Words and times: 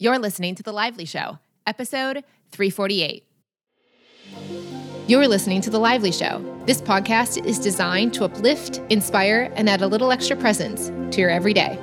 You're 0.00 0.20
listening 0.20 0.54
to 0.54 0.62
The 0.62 0.70
Lively 0.70 1.04
Show, 1.04 1.38
episode 1.66 2.22
348. 2.52 3.24
You're 5.08 5.26
listening 5.26 5.60
to 5.62 5.70
The 5.70 5.80
Lively 5.80 6.12
Show. 6.12 6.40
This 6.66 6.80
podcast 6.80 7.44
is 7.44 7.58
designed 7.58 8.14
to 8.14 8.24
uplift, 8.24 8.80
inspire, 8.90 9.52
and 9.56 9.68
add 9.68 9.82
a 9.82 9.88
little 9.88 10.12
extra 10.12 10.36
presence 10.36 10.92
to 11.12 11.20
your 11.20 11.30
everyday. 11.30 11.76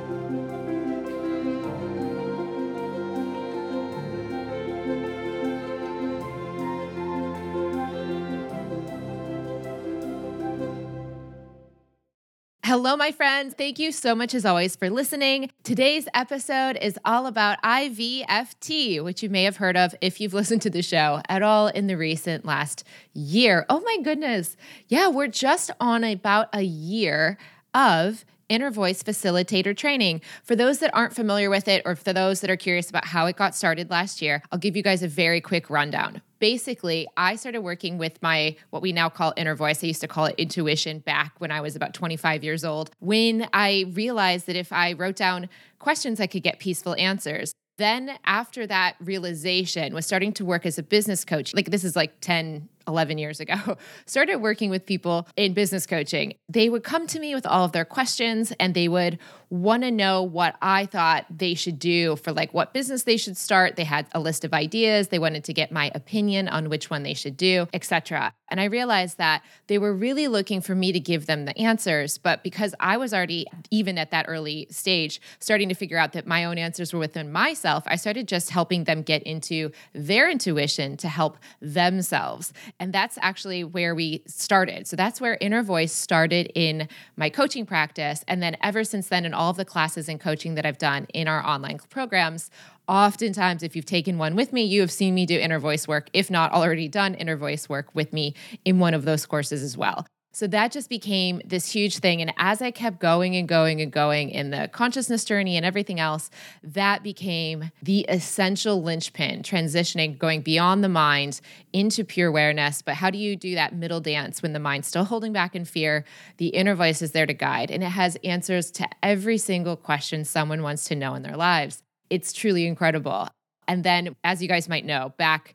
Hello, 12.78 12.98
my 12.98 13.14
friends. 13.14 13.54
Thank 13.54 13.80
you 13.80 13.94
so 13.94 14.14
much, 14.14 14.36
as 14.36 14.46
always, 14.46 14.76
for 14.76 14.90
listening. 14.90 15.50
Today's 15.64 16.10
episode 16.14 16.78
is 16.82 17.00
all 17.06 17.26
about 17.26 17.58
IVFT, 17.64 19.02
which 19.02 19.24
you 19.24 19.30
may 19.30 19.46
have 19.46 19.56
heard 19.56 19.78
of 19.78 19.96
if 20.02 20.20
you've 20.20 20.34
listened 20.44 20.62
to 20.64 20.70
the 20.70 20.82
show 20.82 21.22
at 21.30 21.42
all 21.42 21.68
in 21.68 21.88
the 21.88 21.96
recent 21.96 22.44
last 22.44 22.84
year. 23.14 23.66
Oh, 23.70 23.80
my 23.80 24.00
goodness. 24.04 24.58
Yeah, 24.90 25.08
we're 25.08 25.30
just 25.30 25.72
on 25.80 26.04
about 26.04 26.50
a 26.52 26.64
year 26.64 27.38
of 27.74 28.26
inner 28.50 28.72
voice 28.72 29.04
facilitator 29.04 29.76
training. 29.76 30.22
For 30.44 30.56
those 30.56 30.80
that 30.80 30.94
aren't 30.94 31.16
familiar 31.16 31.50
with 31.50 31.68
it, 31.68 31.82
or 31.86 31.96
for 31.96 32.14
those 32.14 32.42
that 32.42 32.50
are 32.50 32.58
curious 32.58 32.90
about 32.90 33.06
how 33.06 33.26
it 33.26 33.36
got 33.36 33.56
started 33.56 33.90
last 33.90 34.22
year, 34.22 34.42
I'll 34.52 34.60
give 34.60 34.76
you 34.76 34.84
guys 34.84 35.04
a 35.04 35.08
very 35.08 35.42
quick 35.42 35.70
rundown. 35.70 36.22
Basically, 36.40 37.08
I 37.18 37.36
started 37.38 37.62
working 37.62 37.98
with 37.98 38.22
my 38.22 38.56
what 38.70 38.82
we 38.82 38.92
now 38.92 39.10
call 39.10 39.34
inner 39.38 39.56
voice. 39.56 39.84
I 39.84 39.88
used 39.88 40.02
to 40.02 40.08
call 40.08 40.26
it 40.26 40.36
intuition 40.38 41.00
back 41.00 41.34
when 41.40 41.52
I 41.52 41.62
was 41.62 41.76
about 41.76 41.94
25 41.94 42.44
years 42.44 42.64
old. 42.64 42.92
When 43.00 43.48
I 43.54 43.86
realized 43.94 44.46
that 44.48 44.56
if 44.56 44.72
I 44.72 44.94
wrote 44.94 45.16
down 45.16 45.50
questions, 45.80 46.20
I 46.20 46.28
could 46.28 46.44
get 46.44 46.60
peaceful 46.60 46.96
answers. 46.98 47.54
Then, 47.78 48.18
after 48.26 48.66
that 48.68 48.96
realization, 49.02 49.94
was 49.94 50.06
starting 50.06 50.32
to 50.34 50.46
work 50.46 50.66
as 50.66 50.78
a 50.78 50.84
business 50.84 51.26
coach. 51.26 51.54
Like, 51.54 51.72
this 51.72 51.84
is 51.84 51.96
like 51.96 52.22
10, 52.22 52.70
11 52.88 53.18
years 53.18 53.40
ago, 53.40 53.78
started 54.06 54.38
working 54.38 54.70
with 54.70 54.86
people 54.86 55.28
in 55.36 55.54
business 55.54 55.86
coaching. 55.86 56.36
They 56.50 56.70
would 56.70 56.84
come 56.84 57.08
to 57.08 57.20
me 57.20 57.36
with 57.36 57.46
all 57.46 57.66
of 57.66 57.72
their 57.72 57.86
questions 57.86 58.54
and 58.60 58.74
they 58.74 58.88
would 58.88 59.20
want 59.50 59.84
to 59.84 59.92
know 59.92 60.24
what 60.24 60.56
I 60.62 60.86
thought 60.86 61.26
they 61.30 61.54
should 61.54 61.80
do 61.80 62.16
for 62.18 62.32
like 62.32 62.54
what 62.54 62.74
business 62.74 63.04
they 63.04 63.18
should 63.18 63.38
start. 63.38 63.76
They 63.76 63.84
had 63.84 64.08
a 64.12 64.20
list 64.20 64.44
of 64.44 64.54
ideas, 64.54 65.10
they 65.10 65.20
wanted 65.20 65.44
to 65.46 65.54
get 65.54 65.72
my 65.72 65.92
opinion 65.94 66.48
on 66.48 66.70
which 66.70 66.90
one 66.90 67.04
they 67.04 67.14
should 67.14 67.38
do, 67.38 67.68
etc. 67.74 68.34
And 68.50 68.60
I 68.60 68.66
realized 68.66 69.18
that 69.18 69.44
they 69.68 69.78
were 69.78 69.94
really 69.94 70.28
looking 70.28 70.62
for 70.62 70.76
me 70.76 70.92
to 70.92 71.00
give 71.00 71.26
them 71.26 71.46
the 71.46 71.58
answers, 71.58 72.18
but 72.18 72.44
because 72.44 72.76
I 72.80 72.98
was 72.98 73.14
already 73.14 73.48
even 73.72 73.98
at 73.98 74.12
that 74.12 74.26
early 74.28 74.68
stage 74.70 75.22
starting 75.40 75.70
to 75.70 75.76
figure 75.76 75.98
out 75.98 76.14
that 76.14 76.28
my 76.28 76.46
own 76.46 76.58
answers 76.58 76.94
were 76.94 77.00
within 77.00 77.32
myself, 77.32 77.84
I 77.88 77.96
started 77.96 78.28
just 78.28 78.50
helping 78.50 78.84
them 78.84 79.02
get 79.02 79.24
into 79.24 79.72
their 79.94 80.30
intuition 80.30 80.98
to 80.98 81.08
help 81.08 81.38
themselves. 81.62 82.54
And 82.80 82.92
that's 82.92 83.18
actually 83.22 83.64
where 83.64 83.96
we 83.96 84.22
started. 84.28 84.88
So 84.88 84.96
that's 84.96 85.22
where 85.22 85.38
inner 85.40 85.64
voice 85.64 85.94
started 85.94 86.52
in 86.56 86.90
my 87.16 87.30
coaching 87.30 87.66
practice. 87.66 88.24
And 88.28 88.44
then 88.44 88.58
ever 88.62 88.84
since 88.84 89.08
then, 89.08 89.26
in 89.26 89.34
all 89.34 89.50
of 89.50 89.58
the 89.58 89.66
classes 89.66 90.10
and 90.10 90.20
coaching 90.20 90.56
that 90.56 90.66
I've 90.66 90.78
done 90.78 91.08
in 91.14 91.28
our 91.28 91.46
online 91.46 91.80
programs, 91.90 92.50
oftentimes 92.88 93.64
if 93.64 93.76
you've 93.76 93.86
taken 93.86 94.18
one 94.18 94.36
with 94.36 94.54
me 94.54 94.64
you 94.64 94.80
have 94.82 94.92
seen 94.92 95.16
me 95.16 95.26
do 95.26 95.38
inner 95.40 95.58
voice 95.58 95.88
work 95.88 96.08
if 96.14 96.30
not 96.30 96.52
already 96.52 96.88
done 96.88 97.16
inner 97.16 97.36
voice 97.36 97.68
work 97.68 97.90
with 97.96 98.14
me 98.14 98.36
in 98.64 98.78
one 98.78 98.94
of 98.94 99.06
those 99.06 99.26
courses 99.26 99.64
as 99.64 99.76
well 99.76 100.06
so 100.36 100.48
that 100.48 100.74
just 100.74 100.90
became 100.90 101.42
this 101.46 101.72
huge 101.72 102.00
thing. 102.00 102.22
And 102.22 102.34
as 102.36 102.62
I 102.62 102.70
kept 102.70 103.00
going 103.00 103.38
and 103.38 103.48
going 103.48 103.80
and 103.80 103.90
going 103.90 104.32
in 104.32 104.50
the 104.50 104.70
consciousness 104.74 105.24
journey 105.24 105.56
and 105.56 105.66
everything 105.66 105.98
else, 105.98 106.30
that 106.62 107.04
became 107.04 107.72
the 107.82 108.02
essential 108.10 108.84
linchpin, 108.84 109.44
transitioning, 109.44 110.18
going 110.18 110.42
beyond 110.42 110.84
the 110.84 110.90
mind 110.90 111.40
into 111.72 112.04
pure 112.04 112.28
awareness. 112.28 112.82
But 112.82 112.96
how 112.96 113.10
do 113.10 113.18
you 113.18 113.38
do 113.38 113.56
that 113.56 113.78
middle 113.78 114.02
dance 114.02 114.42
when 114.42 114.52
the 114.52 114.60
mind's 114.60 114.90
still 114.90 115.06
holding 115.06 115.32
back 115.32 115.56
in 115.56 115.64
fear? 115.64 116.04
The 116.36 116.48
inner 116.48 116.76
voice 116.76 117.02
is 117.02 117.14
there 117.14 117.26
to 117.26 117.34
guide, 117.34 117.72
and 117.72 117.82
it 117.82 117.92
has 117.92 118.18
answers 118.22 118.72
to 118.72 118.90
every 119.02 119.38
single 119.38 119.78
question 119.78 120.26
someone 120.26 120.62
wants 120.62 120.84
to 120.90 120.98
know 120.98 121.16
in 121.16 121.24
their 121.24 121.38
lives. 121.38 121.82
It's 122.10 122.34
truly 122.34 122.68
incredible. 122.68 123.30
And 123.70 123.86
then, 123.86 124.18
as 124.26 124.42
you 124.42 124.50
guys 124.50 124.68
might 124.68 124.84
know, 124.84 125.14
back, 125.18 125.54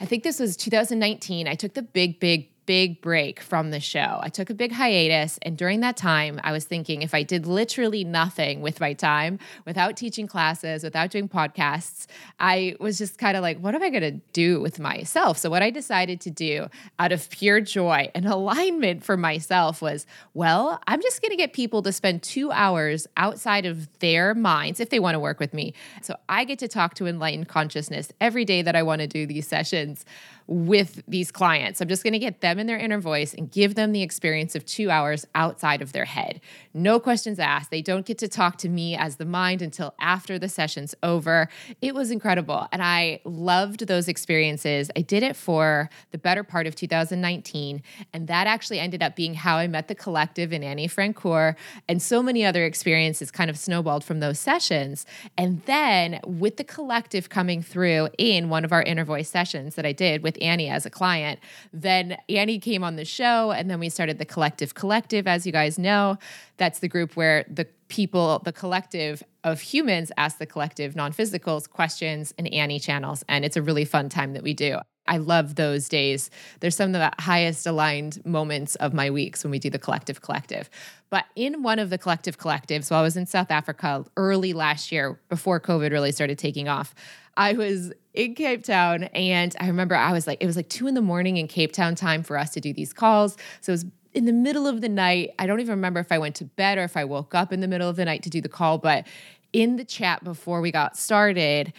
I 0.00 0.04
think 0.04 0.24
this 0.24 0.40
was 0.40 0.56
2019, 0.56 1.46
I 1.46 1.54
took 1.54 1.74
the 1.74 1.82
big, 1.82 2.18
big 2.18 2.50
big 2.66 3.00
break 3.00 3.40
from 3.40 3.70
the 3.70 3.80
show. 3.80 4.18
I 4.20 4.28
took 4.28 4.50
a 4.50 4.54
big 4.54 4.72
hiatus. 4.72 5.38
And 5.42 5.56
during 5.56 5.80
that 5.80 5.96
time, 5.96 6.40
I 6.44 6.52
was 6.52 6.64
thinking 6.64 7.02
if 7.02 7.14
I 7.14 7.22
did 7.22 7.46
literally 7.46 8.04
nothing 8.04 8.60
with 8.60 8.80
my 8.80 8.92
time, 8.92 9.38
without 9.64 9.96
teaching 9.96 10.26
classes, 10.26 10.82
without 10.82 11.10
doing 11.10 11.28
podcasts, 11.28 12.06
I 12.40 12.76
was 12.80 12.98
just 12.98 13.18
kind 13.18 13.36
of 13.36 13.42
like, 13.42 13.58
what 13.58 13.74
am 13.74 13.82
I 13.82 13.90
going 13.90 14.02
to 14.02 14.20
do 14.32 14.60
with 14.60 14.78
myself? 14.78 15.38
So, 15.38 15.48
what 15.48 15.62
I 15.62 15.70
decided 15.70 16.20
to 16.22 16.30
do 16.30 16.66
out 16.98 17.12
of 17.12 17.30
pure 17.30 17.60
joy 17.60 18.10
and 18.14 18.26
alignment 18.26 19.04
for 19.04 19.16
myself 19.16 19.80
was, 19.80 20.06
well, 20.34 20.80
I'm 20.86 21.00
just 21.00 21.22
going 21.22 21.30
to 21.30 21.36
get 21.36 21.52
people 21.52 21.82
to 21.82 21.92
spend 21.92 22.22
two 22.22 22.50
hours 22.50 23.06
outside 23.16 23.64
of 23.64 23.88
their 24.00 24.34
minds 24.34 24.80
if 24.80 24.90
they 24.90 24.98
want 24.98 25.14
to 25.14 25.20
work 25.20 25.38
with 25.40 25.54
me. 25.54 25.72
So, 26.02 26.16
I 26.28 26.44
get 26.44 26.58
to 26.58 26.68
talk 26.68 26.94
to 26.94 27.06
enlightened 27.06 27.48
consciousness 27.48 28.12
every 28.20 28.44
day 28.44 28.62
that 28.62 28.74
I 28.74 28.82
want 28.82 29.00
to 29.00 29.06
do 29.06 29.26
these 29.26 29.46
sessions 29.46 30.04
with 30.46 31.02
these 31.08 31.32
clients. 31.32 31.80
I'm 31.80 31.88
just 31.88 32.02
going 32.02 32.12
to 32.12 32.18
get 32.18 32.40
them 32.40 32.58
in 32.58 32.66
their 32.66 32.78
inner 32.78 33.00
voice 33.00 33.34
and 33.34 33.50
give 33.50 33.74
them 33.74 33.92
the 33.92 34.02
experience 34.02 34.54
of 34.54 34.64
two 34.64 34.90
hours 34.90 35.26
outside 35.34 35.82
of 35.82 35.92
their 35.92 36.04
head. 36.04 36.40
No 36.72 37.00
questions 37.00 37.38
asked. 37.38 37.70
They 37.70 37.82
don't 37.82 38.06
get 38.06 38.18
to 38.18 38.28
talk 38.28 38.58
to 38.58 38.68
me 38.68 38.96
as 38.96 39.16
the 39.16 39.24
mind 39.24 39.62
until 39.62 39.94
after 40.00 40.38
the 40.38 40.48
session's 40.48 40.94
over. 41.02 41.48
It 41.80 41.94
was 41.94 42.10
incredible. 42.10 42.68
And 42.70 42.82
I 42.82 43.20
loved 43.24 43.86
those 43.86 44.08
experiences. 44.08 44.90
I 44.96 45.00
did 45.00 45.22
it 45.22 45.36
for 45.36 45.90
the 46.12 46.18
better 46.18 46.44
part 46.44 46.66
of 46.66 46.76
2019. 46.76 47.82
And 48.12 48.28
that 48.28 48.46
actually 48.46 48.78
ended 48.78 49.02
up 49.02 49.16
being 49.16 49.34
how 49.34 49.56
I 49.56 49.66
met 49.66 49.88
the 49.88 49.94
collective 49.94 50.52
and 50.52 50.62
Annie 50.62 50.88
Francoeur 50.88 51.56
and 51.88 52.00
so 52.00 52.22
many 52.22 52.44
other 52.44 52.64
experiences 52.64 53.30
kind 53.30 53.50
of 53.50 53.58
snowballed 53.58 54.04
from 54.04 54.20
those 54.20 54.38
sessions. 54.38 55.06
And 55.36 55.62
then 55.62 56.20
with 56.24 56.56
the 56.56 56.64
collective 56.64 57.28
coming 57.28 57.62
through 57.62 58.08
in 58.18 58.48
one 58.48 58.64
of 58.64 58.72
our 58.72 58.82
inner 58.82 59.04
voice 59.04 59.28
sessions 59.28 59.74
that 59.74 59.86
I 59.86 59.92
did 59.92 60.22
with 60.22 60.35
with 60.36 60.42
Annie 60.46 60.68
as 60.68 60.86
a 60.86 60.90
client. 60.90 61.40
Then 61.72 62.16
Annie 62.28 62.58
came 62.58 62.84
on 62.84 62.96
the 62.96 63.04
show, 63.04 63.52
and 63.52 63.70
then 63.70 63.80
we 63.80 63.88
started 63.88 64.18
the 64.18 64.24
Collective 64.24 64.74
Collective, 64.74 65.26
as 65.26 65.46
you 65.46 65.52
guys 65.52 65.78
know. 65.78 66.18
That's 66.56 66.78
the 66.80 66.88
group 66.88 67.16
where 67.16 67.44
the 67.48 67.66
people, 67.88 68.40
the 68.44 68.52
collective 68.52 69.22
of 69.44 69.60
humans, 69.60 70.10
ask 70.16 70.38
the 70.38 70.46
collective 70.46 70.96
non 70.96 71.12
physicals 71.12 71.68
questions 71.68 72.34
and 72.38 72.52
Annie 72.52 72.80
channels. 72.80 73.24
And 73.28 73.44
it's 73.44 73.56
a 73.56 73.62
really 73.62 73.84
fun 73.84 74.08
time 74.08 74.32
that 74.32 74.42
we 74.42 74.54
do. 74.54 74.78
I 75.08 75.18
love 75.18 75.54
those 75.54 75.88
days. 75.88 76.30
There's 76.60 76.76
some 76.76 76.94
of 76.94 77.00
the 77.00 77.12
highest 77.22 77.66
aligned 77.66 78.24
moments 78.24 78.74
of 78.76 78.92
my 78.92 79.10
weeks 79.10 79.44
when 79.44 79.50
we 79.50 79.58
do 79.58 79.70
the 79.70 79.78
collective 79.78 80.22
collective. 80.22 80.68
But 81.10 81.26
in 81.36 81.62
one 81.62 81.78
of 81.78 81.90
the 81.90 81.98
collective 81.98 82.38
collectives, 82.38 82.90
while 82.90 83.00
I 83.00 83.02
was 83.02 83.16
in 83.16 83.26
South 83.26 83.50
Africa 83.50 84.04
early 84.16 84.52
last 84.52 84.90
year, 84.90 85.20
before 85.28 85.60
COVID 85.60 85.90
really 85.90 86.12
started 86.12 86.38
taking 86.38 86.68
off, 86.68 86.94
I 87.36 87.52
was 87.52 87.92
in 88.14 88.34
Cape 88.34 88.64
Town 88.64 89.04
and 89.04 89.54
I 89.60 89.66
remember 89.68 89.94
I 89.94 90.12
was 90.12 90.26
like, 90.26 90.42
it 90.42 90.46
was 90.46 90.56
like 90.56 90.68
two 90.68 90.86
in 90.86 90.94
the 90.94 91.02
morning 91.02 91.36
in 91.36 91.48
Cape 91.48 91.72
Town 91.72 91.94
time 91.94 92.22
for 92.22 92.36
us 92.38 92.50
to 92.50 92.60
do 92.60 92.72
these 92.72 92.92
calls. 92.92 93.36
So 93.60 93.72
it 93.72 93.74
was 93.74 93.86
in 94.14 94.24
the 94.24 94.32
middle 94.32 94.66
of 94.66 94.80
the 94.80 94.88
night. 94.88 95.30
I 95.38 95.46
don't 95.46 95.60
even 95.60 95.72
remember 95.72 96.00
if 96.00 96.10
I 96.10 96.18
went 96.18 96.34
to 96.36 96.44
bed 96.44 96.78
or 96.78 96.84
if 96.84 96.96
I 96.96 97.04
woke 97.04 97.34
up 97.34 97.52
in 97.52 97.60
the 97.60 97.68
middle 97.68 97.88
of 97.88 97.96
the 97.96 98.04
night 98.06 98.22
to 98.22 98.30
do 98.30 98.40
the 98.40 98.48
call, 98.48 98.78
but 98.78 99.06
in 99.52 99.76
the 99.76 99.84
chat 99.84 100.24
before 100.24 100.60
we 100.60 100.72
got 100.72 100.96
started, 100.96 101.72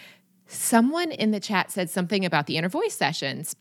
someone 0.48 1.12
in 1.12 1.30
the 1.30 1.40
chat 1.40 1.70
said 1.70 1.90
something 1.90 2.24
about 2.24 2.46
the 2.46 2.56
inner 2.56 2.68
voice 2.68 2.94
sessions 2.94 3.54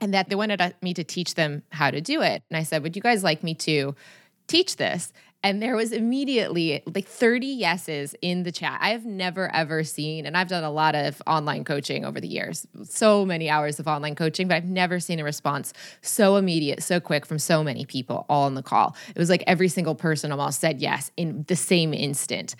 and 0.00 0.12
that 0.14 0.28
they 0.28 0.34
wanted 0.34 0.60
uh, 0.60 0.70
me 0.82 0.94
to 0.94 1.04
teach 1.04 1.34
them 1.34 1.62
how 1.70 1.90
to 1.90 2.00
do 2.00 2.22
it. 2.22 2.42
And 2.50 2.56
I 2.56 2.62
said, 2.62 2.82
Would 2.82 2.96
you 2.96 3.02
guys 3.02 3.22
like 3.22 3.44
me 3.44 3.54
to 3.54 3.94
teach 4.46 4.76
this? 4.76 5.12
And 5.42 5.62
there 5.62 5.74
was 5.74 5.92
immediately 5.92 6.82
like 6.94 7.06
30 7.06 7.46
yeses 7.46 8.14
in 8.20 8.42
the 8.42 8.52
chat. 8.52 8.78
I 8.82 8.90
have 8.90 9.06
never 9.06 9.50
ever 9.54 9.84
seen, 9.84 10.26
and 10.26 10.36
I've 10.36 10.48
done 10.48 10.64
a 10.64 10.70
lot 10.70 10.94
of 10.94 11.22
online 11.26 11.64
coaching 11.64 12.04
over 12.04 12.20
the 12.20 12.28
years, 12.28 12.66
so 12.84 13.24
many 13.24 13.48
hours 13.48 13.80
of 13.80 13.88
online 13.88 14.14
coaching, 14.14 14.48
but 14.48 14.56
I've 14.56 14.66
never 14.66 15.00
seen 15.00 15.18
a 15.18 15.24
response 15.24 15.72
so 16.02 16.36
immediate, 16.36 16.82
so 16.82 17.00
quick 17.00 17.24
from 17.24 17.38
so 17.38 17.64
many 17.64 17.86
people 17.86 18.26
all 18.28 18.44
on 18.44 18.54
the 18.54 18.62
call. 18.62 18.94
It 19.08 19.18
was 19.18 19.30
like 19.30 19.42
every 19.46 19.68
single 19.68 19.94
person 19.94 20.30
almost 20.30 20.60
said 20.60 20.80
yes 20.80 21.10
in 21.16 21.44
the 21.48 21.56
same 21.56 21.94
instant 21.94 22.54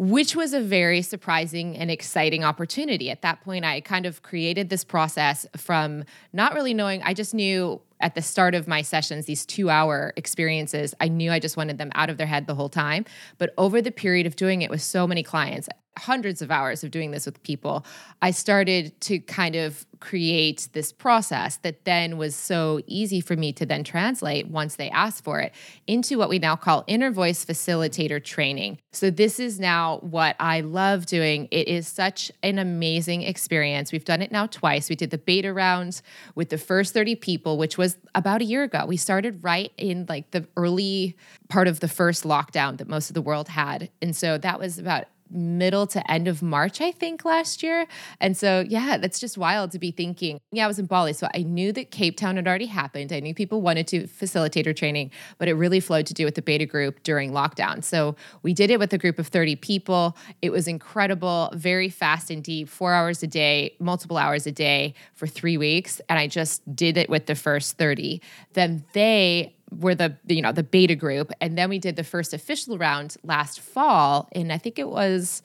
which 0.00 0.34
was 0.34 0.54
a 0.54 0.60
very 0.62 1.02
surprising 1.02 1.76
and 1.76 1.90
exciting 1.90 2.42
opportunity. 2.42 3.10
At 3.10 3.20
that 3.20 3.42
point, 3.42 3.66
I 3.66 3.82
kind 3.82 4.06
of 4.06 4.22
created 4.22 4.70
this 4.70 4.82
process 4.82 5.46
from 5.58 6.04
not 6.32 6.54
really 6.54 6.72
knowing, 6.72 7.02
I 7.02 7.12
just 7.12 7.34
knew 7.34 7.82
at 8.00 8.14
the 8.14 8.22
start 8.22 8.54
of 8.54 8.66
my 8.66 8.82
sessions, 8.82 9.26
these 9.26 9.46
two 9.46 9.70
hour 9.70 10.12
experiences, 10.16 10.94
I 11.00 11.08
knew 11.08 11.30
I 11.30 11.38
just 11.38 11.56
wanted 11.56 11.78
them 11.78 11.90
out 11.94 12.10
of 12.10 12.16
their 12.16 12.26
head 12.26 12.46
the 12.46 12.54
whole 12.54 12.68
time. 12.68 13.04
But 13.38 13.52
over 13.58 13.80
the 13.82 13.92
period 13.92 14.26
of 14.26 14.36
doing 14.36 14.62
it 14.62 14.70
with 14.70 14.82
so 14.82 15.06
many 15.06 15.22
clients, 15.22 15.68
hundreds 15.98 16.40
of 16.40 16.50
hours 16.50 16.82
of 16.82 16.90
doing 16.90 17.10
this 17.10 17.26
with 17.26 17.42
people, 17.42 17.84
I 18.22 18.30
started 18.30 18.98
to 19.02 19.18
kind 19.18 19.56
of 19.56 19.86
create 20.00 20.68
this 20.72 20.92
process 20.92 21.58
that 21.58 21.84
then 21.84 22.16
was 22.16 22.34
so 22.34 22.80
easy 22.86 23.20
for 23.20 23.36
me 23.36 23.52
to 23.52 23.66
then 23.66 23.84
translate 23.84 24.48
once 24.48 24.76
they 24.76 24.88
asked 24.90 25.22
for 25.22 25.40
it 25.40 25.52
into 25.86 26.16
what 26.16 26.30
we 26.30 26.38
now 26.38 26.56
call 26.56 26.84
inner 26.86 27.10
voice 27.10 27.44
facilitator 27.44 28.22
training. 28.22 28.78
So, 28.92 29.10
this 29.10 29.38
is 29.38 29.60
now 29.60 29.98
what 29.98 30.36
I 30.40 30.62
love 30.62 31.06
doing. 31.06 31.48
It 31.50 31.68
is 31.68 31.86
such 31.86 32.32
an 32.42 32.58
amazing 32.58 33.22
experience. 33.22 33.92
We've 33.92 34.04
done 34.04 34.22
it 34.22 34.32
now 34.32 34.46
twice. 34.46 34.88
We 34.88 34.96
did 34.96 35.10
the 35.10 35.18
beta 35.18 35.52
rounds 35.52 36.02
with 36.34 36.48
the 36.48 36.58
first 36.58 36.94
30 36.94 37.16
people, 37.16 37.58
which 37.58 37.76
was 37.76 37.98
about 38.14 38.40
a 38.40 38.44
year 38.44 38.62
ago. 38.62 38.86
We 38.86 38.96
started 38.96 39.44
right 39.44 39.72
in 39.76 40.06
like 40.08 40.30
the 40.30 40.46
early 40.56 41.16
part 41.48 41.68
of 41.68 41.80
the 41.80 41.88
first 41.88 42.24
lockdown 42.24 42.78
that 42.78 42.88
most 42.88 43.10
of 43.10 43.14
the 43.14 43.22
world 43.22 43.48
had. 43.48 43.90
And 44.00 44.16
so 44.16 44.38
that 44.38 44.58
was 44.58 44.78
about 44.78 45.04
middle 45.30 45.86
to 45.88 46.10
end 46.10 46.28
of 46.28 46.42
March, 46.42 46.80
I 46.80 46.92
think, 46.92 47.24
last 47.24 47.62
year. 47.62 47.86
And 48.20 48.36
so, 48.36 48.64
yeah, 48.68 48.98
that's 48.98 49.20
just 49.20 49.38
wild 49.38 49.70
to 49.72 49.78
be 49.78 49.90
thinking. 49.90 50.40
Yeah, 50.52 50.64
I 50.64 50.66
was 50.66 50.78
in 50.78 50.86
Bali. 50.86 51.12
So 51.12 51.28
I 51.34 51.42
knew 51.42 51.72
that 51.72 51.90
Cape 51.90 52.16
Town 52.16 52.36
had 52.36 52.46
already 52.46 52.66
happened. 52.66 53.12
I 53.12 53.20
knew 53.20 53.34
people 53.34 53.62
wanted 53.62 53.86
to 53.88 54.04
facilitator 54.04 54.74
training, 54.74 55.10
but 55.38 55.48
it 55.48 55.54
really 55.54 55.80
flowed 55.80 56.06
to 56.06 56.14
do 56.14 56.24
with 56.24 56.34
the 56.34 56.42
beta 56.42 56.66
group 56.66 57.02
during 57.02 57.32
lockdown. 57.32 57.82
So 57.84 58.16
we 58.42 58.52
did 58.52 58.70
it 58.70 58.78
with 58.78 58.92
a 58.92 58.98
group 58.98 59.18
of 59.18 59.28
30 59.28 59.56
people. 59.56 60.16
It 60.42 60.50
was 60.50 60.66
incredible, 60.66 61.50
very 61.54 61.88
fast 61.88 62.30
and 62.30 62.42
deep, 62.42 62.68
four 62.68 62.92
hours 62.92 63.22
a 63.22 63.26
day, 63.26 63.76
multiple 63.78 64.16
hours 64.16 64.46
a 64.46 64.52
day 64.52 64.94
for 65.14 65.26
three 65.26 65.56
weeks. 65.56 66.00
And 66.08 66.18
I 66.18 66.26
just 66.26 66.74
did 66.74 66.96
it 66.96 67.08
with 67.08 67.26
the 67.26 67.34
first 67.34 67.78
30. 67.78 68.20
Then 68.54 68.84
they 68.92 69.54
were 69.78 69.94
the 69.94 70.16
you 70.26 70.42
know 70.42 70.52
the 70.52 70.62
beta 70.62 70.94
group. 70.94 71.32
And 71.40 71.56
then 71.56 71.68
we 71.68 71.78
did 71.78 71.96
the 71.96 72.04
first 72.04 72.32
official 72.34 72.78
round 72.78 73.16
last 73.22 73.60
fall 73.60 74.28
and 74.32 74.52
i 74.52 74.58
think 74.58 74.78
it 74.78 74.88
was 74.88 75.42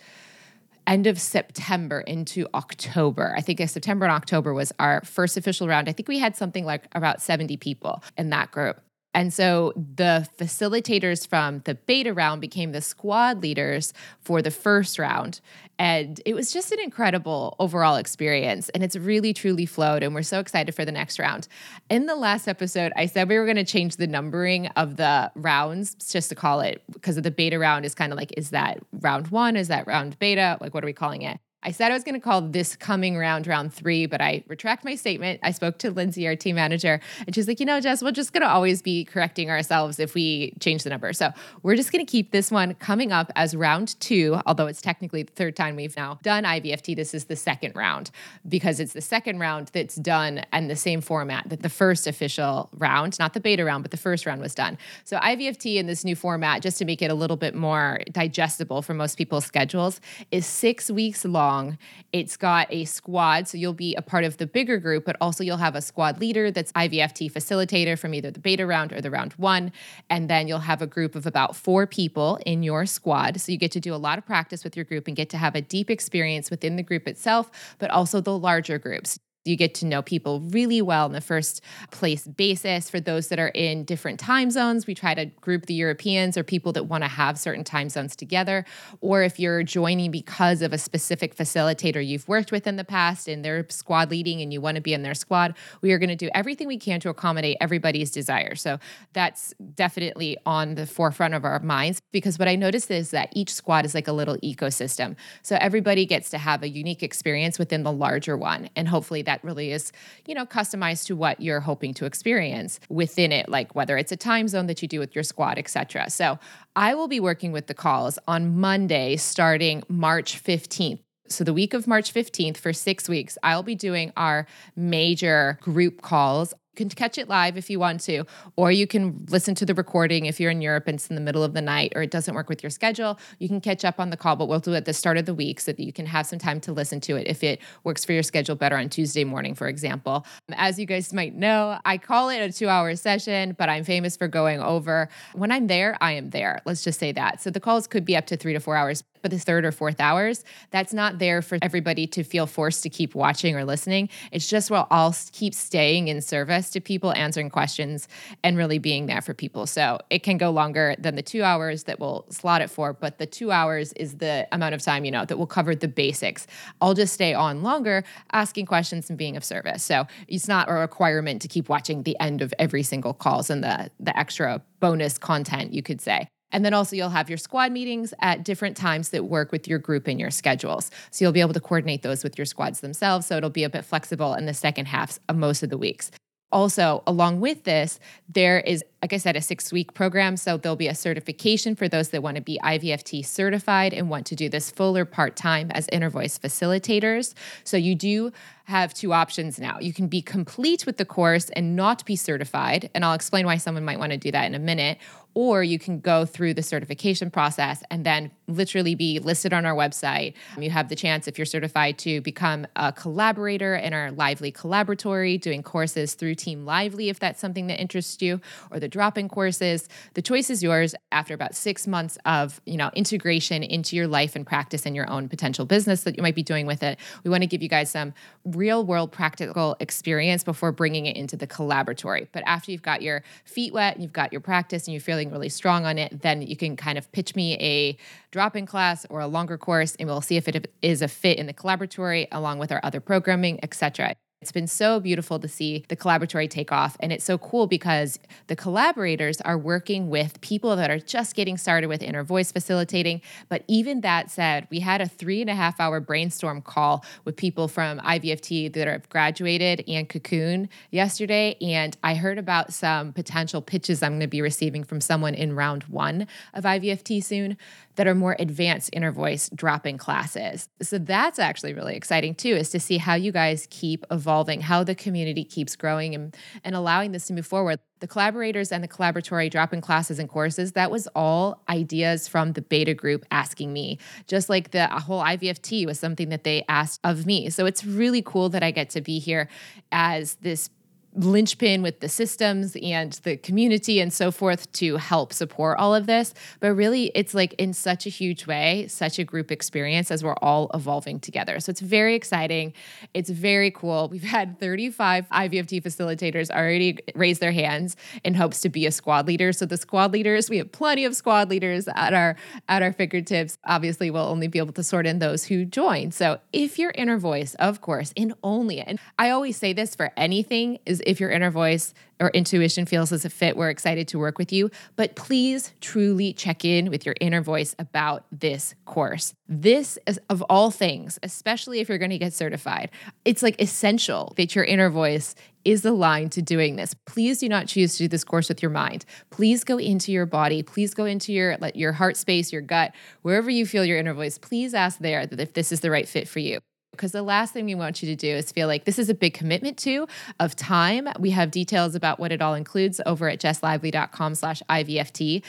end 0.88 1.07
of 1.07 1.19
september 1.19 2.01
into 2.01 2.48
october. 2.54 3.33
I 3.36 3.42
think 3.42 3.60
september 3.68 4.06
and 4.06 4.13
october 4.13 4.54
was 4.54 4.72
our 4.80 5.01
first 5.04 5.38
official 5.38 5.68
round. 5.68 5.89
I 5.89 5.92
think 5.92 6.07
we 6.07 6.19
had 6.19 6.36
something 6.36 6.66
like 6.66 6.88
about 6.94 7.22
70 7.22 7.57
people 7.57 8.04
in 8.18 8.30
that 8.30 8.51
group 8.51 8.80
and 9.15 9.33
so 9.33 9.71
the 9.75 10.27
facilitators 10.38 11.25
from 11.25 11.59
the 11.59 11.75
beta 11.75 12.13
round 12.13 12.41
became 12.41 12.73
the 12.73 12.81
squad 12.81 13.41
leaders 13.41 13.94
for 14.19 14.41
the 14.41 14.51
first 14.51 15.00
round. 15.00 15.39
And 15.79 16.19
it 16.25 16.33
was 16.33 16.51
just 16.51 16.73
an 16.73 16.81
incredible 16.81 17.56
overall 17.57 17.95
experience. 17.95 18.67
And 18.69 18.83
it's 18.83 18.97
really, 18.97 19.33
truly 19.33 19.65
flowed. 19.65 20.03
And 20.03 20.13
we're 20.13 20.21
so 20.21 20.39
excited 20.39 20.75
for 20.75 20.83
the 20.83 20.91
next 20.91 21.17
round. 21.17 21.47
In 21.89 22.07
the 22.07 22.15
last 22.15 22.50
episode, 22.50 22.91
I 22.97 23.06
said 23.06 23.29
we 23.29 23.38
were 23.38 23.45
going 23.45 23.56
to 23.56 23.63
change 23.63 23.95
the 23.95 24.07
numbering 24.07 24.67
of 24.75 24.97
the 24.97 25.31
rounds 25.35 25.95
just 25.95 26.27
to 26.29 26.35
call 26.35 26.59
it 26.59 26.83
because 26.91 27.15
of 27.15 27.23
the 27.23 27.31
beta 27.31 27.57
round 27.57 27.85
is 27.85 27.95
kind 27.95 28.11
of 28.11 28.18
like, 28.18 28.33
is 28.35 28.50
that 28.50 28.79
round 28.91 29.29
one? 29.29 29.56
Is 29.56 29.69
that 29.69 29.88
round 29.88 30.19
beta? 30.19 30.57
Like, 30.59 30.73
what 30.73 30.83
are 30.83 30.88
we 30.88 30.94
calling 30.94 31.21
it? 31.21 31.39
I 31.65 31.71
said 31.71 31.89
I 31.89 31.95
was 31.95 32.03
going 32.03 32.13
to 32.13 32.21
call 32.21 32.41
this 32.41 32.75
coming 32.75 33.17
round 33.17 33.47
round 33.47 33.73
three, 33.73 34.06
but 34.06 34.21
I 34.21 34.44
retract 34.47 34.85
my 34.85 34.94
statement. 34.94 35.39
I 35.41 35.50
spoke 35.50 35.79
to 35.79 35.89
Lindsay, 35.89 36.27
our 36.27 36.35
team 36.35 36.57
manager, 36.57 37.00
and 37.25 37.33
she's 37.33 37.47
like, 37.47 37.59
you 37.59 37.65
know, 37.65 37.81
Jess, 37.81 38.03
we're 38.03 38.12
just 38.12 38.33
going 38.33 38.44
to 38.44 38.47
always 38.47 38.83
be 38.83 39.03
correcting 39.03 39.50
ourselves 39.50 40.00
if 40.00 40.13
we 40.13 40.53
change 40.59 40.83
the 40.83 40.91
number. 40.91 41.12
So 41.12 41.31
we're 41.63 41.75
just 41.75 41.91
going 41.91 42.06
to 42.06 42.09
keep 42.09 42.31
this 42.31 42.51
one 42.51 42.75
coming 42.75 43.12
up 43.12 43.31
as 43.35 43.56
round 43.56 44.00
two, 44.00 44.39
although 44.45 44.67
it's 44.67 44.79
technically 44.79 45.23
the 45.23 45.31
third 45.31 45.56
time 45.56 45.75
we've 45.75 45.97
now 45.97 46.19
done 46.21 46.44
IVFT. 46.44 46.95
This 46.95 47.15
is 47.15 47.25
the 47.25 47.35
second 47.35 47.75
round 47.75 48.11
because 48.47 48.79
it's 48.79 48.94
the 48.94 49.01
second 49.01 49.39
round 49.39 49.71
that's 49.73 49.95
done 49.95 50.45
and 50.51 50.69
the 50.69 50.75
same 50.75 51.01
format 51.01 51.50
that 51.50 51.63
the 51.63 51.69
first 51.69 52.06
official 52.06 52.69
round, 52.77 53.18
not 53.18 53.33
the 53.33 53.39
beta 53.39 53.65
round, 53.65 53.83
but 53.83 53.89
the 53.89 53.97
first 53.97 54.27
round 54.27 54.39
was 54.39 54.53
done. 54.53 54.77
So 55.03 55.18
IVFT 55.18 55.77
in 55.77 55.88
this 55.88 56.06
new 56.06 56.15
format, 56.15 56.61
just 56.61 56.77
to 56.77 56.85
make 56.85 57.01
it 57.01 57.09
a 57.09 57.15
little 57.15 57.38
bit 57.38 57.56
more 57.56 58.01
digestible 58.11 58.83
for 58.83 58.94
most 58.94 59.18
people's 59.18 59.45
schedules, 59.45 60.00
is 60.29 60.45
six 60.45 60.91
weeks 60.91 61.25
long 61.25 61.55
long. 61.56 61.78
It's 62.12 62.38
got 62.38 62.68
a 62.69 62.86
squad, 62.86 63.48
so 63.48 63.57
you'll 63.57 63.74
be 63.74 63.96
a 63.96 64.02
part 64.02 64.24
of 64.24 64.38
the 64.38 64.48
bigger 64.48 64.78
group, 64.78 65.06
but 65.06 65.16
also 65.22 65.44
you'll 65.44 65.57
have 65.57 65.75
a 65.75 65.81
squad 65.81 66.19
leader 66.19 66.52
that's 66.52 66.72
IVFT 66.74 67.31
facilitator 67.31 67.98
from 67.98 68.13
either 68.13 68.31
the 68.31 68.40
beta 68.40 68.66
round 68.66 68.94
or 68.94 69.02
the 69.02 69.12
round 69.12 69.34
one. 69.34 69.72
And 70.10 70.30
then 70.30 70.48
you'll 70.48 70.60
have 70.60 70.81
a 70.81 70.88
group 70.88 71.16
of 71.16 71.25
about 71.25 71.56
four 71.56 71.88
people 71.88 72.40
in 72.46 72.63
your 72.63 72.86
squad. 72.86 73.40
So 73.42 73.52
you 73.52 73.57
get 73.57 73.72
to 73.72 73.80
do 73.80 73.94
a 73.94 74.02
lot 74.07 74.18
of 74.18 74.25
practice 74.25 74.63
with 74.63 74.75
your 74.75 74.86
group 74.86 75.07
and 75.07 75.16
get 75.16 75.30
to 75.30 75.38
have 75.38 75.56
a 75.56 75.62
deep 75.62 75.90
experience 75.90 76.50
within 76.50 76.75
the 76.75 76.84
group 76.84 77.07
itself, 77.07 77.50
but 77.80 77.90
also 77.90 78.22
the 78.22 78.38
larger 78.38 78.78
groups 78.78 79.19
you 79.45 79.56
get 79.56 79.75
to 79.75 79.86
know 79.86 80.01
people 80.01 80.42
really 80.42 80.81
well 80.81 81.06
in 81.06 81.12
the 81.12 81.21
first 81.21 81.62
place 81.92 82.27
basis. 82.27 82.89
For 82.89 83.00
those 83.00 83.27
that 83.30 83.39
are 83.39 83.50
in 83.50 83.86
different 83.86 84.19
time 84.19 84.50
zones, 84.50 84.88
we 84.88 84.95
try 84.95 85.13
to 85.13 85.25
group 85.25 85.68
the 85.68 85.75
Europeans 85.75 86.36
or 86.36 86.44
people 86.44 86.74
that 86.74 86.86
want 86.86 87.03
to 87.03 87.07
have 87.07 87.39
certain 87.39 87.63
time 87.63 87.89
zones 87.89 88.15
together. 88.15 88.65
Or 89.01 89.24
if 89.24 89.39
you're 89.39 89.63
joining 89.63 90.12
because 90.12 90.62
of 90.62 90.74
a 90.74 90.77
specific 90.77 91.36
facilitator 91.36 92.06
you've 92.06 92.27
worked 92.27 92.51
with 92.51 92.65
in 92.65 92.75
the 92.75 92.83
past 92.83 93.27
and 93.27 93.45
they're 93.45 93.65
squad 93.69 94.09
leading 94.09 94.42
and 94.42 94.51
you 94.51 94.59
want 94.62 94.75
to 94.75 94.81
be 94.81 94.94
in 94.94 95.03
their 95.03 95.13
squad, 95.13 95.56
we 95.81 95.92
are 95.92 96.00
going 96.00 96.09
to 96.09 96.15
do 96.15 96.30
everything 96.33 96.68
we 96.68 96.77
can 96.77 97.00
to 97.01 97.09
accommodate 97.09 97.57
everybody's 97.62 98.09
desire. 98.09 98.56
So 98.56 98.80
that's 99.13 99.53
definitely 99.75 100.38
on 100.45 100.75
the 100.75 100.88
forefront 100.88 101.36
of 101.36 101.45
our 101.45 101.59
minds 101.59 102.01
because 102.12 102.39
what 102.39 102.47
I 102.47 102.56
noticed 102.56 102.89
is 102.89 103.12
that 103.12 103.30
each 103.33 103.53
squad 103.53 103.86
is 103.86 103.94
like 103.94 104.07
a 104.07 104.12
little 104.12 104.38
ecosystem. 104.38 105.15
So 105.44 105.57
everybody 105.62 106.06
gets 106.06 106.31
to 106.31 106.39
have 106.39 106.63
a 106.63 106.69
unique 106.69 107.03
experience 107.03 107.59
within 107.59 107.83
the 107.83 107.92
larger 107.92 108.36
one. 108.36 108.69
And 108.75 108.88
hopefully 108.88 109.21
that 109.24 109.34
really 109.43 109.71
is, 109.71 109.91
you 110.25 110.35
know, 110.35 110.45
customized 110.45 111.05
to 111.07 111.15
what 111.15 111.39
you're 111.41 111.59
hoping 111.59 111.93
to 111.95 112.05
experience 112.05 112.79
within 112.89 113.31
it, 113.31 113.49
like 113.49 113.75
whether 113.75 113.97
it's 113.97 114.11
a 114.11 114.17
time 114.17 114.47
zone 114.47 114.67
that 114.67 114.81
you 114.81 114.87
do 114.87 114.99
with 114.99 115.15
your 115.15 115.23
squad, 115.23 115.57
etc. 115.57 116.09
So 116.09 116.39
I 116.75 116.95
will 116.95 117.07
be 117.07 117.19
working 117.19 117.51
with 117.51 117.67
the 117.67 117.73
calls 117.73 118.19
on 118.27 118.59
Monday 118.59 119.15
starting 119.15 119.83
March 119.87 120.41
15th. 120.43 120.99
So, 121.27 121.44
the 121.44 121.54
week 121.54 121.74
of 121.74 121.88
March 121.88 122.13
15th 122.13 122.57
for 122.57 122.72
six 122.72 123.10
weeks, 123.10 123.36
I'll 123.42 123.63
be 123.63 123.74
doing 123.74 124.13
our 124.16 124.45
major 124.75 125.57
group 125.62 126.01
calls 126.04 126.54
You 126.74 126.86
can 126.86 126.89
catch 126.89 127.18
it 127.18 127.30
live 127.30 127.57
if 127.57 127.69
you 127.69 127.80
want 127.80 128.01
to, 128.01 128.25
or 128.57 128.72
you 128.72 128.86
can 128.86 129.25
listen 129.30 129.56
to 129.56 129.66
the 129.66 129.74
recording 129.74 130.25
if 130.25 130.39
you're 130.39 130.51
in 130.51 130.62
Europe 130.62 130.88
and 130.88 130.95
it's 130.95 131.07
in 131.07 131.16
the 131.16 131.22
middle 131.22 131.42
of 131.42 131.54
the 131.54 131.62
night 131.62 131.94
or 131.95 132.04
it 132.04 132.12
doesn't 132.12 132.36
work 132.36 132.50
with 132.50 132.62
your 132.62 132.69
schedule. 132.69 133.18
You 133.39 133.48
can 133.48 133.62
catch 133.62 133.86
up 133.86 134.00
on 134.00 134.10
the 134.10 134.18
call, 134.18 134.36
but 134.36 134.48
we'll 134.48 134.60
do 134.60 134.74
it 134.74 134.77
at 134.77 134.86
the 134.86 134.94
start 134.94 135.18
of 135.18 135.25
the 135.25 135.33
week 135.33 135.62
so 135.62 135.72
that 135.72 135.80
you 135.81 135.94
can 135.94 136.06
have 136.06 136.27
some 136.27 136.38
time 136.38 136.60
to 136.62 136.74
listen 136.74 137.00
to 137.01 137.16
it 137.16 137.28
if 137.28 137.44
it 137.44 137.60
works 137.86 138.04
for 138.06 138.12
your 138.12 138.24
schedule 138.24 138.56
better 138.56 138.78
on 138.78 138.89
Tuesday 138.89 139.24
morning, 139.24 139.56
for 139.56 139.68
example. 139.68 140.25
As 140.54 140.78
you 140.78 140.86
guys 140.86 141.12
might 141.13 141.33
know, 141.33 141.80
I 141.86 141.98
call 141.98 142.30
it 142.30 142.39
a 142.39 142.51
two 142.51 142.68
hour 142.68 142.95
session, 142.98 143.56
but 143.57 143.69
I'm 143.69 143.83
famous 143.83 144.16
for 144.18 144.28
going 144.28 144.60
over. 144.60 145.10
When 145.33 145.51
I'm 145.51 145.68
there, 145.68 145.98
I 146.01 146.12
am 146.12 146.30
there. 146.31 146.62
Let's 146.66 146.83
just 146.83 147.00
say 147.00 147.13
that. 147.13 147.42
So 147.42 147.50
the 147.50 147.62
calls 147.62 147.88
could 147.88 148.06
be 148.06 148.16
up 148.16 148.28
to 148.28 148.38
three 148.38 148.54
to 148.54 148.60
four 148.60 148.75
hours 148.75 149.04
for 149.25 149.30
the 149.30 149.39
third 149.39 149.66
or 149.66 149.72
fourth 149.72 150.00
hours. 150.00 150.44
That's 150.69 150.94
not 150.94 151.18
there 151.18 151.42
for 151.42 151.57
everybody 151.63 152.06
to 152.06 152.24
feel 152.24 152.45
forced 152.45 152.83
to 152.83 152.92
keep 152.92 153.16
watching 153.16 153.56
or 153.56 153.66
listening. 153.66 154.07
It's 154.31 154.48
just 154.48 154.69
where 154.69 154.86
I'll 154.92 155.16
keep 155.31 155.56
staying 155.56 156.10
in 156.10 156.22
service 156.22 156.69
to 156.69 156.80
people, 156.80 157.12
answering 157.12 157.50
questions, 157.50 158.07
and 158.44 158.56
really 158.56 158.77
being 158.77 159.07
there 159.07 159.24
for 159.24 159.33
people. 159.33 159.66
So 159.66 159.98
it 160.12 160.19
can 160.19 160.38
go 160.38 160.51
longer 160.51 160.94
than 161.00 161.16
the 161.16 161.24
two 161.24 161.42
hours 161.42 161.86
that 161.86 162.00
we'll 162.00 162.27
slot 162.30 162.62
it 162.62 162.69
for, 162.69 162.94
but 162.94 163.18
the 163.18 163.25
two 163.25 163.51
hours 163.51 163.94
is 163.94 164.18
the 164.18 164.48
amount 164.51 164.75
of 164.75 164.83
time, 164.83 165.06
you 165.06 165.12
know, 165.12 165.25
that 165.25 165.39
will 165.39 165.48
cover 165.48 165.74
the 165.74 165.88
basics. 165.88 166.45
I'll 166.80 166.94
just 166.94 167.12
stay 167.12 167.33
on 167.33 167.63
longer, 167.63 168.04
asking 168.31 168.68
questions 168.68 169.10
and 169.10 169.18
being 169.18 169.36
of 169.36 169.44
service. 169.44 169.83
So 169.83 170.06
it's 170.28 170.47
not 170.47 170.69
a 170.69 170.73
requirement 170.73 171.42
to 171.42 171.47
keep 171.47 171.68
watching 171.68 172.04
the 172.04 172.16
end 172.19 172.44
of 172.44 172.54
every 172.59 172.83
single 172.83 173.16
calls 173.16 173.49
and 173.49 173.64
the 173.64 173.90
the 173.99 174.16
extra 174.16 174.61
bonus 174.80 175.18
content, 175.18 175.73
you 175.73 175.81
could 175.81 175.99
say. 175.99 176.28
And 176.52 176.64
then 176.64 176.73
also, 176.73 176.95
you'll 176.95 177.09
have 177.09 177.30
your 177.30 177.37
squad 177.37 177.71
meetings 177.71 178.14
at 178.19 178.45
different 178.45 178.78
times 178.78 179.09
that 179.09 179.25
work 179.25 179.52
with 179.52 179.68
your 179.68 179.80
group 179.80 180.07
and 180.07 180.19
your 180.19 180.31
schedules. 180.31 180.92
So 181.11 181.25
you'll 181.25 181.31
be 181.31 181.42
able 181.42 181.54
to 181.54 181.59
coordinate 181.59 182.02
those 182.02 182.23
with 182.23 182.37
your 182.37 182.45
squads 182.45 182.80
themselves. 182.80 183.25
So 183.25 183.37
it'll 183.37 183.49
be 183.49 183.64
a 183.64 183.69
bit 183.69 183.83
flexible 183.83 184.33
in 184.33 184.45
the 184.45 184.54
second 184.54 184.85
halves 184.85 185.19
of 185.28 185.35
most 185.35 185.64
of 185.64 185.69
the 185.69 185.78
weeks. 185.78 186.11
Also, 186.52 187.04
along 187.06 187.42
with 187.42 187.64
this, 187.64 187.99
there 188.30 188.59
is, 188.59 188.83
like 189.02 189.11
I 189.11 189.18
said, 189.18 189.35
a 189.35 189.42
six 189.42 189.73
week 189.73 189.94
program. 189.94 190.37
So 190.37 190.56
there'll 190.56 190.75
be 190.75 190.87
a 190.87 190.95
certification 190.95 191.75
for 191.75 191.90
those 191.90 192.09
that 192.09 192.23
want 192.23 192.35
to 192.35 192.42
be 192.42 192.59
IVFT 192.64 193.25
certified 193.25 193.94
and 193.94 194.09
want 194.09 194.25
to 194.28 194.35
do 194.35 194.47
this 194.47 194.71
full 194.71 194.95
or 194.95 195.06
part 195.06 195.35
time 195.35 195.71
as 195.71 195.90
inner 195.92 196.09
voice 196.09 196.37
facilitators. 196.37 197.33
So 197.64 197.78
you 197.78 197.95
do 197.95 198.31
have 198.66 198.94
two 198.94 199.14
options 199.14 199.60
now. 199.60 199.80
You 199.80 199.94
can 199.94 200.07
be 200.07 200.22
complete 200.22 200.86
with 200.86 200.98
the 200.98 201.06
course 201.06 201.50
and 201.52 201.76
not 201.76 202.06
be 202.06 202.16
certified. 202.16 202.90
And 202.94 203.06
I'll 203.06 203.14
explain 203.14 203.45
why 203.45 203.57
someone 203.57 203.86
might 203.86 204.00
want 204.00 204.12
to 204.12 204.18
do 204.18 204.31
that 204.31 204.45
in 204.45 204.56
a 204.56 204.60
minute 204.60 204.98
or 205.36 205.62
you 205.62 205.78
can 205.78 206.00
go 206.00 206.26
through 206.26 206.54
the 206.54 206.64
certification 206.64 207.30
process 207.30 207.84
and 207.92 208.06
then 208.06 208.31
literally 208.48 208.95
be 208.95 209.19
listed 209.19 209.52
on 209.52 209.66
our 209.66 209.76
website. 209.76 210.34
You 210.57 210.69
have 210.69 210.88
the 210.88 210.95
chance, 210.95 211.28
if 211.28 211.38
you're 211.38 211.45
certified, 211.45 211.98
to 212.00 212.22
become 212.22 212.66
a 212.78 212.94
collaborator 212.94 213.76
in 213.76 213.94
our 213.94 214.12
Lively 214.12 214.52
Collaboratory, 214.52 215.40
doing 215.40 215.62
courses 215.62 216.14
through 216.14 216.36
Team 216.36 216.66
Lively 216.66 217.10
if 217.10 217.19
that's 217.19 217.42
something 217.42 217.68
that 217.68 217.81
interests 217.81 218.22
you, 218.22 218.40
or 218.72 218.80
the 218.80 218.88
drop-in 218.88 219.28
courses. 219.28 219.90
The 220.14 220.22
choice 220.22 220.50
is 220.50 220.64
yours 220.64 220.95
after 221.12 221.34
about 221.34 221.54
six 221.54 221.86
months 221.86 222.18
of 222.26 222.62
you 222.66 222.78
know 222.78 222.90
integration 222.95 223.62
into 223.62 223.98
your 223.98 224.07
life 224.07 224.38
and 224.38 224.48
practice 224.48 224.86
and 224.86 224.95
your 224.95 225.10
own 225.10 225.28
potential 225.28 225.66
business 225.66 226.04
that 226.04 226.16
you 226.16 226.24
might 226.24 226.36
be 226.36 226.44
doing 226.44 226.66
with 226.66 226.81
it. 226.81 226.98
We 227.26 227.30
want 227.30 227.44
to 227.44 227.48
give 227.48 227.62
you 227.62 227.69
guys 227.69 227.92
some 227.92 228.14
real 228.56 228.85
world 228.85 229.12
practical 229.12 229.76
experience 229.80 230.44
before 230.44 230.71
bringing 230.71 231.06
it 231.06 231.16
into 231.16 231.38
the 231.38 231.47
collaboratory. 231.47 232.28
But 232.31 232.44
after 232.45 232.71
you've 232.71 232.81
got 232.81 233.02
your 233.02 233.24
feet 233.44 233.74
wet 233.74 233.95
and 233.95 234.04
you've 234.04 234.14
got 234.14 234.31
your 234.31 234.42
practice 234.42 234.88
and 234.88 234.94
you're 234.94 235.02
feeling 235.02 235.31
really 235.31 235.50
strong 235.50 235.85
on 235.85 235.97
it, 235.97 236.21
then 236.21 236.42
you 236.42 236.56
can 236.56 236.76
kind 236.76 236.97
of 236.97 237.12
pitch 237.12 237.35
me 237.35 237.56
a 237.57 237.97
drop 238.31 238.56
in 238.56 238.66
class 238.66 239.06
or 239.09 239.19
a 239.19 239.28
longer 239.28 239.57
course 239.57 239.95
and 240.00 240.07
we'll 240.07 240.21
see 240.21 240.38
if 240.38 240.47
it 240.47 240.71
is 240.81 241.02
a 241.02 241.07
fit 241.07 241.38
in 241.38 241.45
the 241.45 241.54
collaboratory 241.54 242.28
along 242.31 242.59
with 242.59 242.71
our 242.71 242.80
other 242.83 243.00
programming, 243.00 243.59
etc. 243.64 244.16
It's 244.42 244.51
been 244.51 244.68
so 244.68 244.99
beautiful 244.99 245.39
to 245.39 245.47
see 245.47 245.85
the 245.87 245.95
collaboratory 245.95 246.47
take 246.47 246.71
off. 246.71 246.97
And 246.99 247.11
it's 247.11 247.23
so 247.23 247.37
cool 247.37 247.65
because 247.68 248.19
the 248.45 248.56
collaborators 248.56 249.42
are 249.42 249.57
working 249.57 250.09
with 250.09 250.39
people 250.42 250.75
that 250.75 250.92
are 250.92 250.99
just 250.99 251.35
getting 251.35 251.57
started 251.57 251.87
with 251.87 252.04
inner 252.04 252.23
voice 252.23 252.51
facilitating. 252.51 253.21
But 253.49 253.63
even 253.68 254.01
that 254.01 254.30
said, 254.30 254.68
we 254.69 254.81
had 254.81 255.01
a 255.01 255.07
three 255.07 255.42
and 255.42 255.49
a 255.49 255.56
half 255.56 255.80
hour 255.80 255.99
brainstorm 255.99 256.61
call 256.61 257.04
with 257.23 257.37
people 257.37 257.68
from 257.68 257.99
IVFT 258.01 258.73
that 258.73 258.87
have 258.87 259.09
graduated 259.09 259.83
and 259.87 260.07
Cocoon 260.07 260.69
yesterday. 260.92 261.56
And 261.59 261.97
I 262.04 262.13
heard 262.13 262.37
about 262.37 262.71
some 262.71 263.13
potential 263.13 263.61
pitches 263.63 264.04
I'm 264.04 264.11
going 264.11 264.19
to 264.19 264.27
be 264.27 264.42
receiving 264.42 264.83
from 264.83 265.01
someone 265.01 265.33
in 265.33 265.56
round 265.56 265.85
one 265.85 266.27
of 266.54 266.65
IVFT 266.65 267.23
soon 267.23 267.57
that 267.95 268.07
are 268.07 268.16
more 268.16 268.35
advanced 268.40 268.90
inner 268.94 269.11
voice 269.11 269.49
drop 269.54 269.85
in 269.85 269.97
classes. 269.97 270.69
So 270.81 270.97
that's 270.97 271.40
actually 271.40 271.73
really 271.73 271.95
exciting 271.95 272.35
too, 272.35 272.56
is 272.56 272.69
to 272.71 272.80
see 272.80 272.97
how 272.97 273.16
you 273.16 273.31
guys 273.31 273.68
keep 273.69 274.06
evolving, 274.11 274.61
how 274.61 274.83
the 274.83 274.95
community 274.95 275.44
keeps 275.44 275.75
growing 275.75 276.14
and, 276.16 276.35
and 276.64 276.75
allowing 276.75 277.11
this 277.11 277.28
to 277.28 277.33
move 277.33 277.45
forward. 277.45 277.80
The 277.99 278.07
collaborators 278.07 278.71
and 278.71 278.83
the 278.83 278.87
collaboratory 278.87 279.49
drop 279.49 279.73
in 279.73 279.80
classes 279.80 280.19
and 280.19 280.28
courses, 280.28 280.73
that 280.73 280.92
was 280.92 281.07
all 281.16 281.64
ideas 281.69 282.28
from 282.28 282.52
the 282.52 282.61
beta 282.61 282.94
group 282.94 283.25
asking 283.31 283.71
me. 283.71 283.99
Just 284.28 284.49
like 284.49 284.71
the 284.71 284.87
whole 284.87 285.23
IVFT 285.23 285.85
was 285.85 285.99
something 285.99 286.30
that 286.30 286.44
they 286.44 286.64
asked 286.68 286.99
of 287.04 287.25
me. 287.25 287.49
So 287.49 287.66
it's 287.66 287.85
really 287.85 288.21
cool 288.21 288.49
that 288.49 288.64
I 288.64 288.71
get 288.71 288.90
to 288.92 289.02
be 289.02 289.19
here 289.19 289.47
as 289.92 290.35
this 290.35 290.69
linchpin 291.16 291.81
with 291.81 292.00
the 292.00 292.10
systems 292.10 292.76
and 292.81 293.14
the 293.24 293.38
community 293.38 294.00
and 294.00 294.12
so 294.12 294.31
forth 294.31 294.72
to 294.74 294.98
help 294.98 295.34
support 295.34 295.78
all 295.80 295.95
of 295.95 296.07
this. 296.07 296.34
But 296.60 296.74
really, 296.74 297.12
it's 297.16 297.34
like 297.34 297.54
in 297.54 297.74
such 297.74 298.06
a 298.06 298.10
huge 298.10 298.48
way, 298.48 298.88
such 298.88 299.19
a 299.19 299.24
group 299.24 299.52
experience 299.52 300.12
as 300.12 300.24
we're 300.24 300.36
all 300.42 300.69
evolving 300.74 301.19
together. 301.19 301.60
So 301.60 301.69
it's 301.69 301.80
very 301.80 302.16
exciting. 302.16 302.74
It's 303.14 303.30
very 303.30 303.72
cool. 303.72 304.10
We've 304.10 304.24
had 304.24 304.60
35 304.60 305.30
IVFT 305.30 305.81
facilitators 305.81 306.50
already 306.50 306.98
raise 307.16 307.40
their 307.40 307.52
hands 307.52 307.95
in 308.24 308.34
hopes 308.34 308.62
to 308.62 308.69
be 308.69 308.86
a 308.86 308.92
squad 308.92 309.28
leader. 309.28 309.54
So 309.54 309.66
the 309.66 309.78
squad 309.78 310.12
leaders, 310.12 310.50
we 310.50 310.57
have 310.57 310.72
plenty 310.72 311.06
of 311.06 311.16
squad 311.16 311.50
leaders 311.50 311.88
at 311.95 312.14
our 312.14 312.36
at 312.68 312.81
our 312.81 312.92
fingertips. 312.92 313.57
Obviously, 313.66 314.12
we'll 314.12 314.28
only 314.28 314.48
be 314.48 314.60
able 314.60 314.74
to 314.74 314.84
sort 314.84 315.07
in 315.07 315.19
those 315.19 315.45
who 315.45 315.66
join. 315.66 316.12
So 316.12 316.40
if 316.52 316.78
your 316.78 316.92
inner 316.92 317.18
voice, 317.18 317.56
of 317.56 317.81
course, 317.81 318.14
and 318.18 318.34
only, 318.44 318.80
and 318.80 319.00
I 319.18 319.30
always 319.30 319.57
say 319.57 319.74
this 319.74 319.95
for 319.95 320.12
anything 320.18 320.80
is 320.86 321.02
if 321.06 321.19
your 321.19 321.30
inner 321.30 321.52
voice 321.52 321.94
or 322.19 322.30
intuition 322.30 322.85
feels 322.85 323.12
as 323.12 323.26
a 323.26 323.30
fit, 323.30 323.57
we're 323.57 323.69
excited 323.69 324.07
to 324.09 324.19
work 324.19 324.38
with 324.38 324.52
you. 324.54 324.69
But 324.95 325.16
please 325.16 325.74
truly 325.81 326.33
check 326.33 326.64
in 326.64 326.90
with 326.90 327.06
your 327.06 327.16
inner 327.19 327.42
voice 327.42 327.76
about 327.78 328.26
this 328.31 328.76
course. 328.85 329.33
This 329.47 329.97
is, 330.07 330.19
of 330.30 330.42
all 330.44 330.71
things, 330.71 331.19
especially 331.24 331.80
if 331.80 331.90
you're 331.90 331.97
going 331.97 332.12
to 332.12 332.18
get 332.18 332.33
certified, 332.33 332.92
it's 333.26 333.44
like 333.44 333.62
essential 333.62 334.33
that 334.38 334.56
your 334.56 334.64
inner 334.64 334.90
voice 334.90 335.35
is 335.66 335.83
aligned 335.83 336.31
to 336.33 336.42
doing 336.42 336.76
this. 336.76 336.94
Please 337.06 337.40
do 337.40 337.50
not 337.50 337.68
choose 337.68 337.94
to 337.94 338.04
do 338.04 338.07
this 338.07 338.24
course 338.24 338.50
with 338.50 338.62
your 338.62 338.71
mind. 338.71 339.04
Please 339.31 339.64
go 339.64 339.78
into 339.78 340.12
your 340.12 340.26
body. 340.26 340.64
Please 340.64 340.94
go 340.94 341.06
into 341.06 341.33
your 341.33 341.57
your 341.74 341.94
heart 341.94 342.18
space, 342.18 342.54
your 342.54 342.62
gut, 342.62 342.94
wherever 343.24 343.50
you 343.50 343.66
feel 343.66 343.83
your 343.83 343.97
inner 343.97 344.14
voice. 344.14 344.38
Please 344.38 344.74
ask 344.74 345.00
there 345.00 345.26
that 345.26 345.40
if 345.40 345.54
this 345.54 345.71
is 345.71 345.80
the 345.80 345.90
right 345.90 346.07
fit 346.07 346.28
for 346.28 346.40
you 346.40 346.59
because 346.95 347.11
the 347.11 347.23
last 347.23 347.54
thing 347.54 347.66
we 347.66 347.75
want 347.75 348.02
you 348.02 348.07
to 348.09 348.16
do 348.16 348.28
is 348.28 348.52
feel 348.52 348.68
like 348.68 348.85
this 348.85 348.99
is 348.99 349.09
a 349.09 349.14
big 349.14 349.33
commitment 349.33 349.78
to 349.80 350.07
of 350.40 350.56
time. 350.56 351.07
We 351.19 351.31
have 351.31 351.52
details 351.52 351.95
about 351.95 352.19
what 352.19 352.31
it 352.31 352.42
all 352.42 352.54
includes 352.54 353.02
over 353.06 353.30
at 353.30 353.40
jesslively.com 353.40 354.35
slash 354.35 354.61
IVFT. 354.69 355.44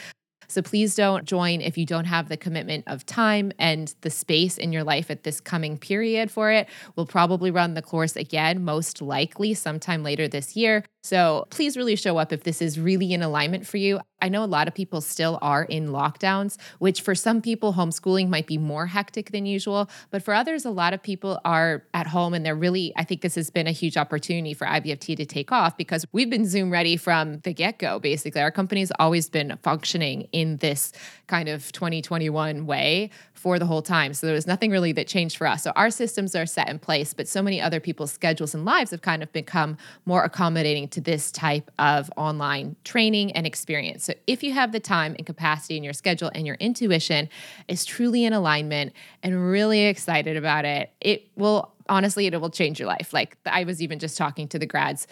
So 0.49 0.61
please 0.61 0.95
don't 0.95 1.25
join 1.25 1.59
if 1.59 1.77
you 1.77 1.85
don't 1.85 2.05
have 2.05 2.29
the 2.29 2.37
commitment 2.37 2.85
of 2.87 3.05
time 3.05 3.51
and 3.59 3.93
the 4.01 4.09
space 4.09 4.57
in 4.57 4.71
your 4.71 4.83
life 4.83 5.11
at 5.11 5.23
this 5.23 5.41
coming 5.41 5.77
period 5.77 6.31
for 6.31 6.51
it. 6.51 6.69
We'll 6.95 7.05
probably 7.05 7.51
run 7.51 7.73
the 7.73 7.81
course 7.81 8.15
again, 8.15 8.63
most 8.63 9.01
likely 9.01 9.53
sometime 9.53 10.03
later 10.03 10.27
this 10.27 10.55
year. 10.55 10.85
So 11.07 11.47
please 11.51 11.77
really 11.77 11.95
show 11.95 12.17
up 12.17 12.33
if 12.33 12.43
this 12.43 12.61
is 12.61 12.77
really 12.77 13.13
in 13.13 13.21
alignment 13.21 13.65
for 13.65 13.77
you. 13.77 14.01
I 14.21 14.27
know 14.27 14.43
a 14.43 14.45
lot 14.45 14.67
of 14.67 14.73
people 14.73 14.99
still 14.99 15.37
are 15.41 15.63
in 15.63 15.89
lockdowns, 15.89 16.57
which 16.79 17.01
for 17.01 17.15
some 17.15 17.41
people, 17.41 17.73
homeschooling 17.73 18.27
might 18.27 18.47
be 18.47 18.57
more 18.57 18.87
hectic 18.87 19.31
than 19.31 19.45
usual. 19.45 19.89
But 20.09 20.23
for 20.23 20.33
others, 20.33 20.65
a 20.65 20.71
lot 20.71 20.93
of 20.93 21.01
people 21.03 21.39
are 21.45 21.83
at 21.93 22.07
home 22.07 22.33
and 22.33 22.45
they're 22.45 22.55
really, 22.55 22.91
I 22.97 23.03
think 23.05 23.21
this 23.21 23.35
has 23.35 23.49
been 23.49 23.67
a 23.67 23.71
huge 23.71 23.95
opportunity 23.95 24.53
for 24.53 24.65
IVFT 24.65 25.15
to 25.17 25.25
take 25.25 25.51
off 25.51 25.77
because 25.77 26.03
we've 26.11 26.29
been 26.29 26.47
Zoom 26.47 26.71
ready 26.71 26.97
from 26.97 27.39
the 27.39 27.53
get 27.53 27.79
go, 27.79 27.99
basically. 27.99 28.41
Our 28.41 28.51
company's 28.51 28.91
always 28.99 29.29
been 29.29 29.57
functioning 29.61 30.27
in 30.31 30.57
this 30.57 30.91
kind 31.27 31.47
of 31.47 31.71
2021 31.71 32.65
way 32.65 33.11
for 33.33 33.59
the 33.59 33.67
whole 33.67 33.83
time. 33.83 34.13
So 34.15 34.25
there 34.25 34.33
was 34.33 34.47
nothing 34.47 34.71
really 34.71 34.93
that 34.93 35.07
changed 35.07 35.37
for 35.37 35.45
us. 35.45 35.61
So 35.61 35.71
our 35.75 35.91
systems 35.91 36.35
are 36.35 36.47
set 36.47 36.69
in 36.69 36.79
place, 36.79 37.13
but 37.13 37.27
so 37.27 37.43
many 37.43 37.61
other 37.61 37.79
people's 37.79 38.11
schedules 38.11 38.55
and 38.55 38.65
lives 38.65 38.89
have 38.91 39.03
kind 39.03 39.21
of 39.21 39.31
become 39.31 39.77
more 40.05 40.23
accommodating 40.23 40.87
to 40.97 41.01
this 41.01 41.31
type 41.31 41.69
of 41.77 42.09
online 42.17 42.75
training 42.83 43.31
and 43.33 43.45
experience. 43.45 44.03
So 44.03 44.13
if 44.25 44.41
you 44.41 44.51
have 44.53 44.71
the 44.71 44.79
time 44.79 45.13
and 45.15 45.27
capacity 45.27 45.77
in 45.77 45.83
your 45.83 45.93
schedule 45.93 46.31
and 46.33 46.47
your 46.47 46.55
intuition 46.55 47.29
is 47.67 47.85
truly 47.85 48.25
in 48.25 48.33
alignment 48.33 48.93
and 49.21 49.47
really 49.51 49.85
excited 49.85 50.37
about 50.37 50.65
it, 50.65 50.91
it 50.99 51.29
will 51.35 51.71
honestly, 51.87 52.25
it 52.25 52.41
will 52.41 52.49
change 52.49 52.79
your 52.79 52.87
life. 52.87 53.13
Like 53.13 53.37
I 53.45 53.63
was 53.63 53.79
even 53.79 53.99
just 53.99 54.17
talking 54.17 54.47
to 54.47 54.57
the 54.57 54.65
grads 54.65 55.05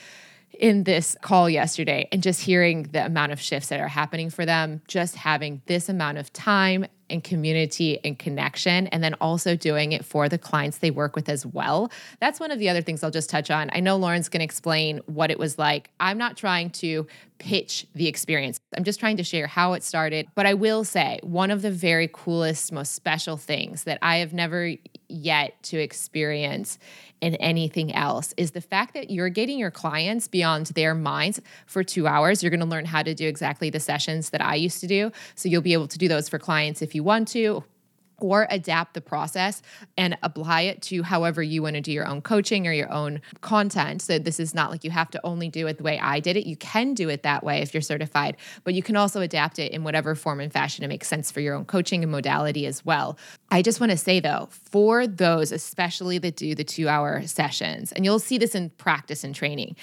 in 0.60 0.86
this 0.86 1.16
call 1.22 1.48
yesterday 1.48 2.08
and 2.12 2.24
just 2.24 2.42
hearing 2.42 2.84
the 2.84 3.06
amount 3.06 3.32
of 3.32 3.40
shifts 3.40 3.70
that 3.70 3.80
are 3.80 3.88
happening 3.88 4.32
for 4.32 4.44
them, 4.44 4.82
just 4.88 5.16
having 5.16 5.62
this 5.68 5.88
amount 5.88 6.18
of 6.18 6.34
time 6.34 6.88
and 7.10 7.24
community 7.24 8.00
and 8.04 8.18
connection, 8.18 8.88
and 8.88 9.04
then 9.04 9.14
also 9.16 9.56
doing 9.56 9.92
it 9.92 10.04
for 10.04 10.28
the 10.28 10.38
clients 10.38 10.80
they 10.80 10.92
work 10.92 11.16
with 11.16 11.30
as 11.30 11.46
well. 11.46 11.92
That's 12.20 12.40
one 12.40 12.52
of 12.52 12.60
the 12.60 12.70
other 12.70 12.82
things 12.82 13.04
I'll 13.04 13.12
just 13.12 13.30
touch 13.30 13.52
on. 13.52 13.70
I 13.74 13.80
know 13.80 13.98
Lauren's 13.98 14.30
going 14.30 14.40
to 14.40 14.46
explain 14.46 15.00
what 15.06 15.32
it 15.32 15.40
was 15.40 15.58
like. 15.60 15.90
I'm 16.00 16.18
not 16.18 16.38
trying 16.38 16.72
to 16.72 17.08
pitch 17.38 17.86
the 17.94 18.08
experience, 18.08 18.60
I'm 18.76 18.84
just 18.84 19.00
trying 19.00 19.18
to 19.18 19.24
share 19.24 19.48
how 19.48 19.74
it 19.74 19.84
started. 19.84 20.28
But 20.36 20.46
I 20.46 20.54
will 20.54 20.84
say, 20.84 21.20
one 21.24 21.52
of 21.52 21.62
the 21.62 21.72
very 21.72 22.10
coolest, 22.12 22.72
most 22.72 22.94
special 22.94 23.38
things 23.38 23.84
that 23.84 24.00
I 24.02 24.18
have 24.18 24.34
never 24.34 24.74
yet 25.08 25.62
to 25.64 25.78
experience 25.78 26.80
in 27.22 27.36
anything 27.36 27.94
else 27.94 28.34
is 28.38 28.52
the 28.52 28.62
fact 28.62 28.94
that 28.94 29.10
you're 29.10 29.30
getting 29.30 29.58
your 29.58 29.72
clients 29.72 30.28
beyond 30.28 30.68
their 30.68 30.94
minds 30.94 31.40
for 31.66 31.84
two 31.84 32.08
hours. 32.08 32.44
You're 32.44 32.50
going 32.50 32.60
to 32.60 32.66
learn 32.66 32.86
how 32.86 33.04
to 33.04 33.14
do 33.14 33.28
exactly 33.28 33.70
the 33.70 33.80
sessions 33.80 34.32
that 34.32 34.42
I 34.42 34.56
used 34.56 34.82
to 34.82 34.88
do. 34.88 35.12
So 35.36 35.50
you'll 35.50 35.62
be 35.62 35.74
able 35.74 35.88
to 35.88 35.98
do 35.98 36.08
those 36.08 36.30
for 36.30 36.40
clients 36.40 36.82
if 36.82 36.94
you 36.96 37.04
want 37.04 37.28
to 37.30 37.64
or 38.18 38.48
adapt 38.50 38.94
the 38.94 39.02
process 39.02 39.62
and 39.98 40.18
apply 40.24 40.62
it 40.62 40.82
to 40.82 41.04
however 41.04 41.44
you 41.44 41.62
want 41.62 41.76
to 41.76 41.82
do 41.82 41.92
your 41.92 42.08
own 42.08 42.22
coaching 42.22 42.68
or 42.68 42.72
your 42.72 42.92
own 42.92 43.22
content. 43.42 44.02
So 44.02 44.20
this 44.20 44.40
is 44.40 44.56
not 44.56 44.72
like 44.72 44.84
you 44.84 44.92
have 44.92 45.12
to 45.12 45.26
only 45.26 45.50
do 45.50 45.68
it 45.68 45.78
the 45.78 45.84
way 45.84 46.00
I 46.00 46.20
did 46.20 46.38
it. 46.38 46.46
You 46.46 46.56
can 46.56 46.94
do 46.94 47.10
it 47.10 47.24
that 47.24 47.44
way 47.44 47.62
if 47.62 47.74
you're 47.74 47.82
certified, 47.82 48.38
but 48.64 48.74
you 48.74 48.82
can 48.82 48.96
also 48.96 49.22
adapt 49.22 49.60
it 49.60 49.72
in 49.72 49.84
whatever 49.84 50.16
form 50.16 50.40
and 50.40 50.52
fashion 50.52 50.84
it 50.84 50.88
makes 50.88 51.08
sense 51.08 51.32
for 51.32 51.42
your 51.42 51.56
own 51.56 51.66
coaching 51.66 52.04
and 52.04 52.12
modality 52.12 52.66
as 52.66 52.86
well. 52.86 53.18
I 53.52 53.62
just 53.62 53.80
want 53.80 53.92
to 53.92 53.98
say 53.98 54.20
though, 54.20 54.50
for 54.52 55.08
those 55.08 55.52
especially 55.52 56.18
that 56.20 56.36
do 56.36 56.56
the 56.56 56.64
2-hour 56.64 57.28
sessions, 57.28 57.92
and 57.92 58.06
you'll 58.06 58.20
see 58.20 58.38
this 58.38 58.56
in 58.56 58.70
practice 58.72 59.24
and 59.24 59.36
training. 59.36 59.76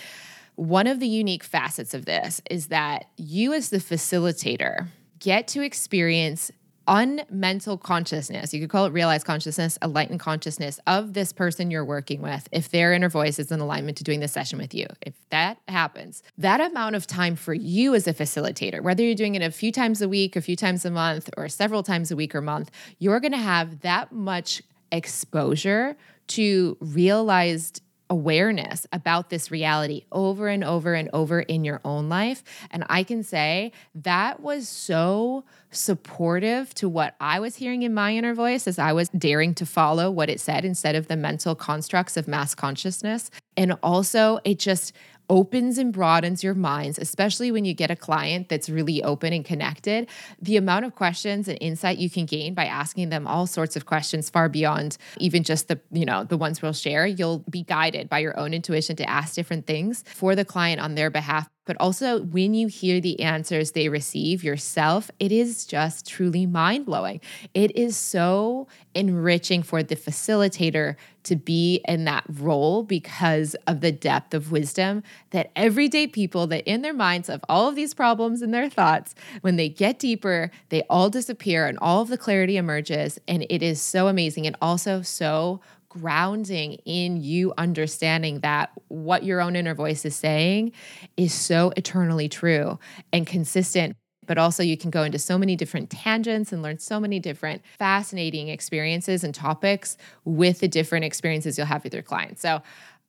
One 0.54 0.86
of 0.86 1.00
the 1.00 1.08
unique 1.08 1.44
facets 1.44 1.94
of 1.94 2.04
this 2.04 2.42
is 2.50 2.66
that 2.66 3.06
you 3.16 3.52
as 3.54 3.70
the 3.70 3.78
facilitator 3.78 4.88
get 5.18 5.48
to 5.48 5.62
experience 5.62 6.50
unmental 6.86 7.78
consciousness, 7.78 8.52
you 8.52 8.60
could 8.60 8.70
call 8.70 8.86
it 8.86 8.92
realized 8.92 9.26
consciousness, 9.26 9.78
enlightened 9.82 10.20
consciousness 10.20 10.80
of 10.86 11.14
this 11.14 11.32
person 11.32 11.70
you're 11.70 11.84
working 11.84 12.22
with, 12.22 12.48
if 12.52 12.70
their 12.70 12.92
inner 12.92 13.08
voice 13.08 13.38
is 13.38 13.52
in 13.52 13.60
alignment 13.60 13.96
to 13.98 14.04
doing 14.04 14.20
this 14.20 14.32
session 14.32 14.58
with 14.58 14.74
you, 14.74 14.86
if 15.02 15.14
that 15.30 15.58
happens, 15.68 16.22
that 16.38 16.60
amount 16.60 16.96
of 16.96 17.06
time 17.06 17.36
for 17.36 17.54
you 17.54 17.94
as 17.94 18.06
a 18.06 18.14
facilitator, 18.14 18.82
whether 18.82 19.02
you're 19.02 19.14
doing 19.14 19.34
it 19.34 19.42
a 19.42 19.50
few 19.50 19.72
times 19.72 20.02
a 20.02 20.08
week, 20.08 20.36
a 20.36 20.40
few 20.40 20.56
times 20.56 20.84
a 20.84 20.90
month, 20.90 21.30
or 21.36 21.48
several 21.48 21.82
times 21.82 22.10
a 22.10 22.16
week 22.16 22.34
or 22.34 22.40
month, 22.40 22.70
you're 22.98 23.20
going 23.20 23.32
to 23.32 23.38
have 23.38 23.80
that 23.80 24.12
much 24.12 24.62
exposure 24.90 25.96
to 26.28 26.76
realized 26.80 27.82
awareness 28.12 28.86
about 28.92 29.30
this 29.30 29.50
reality 29.50 30.04
over 30.12 30.46
and 30.46 30.62
over 30.62 30.92
and 30.92 31.08
over 31.14 31.40
in 31.40 31.64
your 31.64 31.80
own 31.82 32.10
life. 32.10 32.44
And 32.70 32.84
I 32.90 33.04
can 33.04 33.22
say 33.22 33.72
that 33.94 34.40
was 34.40 34.68
so 34.68 35.44
supportive 35.70 36.74
to 36.74 36.90
what 36.90 37.14
I 37.20 37.40
was 37.40 37.56
hearing 37.56 37.84
in 37.84 37.94
my 37.94 38.14
inner 38.14 38.34
voice 38.34 38.66
as 38.66 38.78
I 38.78 38.92
was 38.92 39.08
daring 39.08 39.54
to 39.54 39.64
follow 39.64 40.10
what 40.10 40.28
it 40.28 40.40
said 40.40 40.66
instead 40.66 40.94
of 40.94 41.08
the 41.08 41.16
mental 41.16 41.54
constructs 41.54 42.18
of 42.18 42.28
mass 42.28 42.54
consciousness. 42.54 43.30
And 43.56 43.78
also, 43.82 44.40
it 44.44 44.58
just 44.58 44.92
opens 45.28 45.78
and 45.78 45.92
broadens 45.92 46.44
your 46.44 46.54
minds, 46.54 46.98
especially 46.98 47.50
when 47.50 47.64
you 47.64 47.74
get 47.74 47.90
a 47.90 47.96
client 47.96 48.48
that's 48.48 48.68
really 48.68 49.02
open 49.02 49.32
and 49.32 49.44
connected. 49.44 50.08
The 50.40 50.56
amount 50.56 50.84
of 50.84 50.94
questions 50.94 51.48
and 51.48 51.58
insight 51.60 51.98
you 51.98 52.10
can 52.10 52.26
gain 52.26 52.54
by 52.54 52.66
asking 52.66 53.08
them 53.08 53.26
all 53.26 53.46
sorts 53.46 53.76
of 53.76 53.86
questions 53.86 54.30
far 54.30 54.48
beyond 54.48 54.96
even 55.18 55.42
just 55.42 55.68
the, 55.68 55.80
you 55.90 56.04
know, 56.04 56.24
the 56.24 56.36
ones 56.36 56.62
we'll 56.62 56.72
share. 56.72 57.06
You'll 57.06 57.44
be 57.50 57.62
guided 57.62 58.08
by 58.08 58.18
your 58.18 58.38
own 58.38 58.54
intuition 58.54 58.96
to 58.96 59.08
ask 59.08 59.34
different 59.34 59.66
things 59.66 60.04
for 60.06 60.34
the 60.34 60.44
client 60.44 60.80
on 60.80 60.94
their 60.94 61.10
behalf 61.10 61.48
but 61.64 61.76
also 61.78 62.22
when 62.22 62.54
you 62.54 62.66
hear 62.66 63.00
the 63.00 63.20
answers 63.20 63.72
they 63.72 63.88
receive 63.88 64.42
yourself, 64.42 65.10
it 65.18 65.32
is 65.32 65.64
just 65.64 66.06
truly 66.06 66.46
mind 66.46 66.86
blowing. 66.86 67.20
It 67.54 67.76
is 67.76 67.96
so 67.96 68.68
enriching 68.94 69.62
for 69.62 69.82
the 69.82 69.96
facilitator 69.96 70.96
to 71.24 71.36
be 71.36 71.80
in 71.86 72.04
that 72.04 72.24
role 72.28 72.82
because 72.82 73.54
of 73.66 73.80
the 73.80 73.92
depth 73.92 74.34
of 74.34 74.50
wisdom 74.50 75.02
that 75.30 75.52
everyday 75.54 76.06
people 76.06 76.46
that 76.48 76.66
in 76.68 76.82
their 76.82 76.92
minds 76.92 77.28
of 77.28 77.44
all 77.48 77.68
of 77.68 77.76
these 77.76 77.94
problems 77.94 78.42
and 78.42 78.52
their 78.52 78.68
thoughts, 78.68 79.14
when 79.42 79.56
they 79.56 79.68
get 79.68 79.98
deeper, 79.98 80.50
they 80.70 80.82
all 80.90 81.10
disappear 81.10 81.66
and 81.66 81.78
all 81.80 82.02
of 82.02 82.08
the 82.08 82.18
clarity 82.18 82.56
emerges. 82.56 83.20
And 83.28 83.46
it 83.48 83.62
is 83.62 83.80
so 83.80 84.08
amazing 84.08 84.46
and 84.46 84.56
also 84.60 85.02
so 85.02 85.60
grounding 85.92 86.72
in 86.86 87.18
you 87.18 87.52
understanding 87.58 88.40
that 88.40 88.70
what 88.88 89.24
your 89.24 89.42
own 89.42 89.56
inner 89.56 89.74
voice 89.74 90.06
is 90.06 90.16
saying 90.16 90.72
is 91.18 91.34
so 91.34 91.70
eternally 91.76 92.30
true 92.30 92.78
and 93.12 93.26
consistent 93.26 93.94
but 94.26 94.38
also 94.38 94.62
you 94.62 94.76
can 94.76 94.90
go 94.90 95.02
into 95.02 95.18
so 95.18 95.36
many 95.36 95.56
different 95.56 95.90
tangents 95.90 96.52
and 96.52 96.62
learn 96.62 96.78
so 96.78 97.00
many 97.00 97.18
different 97.18 97.60
fascinating 97.78 98.48
experiences 98.48 99.24
and 99.24 99.34
topics 99.34 99.96
with 100.24 100.60
the 100.60 100.68
different 100.68 101.04
experiences 101.04 101.58
you'll 101.58 101.66
have 101.66 101.82
with 101.82 101.92
your 101.92 102.04
clients. 102.04 102.40
So 102.40 102.62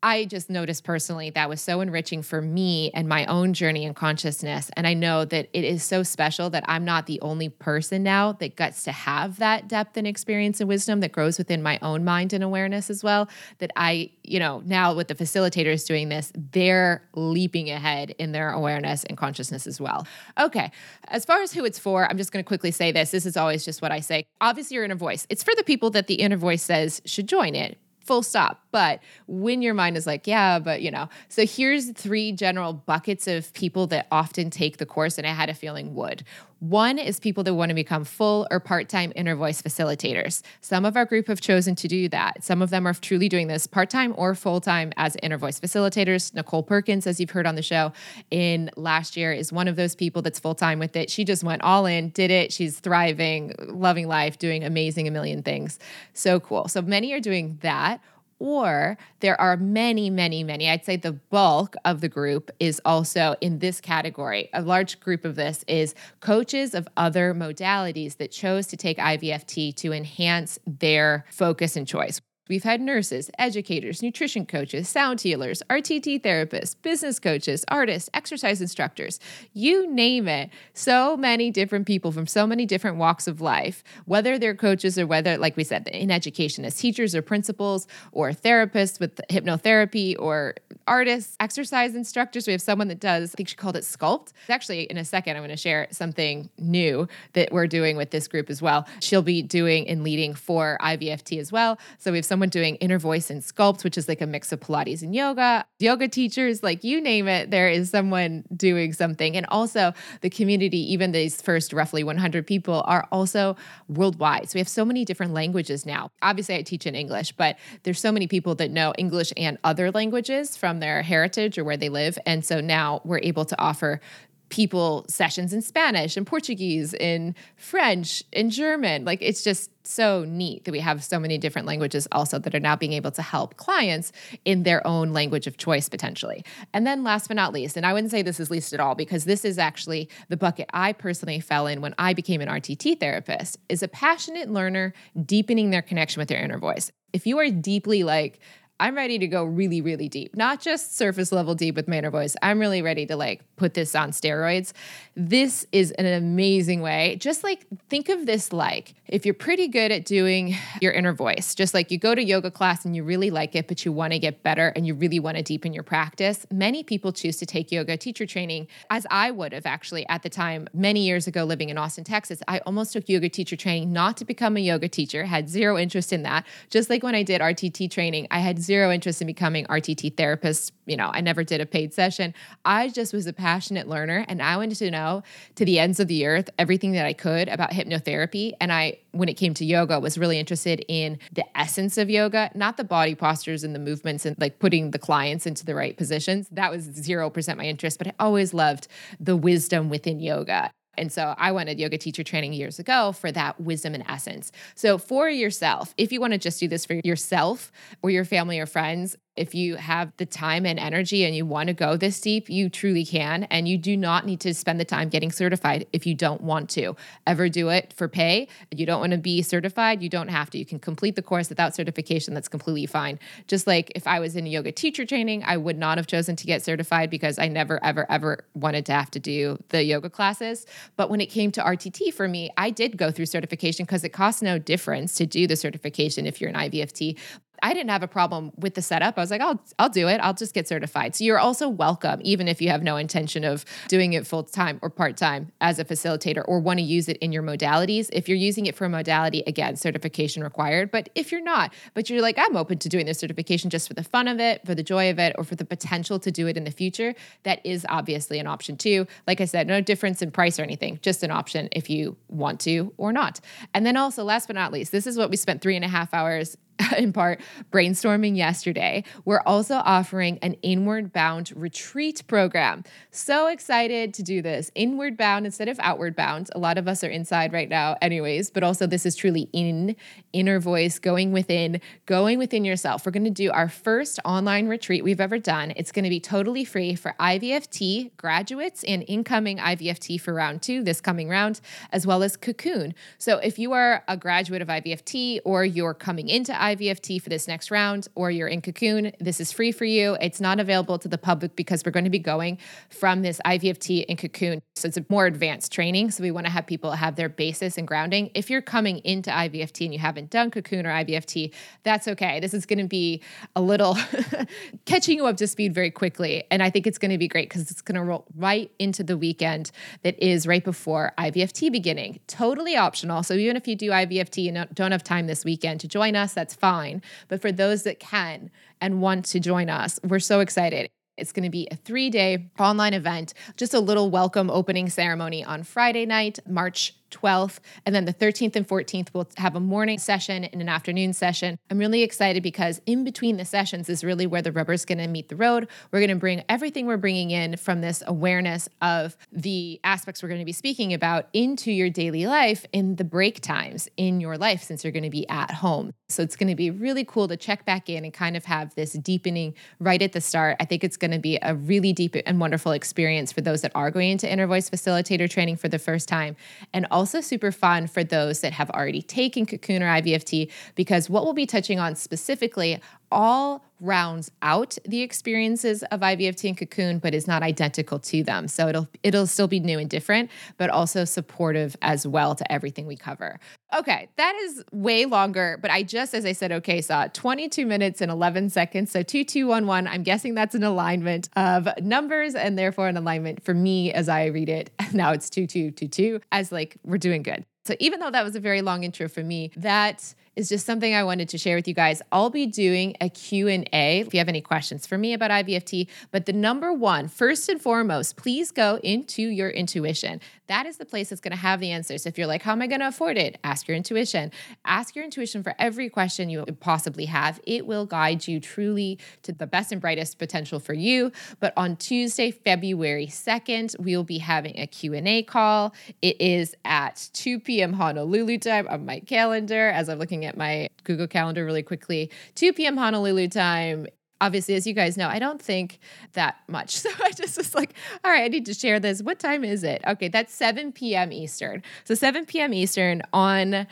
I 0.03 0.25
just 0.25 0.49
noticed 0.49 0.83
personally 0.83 1.29
that 1.29 1.47
was 1.47 1.61
so 1.61 1.79
enriching 1.79 2.23
for 2.23 2.41
me 2.41 2.91
and 2.93 3.07
my 3.07 3.25
own 3.25 3.53
journey 3.53 3.85
in 3.85 3.93
consciousness. 3.93 4.69
And 4.75 4.85
I 4.85 4.93
know 4.93 5.23
that 5.23 5.47
it 5.53 5.63
is 5.63 5.81
so 5.81 6.03
special 6.03 6.49
that 6.49 6.65
I'm 6.67 6.83
not 6.83 7.05
the 7.05 7.21
only 7.21 7.47
person 7.47 8.03
now 8.03 8.33
that 8.33 8.57
gets 8.57 8.83
to 8.83 8.91
have 8.91 9.39
that 9.39 9.69
depth 9.69 9.95
and 9.95 10.05
experience 10.05 10.59
and 10.59 10.67
wisdom 10.67 10.99
that 10.99 11.13
grows 11.13 11.37
within 11.37 11.63
my 11.63 11.79
own 11.81 12.03
mind 12.03 12.33
and 12.33 12.43
awareness 12.43 12.89
as 12.89 13.01
well. 13.01 13.29
That 13.59 13.71
I, 13.77 14.11
you 14.23 14.39
know, 14.39 14.61
now 14.65 14.93
with 14.93 15.07
the 15.07 15.15
facilitators 15.15 15.87
doing 15.87 16.09
this, 16.09 16.33
they're 16.35 17.07
leaping 17.15 17.69
ahead 17.69 18.13
in 18.19 18.33
their 18.33 18.51
awareness 18.51 19.05
and 19.05 19.17
consciousness 19.17 19.65
as 19.65 19.79
well. 19.79 20.05
Okay. 20.37 20.69
As 21.07 21.23
far 21.23 21.41
as 21.41 21.53
who 21.53 21.63
it's 21.63 21.79
for, 21.79 22.09
I'm 22.09 22.17
just 22.17 22.33
going 22.33 22.43
to 22.43 22.47
quickly 22.47 22.71
say 22.71 22.91
this. 22.91 23.11
This 23.11 23.25
is 23.25 23.37
always 23.37 23.63
just 23.63 23.81
what 23.81 23.93
I 23.93 24.01
say. 24.01 24.25
Obviously, 24.41 24.75
your 24.75 24.83
inner 24.83 24.95
voice. 24.95 25.25
It's 25.29 25.43
for 25.43 25.55
the 25.55 25.63
people 25.63 25.89
that 25.91 26.07
the 26.07 26.15
inner 26.15 26.35
voice 26.35 26.61
says 26.61 27.01
should 27.05 27.27
join 27.27 27.55
it 27.55 27.77
full 28.03 28.23
stop. 28.23 28.61
But 28.71 28.99
when 29.27 29.61
your 29.61 29.73
mind 29.73 29.97
is 29.97 30.05
like, 30.05 30.27
yeah, 30.27 30.59
but 30.59 30.81
you 30.81 30.91
know, 30.91 31.09
so 31.29 31.45
here's 31.45 31.91
three 31.91 32.31
general 32.31 32.73
buckets 32.73 33.27
of 33.27 33.53
people 33.53 33.87
that 33.87 34.07
often 34.11 34.49
take 34.49 34.77
the 34.77 34.85
course, 34.85 35.17
and 35.17 35.25
I 35.25 35.31
had 35.31 35.49
a 35.49 35.53
feeling 35.53 35.95
would. 35.95 36.23
One 36.63 36.97
is 36.97 37.19
people 37.19 37.43
that 37.43 37.55
want 37.55 37.71
to 37.71 37.75
become 37.75 38.05
full 38.05 38.47
or 38.49 38.61
part 38.61 38.87
time 38.87 39.11
inner 39.17 39.35
voice 39.35 39.61
facilitators. 39.61 40.41
Some 40.61 40.85
of 40.85 40.95
our 40.95 41.03
group 41.03 41.27
have 41.27 41.41
chosen 41.41 41.75
to 41.75 41.89
do 41.89 42.07
that. 42.07 42.41
Some 42.41 42.61
of 42.61 42.69
them 42.69 42.87
are 42.87 42.93
truly 42.93 43.27
doing 43.27 43.47
this 43.47 43.67
part 43.67 43.89
time 43.89 44.13
or 44.15 44.33
full 44.33 44.61
time 44.61 44.93
as 44.95 45.17
inner 45.21 45.37
voice 45.37 45.59
facilitators. 45.59 46.33
Nicole 46.33 46.63
Perkins, 46.63 47.05
as 47.05 47.19
you've 47.19 47.31
heard 47.31 47.45
on 47.45 47.55
the 47.55 47.61
show, 47.61 47.91
in 48.31 48.71
last 48.77 49.17
year 49.17 49.33
is 49.33 49.51
one 49.51 49.67
of 49.67 49.75
those 49.75 49.93
people 49.93 50.21
that's 50.21 50.39
full 50.39 50.55
time 50.55 50.79
with 50.79 50.95
it. 50.95 51.09
She 51.09 51.25
just 51.25 51.43
went 51.43 51.61
all 51.63 51.85
in, 51.85 52.11
did 52.11 52.31
it. 52.31 52.53
She's 52.53 52.79
thriving, 52.79 53.53
loving 53.59 54.07
life, 54.07 54.39
doing 54.39 54.63
amazing 54.63 55.05
a 55.05 55.11
million 55.11 55.43
things. 55.43 55.79
So 56.13 56.39
cool. 56.39 56.69
So 56.69 56.81
many 56.81 57.11
are 57.11 57.19
doing 57.19 57.59
that 57.61 57.99
or 58.43 58.97
there 59.21 59.39
are 59.39 59.55
many, 59.55 60.09
many, 60.09 60.43
many. 60.43 60.69
I'd 60.69 60.83
say 60.83 60.97
the 60.97 61.13
bulk 61.13 61.77
of 61.85 62.01
the 62.01 62.09
group 62.09 62.51
is 62.59 62.81
also 62.83 63.35
in 63.39 63.59
this 63.59 63.79
category. 63.79 64.49
A 64.53 64.61
large 64.61 64.99
group 64.99 65.23
of 65.23 65.35
this 65.35 65.63
is 65.65 65.95
coaches 66.19 66.73
of 66.73 66.85
other 66.97 67.33
modalities 67.33 68.17
that 68.17 68.31
chose 68.31 68.67
to 68.67 68.75
take 68.75 68.97
IVFT 68.97 69.73
to 69.77 69.93
enhance 69.93 70.59
their 70.67 71.23
focus 71.31 71.77
and 71.77 71.87
choice. 71.87 72.19
We've 72.49 72.63
had 72.63 72.81
nurses, 72.81 73.31
educators, 73.39 74.03
nutrition 74.03 74.45
coaches, 74.45 74.89
sound 74.89 75.21
healers, 75.21 75.63
RTT 75.69 76.21
therapists, 76.21 76.75
business 76.81 77.17
coaches, 77.17 77.63
artists, 77.69 78.09
exercise 78.13 78.59
instructors, 78.59 79.17
you 79.53 79.89
name 79.89 80.27
it. 80.27 80.49
So 80.73 81.15
many 81.15 81.51
different 81.51 81.87
people 81.87 82.11
from 82.11 82.27
so 82.27 82.45
many 82.45 82.65
different 82.65 82.97
walks 82.97 83.27
of 83.29 83.39
life, 83.39 83.81
whether 84.03 84.37
they're 84.37 84.55
coaches 84.55 84.99
or 84.99 85.07
whether, 85.07 85.37
like 85.37 85.55
we 85.55 85.63
said, 85.63 85.87
in 85.87 86.11
education 86.11 86.65
as 86.65 86.75
teachers 86.75 87.15
or 87.15 87.21
principals 87.21 87.87
or 88.11 88.31
therapists 88.31 88.99
with 88.99 89.21
hypnotherapy 89.29 90.13
or 90.19 90.55
artists, 90.85 91.37
exercise 91.39 91.95
instructors. 91.95 92.45
We 92.45 92.51
have 92.51 92.61
someone 92.61 92.89
that 92.89 92.99
does, 92.99 93.33
I 93.33 93.37
think 93.37 93.47
she 93.47 93.55
called 93.55 93.77
it 93.77 93.83
Sculpt. 93.83 94.33
Actually, 94.49 94.83
in 94.83 94.97
a 94.97 95.05
second, 95.05 95.37
I'm 95.37 95.43
going 95.43 95.49
to 95.51 95.55
share 95.55 95.87
something 95.91 96.49
new 96.57 97.07
that 97.33 97.53
we're 97.53 97.67
doing 97.67 97.95
with 97.95 98.11
this 98.11 98.27
group 98.27 98.49
as 98.49 98.61
well. 98.61 98.85
She'll 98.99 99.21
be 99.21 99.41
doing 99.41 99.87
and 99.87 100.03
leading 100.03 100.33
for 100.33 100.77
IVFT 100.81 101.39
as 101.39 101.49
well. 101.49 101.79
So 101.99 102.11
we 102.11 102.17
have 102.17 102.25
someone 102.33 102.49
doing 102.49 102.77
inner 102.77 102.97
voice 102.97 103.29
and 103.29 103.43
sculpt, 103.43 103.83
which 103.83 103.95
is 103.95 104.07
like 104.07 104.19
a 104.19 104.25
mix 104.25 104.51
of 104.51 104.59
Pilates 104.59 105.03
and 105.03 105.13
yoga, 105.13 105.63
yoga 105.77 106.07
teachers, 106.07 106.63
like 106.63 106.83
you 106.83 106.99
name 106.99 107.27
it, 107.27 107.51
there 107.51 107.69
is 107.69 107.91
someone 107.91 108.43
doing 108.55 108.91
something. 108.91 109.37
And 109.37 109.45
also 109.49 109.93
the 110.21 110.31
community, 110.31 110.79
even 110.91 111.11
these 111.11 111.39
first 111.39 111.73
roughly 111.73 112.03
100 112.03 112.47
people, 112.47 112.81
are 112.87 113.07
also 113.11 113.55
worldwide. 113.87 114.49
So 114.49 114.55
we 114.55 114.61
have 114.61 114.67
so 114.67 114.83
many 114.83 115.05
different 115.05 115.35
languages 115.35 115.85
now. 115.85 116.09
Obviously, 116.23 116.55
I 116.55 116.63
teach 116.63 116.87
in 116.87 116.95
English, 116.95 117.33
but 117.33 117.55
there's 117.83 117.99
so 117.99 118.11
many 118.11 118.25
people 118.25 118.55
that 118.55 118.71
know 118.71 118.95
English 118.97 119.31
and 119.37 119.59
other 119.63 119.91
languages 119.91 120.57
from 120.57 120.79
their 120.79 121.03
heritage 121.03 121.59
or 121.59 121.63
where 121.63 121.77
they 121.77 121.89
live. 121.89 122.17
And 122.25 122.43
so 122.43 122.61
now 122.61 123.01
we're 123.05 123.19
able 123.19 123.45
to 123.45 123.61
offer 123.61 124.01
people 124.49 125.05
sessions 125.07 125.53
in 125.53 125.61
Spanish 125.61 126.15
and 126.15 126.27
Portuguese, 126.27 126.93
in 126.93 127.35
French, 127.55 128.23
in 128.31 128.49
German. 128.49 129.03
Like 129.05 129.19
it's 129.21 129.43
just 129.43 129.71
so 129.85 130.23
neat 130.25 130.63
that 130.65 130.71
we 130.71 130.79
have 130.79 131.03
so 131.03 131.19
many 131.19 131.37
different 131.37 131.67
languages 131.67 132.07
also 132.11 132.39
that 132.39 132.55
are 132.55 132.59
now 132.59 132.75
being 132.75 132.93
able 132.93 133.11
to 133.11 133.21
help 133.21 133.57
clients 133.57 134.11
in 134.45 134.63
their 134.63 134.85
own 134.85 135.11
language 135.11 135.47
of 135.47 135.57
choice 135.57 135.89
potentially. 135.89 136.43
And 136.73 136.85
then 136.87 137.03
last 137.03 137.27
but 137.27 137.35
not 137.35 137.53
least, 137.53 137.75
and 137.77 137.85
I 137.85 137.93
wouldn't 137.93 138.11
say 138.11 138.21
this 138.21 138.39
is 138.39 138.51
least 138.51 138.73
at 138.73 138.79
all 138.79 138.95
because 138.95 139.25
this 139.25 139.43
is 139.43 139.57
actually 139.57 140.09
the 140.29 140.37
bucket 140.37 140.69
I 140.73 140.93
personally 140.93 141.39
fell 141.39 141.67
in 141.67 141.81
when 141.81 141.95
I 141.97 142.13
became 142.13 142.39
an 142.39 142.47
RTT 142.47 142.99
therapist, 142.99 143.57
is 143.69 143.83
a 143.83 143.87
passionate 143.87 144.49
learner 144.49 144.93
deepening 145.25 145.69
their 145.71 145.81
connection 145.81 146.19
with 146.19 146.29
their 146.29 146.43
inner 146.43 146.59
voice. 146.59 146.91
If 147.11 147.27
you 147.27 147.37
are 147.39 147.49
deeply 147.49 148.03
like 148.03 148.39
I'm 148.79 148.95
ready 148.95 149.19
to 149.19 149.27
go 149.27 149.43
really, 149.43 149.81
really 149.81 150.09
deep, 150.09 150.35
not 150.35 150.59
just 150.59 150.97
surface 150.97 151.31
level 151.31 151.55
deep 151.55 151.75
with 151.75 151.87
Manner 151.87 152.09
Voice. 152.09 152.35
I'm 152.41 152.59
really 152.59 152.81
ready 152.81 153.05
to 153.05 153.15
like 153.15 153.41
put 153.55 153.75
this 153.75 153.95
on 153.95 154.11
steroids. 154.11 154.73
This 155.15 155.65
is 155.71 155.91
an 155.91 156.05
amazing 156.05 156.81
way. 156.81 157.15
Just 157.17 157.43
like 157.43 157.65
think 157.89 158.09
of 158.09 158.25
this 158.25 158.51
like 158.51 158.95
if 159.13 159.27
you're 159.27 159.35
pretty 159.35 159.67
good 159.67 159.91
at 159.91 160.05
doing 160.05 160.55
your 160.81 160.91
inner 160.91 161.13
voice, 161.13 161.53
just 161.53 161.75
like 161.75 161.91
you 161.91 161.99
go 161.99 162.15
to 162.15 162.23
yoga 162.23 162.49
class 162.49 162.83
and 162.83 162.95
you 162.95 163.03
really 163.03 163.29
like 163.29 163.53
it, 163.53 163.67
but 163.67 163.85
you 163.85 163.91
want 163.91 164.11
to 164.11 164.17
get 164.17 164.41
better 164.41 164.69
and 164.69 164.87
you 164.87 164.95
really 164.95 165.19
want 165.19 165.37
to 165.37 165.43
deepen 165.43 165.71
your 165.71 165.83
practice. 165.83 166.47
Many 166.51 166.83
people 166.83 167.11
choose 167.11 167.37
to 167.37 167.45
take 167.45 167.71
yoga 167.71 167.95
teacher 167.95 168.25
training, 168.25 168.67
as 168.89 169.05
I 169.11 169.29
would 169.29 169.53
have 169.53 169.67
actually 169.67 170.07
at 170.07 170.23
the 170.23 170.31
time, 170.31 170.67
many 170.73 171.01
years 171.01 171.27
ago, 171.27 171.43
living 171.43 171.69
in 171.69 171.77
Austin, 171.77 172.03
Texas. 172.03 172.41
I 172.47 172.57
almost 172.65 172.93
took 172.93 173.07
yoga 173.07 173.29
teacher 173.29 173.55
training 173.55 173.93
not 173.93 174.17
to 174.17 174.25
become 174.25 174.57
a 174.57 174.61
yoga 174.61 174.89
teacher, 174.89 175.25
had 175.25 175.47
zero 175.47 175.77
interest 175.77 176.11
in 176.11 176.23
that. 176.23 176.43
Just 176.71 176.89
like 176.89 177.03
when 177.03 177.13
I 177.13 177.21
did 177.21 177.39
RTT 177.39 177.91
training, 177.91 178.27
I 178.31 178.39
had 178.39 178.62
zero 178.63 178.91
interest 178.91 179.21
in 179.21 179.27
becoming 179.27 179.65
RTT 179.65 180.17
therapist. 180.17 180.73
You 180.85 180.97
know, 180.97 181.09
I 181.13 181.21
never 181.21 181.43
did 181.43 181.61
a 181.61 181.65
paid 181.65 181.93
session. 181.93 182.33
I 182.65 182.89
just 182.89 183.13
was 183.13 183.27
a 183.27 183.33
passionate 183.33 183.87
learner 183.87 184.25
and 184.27 184.41
I 184.41 184.57
wanted 184.57 184.77
to 184.77 184.91
know 184.91 185.23
to 185.55 185.65
the 185.65 185.79
ends 185.79 185.99
of 185.99 186.07
the 186.07 186.25
earth 186.25 186.49
everything 186.57 186.93
that 186.93 187.05
I 187.05 187.13
could 187.13 187.47
about 187.49 187.71
hypnotherapy. 187.71 188.53
And 188.59 188.71
I, 188.71 188.99
when 189.11 189.29
it 189.29 189.35
came 189.35 189.53
to 189.55 189.65
yoga, 189.65 189.99
was 189.99 190.17
really 190.17 190.39
interested 190.39 190.83
in 190.87 191.19
the 191.31 191.45
essence 191.57 191.97
of 191.97 192.09
yoga, 192.09 192.51
not 192.55 192.77
the 192.77 192.83
body 192.83 193.15
postures 193.15 193.63
and 193.63 193.73
the 193.73 193.79
movements 193.79 194.25
and 194.25 194.35
like 194.39 194.59
putting 194.59 194.91
the 194.91 194.99
clients 194.99 195.45
into 195.45 195.65
the 195.65 195.75
right 195.75 195.95
positions. 195.95 196.47
That 196.51 196.71
was 196.71 196.87
0% 196.87 197.57
my 197.57 197.65
interest, 197.65 197.97
but 197.97 198.07
I 198.07 198.13
always 198.19 198.53
loved 198.53 198.87
the 199.19 199.35
wisdom 199.35 199.89
within 199.89 200.19
yoga. 200.19 200.71
And 200.97 201.11
so 201.11 201.33
I 201.37 201.51
wanted 201.51 201.79
yoga 201.79 201.97
teacher 201.97 202.23
training 202.23 202.53
years 202.53 202.79
ago 202.79 203.11
for 203.11 203.31
that 203.31 203.59
wisdom 203.59 203.93
and 203.95 204.03
essence. 204.07 204.51
So 204.75 204.97
for 204.97 205.29
yourself, 205.29 205.93
if 205.97 206.11
you 206.11 206.19
want 206.19 206.33
to 206.33 206.39
just 206.39 206.59
do 206.59 206.67
this 206.67 206.85
for 206.85 206.99
yourself 207.03 207.71
or 208.01 208.09
your 208.09 208.25
family 208.25 208.59
or 208.59 208.65
friends, 208.65 209.15
if 209.35 209.55
you 209.55 209.75
have 209.77 210.11
the 210.17 210.25
time 210.25 210.65
and 210.65 210.79
energy 210.79 211.23
and 211.23 211.35
you 211.35 211.45
want 211.45 211.67
to 211.67 211.73
go 211.73 211.97
this 211.97 212.21
deep, 212.21 212.49
you 212.49 212.69
truly 212.69 213.05
can. 213.05 213.43
And 213.45 213.67
you 213.67 213.77
do 213.77 213.97
not 213.97 214.25
need 214.25 214.39
to 214.41 214.53
spend 214.53 214.79
the 214.79 214.85
time 214.85 215.09
getting 215.09 215.31
certified 215.31 215.87
if 215.91 216.05
you 216.05 216.13
don't 216.13 216.41
want 216.41 216.69
to 216.71 216.95
ever 217.25 217.49
do 217.49 217.69
it 217.69 217.93
for 217.93 218.07
pay. 218.07 218.47
You 218.71 218.85
don't 218.85 218.99
want 218.99 219.11
to 219.13 219.17
be 219.17 219.41
certified, 219.41 220.03
you 220.03 220.09
don't 220.09 220.27
have 220.27 220.49
to. 220.51 220.57
You 220.57 220.65
can 220.65 220.79
complete 220.79 221.15
the 221.15 221.21
course 221.21 221.49
without 221.49 221.73
certification. 221.75 222.33
That's 222.33 222.47
completely 222.47 222.85
fine. 222.85 223.19
Just 223.47 223.65
like 223.65 223.91
if 223.95 224.07
I 224.07 224.19
was 224.19 224.35
in 224.35 224.45
yoga 224.45 224.71
teacher 224.71 225.05
training, 225.05 225.43
I 225.45 225.57
would 225.57 225.77
not 225.77 225.97
have 225.97 226.07
chosen 226.07 226.35
to 226.35 226.45
get 226.45 226.63
certified 226.63 227.09
because 227.09 227.39
I 227.39 227.47
never, 227.47 227.83
ever, 227.83 228.09
ever 228.11 228.45
wanted 228.53 228.85
to 228.87 228.93
have 228.93 229.09
to 229.11 229.19
do 229.19 229.57
the 229.69 229.83
yoga 229.83 230.09
classes. 230.09 230.65
But 230.95 231.09
when 231.09 231.21
it 231.21 231.27
came 231.27 231.51
to 231.53 231.61
RTT 231.61 232.13
for 232.13 232.27
me, 232.27 232.51
I 232.57 232.69
did 232.69 232.97
go 232.97 233.11
through 233.11 233.25
certification 233.25 233.85
because 233.85 234.03
it 234.03 234.09
costs 234.09 234.41
no 234.41 234.59
difference 234.59 235.15
to 235.15 235.25
do 235.25 235.47
the 235.47 235.55
certification 235.55 236.27
if 236.27 236.39
you're 236.39 236.49
an 236.49 236.55
IVFT. 236.55 237.17
I 237.63 237.73
didn't 237.73 237.89
have 237.91 238.03
a 238.03 238.07
problem 238.07 238.51
with 238.57 238.75
the 238.75 238.81
setup. 238.81 239.17
I 239.17 239.21
was 239.21 239.31
like, 239.31 239.41
I'll 239.41 239.59
I'll 239.79 239.89
do 239.89 240.09
it. 240.09 240.17
I'll 240.17 240.33
just 240.33 240.53
get 240.53 240.67
certified. 240.67 241.15
So 241.15 241.23
you're 241.23 241.39
also 241.39 241.69
welcome, 241.69 242.19
even 242.23 242.49
if 242.49 242.61
you 242.61 242.69
have 242.69 242.83
no 242.83 242.97
intention 242.97 243.45
of 243.45 243.63
doing 243.87 244.13
it 244.13 244.27
full 244.27 244.43
time 244.43 244.79
or 244.81 244.89
part 244.89 245.15
time 245.15 245.51
as 245.61 245.79
a 245.79 245.85
facilitator 245.85 246.43
or 246.45 246.59
want 246.59 246.79
to 246.79 246.83
use 246.83 247.07
it 247.07 247.15
in 247.17 247.31
your 247.31 247.41
modalities. 247.41 248.09
If 248.11 248.27
you're 248.27 248.37
using 248.37 248.65
it 248.65 248.75
for 248.75 248.83
a 248.85 248.89
modality, 248.89 249.43
again, 249.47 249.77
certification 249.77 250.43
required. 250.43 250.91
But 250.91 251.09
if 251.15 251.31
you're 251.31 251.41
not, 251.41 251.73
but 251.93 252.09
you're 252.09 252.21
like, 252.21 252.37
I'm 252.37 252.57
open 252.57 252.79
to 252.79 252.89
doing 252.89 253.05
this 253.05 253.19
certification 253.19 253.69
just 253.69 253.87
for 253.87 253.93
the 253.93 254.03
fun 254.03 254.27
of 254.27 254.41
it, 254.41 254.65
for 254.65 254.75
the 254.75 254.83
joy 254.83 255.09
of 255.09 255.17
it, 255.17 255.33
or 255.37 255.45
for 255.45 255.55
the 255.55 255.65
potential 255.65 256.19
to 256.19 256.31
do 256.31 256.47
it 256.47 256.57
in 256.57 256.65
the 256.65 256.71
future, 256.71 257.15
that 257.43 257.65
is 257.65 257.85
obviously 257.87 258.39
an 258.39 258.47
option 258.47 258.75
too. 258.75 259.07
Like 259.25 259.39
I 259.39 259.45
said, 259.45 259.67
no 259.67 259.79
difference 259.79 260.21
in 260.21 260.31
price 260.31 260.59
or 260.59 260.63
anything, 260.63 260.99
just 261.01 261.23
an 261.23 261.31
option 261.31 261.69
if 261.71 261.89
you 261.89 262.17
want 262.27 262.59
to 262.61 262.93
or 262.97 263.13
not. 263.13 263.39
And 263.73 263.85
then 263.85 263.95
also, 263.95 264.25
last 264.25 264.47
but 264.47 264.57
not 264.57 264.73
least, 264.73 264.91
this 264.91 265.07
is 265.07 265.17
what 265.17 265.29
we 265.29 265.37
spent 265.37 265.61
three 265.61 265.77
and 265.77 265.85
a 265.85 265.87
half 265.87 266.13
hours 266.13 266.57
in 266.97 267.13
part 267.13 267.39
brainstorming 267.71 268.35
yesterday. 268.35 269.03
We're 269.25 269.41
also 269.45 269.75
offering 269.75 270.39
an 270.41 270.53
inward 270.61 271.13
bound 271.13 271.51
retreat 271.55 272.23
program. 272.27 272.83
So 273.11 273.47
excited 273.47 274.13
to 274.15 274.23
do 274.23 274.41
this. 274.41 274.71
Inward 274.75 275.17
bound 275.17 275.45
instead 275.45 275.69
of 275.69 275.79
outward 275.79 276.15
bound. 276.15 276.49
A 276.55 276.59
lot 276.59 276.77
of 276.77 276.87
us 276.87 277.03
are 277.03 277.09
inside 277.09 277.53
right 277.53 277.69
now, 277.69 277.97
anyways, 278.01 278.49
but 278.49 278.63
also 278.63 278.87
this 278.87 279.05
is 279.05 279.15
truly 279.15 279.49
in 279.53 279.95
inner 280.31 280.59
voice, 280.59 280.99
going 280.99 281.31
within, 281.31 281.79
going 282.05 282.39
within 282.39 282.65
yourself. 282.65 283.05
We're 283.05 283.11
going 283.11 283.23
to 283.25 283.29
do 283.29 283.51
our 283.51 283.69
first 283.69 284.19
online 284.25 284.67
retreat 284.67 285.03
we've 285.03 285.21
ever 285.21 285.37
done. 285.37 285.73
It's 285.75 285.91
going 285.91 286.03
to 286.03 286.09
be 286.09 286.19
totally 286.19 286.65
free 286.65 286.95
for 286.95 287.15
IVFT 287.19 288.11
graduates 288.17 288.83
and 288.83 289.03
incoming 289.07 289.57
IVFT 289.57 290.19
for 290.19 290.33
round 290.33 290.61
two, 290.61 290.83
this 290.83 291.01
coming 291.01 291.29
round, 291.29 291.61
as 291.91 292.07
well 292.07 292.23
as 292.23 292.35
Cocoon. 292.35 292.95
So 293.17 293.37
if 293.37 293.59
you 293.59 293.73
are 293.73 294.03
a 294.07 294.17
graduate 294.17 294.61
of 294.61 294.67
IVFT 294.67 295.39
or 295.45 295.63
you're 295.65 295.93
coming 295.93 296.29
into 296.29 296.53
IVFT 296.63 297.21
for 297.21 297.29
this 297.29 297.47
next 297.47 297.69
round 297.71 298.07
or 298.15 298.31
you're 298.31 298.47
in 298.47 298.61
Cocoon, 298.61 299.11
this 299.19 299.41
is 299.41 299.51
free 299.51 299.73
for 299.73 299.83
you. 299.83 300.17
It's 300.21 300.39
not 300.39 300.61
available 300.61 300.97
to 300.99 301.09
the 301.09 301.17
public 301.17 301.57
because 301.57 301.83
we're 301.85 301.91
going 301.91 302.05
to 302.05 302.09
be 302.09 302.19
going 302.19 302.57
from 302.89 303.21
this 303.21 303.41
IVFT 303.45 304.05
in 304.05 304.15
Cocoon. 304.15 304.61
So 304.75 304.87
it's 304.87 304.97
a 304.97 305.05
more 305.09 305.25
advanced 305.25 305.73
training. 305.73 306.11
So 306.11 306.23
we 306.23 306.31
want 306.31 306.47
to 306.47 306.51
have 306.51 306.65
people 306.65 306.91
have 306.91 307.17
their 307.17 307.27
basis 307.27 307.77
and 307.77 307.85
grounding. 307.85 308.31
If 308.33 308.49
you're 308.49 308.61
coming 308.61 308.99
into 308.99 309.29
IVFT 309.29 309.85
and 309.85 309.93
you 309.93 309.99
haven't 309.99 310.29
done 310.29 310.51
Cocoon 310.51 310.85
or 310.85 310.91
IVFT, 310.91 311.53
that's 311.83 312.07
okay. 312.07 312.39
This 312.39 312.53
is 312.53 312.65
going 312.65 312.79
to 312.79 312.87
be 312.87 313.21
a 313.55 313.61
little 313.61 313.97
catching 314.85 315.17
you 315.17 315.25
up 315.25 315.35
to 315.37 315.47
speed 315.47 315.73
very 315.73 315.91
quickly. 315.91 316.45
And 316.49 316.63
I 316.63 316.69
think 316.69 316.87
it's 316.87 316.97
going 316.97 317.11
to 317.11 317.17
be 317.17 317.27
great 317.27 317.49
because 317.49 317.69
it's 317.69 317.81
going 317.81 317.95
to 317.95 318.03
roll 318.03 318.25
right 318.37 318.71
into 318.79 319.03
the 319.03 319.17
weekend 319.17 319.71
that 320.03 320.17
is 320.23 320.47
right 320.47 320.63
before 320.63 321.11
IVFT 321.17 321.71
beginning. 321.71 322.21
Totally 322.27 322.77
optional. 322.77 323.21
So 323.21 323.33
even 323.33 323.57
if 323.57 323.67
you 323.67 323.75
do 323.75 323.89
IVFT 323.89 324.47
and 324.47 324.73
don't 324.73 324.91
have 324.93 325.03
time 325.03 325.27
this 325.27 325.43
weekend 325.43 325.81
to 325.81 325.87
join 325.89 326.15
us, 326.15 326.33
that's 326.33 326.52
fine. 326.53 327.01
But 327.27 327.41
for 327.41 327.51
those 327.51 327.83
that 327.83 327.99
can 327.99 328.51
and 328.81 329.01
want 329.01 329.25
to 329.25 329.39
join 329.39 329.69
us, 329.69 329.99
we're 330.03 330.19
so 330.19 330.39
excited. 330.39 330.89
It's 331.17 331.31
going 331.31 331.43
to 331.43 331.49
be 331.49 331.67
a 331.69 331.75
three 331.75 332.09
day 332.09 332.49
online 332.57 332.93
event, 332.93 333.33
just 333.55 333.73
a 333.73 333.79
little 333.79 334.09
welcome 334.09 334.49
opening 334.49 334.89
ceremony 334.89 335.43
on 335.43 335.63
Friday 335.63 336.05
night, 336.05 336.39
March 336.47 336.95
12th. 337.13 337.59
And 337.85 337.93
then 337.93 338.05
the 338.05 338.13
13th 338.13 338.55
and 338.55 338.67
14th, 338.67 339.09
we'll 339.13 339.27
have 339.37 339.55
a 339.55 339.59
morning 339.59 339.99
session 339.99 340.43
and 340.43 340.61
an 340.61 340.69
afternoon 340.69 341.13
session. 341.13 341.57
I'm 341.69 341.77
really 341.77 342.03
excited 342.03 342.43
because 342.43 342.81
in 342.85 343.03
between 343.03 343.37
the 343.37 343.45
sessions 343.45 343.89
is 343.89 344.03
really 344.03 344.27
where 344.27 344.41
the 344.41 344.51
rubber's 344.51 344.85
going 344.85 344.97
to 344.97 345.07
meet 345.07 345.29
the 345.29 345.35
road. 345.35 345.67
We're 345.91 345.99
going 345.99 346.09
to 346.09 346.15
bring 346.15 346.43
everything 346.49 346.85
we're 346.85 346.97
bringing 346.97 347.31
in 347.31 347.57
from 347.57 347.81
this 347.81 348.03
awareness 348.05 348.67
of 348.81 349.15
the 349.31 349.79
aspects 349.83 350.21
we're 350.21 350.29
going 350.29 350.41
to 350.41 350.45
be 350.45 350.51
speaking 350.51 350.93
about 350.93 351.27
into 351.33 351.71
your 351.71 351.89
daily 351.89 352.25
life 352.25 352.65
in 352.71 352.95
the 352.95 353.03
break 353.03 353.41
times 353.41 353.87
in 353.97 354.19
your 354.19 354.37
life 354.37 354.63
since 354.63 354.83
you're 354.83 354.91
going 354.91 355.03
to 355.03 355.09
be 355.09 355.27
at 355.29 355.51
home. 355.51 355.93
So 356.09 356.21
it's 356.23 356.35
going 356.35 356.49
to 356.49 356.55
be 356.55 356.69
really 356.69 357.03
cool 357.03 357.27
to 357.27 357.37
check 357.37 357.65
back 357.65 357.89
in 357.89 358.03
and 358.03 358.13
kind 358.13 358.37
of 358.37 358.45
have 358.45 358.73
this 358.75 358.93
deepening 358.93 359.55
right 359.79 360.01
at 360.01 360.13
the 360.13 360.21
start. 360.21 360.57
I 360.59 360.65
think 360.65 360.83
it's 360.83 360.97
going 360.97 361.11
to 361.11 361.19
be 361.19 361.39
a 361.41 361.55
really 361.55 361.93
deep 361.93 362.15
and 362.25 362.39
wonderful 362.39 362.71
experience 362.71 363.31
for 363.31 363.41
those 363.41 363.61
that 363.61 363.71
are 363.75 363.91
going 363.91 364.11
into 364.11 364.31
inner 364.31 364.47
voice 364.47 364.69
facilitator 364.69 365.29
training 365.29 365.57
for 365.57 365.67
the 365.67 365.79
first 365.79 366.07
time. 366.07 366.35
And 366.73 366.85
also 366.91 367.02
super 367.05 367.51
fun 367.51 367.87
for 367.87 368.03
those 368.03 368.41
that 368.41 368.53
have 368.53 368.69
already 368.69 369.01
taken 369.01 369.45
Cocoon 369.45 369.83
or 369.83 369.87
IVFT, 369.87 370.51
because 370.75 371.09
what 371.09 371.23
we'll 371.23 371.33
be 371.33 371.45
touching 371.45 371.79
on 371.79 371.95
specifically 371.95 372.79
all 373.13 373.63
rounds 373.79 374.31
out 374.41 374.77
the 374.85 375.01
experiences 375.01 375.83
of 375.83 375.99
IVFT 375.99 376.47
and 376.47 376.57
Cocoon, 376.57 376.99
but 376.99 377.13
is 377.13 377.27
not 377.27 377.43
identical 377.43 377.99
to 377.99 378.23
them. 378.23 378.47
So 378.47 378.67
it'll 378.69 378.87
it'll 379.03 379.27
still 379.27 379.47
be 379.47 379.59
new 379.59 379.77
and 379.77 379.89
different, 379.89 380.31
but 380.57 380.69
also 380.69 381.05
supportive 381.05 381.75
as 381.81 382.07
well 382.07 382.33
to 382.35 382.51
everything 382.51 382.87
we 382.87 382.95
cover. 382.95 383.39
Okay, 383.77 384.09
that 384.17 384.35
is 384.35 384.63
way 384.71 385.05
longer, 385.05 385.57
but 385.61 385.69
I 385.71 385.83
just, 385.83 386.13
as 386.13 386.25
I 386.25 386.31
said, 386.31 386.51
okay, 386.51 386.79
saw 386.79 387.07
22 387.07 387.65
minutes 387.65 388.01
and 388.01 388.11
11 388.11 388.51
seconds. 388.51 388.91
So 388.91 389.01
2211, 389.03 389.87
I'm 389.87 390.03
guessing 390.03 390.33
that's 390.35 390.55
an 390.55 390.63
alignment 390.63 391.29
of 391.35 391.67
numbers 391.81 392.35
and 392.35 392.57
therefore 392.57 392.87
an 392.87 392.97
alignment 392.97 393.43
for 393.43 393.53
me 393.53 393.91
as 393.91 394.09
I 394.09 394.25
read 394.25 394.49
it. 394.49 394.71
Now 394.93 395.11
it's 395.11 395.27
2222 395.31 396.21
as 396.31 396.51
like 396.51 396.77
we're 396.83 396.99
doing 396.99 397.23
good. 397.23 397.45
So 397.65 397.75
even 397.79 397.99
though 397.99 398.11
that 398.11 398.23
was 398.23 398.35
a 398.35 398.39
very 398.39 398.61
long 398.61 398.83
intro 398.83 399.09
for 399.09 399.23
me, 399.23 399.51
that 399.55 400.13
is 400.35 400.49
just 400.49 400.65
something 400.65 400.93
I 400.93 401.03
wanted 401.03 401.29
to 401.29 401.37
share 401.37 401.55
with 401.55 401.67
you 401.67 401.73
guys. 401.73 402.01
I'll 402.11 402.29
be 402.29 402.45
doing 402.45 402.95
a 402.99 403.09
Q&A 403.09 403.99
if 403.99 404.13
you 404.13 404.19
have 404.19 404.29
any 404.29 404.41
questions 404.41 404.87
for 404.87 404.97
me 404.97 405.13
about 405.13 405.31
IVFT, 405.31 405.87
but 406.11 406.25
the 406.25 406.33
number 406.33 406.73
one, 406.73 407.07
first 407.07 407.49
and 407.49 407.61
foremost, 407.61 408.15
please 408.15 408.51
go 408.51 408.79
into 408.83 409.21
your 409.21 409.49
intuition. 409.49 410.19
That 410.47 410.65
is 410.65 410.77
the 410.77 410.85
place 410.85 411.09
that's 411.09 411.21
going 411.21 411.31
to 411.31 411.37
have 411.37 411.59
the 411.59 411.71
answers. 411.71 412.05
If 412.05 412.17
you're 412.17 412.27
like, 412.27 412.41
how 412.41 412.51
am 412.51 412.61
I 412.61 412.67
going 412.67 412.81
to 412.81 412.87
afford 412.87 413.17
it? 413.17 413.39
Ask 413.43 413.67
your 413.67 413.77
intuition. 413.77 414.31
Ask 414.65 414.95
your 414.95 415.05
intuition 415.05 415.41
for 415.41 415.55
every 415.57 415.89
question 415.89 416.29
you 416.29 416.45
possibly 416.59 417.05
have. 417.05 417.39
It 417.47 417.65
will 417.65 417.85
guide 417.85 418.27
you 418.27 418.39
truly 418.39 418.99
to 419.23 419.31
the 419.31 419.47
best 419.47 419.71
and 419.71 419.79
brightest 419.79 420.19
potential 420.19 420.59
for 420.59 420.73
you. 420.73 421.11
But 421.39 421.53
on 421.55 421.77
Tuesday, 421.77 422.31
February 422.31 423.07
2nd, 423.07 423.79
we'll 423.79 424.03
be 424.03 424.17
having 424.17 424.59
a 424.59 424.67
Q&A 424.67 425.23
call. 425.23 425.73
It 426.01 426.19
is 426.19 426.55
at 426.65 427.09
2 427.13 427.39
p.m. 427.39 427.73
Honolulu 427.73 428.37
time 428.37 428.67
on 428.67 428.85
my 428.85 428.99
calendar 428.99 429.69
as 429.69 429.87
I'm 429.87 429.97
looking 429.97 430.22
at 430.25 430.37
my 430.37 430.69
Google 430.83 431.07
Calendar 431.07 431.45
really 431.45 431.63
quickly. 431.63 432.09
2 432.35 432.53
p.m. 432.53 432.77
Honolulu 432.77 433.27
time 433.27 433.87
obviously, 434.23 434.55
as 434.55 434.65
you 434.65 434.73
guys 434.73 434.95
know, 434.95 435.09
I 435.09 435.19
don't 435.19 435.41
think 435.41 435.79
that 436.13 436.37
much. 436.47 436.63
So 436.83 436.89
I 437.01 437.11
just 437.11 437.37
was 437.37 437.55
like, 437.55 437.73
all 438.03 438.11
right, 438.11 438.23
I 438.23 438.27
need 438.27 438.45
to 438.47 438.53
share 438.53 438.77
this. 438.79 439.01
What 439.01 439.17
time 439.17 439.45
is 439.45 439.63
it? 439.63 439.81
Okay, 439.87 440.09
that's 440.09 440.33
7 440.33 440.73
p.m. 440.73 441.13
Eastern. 441.13 441.63
So 441.85 441.95
7 441.95 442.25
p.m. 442.25 442.53
Eastern 442.53 443.03
on 443.13 443.67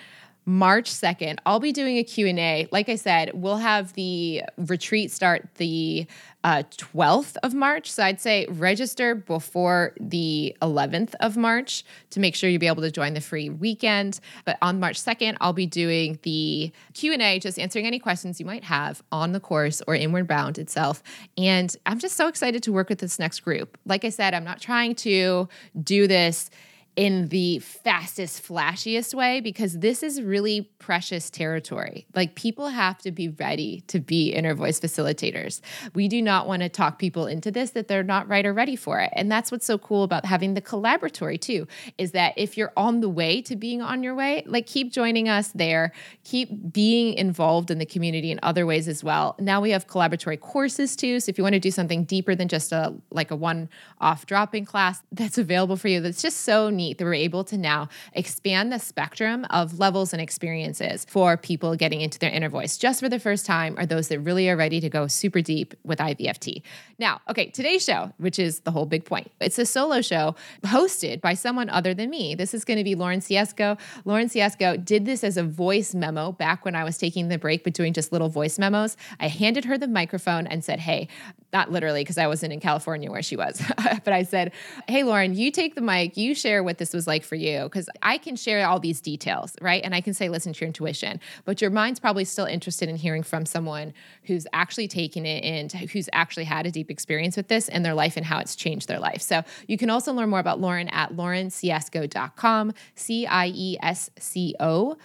March 0.45 0.89
2nd, 0.89 1.37
I'll 1.45 1.59
be 1.59 1.71
doing 1.71 1.97
a 1.97 2.03
Q&A. 2.03 2.67
Like 2.71 2.89
I 2.89 2.95
said, 2.95 3.31
we'll 3.33 3.57
have 3.57 3.93
the 3.93 4.43
retreat 4.57 5.11
start 5.11 5.47
the 5.55 6.07
uh, 6.43 6.63
12th 6.71 7.37
of 7.43 7.53
March. 7.53 7.91
So 7.91 8.03
I'd 8.03 8.19
say 8.19 8.47
register 8.49 9.13
before 9.13 9.93
the 9.99 10.55
11th 10.61 11.13
of 11.19 11.37
March 11.37 11.83
to 12.09 12.19
make 12.19 12.35
sure 12.35 12.49
you'll 12.49 12.59
be 12.59 12.67
able 12.67 12.81
to 12.81 12.89
join 12.89 13.13
the 13.13 13.21
free 13.21 13.49
weekend. 13.49 14.19
But 14.43 14.57
on 14.63 14.79
March 14.79 14.99
2nd, 14.99 15.37
I'll 15.39 15.53
be 15.53 15.67
doing 15.67 16.17
the 16.23 16.71
Q&A, 16.95 17.39
just 17.39 17.59
answering 17.59 17.85
any 17.85 17.99
questions 17.99 18.39
you 18.39 18.45
might 18.45 18.63
have 18.63 19.03
on 19.11 19.33
the 19.33 19.39
course 19.39 19.83
or 19.87 19.93
Inward 19.93 20.27
Bound 20.27 20.57
itself. 20.57 21.03
And 21.37 21.75
I'm 21.85 21.99
just 21.99 22.17
so 22.17 22.27
excited 22.27 22.63
to 22.63 22.71
work 22.71 22.89
with 22.89 22.99
this 22.99 23.19
next 23.19 23.41
group. 23.41 23.77
Like 23.85 24.03
I 24.03 24.09
said, 24.09 24.33
I'm 24.33 24.43
not 24.43 24.59
trying 24.59 24.95
to 24.95 25.47
do 25.83 26.07
this 26.07 26.49
in 26.97 27.29
the 27.29 27.59
fastest, 27.59 28.43
flashiest 28.43 29.13
way 29.13 29.39
because 29.39 29.79
this 29.79 30.03
is 30.03 30.21
really 30.21 30.69
precious 30.77 31.29
territory. 31.29 32.05
Like 32.13 32.35
people 32.35 32.67
have 32.67 32.97
to 32.99 33.11
be 33.11 33.29
ready 33.29 33.81
to 33.87 34.01
be 34.01 34.33
inner 34.33 34.53
voice 34.53 34.77
facilitators. 34.77 35.61
We 35.95 36.09
do 36.09 36.21
not 36.21 36.47
want 36.47 36.63
to 36.63 36.69
talk 36.69 36.99
people 36.99 37.27
into 37.27 37.49
this 37.49 37.71
that 37.71 37.87
they're 37.87 38.03
not 38.03 38.27
right 38.27 38.45
or 38.45 38.53
ready 38.53 38.75
for 38.75 38.99
it. 38.99 39.09
And 39.13 39.31
that's 39.31 39.53
what's 39.53 39.65
so 39.65 39.77
cool 39.77 40.03
about 40.03 40.25
having 40.25 40.53
the 40.53 40.61
collaboratory 40.61 41.39
too, 41.39 41.65
is 41.97 42.11
that 42.11 42.33
if 42.35 42.57
you're 42.57 42.73
on 42.75 42.99
the 42.99 43.09
way 43.09 43.41
to 43.43 43.55
being 43.55 43.81
on 43.81 44.03
your 44.03 44.13
way, 44.13 44.43
like 44.45 44.67
keep 44.67 44.91
joining 44.91 45.29
us 45.29 45.47
there, 45.53 45.93
keep 46.25 46.73
being 46.73 47.13
involved 47.13 47.71
in 47.71 47.77
the 47.77 47.85
community 47.85 48.31
in 48.31 48.39
other 48.43 48.65
ways 48.65 48.89
as 48.89 49.01
well. 49.01 49.35
Now 49.39 49.61
we 49.61 49.71
have 49.71 49.87
collaboratory 49.87 50.39
courses 50.39 50.97
too. 50.97 51.21
So 51.21 51.29
if 51.29 51.37
you 51.37 51.43
want 51.43 51.53
to 51.53 51.59
do 51.59 51.71
something 51.71 52.03
deeper 52.03 52.35
than 52.35 52.49
just 52.49 52.73
a 52.73 52.93
like 53.11 53.31
a 53.31 53.35
one-off 53.35 54.25
drop-in 54.25 54.65
class, 54.65 55.01
that's 55.13 55.37
available 55.37 55.77
for 55.77 55.87
you. 55.87 56.01
That's 56.01 56.21
just 56.21 56.41
so 56.41 56.69
neat 56.69 56.80
that 56.89 57.03
we're 57.03 57.13
able 57.13 57.43
to 57.45 57.57
now 57.57 57.89
expand 58.13 58.71
the 58.71 58.79
spectrum 58.79 59.45
of 59.49 59.79
levels 59.79 60.13
and 60.13 60.21
experiences 60.21 61.05
for 61.07 61.37
people 61.37 61.75
getting 61.75 62.01
into 62.01 62.19
their 62.19 62.31
inner 62.31 62.49
voice 62.49 62.77
just 62.77 62.99
for 62.99 63.09
the 63.09 63.19
first 63.19 63.45
time 63.45 63.77
or 63.77 63.85
those 63.85 64.07
that 64.07 64.19
really 64.19 64.49
are 64.49 64.57
ready 64.57 64.79
to 64.81 64.89
go 64.89 65.07
super 65.07 65.41
deep 65.41 65.73
with 65.83 65.99
IVFT. 65.99 66.61
Now, 66.97 67.21
okay, 67.29 67.49
today's 67.49 67.83
show, 67.83 68.11
which 68.17 68.39
is 68.39 68.59
the 68.61 68.71
whole 68.71 68.85
big 68.85 69.05
point, 69.05 69.31
it's 69.39 69.59
a 69.59 69.65
solo 69.65 70.01
show 70.01 70.35
hosted 70.63 71.21
by 71.21 71.33
someone 71.33 71.69
other 71.69 71.93
than 71.93 72.09
me. 72.09 72.35
This 72.35 72.53
is 72.53 72.65
going 72.65 72.77
to 72.77 72.83
be 72.83 72.95
Lauren 72.95 73.19
Ciesco. 73.19 73.79
Lauren 74.05 74.27
Ciesco 74.27 74.83
did 74.83 75.05
this 75.05 75.23
as 75.23 75.37
a 75.37 75.43
voice 75.43 75.93
memo 75.93 76.31
back 76.31 76.65
when 76.65 76.75
I 76.75 76.83
was 76.83 76.97
taking 76.97 77.27
the 77.27 77.37
break, 77.37 77.63
but 77.63 77.73
doing 77.73 77.93
just 77.93 78.11
little 78.11 78.29
voice 78.29 78.57
memos. 78.59 78.97
I 79.19 79.27
handed 79.27 79.65
her 79.65 79.77
the 79.77 79.87
microphone 79.87 80.47
and 80.47 80.63
said, 80.63 80.79
Hey, 80.79 81.07
not 81.53 81.71
literally 81.71 82.01
because 82.01 82.17
I 82.17 82.27
wasn't 82.27 82.53
in 82.53 82.59
California 82.59 83.11
where 83.11 83.21
she 83.21 83.35
was, 83.35 83.61
but 84.03 84.13
I 84.13 84.23
said, 84.23 84.51
Hey, 84.87 85.03
Lauren, 85.03 85.35
you 85.35 85.51
take 85.51 85.75
the 85.75 85.81
mic, 85.81 86.17
you 86.17 86.35
share 86.35 86.63
what 86.71 86.77
this 86.77 86.93
was 86.93 87.05
like 87.05 87.23
for 87.23 87.35
you, 87.35 87.63
because 87.63 87.89
I 88.01 88.17
can 88.17 88.35
share 88.35 88.65
all 88.65 88.79
these 88.79 89.01
details, 89.01 89.55
right? 89.61 89.83
And 89.83 89.93
I 89.93 89.99
can 89.99 90.13
say, 90.13 90.29
listen 90.29 90.53
to 90.53 90.61
your 90.61 90.67
intuition, 90.67 91.19
but 91.43 91.61
your 91.61 91.69
mind's 91.69 91.99
probably 91.99 92.23
still 92.23 92.45
interested 92.45 92.87
in 92.87 92.95
hearing 92.95 93.23
from 93.23 93.45
someone 93.45 93.93
who's 94.23 94.47
actually 94.53 94.87
taken 94.87 95.25
it 95.25 95.43
and 95.43 95.71
who's 95.91 96.07
actually 96.13 96.45
had 96.45 96.65
a 96.65 96.71
deep 96.71 96.89
experience 96.89 97.35
with 97.35 97.49
this 97.49 97.67
in 97.67 97.83
their 97.83 97.93
life 97.93 98.15
and 98.15 98.25
how 98.25 98.39
it's 98.39 98.55
changed 98.55 98.87
their 98.87 98.99
life. 98.99 99.21
So 99.21 99.43
you 99.67 99.77
can 99.77 99.89
also 99.89 100.13
learn 100.13 100.29
more 100.29 100.39
about 100.39 100.61
Lauren 100.61 100.87
at 100.89 101.11
laurenciesco.com, 101.11 102.73
C 102.95 103.27
I 103.27 103.47
E 103.53 103.77
S 103.81 104.09
C 104.17 104.55
O 104.59 104.97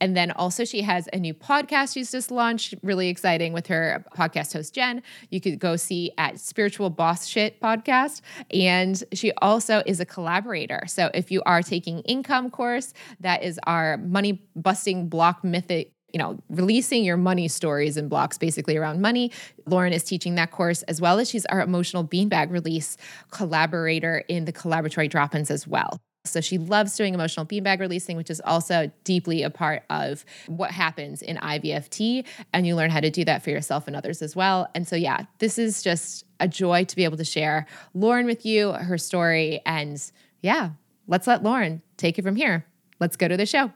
and 0.00 0.16
then 0.16 0.30
also, 0.32 0.64
she 0.64 0.82
has 0.82 1.08
a 1.12 1.18
new 1.18 1.34
podcast 1.34 1.94
she's 1.94 2.10
just 2.10 2.30
launched, 2.30 2.74
really 2.82 3.08
exciting 3.08 3.52
with 3.52 3.66
her 3.68 4.04
podcast 4.16 4.52
host, 4.52 4.74
Jen. 4.74 5.02
You 5.30 5.40
could 5.40 5.58
go 5.58 5.76
see 5.76 6.12
at 6.18 6.38
Spiritual 6.38 6.90
Boss 6.90 7.26
Shit 7.26 7.60
podcast. 7.60 8.20
And 8.50 9.02
she 9.12 9.32
also 9.38 9.82
is 9.86 10.00
a 10.00 10.04
collaborator. 10.04 10.84
So 10.86 11.10
if 11.14 11.30
you 11.30 11.42
are 11.46 11.62
taking 11.62 12.00
income 12.00 12.50
course, 12.50 12.92
that 13.20 13.42
is 13.42 13.58
our 13.66 13.96
money 13.96 14.42
busting 14.54 15.08
block 15.08 15.42
mythic 15.44 15.92
you 16.12 16.18
know, 16.18 16.38
releasing 16.48 17.04
your 17.04 17.18
money 17.18 17.46
stories 17.46 17.98
and 17.98 18.08
blocks 18.08 18.38
basically 18.38 18.76
around 18.76 19.02
money. 19.02 19.30
Lauren 19.66 19.92
is 19.92 20.02
teaching 20.02 20.36
that 20.36 20.50
course 20.50 20.82
as 20.84 20.98
well 20.98 21.18
as 21.18 21.28
she's 21.28 21.44
our 21.46 21.60
emotional 21.60 22.04
beanbag 22.04 22.50
release 22.50 22.96
collaborator 23.30 24.24
in 24.28 24.46
the 24.46 24.52
collaboratory 24.52 25.10
drop 25.10 25.34
ins 25.34 25.50
as 25.50 25.66
well. 25.66 26.00
So 26.26 26.40
she 26.40 26.58
loves 26.58 26.96
doing 26.96 27.14
emotional 27.14 27.46
beanbag 27.46 27.80
releasing, 27.80 28.16
which 28.16 28.30
is 28.30 28.40
also 28.44 28.90
deeply 29.04 29.42
a 29.42 29.50
part 29.50 29.84
of 29.90 30.24
what 30.46 30.70
happens 30.70 31.22
in 31.22 31.36
IVFT. 31.36 32.24
And 32.52 32.66
you 32.66 32.76
learn 32.76 32.90
how 32.90 33.00
to 33.00 33.10
do 33.10 33.24
that 33.24 33.42
for 33.42 33.50
yourself 33.50 33.86
and 33.86 33.96
others 33.96 34.22
as 34.22 34.36
well. 34.36 34.68
And 34.74 34.86
so, 34.86 34.96
yeah, 34.96 35.26
this 35.38 35.58
is 35.58 35.82
just 35.82 36.24
a 36.40 36.48
joy 36.48 36.84
to 36.84 36.96
be 36.96 37.04
able 37.04 37.16
to 37.16 37.24
share 37.24 37.66
Lauren 37.94 38.26
with 38.26 38.44
you, 38.44 38.72
her 38.72 38.98
story. 38.98 39.60
And 39.64 40.02
yeah, 40.42 40.70
let's 41.06 41.26
let 41.26 41.42
Lauren 41.42 41.82
take 41.96 42.18
it 42.18 42.22
from 42.22 42.36
here. 42.36 42.66
Let's 43.00 43.16
go 43.16 43.28
to 43.28 43.36
the 43.36 43.46
show. 43.46 43.72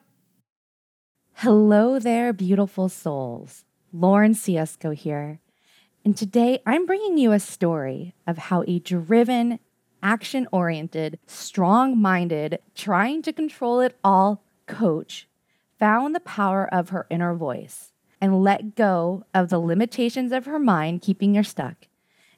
Hello 1.35 1.99
there, 1.99 2.33
beautiful 2.33 2.89
souls. 2.89 3.65
Lauren 3.93 4.35
Ciesco 4.35 4.95
here. 4.95 5.41
And 6.05 6.17
today 6.17 6.61
I'm 6.67 6.87
bringing 6.87 7.19
you 7.19 7.33
a 7.33 7.41
story 7.41 8.15
of 8.27 8.39
how 8.39 8.65
a 8.67 8.79
driven, 8.79 9.59
action 10.03 10.47
oriented, 10.53 11.19
strong 11.27 12.01
minded, 12.01 12.59
trying 12.75 13.23
to 13.23 13.33
control 13.33 13.81
it 13.81 13.99
all 14.03 14.43
coach 14.67 15.29
found 15.79 16.15
the 16.15 16.21
power 16.21 16.73
of 16.73 16.91
her 16.91 17.07
inner 17.11 17.35
voice 17.35 17.93
and 18.21 18.43
let 18.43 18.77
go 18.77 19.25
of 19.35 19.49
the 19.49 19.59
limitations 19.59 20.31
of 20.31 20.45
her 20.45 20.59
mind 20.59 21.01
keeping 21.01 21.35
her 21.35 21.43
stuck 21.43 21.87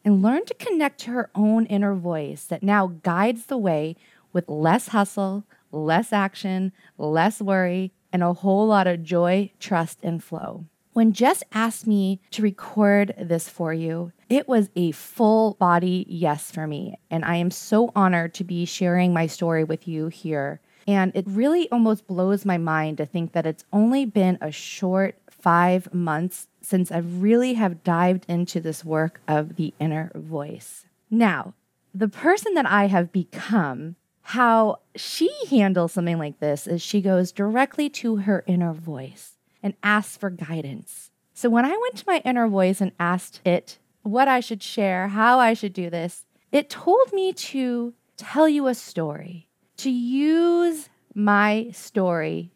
and 0.04 0.22
learned 0.22 0.46
to 0.46 0.54
connect 0.54 1.00
to 1.00 1.10
her 1.10 1.30
own 1.34 1.66
inner 1.66 1.94
voice 1.94 2.44
that 2.44 2.62
now 2.62 2.86
guides 3.02 3.46
the 3.46 3.58
way 3.58 3.96
with 4.32 4.48
less 4.48 4.88
hustle, 4.88 5.44
less 5.70 6.12
action, 6.12 6.72
less 6.96 7.40
worry, 7.40 7.92
and 8.12 8.22
a 8.22 8.32
whole 8.32 8.66
lot 8.66 8.86
of 8.86 9.02
joy, 9.02 9.50
trust, 9.58 9.98
and 10.02 10.22
flow. 10.22 10.64
When 10.92 11.14
Jess 11.14 11.42
asked 11.52 11.86
me 11.86 12.20
to 12.32 12.42
record 12.42 13.14
this 13.18 13.48
for 13.48 13.72
you, 13.72 14.12
it 14.28 14.46
was 14.46 14.68
a 14.76 14.92
full 14.92 15.54
body 15.54 16.04
yes 16.06 16.50
for 16.50 16.66
me. 16.66 16.98
And 17.10 17.24
I 17.24 17.36
am 17.36 17.50
so 17.50 17.90
honored 17.96 18.34
to 18.34 18.44
be 18.44 18.66
sharing 18.66 19.14
my 19.14 19.26
story 19.26 19.64
with 19.64 19.88
you 19.88 20.08
here. 20.08 20.60
And 20.86 21.10
it 21.14 21.24
really 21.26 21.70
almost 21.70 22.06
blows 22.06 22.44
my 22.44 22.58
mind 22.58 22.98
to 22.98 23.06
think 23.06 23.32
that 23.32 23.46
it's 23.46 23.64
only 23.72 24.04
been 24.04 24.36
a 24.42 24.50
short 24.50 25.16
five 25.30 25.92
months 25.94 26.48
since 26.60 26.92
I 26.92 26.98
really 26.98 27.54
have 27.54 27.82
dived 27.82 28.26
into 28.28 28.60
this 28.60 28.84
work 28.84 29.22
of 29.26 29.56
the 29.56 29.72
inner 29.78 30.12
voice. 30.14 30.84
Now, 31.10 31.54
the 31.94 32.08
person 32.08 32.52
that 32.54 32.66
I 32.66 32.88
have 32.88 33.12
become, 33.12 33.96
how 34.22 34.80
she 34.94 35.30
handles 35.48 35.92
something 35.92 36.18
like 36.18 36.38
this 36.40 36.66
is 36.66 36.82
she 36.82 37.00
goes 37.00 37.32
directly 37.32 37.88
to 37.90 38.16
her 38.16 38.44
inner 38.46 38.74
voice 38.74 39.31
and 39.62 39.74
asks 39.82 40.16
for 40.16 40.30
guidance. 40.30 41.10
So 41.34 41.48
when 41.48 41.64
I 41.64 41.70
went 41.70 41.96
to 41.96 42.04
my 42.06 42.20
inner 42.24 42.48
voice 42.48 42.80
and 42.80 42.92
asked 42.98 43.40
it 43.46 43.78
what 44.02 44.28
I 44.28 44.40
should 44.40 44.62
share, 44.62 45.08
how 45.08 45.38
I 45.38 45.54
should 45.54 45.72
do 45.72 45.90
this, 45.90 46.24
it 46.50 46.68
told 46.68 47.12
me 47.12 47.32
to 47.32 47.94
tell 48.16 48.48
you 48.48 48.66
a 48.66 48.74
story, 48.74 49.48
to 49.78 49.90
use 49.90 50.88
my 51.14 51.70
story 51.72 52.52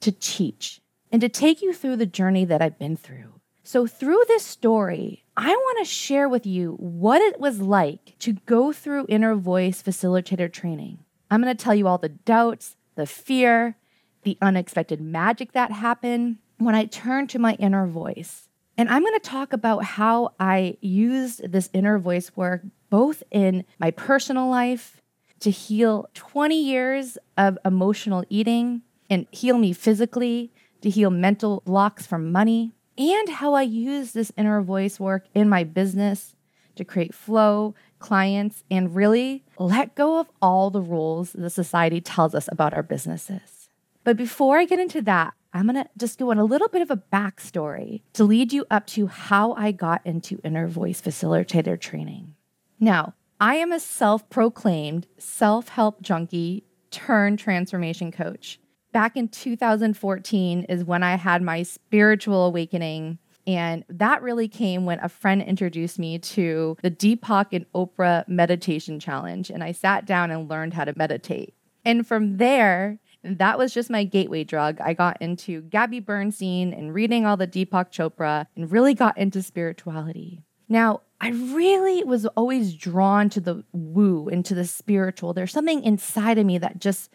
to 0.00 0.12
teach 0.12 0.80
and 1.10 1.20
to 1.20 1.28
take 1.28 1.62
you 1.62 1.72
through 1.72 1.96
the 1.96 2.06
journey 2.06 2.44
that 2.44 2.62
I've 2.62 2.78
been 2.78 2.96
through. 2.96 3.40
So, 3.64 3.86
through 3.86 4.22
this 4.26 4.44
story, 4.44 5.24
I 5.36 5.48
want 5.48 5.78
to 5.78 5.84
share 5.84 6.28
with 6.28 6.44
you 6.46 6.72
what 6.78 7.22
it 7.22 7.38
was 7.38 7.60
like 7.60 8.18
to 8.18 8.34
go 8.44 8.72
through 8.72 9.06
inner 9.08 9.34
voice 9.34 9.82
facilitator 9.82 10.52
training. 10.52 10.98
I'm 11.30 11.40
going 11.40 11.56
to 11.56 11.64
tell 11.64 11.74
you 11.74 11.86
all 11.86 11.98
the 11.98 12.08
doubts, 12.08 12.76
the 12.96 13.06
fear, 13.06 13.76
the 14.22 14.38
unexpected 14.40 15.00
magic 15.00 15.52
that 15.52 15.72
happened 15.72 16.38
when 16.58 16.74
I 16.74 16.84
turned 16.84 17.30
to 17.30 17.38
my 17.38 17.54
inner 17.54 17.86
voice. 17.86 18.48
And 18.78 18.88
I'm 18.88 19.02
going 19.02 19.14
to 19.14 19.20
talk 19.20 19.52
about 19.52 19.84
how 19.84 20.32
I 20.40 20.76
used 20.80 21.50
this 21.52 21.68
inner 21.72 21.98
voice 21.98 22.34
work 22.36 22.62
both 22.88 23.22
in 23.30 23.64
my 23.78 23.90
personal 23.90 24.48
life 24.48 25.00
to 25.40 25.50
heal 25.50 26.08
20 26.14 26.60
years 26.60 27.18
of 27.36 27.58
emotional 27.64 28.24
eating 28.28 28.82
and 29.10 29.26
heal 29.30 29.58
me 29.58 29.72
physically, 29.72 30.52
to 30.80 30.88
heal 30.88 31.10
mental 31.10 31.62
blocks 31.66 32.06
from 32.06 32.32
money, 32.32 32.72
and 32.96 33.28
how 33.28 33.54
I 33.54 33.62
use 33.62 34.12
this 34.12 34.32
inner 34.36 34.62
voice 34.62 34.98
work 34.98 35.26
in 35.34 35.48
my 35.48 35.64
business 35.64 36.34
to 36.76 36.84
create 36.84 37.14
flow, 37.14 37.74
clients, 37.98 38.64
and 38.70 38.94
really 38.94 39.44
let 39.58 39.94
go 39.94 40.18
of 40.18 40.28
all 40.40 40.70
the 40.70 40.80
rules 40.80 41.32
the 41.32 41.50
society 41.50 42.00
tells 42.00 42.34
us 42.34 42.48
about 42.50 42.72
our 42.74 42.82
businesses. 42.82 43.61
But 44.04 44.16
before 44.16 44.58
I 44.58 44.64
get 44.64 44.80
into 44.80 45.02
that, 45.02 45.34
I'm 45.52 45.66
going 45.66 45.76
to 45.76 45.88
just 45.98 46.18
go 46.18 46.30
on 46.30 46.38
a 46.38 46.44
little 46.44 46.68
bit 46.68 46.82
of 46.82 46.90
a 46.90 47.02
backstory 47.12 48.02
to 48.14 48.24
lead 48.24 48.52
you 48.52 48.64
up 48.70 48.86
to 48.88 49.06
how 49.06 49.52
I 49.52 49.72
got 49.72 50.00
into 50.04 50.40
inner 50.42 50.66
voice 50.66 51.00
facilitator 51.00 51.78
training. 51.78 52.34
Now, 52.80 53.14
I 53.38 53.56
am 53.56 53.72
a 53.72 53.80
self 53.80 54.28
proclaimed 54.30 55.06
self 55.18 55.68
help 55.68 56.00
junkie 56.00 56.64
turned 56.90 57.38
transformation 57.38 58.10
coach. 58.12 58.58
Back 58.92 59.16
in 59.16 59.28
2014 59.28 60.64
is 60.64 60.84
when 60.84 61.02
I 61.02 61.16
had 61.16 61.42
my 61.42 61.62
spiritual 61.62 62.46
awakening. 62.46 63.18
And 63.46 63.84
that 63.88 64.22
really 64.22 64.46
came 64.46 64.84
when 64.84 65.00
a 65.00 65.08
friend 65.08 65.42
introduced 65.42 65.98
me 65.98 66.18
to 66.18 66.76
the 66.82 66.90
Deepak 66.90 67.46
and 67.52 67.66
Oprah 67.72 68.28
Meditation 68.28 69.00
Challenge. 69.00 69.50
And 69.50 69.64
I 69.64 69.72
sat 69.72 70.06
down 70.06 70.30
and 70.30 70.48
learned 70.48 70.74
how 70.74 70.84
to 70.84 70.96
meditate. 70.96 71.54
And 71.84 72.06
from 72.06 72.36
there, 72.36 73.00
that 73.24 73.58
was 73.58 73.72
just 73.72 73.90
my 73.90 74.04
gateway 74.04 74.44
drug. 74.44 74.80
I 74.80 74.94
got 74.94 75.20
into 75.20 75.62
Gabby 75.62 76.00
Bernstein 76.00 76.72
and 76.72 76.92
reading 76.94 77.24
all 77.24 77.36
the 77.36 77.46
Deepak 77.46 77.92
Chopra 77.92 78.46
and 78.56 78.70
really 78.70 78.94
got 78.94 79.16
into 79.16 79.42
spirituality. 79.42 80.42
Now, 80.68 81.02
I 81.20 81.28
really 81.28 82.02
was 82.02 82.26
always 82.26 82.74
drawn 82.74 83.30
to 83.30 83.40
the 83.40 83.62
woo 83.72 84.28
and 84.28 84.44
to 84.46 84.54
the 84.54 84.64
spiritual. 84.64 85.32
There's 85.32 85.52
something 85.52 85.84
inside 85.84 86.38
of 86.38 86.46
me 86.46 86.58
that 86.58 86.80
just 86.80 87.10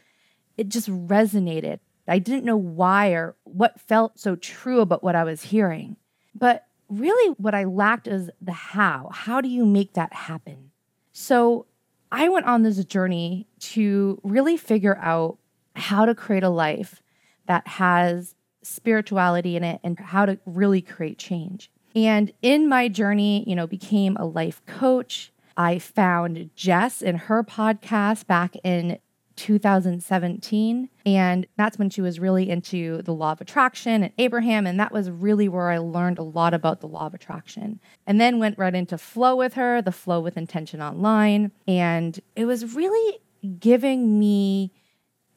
it 0.58 0.70
just 0.70 0.90
resonated. 0.90 1.80
I 2.08 2.20
didn't 2.20 2.46
know 2.46 2.58
why 2.58 3.10
or 3.10 3.36
what 3.44 3.82
felt 3.82 4.18
so 4.18 4.36
true 4.38 4.80
about 4.80 5.04
what 5.04 5.16
I 5.16 5.26
was 5.26 5.44
hearing. 5.44 5.98
But 6.34 6.66
really 6.88 7.36
what 7.38 7.54
I 7.54 7.66
lacked 7.66 8.08
is 8.08 8.30
the 8.42 8.54
how. 8.54 9.10
How 9.12 9.42
do 9.42 9.50
you 9.50 9.66
make 9.66 9.94
that 9.94 10.14
happen? 10.14 10.72
So, 11.12 11.66
I 12.10 12.30
went 12.30 12.46
on 12.46 12.64
this 12.64 12.84
journey 12.86 13.48
to 13.60 14.22
really 14.24 14.56
figure 14.56 14.98
out 15.02 15.38
how 15.78 16.06
to 16.06 16.16
create 16.16 16.44
a 16.44 16.50
life 16.50 17.02
that 17.46 17.68
has 17.68 18.36
spirituality 18.64 19.56
in 19.56 19.64
it 19.64 19.80
and 19.84 19.98
how 20.00 20.26
to 20.26 20.40
really 20.46 20.82
create 20.82 21.18
change. 21.18 21.72
And 21.96 22.32
in 22.42 22.68
my 22.68 22.88
journey, 22.88 23.44
you 23.48 23.56
know, 23.56 23.66
became 23.66 24.18
a 24.18 24.26
life 24.26 24.62
coach. 24.66 25.32
I 25.56 25.80
found 25.80 26.52
Jess 26.56 27.02
in 27.02 27.16
her 27.16 27.44
podcast 27.44 28.28
back 28.28 28.56
in 28.64 29.00
2017. 29.38 30.90
And 31.06 31.48
that's 31.56 31.80
when 31.80 31.90
she 31.90 32.02
was 32.02 32.20
really 32.20 32.50
into 32.50 33.02
the 33.04 33.14
law 33.14 33.32
of 33.32 33.42
attraction 33.42 34.04
and 34.04 34.14
Abraham. 34.18 34.68
And 34.68 34.80
that 34.80 34.92
was 34.92 35.10
really 35.10 35.48
where 35.48 35.70
I 35.70 35.78
learned 35.78 36.20
a 36.20 36.24
lot 36.24 36.54
about 36.54 36.82
the 36.82 36.88
law 36.88 37.06
of 37.06 37.14
attraction. 37.14 37.80
And 38.06 38.20
then 38.20 38.40
went 38.40 38.58
right 38.58 38.76
into 38.76 38.98
flow 38.98 39.36
with 39.36 39.54
her, 39.54 39.82
the 39.82 39.92
flow 39.92 40.20
with 40.20 40.38
intention 40.38 40.82
online. 40.82 41.52
And 41.68 42.20
it 42.36 42.46
was 42.46 42.76
really 42.76 43.20
giving 43.60 44.20
me 44.20 44.72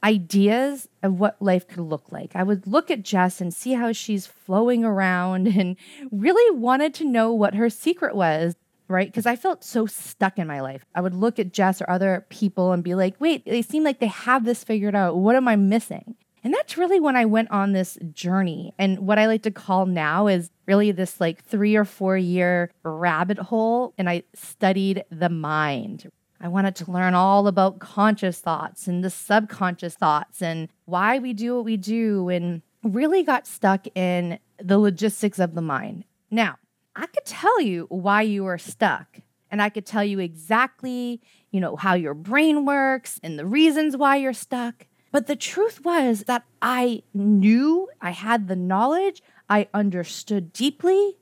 ideas 0.03 0.89
of 1.03 1.19
what 1.19 1.41
life 1.41 1.69
could 1.69 1.81
look 1.81 2.11
like. 2.11 2.35
I 2.35 2.43
would 2.43 2.67
look 2.67 2.91
at 2.91 3.03
Jess 3.03 3.41
and 3.41 3.53
see 3.53 3.75
how 3.75 3.93
she's 3.93 4.27
flowing 4.27 4.85
around 4.85 5.47
and 5.59 5.77
really 6.11 6.59
wanted 6.59 6.95
to 6.95 7.05
know 7.05 7.33
what 7.33 7.55
her 7.55 7.71
secret 7.71 8.15
was, 8.15 8.55
right? 8.89 9.09
Because 9.09 9.27
I 9.27 9.37
felt 9.37 9.65
so 9.65 9.87
stuck 9.87 10.39
in 10.39 10.47
my 10.47 10.61
life. 10.61 10.85
I 10.95 11.01
would 11.01 11.15
look 11.15 11.39
at 11.39 11.53
Jess 11.53 11.81
or 11.81 11.91
other 11.91 12.27
people 12.29 12.73
and 12.73 12.83
be 12.83 12.95
like, 12.95 13.15
wait, 13.21 13.45
they 13.45 13.63
seem 13.63 13.85
like 13.85 14.01
they 14.01 14.07
have 14.07 14.45
this 14.45 14.65
figured 14.65 14.95
out. 14.95 15.17
What 15.17 15.37
am 15.37 15.49
I 15.49 15.57
missing? 15.57 16.17
And 16.43 16.55
that's 16.55 16.79
really 16.79 17.01
when 17.01 17.17
I 17.17 17.27
went 17.27 17.51
on 17.51 17.73
this 17.73 17.99
journey. 18.13 18.73
And 18.79 19.01
what 19.01 19.19
I 19.19 19.27
like 19.27 19.43
to 19.43 19.51
call 19.51 19.85
now 19.85 20.27
is 20.27 20.51
really 20.67 20.91
this 20.91 21.21
like 21.21 21.45
three 21.45 21.77
or 21.77 21.85
four 21.85 22.17
year 22.17 22.71
rabbit 22.83 23.39
hole. 23.39 23.93
And 23.99 24.09
I 24.09 24.23
studied 24.35 25.05
the 25.11 25.29
mind. 25.29 26.11
I 26.41 26.49
wanted 26.49 26.75
to 26.77 26.91
learn 26.91 27.15
all 27.15 27.47
about 27.47 27.81
conscious 27.81 28.39
thoughts 28.39 28.87
and 28.87 29.05
the 29.05 29.11
subconscious 29.11 29.95
thoughts 29.95 30.41
and 30.41 30.69
why 30.87 31.19
we 31.19 31.35
do 31.35 31.57
what 31.57 31.67
we 31.67 31.77
do 31.77 32.31
and 32.31 32.63
really 32.83 33.23
got 33.23 33.47
stuck 33.47 33.87
in 33.95 34.39
the 34.59 34.79
logistics 34.79 35.39
of 35.39 35.55
the 35.55 35.61
mind. 35.61 36.05
Now, 36.31 36.57
I 36.97 37.07
could 37.07 37.27
tell 37.27 37.61
you 37.61 37.87
why 37.91 38.23
you 38.23 38.47
are 38.47 38.59
stuck 38.59 39.19
and 39.51 39.61
I 39.61 39.69
could 39.69 39.85
tell 39.85 40.05
you 40.05 40.19
exactly, 40.19 41.21
you 41.51 41.61
know, 41.61 41.77
how 41.77 41.95
your 41.95 42.15
brain 42.15 42.65
works 42.65 43.21
and 43.23 43.39
the 43.39 43.47
reasons 43.47 43.97
why 43.97 44.17
you're 44.17 44.33
stuck. 44.33 44.87
But 45.13 45.27
the 45.27 45.37
truth 45.37 45.85
was 45.85 46.25
that 46.27 46.45
I 46.63 47.03
knew 47.13 47.89
I 48.01 48.11
had 48.11 48.49
the 48.49 48.57
knowledge, 48.57 49.23
I 49.49 49.69
understood 49.75 50.53
deeply, 50.53 51.17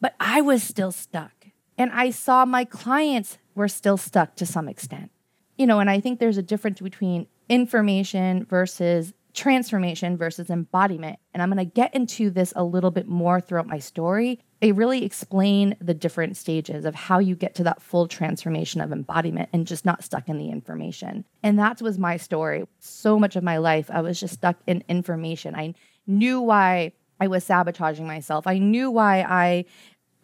but 0.00 0.14
I 0.18 0.40
was 0.40 0.62
still 0.62 0.92
stuck. 0.92 1.37
And 1.78 1.90
I 1.92 2.10
saw 2.10 2.44
my 2.44 2.64
clients 2.64 3.38
were 3.54 3.68
still 3.68 3.96
stuck 3.96 4.34
to 4.36 4.46
some 4.46 4.68
extent. 4.68 5.10
You 5.56 5.66
know, 5.66 5.80
and 5.80 5.88
I 5.88 6.00
think 6.00 6.20
there's 6.20 6.36
a 6.36 6.42
difference 6.42 6.80
between 6.80 7.26
information 7.48 8.44
versus 8.44 9.14
transformation 9.34 10.16
versus 10.16 10.50
embodiment. 10.50 11.18
And 11.32 11.42
I'm 11.42 11.50
going 11.50 11.64
to 11.64 11.72
get 11.72 11.94
into 11.94 12.30
this 12.30 12.52
a 12.56 12.64
little 12.64 12.90
bit 12.90 13.06
more 13.06 13.40
throughout 13.40 13.66
my 13.66 13.78
story. 13.78 14.40
I 14.60 14.68
really 14.68 15.04
explain 15.04 15.76
the 15.80 15.94
different 15.94 16.36
stages 16.36 16.84
of 16.84 16.94
how 16.94 17.20
you 17.20 17.36
get 17.36 17.54
to 17.56 17.64
that 17.64 17.80
full 17.80 18.08
transformation 18.08 18.80
of 18.80 18.90
embodiment 18.90 19.48
and 19.52 19.66
just 19.66 19.84
not 19.84 20.02
stuck 20.02 20.28
in 20.28 20.38
the 20.38 20.50
information. 20.50 21.24
And 21.44 21.58
that 21.58 21.80
was 21.80 21.98
my 21.98 22.16
story. 22.16 22.66
So 22.80 23.18
much 23.18 23.36
of 23.36 23.44
my 23.44 23.58
life, 23.58 23.88
I 23.92 24.00
was 24.00 24.18
just 24.18 24.34
stuck 24.34 24.56
in 24.66 24.82
information. 24.88 25.54
I 25.54 25.74
knew 26.06 26.40
why 26.40 26.92
I 27.20 27.28
was 27.28 27.44
sabotaging 27.44 28.06
myself. 28.06 28.46
I 28.46 28.58
knew 28.58 28.90
why 28.90 29.20
I, 29.20 29.64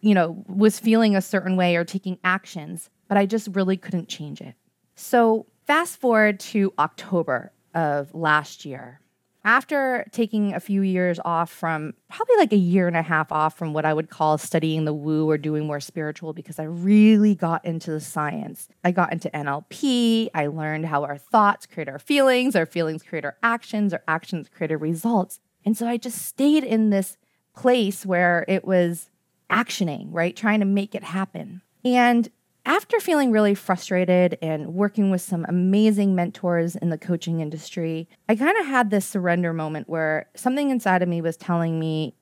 you 0.05 0.13
know, 0.13 0.43
was 0.47 0.79
feeling 0.79 1.15
a 1.15 1.21
certain 1.21 1.57
way 1.57 1.75
or 1.75 1.83
taking 1.83 2.19
actions, 2.23 2.91
but 3.07 3.17
I 3.17 3.25
just 3.25 3.49
really 3.53 3.75
couldn't 3.75 4.07
change 4.07 4.39
it. 4.39 4.53
So, 4.93 5.47
fast 5.65 5.97
forward 5.99 6.39
to 6.41 6.71
October 6.77 7.51
of 7.73 8.13
last 8.13 8.65
year 8.65 9.01
after 9.43 10.05
taking 10.11 10.53
a 10.53 10.59
few 10.59 10.83
years 10.83 11.19
off 11.25 11.51
from 11.51 11.95
probably 12.07 12.35
like 12.37 12.53
a 12.53 12.57
year 12.57 12.87
and 12.87 12.95
a 12.95 13.01
half 13.01 13.31
off 13.31 13.57
from 13.57 13.73
what 13.73 13.83
I 13.83 13.95
would 13.95 14.11
call 14.11 14.37
studying 14.37 14.85
the 14.85 14.93
woo 14.93 15.27
or 15.27 15.39
doing 15.39 15.65
more 15.65 15.79
spiritual 15.79 16.33
because 16.33 16.59
I 16.59 16.63
really 16.63 17.33
got 17.33 17.65
into 17.65 17.89
the 17.89 17.99
science. 17.99 18.69
I 18.83 18.91
got 18.91 19.11
into 19.11 19.29
NLP. 19.31 20.29
I 20.35 20.47
learned 20.47 20.85
how 20.85 21.03
our 21.03 21.17
thoughts 21.17 21.65
create 21.65 21.89
our 21.89 21.99
feelings, 21.99 22.55
our 22.55 22.67
feelings 22.67 23.01
create 23.01 23.25
our 23.25 23.37
actions, 23.41 23.91
our 23.91 24.03
actions 24.07 24.49
create 24.49 24.71
our 24.71 24.77
results. 24.77 25.39
And 25.65 25.75
so 25.75 25.87
I 25.87 25.97
just 25.97 26.23
stayed 26.23 26.63
in 26.63 26.91
this 26.91 27.17
place 27.55 28.05
where 28.05 28.45
it 28.47 28.65
was 28.65 29.09
actioning, 29.49 30.07
right? 30.11 30.35
Trying 30.35 30.59
to 30.59 30.65
make 30.65 30.95
it 30.95 31.03
happen. 31.03 31.61
And 31.83 32.29
after 32.65 32.99
feeling 32.99 33.31
really 33.31 33.53
frustrated 33.53 34.37
and 34.41 34.73
working 34.73 35.11
with 35.11 35.21
some 35.21 35.45
amazing 35.47 36.15
mentors 36.15 36.75
in 36.75 36.89
the 36.89 36.97
coaching 36.97 37.39
industry, 37.39 38.09
I 38.27 38.35
kind 38.35 38.57
of 38.57 38.65
had 38.65 38.89
this 38.89 39.05
surrender 39.05 39.53
moment 39.53 39.87
where 39.87 40.27
something 40.35 40.71
inside 40.71 41.03
of 41.03 41.09
me 41.09 41.21
was 41.21 41.37
telling 41.37 41.79
me, 41.79 42.15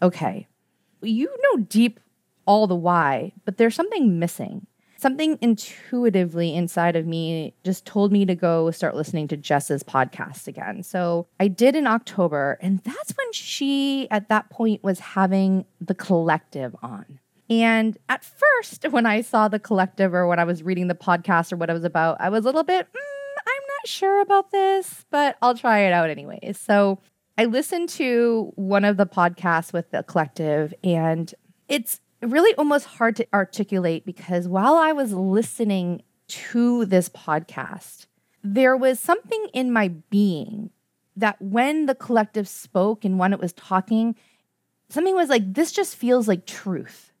okay, 0.00 0.46
you 1.02 1.28
know 1.42 1.64
deep 1.64 2.00
all 2.46 2.66
the 2.66 2.74
why, 2.74 3.32
but 3.44 3.58
there's 3.58 3.74
something 3.74 4.18
missing. 4.18 4.66
Something 5.02 5.36
intuitively 5.40 6.54
inside 6.54 6.94
of 6.94 7.08
me 7.08 7.54
just 7.64 7.84
told 7.84 8.12
me 8.12 8.24
to 8.24 8.36
go 8.36 8.70
start 8.70 8.94
listening 8.94 9.26
to 9.26 9.36
Jess's 9.36 9.82
podcast 9.82 10.46
again. 10.46 10.84
So 10.84 11.26
I 11.40 11.48
did 11.48 11.74
in 11.74 11.88
October, 11.88 12.56
and 12.60 12.78
that's 12.84 13.12
when 13.16 13.32
she, 13.32 14.06
at 14.12 14.28
that 14.28 14.48
point, 14.48 14.84
was 14.84 15.00
having 15.00 15.64
the 15.80 15.96
collective 15.96 16.76
on. 16.84 17.18
And 17.50 17.98
at 18.08 18.22
first, 18.22 18.84
when 18.92 19.04
I 19.04 19.22
saw 19.22 19.48
the 19.48 19.58
collective 19.58 20.14
or 20.14 20.28
when 20.28 20.38
I 20.38 20.44
was 20.44 20.62
reading 20.62 20.86
the 20.86 20.94
podcast 20.94 21.52
or 21.52 21.56
what 21.56 21.68
it 21.68 21.72
was 21.72 21.82
about, 21.82 22.18
I 22.20 22.28
was 22.28 22.44
a 22.44 22.46
little 22.46 22.62
bit, 22.62 22.86
mm, 22.86 23.38
I'm 23.44 23.62
not 23.80 23.88
sure 23.88 24.22
about 24.22 24.52
this, 24.52 25.04
but 25.10 25.36
I'll 25.42 25.56
try 25.56 25.80
it 25.80 25.92
out 25.92 26.10
anyways. 26.10 26.60
So 26.60 27.00
I 27.36 27.46
listened 27.46 27.88
to 27.88 28.52
one 28.54 28.84
of 28.84 28.98
the 28.98 29.06
podcasts 29.06 29.72
with 29.72 29.90
the 29.90 30.04
collective, 30.04 30.72
and 30.84 31.34
it's 31.66 31.98
really 32.22 32.54
almost 32.54 32.86
hard 32.86 33.16
to 33.16 33.26
articulate 33.32 34.06
because 34.06 34.48
while 34.48 34.76
I 34.76 34.92
was 34.92 35.12
listening 35.12 36.02
to 36.28 36.84
this 36.84 37.08
podcast, 37.08 38.06
there 38.42 38.76
was 38.76 38.98
something 38.98 39.48
in 39.52 39.72
my 39.72 39.88
being 39.88 40.70
that 41.16 41.40
when 41.40 41.86
the 41.86 41.94
collective 41.94 42.48
spoke 42.48 43.04
and 43.04 43.18
when 43.18 43.32
it 43.32 43.40
was 43.40 43.52
talking, 43.52 44.16
something 44.88 45.14
was 45.14 45.28
like, 45.28 45.54
this 45.54 45.72
just 45.72 45.96
feels 45.96 46.26
like 46.26 46.46
truth 46.46 47.12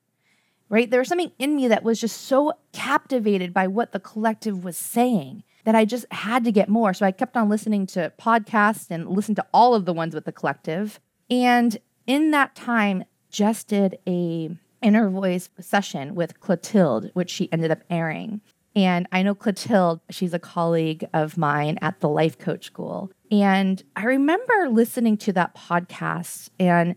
right? 0.72 0.90
There 0.90 1.00
was 1.00 1.08
something 1.08 1.32
in 1.38 1.54
me 1.54 1.68
that 1.68 1.84
was 1.84 2.00
just 2.00 2.22
so 2.22 2.54
captivated 2.72 3.52
by 3.52 3.66
what 3.66 3.92
the 3.92 4.00
collective 4.00 4.64
was 4.64 4.76
saying 4.78 5.44
that 5.64 5.74
I 5.74 5.84
just 5.84 6.10
had 6.10 6.44
to 6.44 6.50
get 6.50 6.68
more. 6.70 6.94
So 6.94 7.04
I 7.04 7.12
kept 7.12 7.36
on 7.36 7.50
listening 7.50 7.86
to 7.88 8.10
podcasts 8.18 8.90
and 8.90 9.06
listened 9.06 9.36
to 9.36 9.46
all 9.52 9.74
of 9.74 9.84
the 9.84 9.92
ones 9.92 10.14
with 10.14 10.24
the 10.24 10.32
collective. 10.32 10.98
And 11.30 11.76
in 12.06 12.30
that 12.30 12.56
time, 12.56 13.04
just 13.30 13.68
did 13.68 13.98
a 14.08 14.56
inner 14.82 15.08
voice 15.08 15.48
session 15.60 16.14
with 16.14 16.40
Clotilde, 16.40 17.10
which 17.14 17.30
she 17.30 17.50
ended 17.52 17.70
up 17.70 17.82
airing. 17.90 18.40
And 18.74 19.06
I 19.12 19.22
know 19.22 19.34
Clotilde, 19.34 20.00
she's 20.10 20.32
a 20.32 20.38
colleague 20.38 21.04
of 21.12 21.36
mine 21.36 21.78
at 21.82 22.00
the 22.00 22.08
Life 22.08 22.38
Coach 22.38 22.66
School. 22.66 23.12
And 23.30 23.82
I 23.96 24.04
remember 24.04 24.68
listening 24.70 25.16
to 25.18 25.32
that 25.34 25.54
podcast, 25.54 26.48
and 26.58 26.96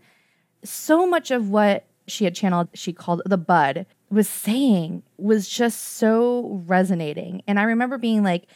so 0.64 1.06
much 1.06 1.30
of 1.30 1.50
what 1.50 1.86
she 2.06 2.24
had 2.24 2.34
channeled, 2.34 2.68
she 2.74 2.92
called 2.92 3.22
the 3.26 3.36
Bud, 3.36 3.86
was 4.10 4.28
saying 4.28 5.02
was 5.18 5.48
just 5.48 5.80
so 5.80 6.62
resonating. 6.66 7.42
And 7.46 7.58
I 7.58 7.64
remember 7.64 7.98
being 7.98 8.22
like, 8.22 8.46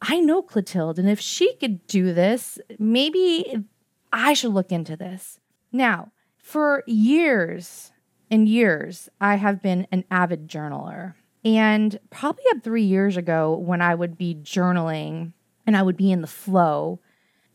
I 0.00 0.20
know 0.20 0.42
Clotilde, 0.42 0.98
and 0.98 1.08
if 1.08 1.20
she 1.20 1.54
could 1.54 1.86
do 1.86 2.12
this, 2.12 2.58
maybe 2.78 3.64
I 4.12 4.34
should 4.34 4.52
look 4.52 4.72
into 4.72 4.96
this. 4.96 5.38
Now, 5.72 6.12
for 6.36 6.82
years 6.86 7.92
and 8.30 8.48
years, 8.48 9.08
I 9.20 9.36
have 9.36 9.62
been 9.62 9.86
an 9.92 10.04
avid 10.10 10.48
journaler. 10.48 11.14
And 11.44 11.98
probably 12.10 12.44
up 12.50 12.62
three 12.62 12.84
years 12.84 13.16
ago, 13.16 13.54
when 13.54 13.82
I 13.82 13.94
would 13.94 14.16
be 14.16 14.34
journaling 14.34 15.32
and 15.66 15.76
I 15.76 15.82
would 15.82 15.96
be 15.96 16.10
in 16.10 16.22
the 16.22 16.26
flow, 16.26 17.00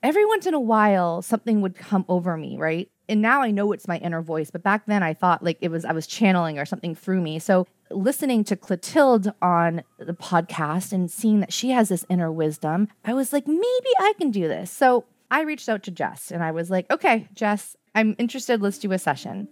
every 0.03 0.25
once 0.25 0.45
in 0.45 0.53
a 0.53 0.60
while, 0.60 1.21
something 1.21 1.62
would 1.62 1.75
come 1.75 2.05
over 2.08 2.38
me, 2.38 2.58
right? 2.58 2.89
and 3.10 3.21
now 3.21 3.41
I 3.41 3.49
know 3.49 3.71
it's 3.71 3.88
my 3.88 3.97
inner 3.97 4.21
voice, 4.21 4.51
but 4.51 4.63
back 4.63 4.86
then 4.86 5.01
I 5.01 5.15
thought 5.15 5.43
like 5.43 5.58
it 5.62 5.71
was 5.71 5.84
I 5.84 5.91
was 5.91 6.05
channeling 6.05 6.60
or 6.60 6.65
something 6.65 6.93
through 6.93 7.21
me. 7.21 7.39
So 7.39 7.65
listening 7.89 8.43
to 8.45 8.55
Clotilde 8.55 9.34
on 9.41 9.82
the 9.97 10.13
podcast 10.13 10.93
and 10.93 11.10
seeing 11.10 11.39
that 11.39 11.51
she 11.51 11.71
has 11.71 11.89
this 11.89 12.05
inner 12.08 12.32
wisdom, 12.32 12.88
I 13.03 13.13
was 13.13 13.34
like, 13.34 13.47
maybe 13.47 13.89
I 13.99 14.13
can 14.19 14.29
do 14.29 14.47
this. 14.47 14.69
So 14.69 15.05
I 15.32 15.41
reached 15.41 15.67
out 15.67 15.84
to 15.84 15.91
Jess 15.91 16.32
and 16.32 16.43
I 16.43 16.51
was 16.51 16.69
like, 16.69 16.89
okay, 16.91 17.27
Jess, 17.34 17.75
I'm 17.95 18.15
interested. 18.19 18.62
Let's 18.62 18.77
do 18.77 18.91
a 18.91 18.99
session. 18.99 19.47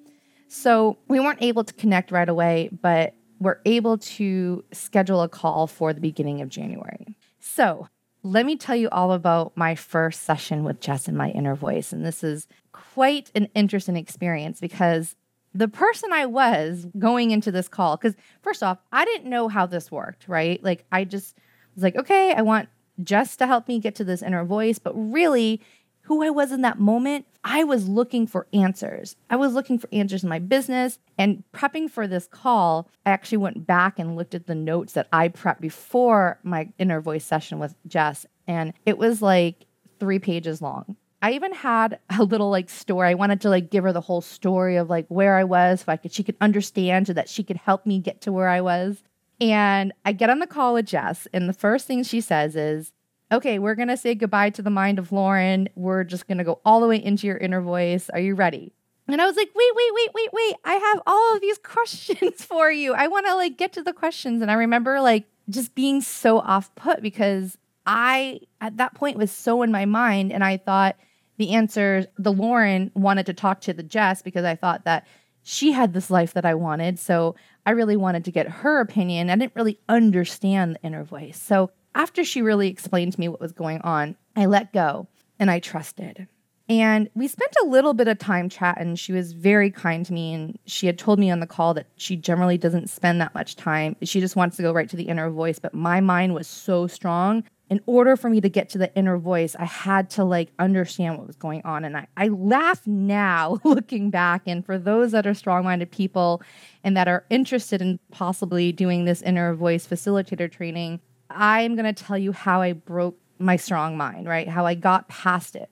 So 0.48 0.98
we 1.08 1.20
weren't 1.20 1.42
able 1.42 1.64
to 1.64 1.74
connect 1.74 2.12
right 2.12 2.28
away, 2.28 2.70
but 2.82 3.14
we're 3.40 3.60
able 3.66 3.98
to 3.98 4.64
schedule 4.72 5.22
a 5.22 5.30
call 5.30 5.68
for 5.68 5.94
the 5.94 6.02
beginning 6.02 6.42
of 6.42 6.50
January. 6.50 7.18
So 7.40 7.88
let 8.24 8.46
me 8.46 8.56
tell 8.56 8.76
you 8.76 8.90
all 8.90 9.12
about 9.12 9.56
my 9.56 9.76
first 9.76 10.24
session 10.24 10.64
with 10.64 10.82
Jess 10.82 11.08
and 11.08 11.18
my 11.18 11.30
inner 11.32 11.56
voice. 11.56 11.94
And 11.94 12.06
this 12.06 12.24
is 12.24 12.48
quite 12.72 13.32
an 13.36 13.48
interesting 13.54 13.96
experience 13.96 14.60
because 14.60 15.16
the 15.54 15.68
person 15.68 16.12
I 16.12 16.26
was 16.26 16.88
going 16.98 17.32
into 17.32 17.52
this 17.52 17.68
call, 17.68 17.98
because 17.98 18.16
first 18.42 18.64
off, 18.64 18.80
I 18.92 19.06
didn't 19.06 19.30
know 19.30 19.48
how 19.48 19.66
this 19.66 19.92
worked, 19.92 20.28
right? 20.28 20.62
Like, 20.64 20.86
I 20.92 21.04
just 21.04 21.38
was 21.76 21.84
like, 21.84 21.96
okay, 21.96 22.34
I 22.34 22.42
want 22.42 22.70
Jess 23.04 23.36
to 23.38 23.48
help 23.48 23.68
me 23.68 23.80
get 23.80 23.96
to 23.96 24.04
this 24.04 24.22
inner 24.22 24.44
voice. 24.44 24.80
But 24.80 24.94
really, 24.96 25.62
who 26.08 26.24
I 26.24 26.30
was 26.30 26.54
in 26.54 26.62
that 26.62 26.80
moment, 26.80 27.26
I 27.44 27.66
was 27.66 27.90
looking 27.90 28.28
for 28.28 28.48
answers. 28.54 29.18
I 29.30 29.36
was 29.36 29.54
looking 29.54 29.78
for 29.78 29.90
answers 29.92 30.24
in 30.24 30.30
my 30.30 30.40
business 30.40 31.00
and 31.18 31.44
prepping 31.54 31.90
for 31.90 32.08
this 32.08 32.28
call. 32.28 32.90
I 33.06 33.12
actually 33.12 33.40
went 33.40 33.68
back 33.68 34.00
and 34.00 34.16
looked 34.16 34.34
at 34.34 34.48
the 34.48 34.56
notes 34.56 34.94
that 34.94 35.10
I 35.12 35.28
prepped 35.28 35.60
before 35.60 36.40
my 36.44 36.70
inner 36.80 37.02
voice 37.02 37.26
session 37.26 37.60
with 37.60 37.76
Jess, 37.88 38.26
and 38.48 38.72
it 38.86 38.98
was 38.98 39.22
like 39.22 39.66
three 40.00 40.18
pages 40.18 40.62
long. 40.62 40.96
I 41.22 41.34
even 41.34 41.52
had 41.52 42.00
a 42.18 42.24
little 42.24 42.50
like 42.50 42.70
story. 42.70 43.10
I 43.10 43.14
wanted 43.16 43.42
to 43.42 43.50
like 43.50 43.70
give 43.70 43.84
her 43.84 43.92
the 43.92 44.00
whole 44.00 44.22
story 44.22 44.78
of 44.78 44.90
like 44.90 45.08
where 45.10 45.36
I 45.36 45.44
was 45.44 45.82
so 45.82 45.92
I 45.92 45.98
could 45.98 46.14
she 46.14 46.24
could 46.24 46.38
understand 46.40 47.08
so 47.08 47.14
that 47.14 47.28
she 47.28 47.44
could 47.44 47.58
help 47.58 47.86
me 47.86 48.00
get 48.00 48.22
to 48.22 48.32
where 48.32 48.48
I 48.48 48.62
was. 48.62 49.04
And 49.42 49.92
I 50.06 50.14
get 50.14 50.30
on 50.30 50.40
the 50.40 50.48
call 50.48 50.74
with 50.74 50.86
Jess, 50.86 51.28
and 51.34 51.50
the 51.50 51.54
first 51.54 51.86
thing 51.86 52.04
she 52.04 52.22
says 52.22 52.56
is, 52.56 52.94
okay, 53.32 53.60
we're 53.60 53.76
going 53.76 53.88
to 53.90 53.98
say 53.98 54.16
goodbye 54.16 54.50
to 54.52 54.62
the 54.62 54.70
mind 54.70 55.00
of 55.00 55.12
Lauren. 55.12 55.68
We're 55.76 56.04
just 56.04 56.28
going 56.28 56.38
to 56.38 56.44
go 56.44 56.60
all 56.66 56.80
the 56.80 56.88
way 56.88 57.04
into 57.04 57.28
your 57.28 57.38
inner 57.38 57.62
voice. 57.62 58.10
Are 58.10 58.20
you 58.20 58.36
ready? 58.36 58.74
And 59.08 59.22
I 59.22 59.26
was 59.26 59.36
like, 59.36 59.50
wait, 59.56 59.72
wait, 59.76 59.94
wait, 59.94 60.10
wait, 60.14 60.30
wait. 60.34 60.56
I 60.66 60.74
have 60.74 61.02
all 61.08 61.36
of 61.36 61.42
these 61.42 61.58
questions 61.64 62.44
for 62.44 62.72
you. 62.72 62.94
I 62.94 63.08
want 63.08 63.26
to 63.26 63.36
like 63.36 63.58
get 63.58 63.74
to 63.74 63.84
the 63.84 63.94
questions. 63.94 64.42
And 64.42 64.52
I 64.52 64.56
remember 64.56 65.02
like 65.02 65.26
just 65.50 65.76
being 65.76 66.02
so 66.02 66.40
off 66.40 66.74
put 66.76 67.02
because 67.02 67.58
I, 67.86 68.42
at 68.60 68.78
that 68.78 68.96
point, 68.96 69.18
was 69.18 69.32
so 69.32 69.62
in 69.62 69.72
my 69.72 69.86
mind. 69.86 70.32
And 70.32 70.44
I 70.44 70.58
thought, 70.58 70.98
the 71.38 71.52
answer, 71.52 72.08
the 72.18 72.34
Lauren 72.34 72.92
wanted 72.96 73.28
to 73.28 73.34
talk 73.34 73.62
to 73.62 73.74
the 73.74 73.84
Jess 73.84 74.22
because 74.22 74.44
I 74.44 74.56
thought 74.56 74.86
that 74.86 75.06
she 75.44 75.72
had 75.72 75.94
this 75.94 76.10
life 76.10 76.34
that 76.34 76.46
I 76.46 76.56
wanted. 76.56 77.00
So 77.00 77.36
I 77.66 77.72
really 77.72 77.96
wanted 77.96 78.26
to 78.26 78.32
get 78.32 78.48
her 78.48 78.82
opinion. 78.82 79.30
I 79.30 79.36
didn't 79.36 79.56
really 79.56 79.80
understand 79.88 80.76
the 80.76 80.88
inner 80.88 81.04
voice. 81.04 81.42
So 81.42 81.72
after 81.98 82.24
she 82.24 82.44
really 82.44 82.70
explained 82.70 83.12
to 83.12 83.20
me 83.20 83.28
what 83.28 83.42
was 83.42 83.52
going 83.52 83.82
on, 83.82 84.16
I 84.36 84.46
let 84.46 84.72
go 84.72 85.08
and 85.40 85.50
I 85.50 85.60
trusted. 85.60 86.28
And 86.70 87.10
we 87.16 87.28
spent 87.28 87.56
a 87.64 87.66
little 87.66 87.94
bit 87.96 88.08
of 88.08 88.20
time 88.20 88.50
chatting. 88.50 88.96
She 88.96 89.14
was 89.14 89.34
very 89.34 89.72
kind 89.72 90.06
to 90.06 90.14
me. 90.14 90.34
And 90.34 90.60
she 90.66 90.86
had 90.86 91.00
told 91.00 91.18
me 91.18 91.32
on 91.32 91.40
the 91.40 91.48
call 91.48 91.74
that 91.74 91.88
she 91.96 92.16
generally 92.16 92.58
doesn't 92.58 92.90
spend 92.90 93.20
that 93.20 93.34
much 93.34 93.56
time. 93.56 93.96
She 94.04 94.20
just 94.20 94.36
wants 94.36 94.58
to 94.58 94.64
go 94.64 94.74
right 94.74 94.90
to 94.90 94.96
the 94.96 95.08
inner 95.08 95.30
voice. 95.32 95.58
But 95.58 95.74
my 95.74 96.00
mind 96.00 96.36
was 96.36 96.46
so 96.46 96.86
strong. 96.86 97.44
In 97.70 97.82
order 97.86 98.16
for 98.16 98.30
me 98.30 98.42
to 98.42 98.50
get 98.50 98.70
to 98.70 98.78
the 98.78 98.94
inner 98.96 99.18
voice, 99.18 99.56
I 99.58 99.66
had 99.66 100.10
to 100.12 100.24
like 100.24 100.52
understand 100.60 101.18
what 101.18 101.26
was 101.26 101.36
going 101.36 101.62
on. 101.66 101.84
And 101.84 101.98
I, 101.98 102.08
I 102.16 102.28
laugh 102.28 102.86
now 102.86 103.60
looking 103.64 104.12
back. 104.12 104.44
And 104.46 104.64
for 104.64 104.78
those 104.78 105.14
that 105.14 105.26
are 105.26 105.34
strong 105.34 105.64
minded 105.64 105.90
people 105.90 106.44
and 106.84 106.96
that 106.96 107.08
are 107.08 107.26
interested 107.32 107.82
in 107.82 108.00
possibly 108.12 108.72
doing 108.72 109.06
this 109.06 109.22
inner 109.24 109.56
voice 109.56 109.88
facilitator 109.88 110.52
training, 110.52 111.00
I'm 111.30 111.76
going 111.76 111.94
to 111.94 112.04
tell 112.04 112.18
you 112.18 112.32
how 112.32 112.62
I 112.62 112.74
broke 112.74 113.18
my 113.40 113.56
strong 113.56 113.98
mind, 113.98 114.28
right? 114.28 114.48
How 114.48 114.66
I 114.66 114.76
got 114.76 115.08
past 115.08 115.56
it 115.56 115.70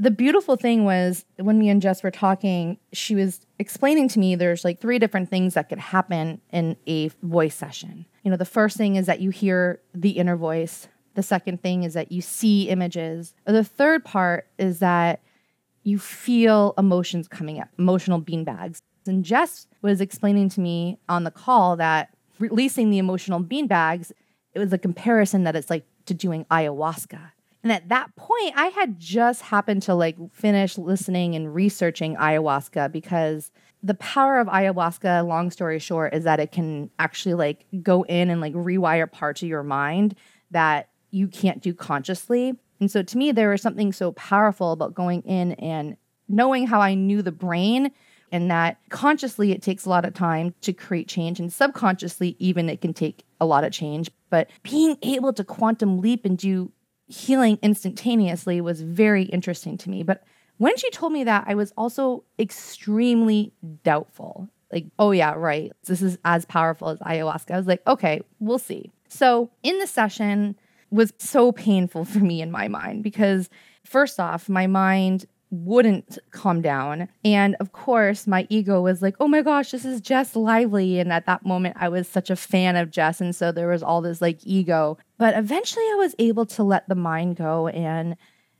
the 0.00 0.10
beautiful 0.10 0.56
thing 0.56 0.84
was 0.84 1.26
when 1.36 1.58
me 1.58 1.68
and 1.68 1.82
Jess 1.82 2.02
were 2.02 2.10
talking, 2.10 2.78
she 2.90 3.14
was 3.14 3.44
explaining 3.58 4.08
to 4.08 4.18
me 4.18 4.34
there's 4.34 4.64
like 4.64 4.80
three 4.80 4.98
different 4.98 5.28
things 5.28 5.52
that 5.52 5.68
could 5.68 5.78
happen 5.78 6.40
in 6.50 6.74
a 6.86 7.08
voice 7.22 7.54
session. 7.54 8.06
You 8.22 8.30
know, 8.30 8.38
the 8.38 8.46
first 8.46 8.78
thing 8.78 8.96
is 8.96 9.04
that 9.04 9.20
you 9.20 9.28
hear 9.28 9.78
the 9.92 10.12
inner 10.12 10.36
voice. 10.36 10.88
The 11.16 11.22
second 11.22 11.62
thing 11.62 11.82
is 11.82 11.92
that 11.92 12.10
you 12.10 12.22
see 12.22 12.70
images. 12.70 13.34
The 13.44 13.62
third 13.62 14.02
part 14.02 14.46
is 14.56 14.78
that 14.78 15.20
you 15.82 15.98
feel 15.98 16.72
emotions 16.78 17.28
coming 17.28 17.60
up, 17.60 17.68
emotional 17.78 18.22
beanbags. 18.22 18.80
And 19.06 19.22
Jess 19.22 19.66
was 19.82 20.00
explaining 20.00 20.48
to 20.50 20.60
me 20.62 20.98
on 21.10 21.24
the 21.24 21.30
call 21.30 21.76
that 21.76 22.08
releasing 22.38 22.88
the 22.88 22.98
emotional 22.98 23.42
beanbags, 23.44 24.12
it 24.54 24.58
was 24.58 24.72
a 24.72 24.78
comparison 24.78 25.44
that 25.44 25.56
it's 25.56 25.70
like 25.70 25.84
to 26.06 26.14
doing 26.14 26.44
ayahuasca. 26.50 27.32
And 27.62 27.72
at 27.72 27.88
that 27.90 28.14
point, 28.16 28.54
I 28.56 28.66
had 28.66 28.98
just 28.98 29.42
happened 29.42 29.82
to 29.82 29.94
like 29.94 30.16
finish 30.32 30.78
listening 30.78 31.34
and 31.34 31.54
researching 31.54 32.16
ayahuasca 32.16 32.90
because 32.90 33.50
the 33.82 33.94
power 33.94 34.38
of 34.38 34.46
ayahuasca, 34.46 35.26
long 35.26 35.50
story 35.50 35.78
short, 35.78 36.14
is 36.14 36.24
that 36.24 36.40
it 36.40 36.52
can 36.52 36.90
actually 36.98 37.34
like 37.34 37.66
go 37.82 38.02
in 38.04 38.30
and 38.30 38.40
like 38.40 38.54
rewire 38.54 39.10
parts 39.10 39.42
of 39.42 39.48
your 39.48 39.62
mind 39.62 40.14
that 40.50 40.88
you 41.10 41.28
can't 41.28 41.62
do 41.62 41.74
consciously. 41.74 42.58
And 42.80 42.90
so 42.90 43.02
to 43.02 43.18
me, 43.18 43.30
there 43.32 43.50
was 43.50 43.60
something 43.60 43.92
so 43.92 44.12
powerful 44.12 44.72
about 44.72 44.94
going 44.94 45.22
in 45.22 45.52
and 45.52 45.96
knowing 46.28 46.66
how 46.66 46.80
I 46.80 46.94
knew 46.94 47.20
the 47.20 47.32
brain 47.32 47.90
and 48.32 48.50
that 48.50 48.78
consciously 48.88 49.52
it 49.52 49.60
takes 49.60 49.84
a 49.84 49.90
lot 49.90 50.04
of 50.04 50.14
time 50.14 50.54
to 50.62 50.72
create 50.72 51.08
change 51.08 51.40
and 51.40 51.52
subconsciously 51.52 52.36
even 52.38 52.68
it 52.68 52.80
can 52.80 52.94
take 52.94 53.24
a 53.40 53.46
lot 53.46 53.64
of 53.64 53.72
change 53.72 54.10
but 54.30 54.48
being 54.62 54.96
able 55.02 55.32
to 55.34 55.44
quantum 55.44 55.98
leap 55.98 56.24
and 56.24 56.38
do 56.38 56.72
healing 57.06 57.58
instantaneously 57.62 58.60
was 58.60 58.80
very 58.80 59.24
interesting 59.24 59.76
to 59.78 59.90
me. 59.90 60.02
But 60.02 60.22
when 60.58 60.76
she 60.76 60.90
told 60.90 61.12
me 61.12 61.24
that, 61.24 61.44
I 61.46 61.54
was 61.54 61.72
also 61.76 62.24
extremely 62.38 63.52
doubtful. 63.82 64.48
Like, 64.72 64.86
oh, 64.98 65.10
yeah, 65.10 65.34
right. 65.34 65.72
This 65.86 66.00
is 66.00 66.18
as 66.24 66.44
powerful 66.44 66.90
as 66.90 66.98
ayahuasca. 67.00 67.52
I 67.52 67.56
was 67.56 67.66
like, 67.66 67.82
okay, 67.86 68.20
we'll 68.38 68.58
see. 68.58 68.92
So, 69.08 69.50
in 69.62 69.78
the 69.80 69.86
session 69.86 70.54
was 70.90 71.12
so 71.18 71.50
painful 71.50 72.04
for 72.04 72.18
me 72.18 72.40
in 72.40 72.50
my 72.50 72.68
mind 72.68 73.02
because 73.02 73.48
first 73.84 74.20
off, 74.20 74.48
my 74.48 74.66
mind 74.66 75.26
wouldn't 75.50 76.18
calm 76.30 76.62
down. 76.62 77.08
And 77.24 77.56
of 77.60 77.72
course, 77.72 78.26
my 78.26 78.46
ego 78.48 78.80
was 78.80 79.02
like, 79.02 79.16
oh 79.20 79.28
my 79.28 79.42
gosh, 79.42 79.72
this 79.72 79.84
is 79.84 80.00
Jess 80.00 80.36
Lively. 80.36 81.00
And 81.00 81.12
at 81.12 81.26
that 81.26 81.44
moment, 81.44 81.76
I 81.78 81.88
was 81.88 82.08
such 82.08 82.30
a 82.30 82.36
fan 82.36 82.76
of 82.76 82.90
Jess. 82.90 83.20
And 83.20 83.34
so 83.34 83.50
there 83.50 83.68
was 83.68 83.82
all 83.82 84.00
this 84.00 84.20
like 84.20 84.38
ego. 84.44 84.96
But 85.18 85.36
eventually, 85.36 85.84
I 85.84 85.96
was 85.98 86.14
able 86.18 86.46
to 86.46 86.62
let 86.62 86.88
the 86.88 86.94
mind 86.94 87.36
go, 87.36 87.68
and 87.68 88.16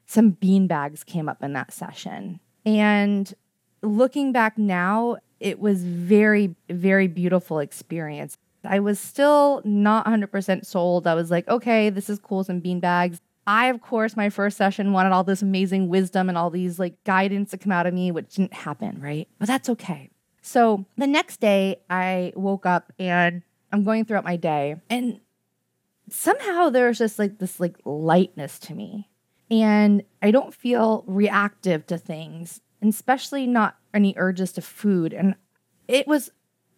some 0.06 0.32
beanbags 0.32 1.06
came 1.06 1.28
up 1.28 1.42
in 1.42 1.52
that 1.52 1.72
session. 1.72 2.40
And 2.66 3.32
looking 3.82 4.32
back 4.32 4.58
now, 4.58 5.16
it 5.38 5.58
was 5.58 5.84
very, 5.84 6.54
very 6.68 7.06
beautiful 7.06 7.60
experience. 7.60 8.36
I 8.64 8.80
was 8.80 9.00
still 9.00 9.62
not 9.64 10.04
100% 10.04 10.66
sold. 10.66 11.06
I 11.06 11.14
was 11.14 11.30
like, 11.30 11.48
okay, 11.48 11.88
this 11.88 12.10
is 12.10 12.18
cool, 12.18 12.44
some 12.44 12.60
beanbags. 12.60 13.20
I, 13.50 13.66
of 13.66 13.80
course, 13.80 14.16
my 14.16 14.30
first 14.30 14.56
session 14.56 14.92
wanted 14.92 15.10
all 15.10 15.24
this 15.24 15.42
amazing 15.42 15.88
wisdom 15.88 16.28
and 16.28 16.38
all 16.38 16.50
these 16.50 16.78
like 16.78 17.02
guidance 17.02 17.50
to 17.50 17.58
come 17.58 17.72
out 17.72 17.84
of 17.84 17.92
me, 17.92 18.12
which 18.12 18.36
didn't 18.36 18.54
happen, 18.54 19.00
right? 19.00 19.26
But 19.40 19.48
that's 19.48 19.68
okay. 19.70 20.08
So 20.40 20.86
the 20.96 21.08
next 21.08 21.40
day, 21.40 21.80
I 21.90 22.32
woke 22.36 22.64
up 22.64 22.92
and 22.96 23.42
I'm 23.72 23.82
going 23.82 24.04
throughout 24.04 24.22
my 24.22 24.36
day, 24.36 24.76
and 24.88 25.18
somehow 26.08 26.70
there's 26.70 26.98
just 26.98 27.18
like 27.18 27.40
this 27.40 27.58
like 27.58 27.76
lightness 27.84 28.60
to 28.60 28.74
me. 28.74 29.08
And 29.50 30.04
I 30.22 30.30
don't 30.30 30.54
feel 30.54 31.02
reactive 31.08 31.88
to 31.88 31.98
things, 31.98 32.60
and 32.80 32.92
especially 32.92 33.48
not 33.48 33.76
any 33.92 34.14
urges 34.16 34.52
to 34.52 34.62
food. 34.62 35.12
And 35.12 35.34
it 35.88 36.06
was 36.06 36.30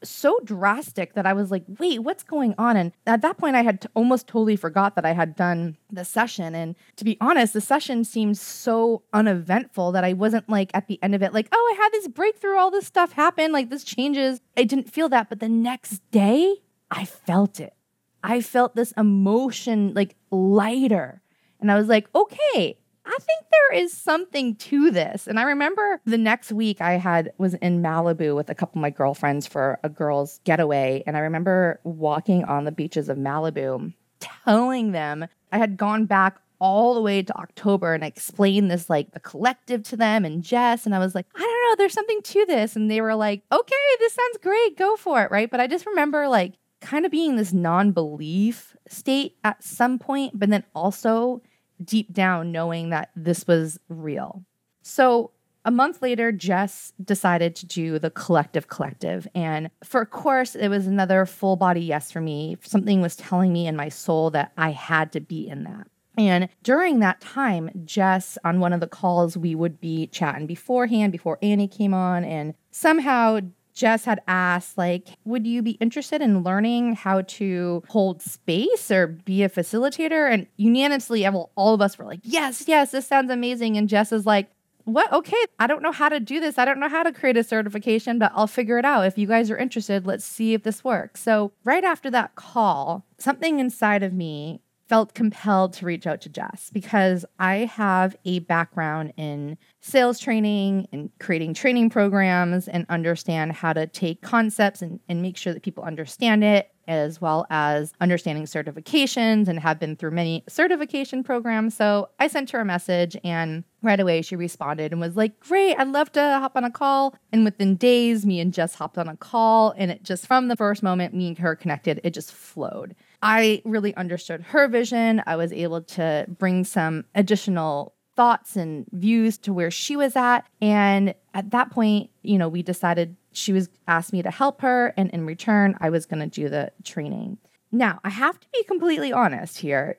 so 0.02 0.38
drastic 0.44 1.14
that 1.14 1.26
I 1.26 1.32
was 1.32 1.50
like, 1.50 1.64
wait, 1.78 2.00
what's 2.00 2.22
going 2.22 2.54
on? 2.58 2.76
And 2.76 2.92
at 3.06 3.22
that 3.22 3.38
point, 3.38 3.56
I 3.56 3.62
had 3.62 3.82
t- 3.82 3.88
almost 3.94 4.26
totally 4.26 4.56
forgot 4.56 4.94
that 4.96 5.04
I 5.04 5.12
had 5.12 5.36
done 5.36 5.76
the 5.90 6.04
session. 6.04 6.54
And 6.54 6.74
to 6.96 7.04
be 7.04 7.16
honest, 7.20 7.52
the 7.52 7.60
session 7.60 8.04
seemed 8.04 8.38
so 8.38 9.02
uneventful 9.12 9.92
that 9.92 10.04
I 10.04 10.12
wasn't 10.12 10.48
like 10.48 10.70
at 10.74 10.88
the 10.88 10.98
end 11.02 11.14
of 11.14 11.22
it, 11.22 11.32
like, 11.32 11.48
oh, 11.52 11.74
I 11.74 11.82
had 11.82 11.92
this 11.92 12.08
breakthrough, 12.08 12.56
all 12.56 12.70
this 12.70 12.86
stuff 12.86 13.12
happened, 13.12 13.52
like 13.52 13.70
this 13.70 13.84
changes. 13.84 14.40
I 14.56 14.64
didn't 14.64 14.92
feel 14.92 15.08
that. 15.10 15.28
But 15.28 15.40
the 15.40 15.48
next 15.48 16.02
day, 16.10 16.56
I 16.90 17.04
felt 17.04 17.60
it. 17.60 17.74
I 18.22 18.40
felt 18.40 18.76
this 18.76 18.92
emotion 18.92 19.94
like 19.94 20.16
lighter. 20.30 21.22
And 21.60 21.70
I 21.70 21.76
was 21.76 21.88
like, 21.88 22.08
okay, 22.14 22.78
I 23.04 23.18
think 23.20 23.44
there 23.50 23.80
is 23.80 23.92
something 23.92 24.54
to 24.56 24.90
this. 24.90 25.26
And 25.26 25.38
I 25.38 25.42
remember 25.42 26.00
the 26.04 26.18
next 26.18 26.52
week 26.52 26.80
I 26.80 26.92
had 26.92 27.32
was 27.38 27.54
in 27.54 27.82
Malibu 27.82 28.36
with 28.36 28.48
a 28.48 28.54
couple 28.54 28.78
of 28.78 28.82
my 28.82 28.90
girlfriends 28.90 29.46
for 29.46 29.78
a 29.82 29.88
girls' 29.88 30.40
getaway. 30.44 31.02
And 31.06 31.16
I 31.16 31.20
remember 31.20 31.80
walking 31.84 32.44
on 32.44 32.64
the 32.64 32.72
beaches 32.72 33.08
of 33.08 33.18
Malibu, 33.18 33.92
telling 34.20 34.92
them 34.92 35.26
I 35.50 35.58
had 35.58 35.76
gone 35.76 36.06
back 36.06 36.38
all 36.60 36.94
the 36.94 37.00
way 37.00 37.20
to 37.22 37.36
October 37.36 37.92
and 37.92 38.04
I 38.04 38.06
explained 38.06 38.70
this 38.70 38.88
like 38.88 39.10
the 39.10 39.20
collective 39.20 39.82
to 39.84 39.96
them 39.96 40.24
and 40.24 40.44
Jess. 40.44 40.86
And 40.86 40.94
I 40.94 41.00
was 41.00 41.12
like, 41.12 41.26
I 41.34 41.40
don't 41.40 41.70
know, 41.70 41.74
there's 41.76 41.92
something 41.92 42.22
to 42.22 42.46
this. 42.46 42.76
And 42.76 42.88
they 42.88 43.00
were 43.00 43.16
like, 43.16 43.42
okay, 43.50 43.74
this 43.98 44.14
sounds 44.14 44.38
great, 44.40 44.78
go 44.78 44.94
for 44.94 45.22
it. 45.24 45.30
Right. 45.32 45.50
But 45.50 45.58
I 45.58 45.66
just 45.66 45.86
remember 45.86 46.28
like 46.28 46.54
kind 46.80 47.04
of 47.04 47.10
being 47.10 47.34
this 47.34 47.52
non 47.52 47.90
belief 47.90 48.76
state 48.88 49.36
at 49.42 49.64
some 49.64 49.98
point, 49.98 50.38
but 50.38 50.50
then 50.50 50.62
also 50.72 51.42
deep 51.84 52.12
down 52.12 52.52
knowing 52.52 52.90
that 52.90 53.10
this 53.16 53.46
was 53.46 53.78
real. 53.88 54.44
So 54.82 55.30
a 55.64 55.70
month 55.70 56.02
later, 56.02 56.32
Jess 56.32 56.92
decided 57.02 57.54
to 57.56 57.66
do 57.66 57.98
the 57.98 58.10
collective 58.10 58.68
collective. 58.68 59.28
And 59.34 59.70
for 59.84 60.00
a 60.00 60.06
course, 60.06 60.56
it 60.56 60.68
was 60.68 60.86
another 60.86 61.24
full 61.24 61.56
body 61.56 61.82
yes 61.82 62.10
for 62.10 62.20
me. 62.20 62.56
Something 62.62 63.00
was 63.00 63.14
telling 63.14 63.52
me 63.52 63.66
in 63.66 63.76
my 63.76 63.88
soul 63.88 64.30
that 64.30 64.52
I 64.58 64.70
had 64.70 65.12
to 65.12 65.20
be 65.20 65.48
in 65.48 65.64
that. 65.64 65.86
And 66.18 66.48
during 66.62 66.98
that 66.98 67.20
time, 67.20 67.70
Jess, 67.84 68.36
on 68.44 68.60
one 68.60 68.72
of 68.72 68.80
the 68.80 68.86
calls, 68.86 69.36
we 69.36 69.54
would 69.54 69.80
be 69.80 70.08
chatting 70.08 70.46
beforehand, 70.46 71.12
before 71.12 71.38
Annie 71.40 71.68
came 71.68 71.94
on. 71.94 72.24
And 72.24 72.54
somehow 72.70 73.40
Jess 73.74 74.04
had 74.04 74.20
asked, 74.28 74.76
like, 74.76 75.08
would 75.24 75.46
you 75.46 75.62
be 75.62 75.72
interested 75.72 76.20
in 76.20 76.42
learning 76.42 76.94
how 76.94 77.22
to 77.22 77.82
hold 77.88 78.22
space 78.22 78.90
or 78.90 79.06
be 79.06 79.42
a 79.42 79.48
facilitator? 79.48 80.32
And 80.32 80.46
unanimously, 80.56 81.26
all 81.26 81.50
of 81.56 81.80
us 81.80 81.98
were 81.98 82.04
like, 82.04 82.20
yes, 82.22 82.64
yes, 82.66 82.90
this 82.90 83.06
sounds 83.06 83.30
amazing. 83.30 83.76
And 83.76 83.88
Jess 83.88 84.12
is 84.12 84.26
like, 84.26 84.50
what? 84.84 85.12
Okay, 85.12 85.36
I 85.60 85.68
don't 85.68 85.82
know 85.82 85.92
how 85.92 86.08
to 86.08 86.18
do 86.18 86.40
this. 86.40 86.58
I 86.58 86.64
don't 86.64 86.80
know 86.80 86.88
how 86.88 87.04
to 87.04 87.12
create 87.12 87.36
a 87.36 87.44
certification, 87.44 88.18
but 88.18 88.32
I'll 88.34 88.48
figure 88.48 88.78
it 88.78 88.84
out. 88.84 89.06
If 89.06 89.16
you 89.16 89.28
guys 89.28 89.48
are 89.48 89.56
interested, 89.56 90.06
let's 90.06 90.24
see 90.24 90.54
if 90.54 90.64
this 90.64 90.82
works. 90.82 91.22
So, 91.22 91.52
right 91.62 91.84
after 91.84 92.10
that 92.10 92.34
call, 92.34 93.04
something 93.16 93.60
inside 93.60 94.02
of 94.02 94.12
me 94.12 94.60
felt 94.92 95.14
compelled 95.14 95.72
to 95.72 95.86
reach 95.86 96.06
out 96.06 96.20
to 96.20 96.28
Jess 96.28 96.68
because 96.70 97.24
I 97.38 97.60
have 97.60 98.14
a 98.26 98.40
background 98.40 99.14
in 99.16 99.56
sales 99.80 100.18
training 100.20 100.86
and 100.92 101.08
creating 101.18 101.54
training 101.54 101.88
programs 101.88 102.68
and 102.68 102.84
understand 102.90 103.52
how 103.52 103.72
to 103.72 103.86
take 103.86 104.20
concepts 104.20 104.82
and, 104.82 105.00
and 105.08 105.22
make 105.22 105.38
sure 105.38 105.54
that 105.54 105.62
people 105.62 105.82
understand 105.82 106.44
it, 106.44 106.70
as 106.86 107.22
well 107.22 107.46
as 107.48 107.94
understanding 108.02 108.44
certifications 108.44 109.48
and 109.48 109.60
have 109.60 109.80
been 109.80 109.96
through 109.96 110.10
many 110.10 110.44
certification 110.46 111.24
programs. 111.24 111.74
So 111.74 112.10
I 112.20 112.26
sent 112.26 112.50
her 112.50 112.60
a 112.60 112.64
message 112.66 113.16
and 113.24 113.64
right 113.80 113.98
away 113.98 114.20
she 114.20 114.36
responded 114.36 114.92
and 114.92 115.00
was 115.00 115.16
like, 115.16 115.40
Great, 115.40 115.74
I'd 115.76 115.88
love 115.88 116.12
to 116.12 116.20
hop 116.20 116.52
on 116.54 116.64
a 116.64 116.70
call. 116.70 117.14
And 117.32 117.44
within 117.44 117.76
days, 117.76 118.26
me 118.26 118.40
and 118.40 118.52
Jess 118.52 118.74
hopped 118.74 118.98
on 118.98 119.08
a 119.08 119.16
call. 119.16 119.72
And 119.78 119.90
it 119.90 120.02
just 120.02 120.26
from 120.26 120.48
the 120.48 120.56
first 120.56 120.82
moment 120.82 121.14
me 121.14 121.28
and 121.28 121.38
her 121.38 121.56
connected, 121.56 121.98
it 122.04 122.12
just 122.12 122.30
flowed. 122.30 122.94
I 123.22 123.62
really 123.64 123.94
understood 123.94 124.42
her 124.42 124.66
vision. 124.68 125.22
I 125.26 125.36
was 125.36 125.52
able 125.52 125.82
to 125.82 126.26
bring 126.28 126.64
some 126.64 127.04
additional 127.14 127.94
thoughts 128.16 128.56
and 128.56 128.84
views 128.92 129.38
to 129.38 129.52
where 129.52 129.70
she 129.70 129.96
was 129.96 130.16
at. 130.16 130.42
And 130.60 131.14
at 131.32 131.50
that 131.52 131.70
point, 131.70 132.10
you 132.22 132.36
know, 132.36 132.48
we 132.48 132.62
decided 132.62 133.16
she 133.32 133.52
was 133.52 133.70
asked 133.88 134.12
me 134.12 134.22
to 134.22 134.30
help 134.30 134.60
her. 134.60 134.92
And 134.96 135.08
in 135.10 135.24
return, 135.24 135.76
I 135.80 135.90
was 135.90 136.04
going 136.04 136.20
to 136.20 136.26
do 136.26 136.48
the 136.48 136.72
training. 136.84 137.38
Now, 137.70 138.00
I 138.04 138.10
have 138.10 138.38
to 138.38 138.46
be 138.52 138.62
completely 138.64 139.12
honest 139.12 139.58
here. 139.58 139.98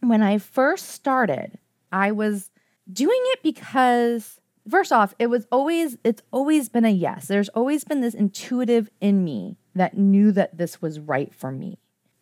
When 0.00 0.22
I 0.22 0.38
first 0.38 0.90
started, 0.90 1.58
I 1.90 2.12
was 2.12 2.50
doing 2.92 3.20
it 3.32 3.42
because 3.42 4.38
first 4.70 4.92
off, 4.92 5.14
it 5.18 5.26
was 5.26 5.46
always 5.50 5.96
it's 6.04 6.22
always 6.32 6.68
been 6.68 6.84
a 6.84 6.90
yes. 6.90 7.26
There's 7.26 7.48
always 7.50 7.82
been 7.82 8.00
this 8.00 8.14
intuitive 8.14 8.88
in 9.00 9.24
me 9.24 9.56
that 9.74 9.96
knew 9.96 10.30
that 10.32 10.58
this 10.58 10.80
was 10.80 11.00
right 11.00 11.34
for 11.34 11.50
me. 11.50 11.78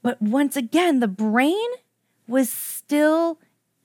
But 0.07 0.23
once 0.23 0.57
again, 0.57 1.01
the 1.01 1.09
brain 1.09 1.69
was 2.29 2.49
still 2.49 3.41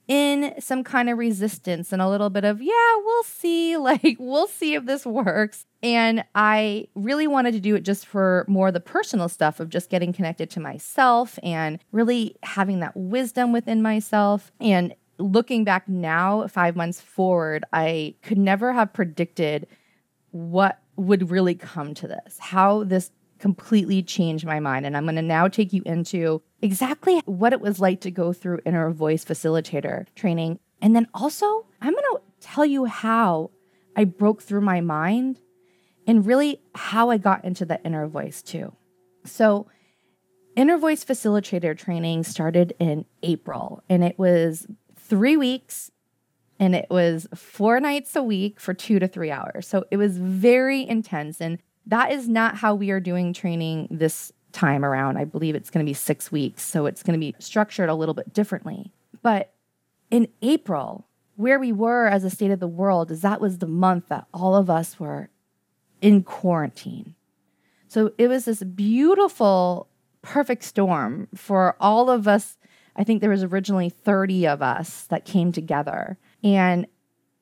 in 0.08 0.54
some 0.60 0.84
kind 0.84 1.10
of 1.10 1.18
resistance 1.18 1.92
and 1.92 2.00
a 2.00 2.08
little 2.08 2.30
bit 2.30 2.46
of, 2.46 2.62
yeah, 2.62 2.96
we'll 3.04 3.24
see, 3.24 3.76
like 3.78 4.18
we'll 4.20 4.46
see 4.46 4.76
if 4.76 4.86
this 4.86 5.04
works. 5.04 5.66
And 5.82 6.24
I 6.36 6.90
really 6.94 7.26
wanted 7.26 7.54
to 7.54 7.60
do 7.60 7.74
it 7.74 7.82
just 7.82 8.06
for 8.06 8.46
more 8.48 8.72
the 8.72 8.80
personal 8.80 9.30
stuff 9.30 9.60
of 9.60 9.70
just 9.70 9.90
getting 9.90 10.14
connected 10.14 10.52
to 10.52 10.60
myself 10.60 11.40
and 11.42 11.80
really 11.92 12.36
having 12.44 12.82
that 12.82 12.96
wisdom 12.96 13.52
within 13.52 13.82
myself. 13.82 14.52
And 14.60 14.94
looking 15.18 15.64
back 15.64 15.90
now, 15.90 16.46
five 16.46 16.76
months 16.76 17.02
forward, 17.02 17.66
I 17.74 18.14
could 18.22 18.38
never 18.38 18.74
have 18.74 18.94
predicted 18.94 19.66
what 20.30 20.84
would 20.98 21.32
really 21.32 21.56
come 21.56 21.96
to 21.96 22.08
this, 22.08 22.38
how 22.38 22.84
this 22.84 23.10
completely 23.42 24.04
changed 24.04 24.46
my 24.46 24.60
mind. 24.60 24.86
And 24.86 24.96
I'm 24.96 25.04
going 25.04 25.16
to 25.16 25.22
now 25.22 25.48
take 25.48 25.74
you 25.74 25.82
into 25.86 26.42
exactly 26.62 27.22
what 27.26 27.52
it 27.52 27.60
was 27.60 27.80
like 27.80 28.00
to 28.02 28.12
go 28.12 28.32
through 28.32 28.60
inner 28.66 28.90
voice 28.92 29.26
facilitator 29.26 30.06
training. 30.16 30.60
And 30.82 30.96
then 30.96 31.08
also, 31.14 31.66
I'm 31.82 31.92
going 31.92 32.04
to 32.04 32.22
tell 32.40 32.66
you 32.66 32.86
how 32.86 33.50
I 33.96 34.06
broke 34.06 34.42
through 34.42 34.62
my 34.62 34.80
mind 34.80 35.40
and 36.08 36.26
really 36.26 36.62
how 36.76 37.10
I 37.10 37.18
got 37.18 37.44
into 37.44 37.66
the 37.66 37.84
inner 37.84 38.08
voice 38.08 38.42
too. 38.42 38.74
So, 39.26 39.68
inner 40.56 40.78
voice 40.78 41.04
facilitator 41.04 41.78
training 41.78 42.24
started 42.24 42.74
in 42.80 43.06
April 43.24 43.84
and 43.90 44.04
it 44.04 44.20
was 44.20 44.68
three 44.96 45.38
weeks 45.38 45.92
and 46.60 46.76
it 46.76 46.88
was 46.92 47.28
four 47.34 47.80
nights 47.80 48.16
a 48.16 48.22
week 48.22 48.60
for 48.60 48.74
two 48.76 49.00
to 49.00 49.08
three 49.08 49.32
hours. 49.32 49.68
So 49.68 49.86
it 49.90 49.98
was 49.98 50.18
very 50.18 50.88
intense. 50.88 51.42
And 51.42 51.58
that 51.86 52.12
is 52.12 52.28
not 52.28 52.58
how 52.58 52.76
we 52.76 52.92
are 52.92 53.00
doing 53.00 53.34
training 53.34 53.88
this 53.92 54.32
time 54.52 54.84
around. 54.84 55.18
I 55.18 55.26
believe 55.26 55.56
it's 55.56 55.70
going 55.70 55.86
to 55.86 55.90
be 55.90 55.94
six 55.94 56.32
weeks. 56.32 56.64
So 56.64 56.86
it's 56.86 57.04
going 57.04 57.14
to 57.14 57.20
be 57.20 57.36
structured 57.40 57.90
a 57.90 57.96
little 57.96 58.14
bit 58.14 58.34
differently. 58.34 58.92
But 59.22 59.54
in 60.10 60.28
April, 60.42 61.08
where 61.36 61.60
we 61.60 61.72
were 61.72 62.08
as 62.08 62.24
a 62.24 62.30
state 62.30 62.52
of 62.52 62.60
the 62.60 62.68
world 62.68 63.12
is 63.12 63.22
that 63.22 63.42
was 63.42 63.58
the 63.58 63.68
month 63.68 64.10
that 64.10 64.28
all 64.34 64.56
of 64.56 64.70
us 64.70 65.00
were 65.00 65.30
in 66.02 66.24
quarantine. 66.24 67.16
So 67.88 68.12
it 68.18 68.28
was 68.28 68.46
this 68.46 68.64
beautiful, 68.64 69.88
perfect 70.22 70.64
storm 70.64 71.28
for 71.34 71.76
all 71.80 72.10
of 72.10 72.28
us 72.28 72.58
I 72.96 73.04
think 73.04 73.22
there 73.22 73.30
was 73.30 73.44
originally 73.44 73.90
30 73.90 74.48
of 74.48 74.62
us 74.62 75.04
that 75.04 75.26
came 75.26 75.52
together. 75.52 76.18
And 76.44 76.88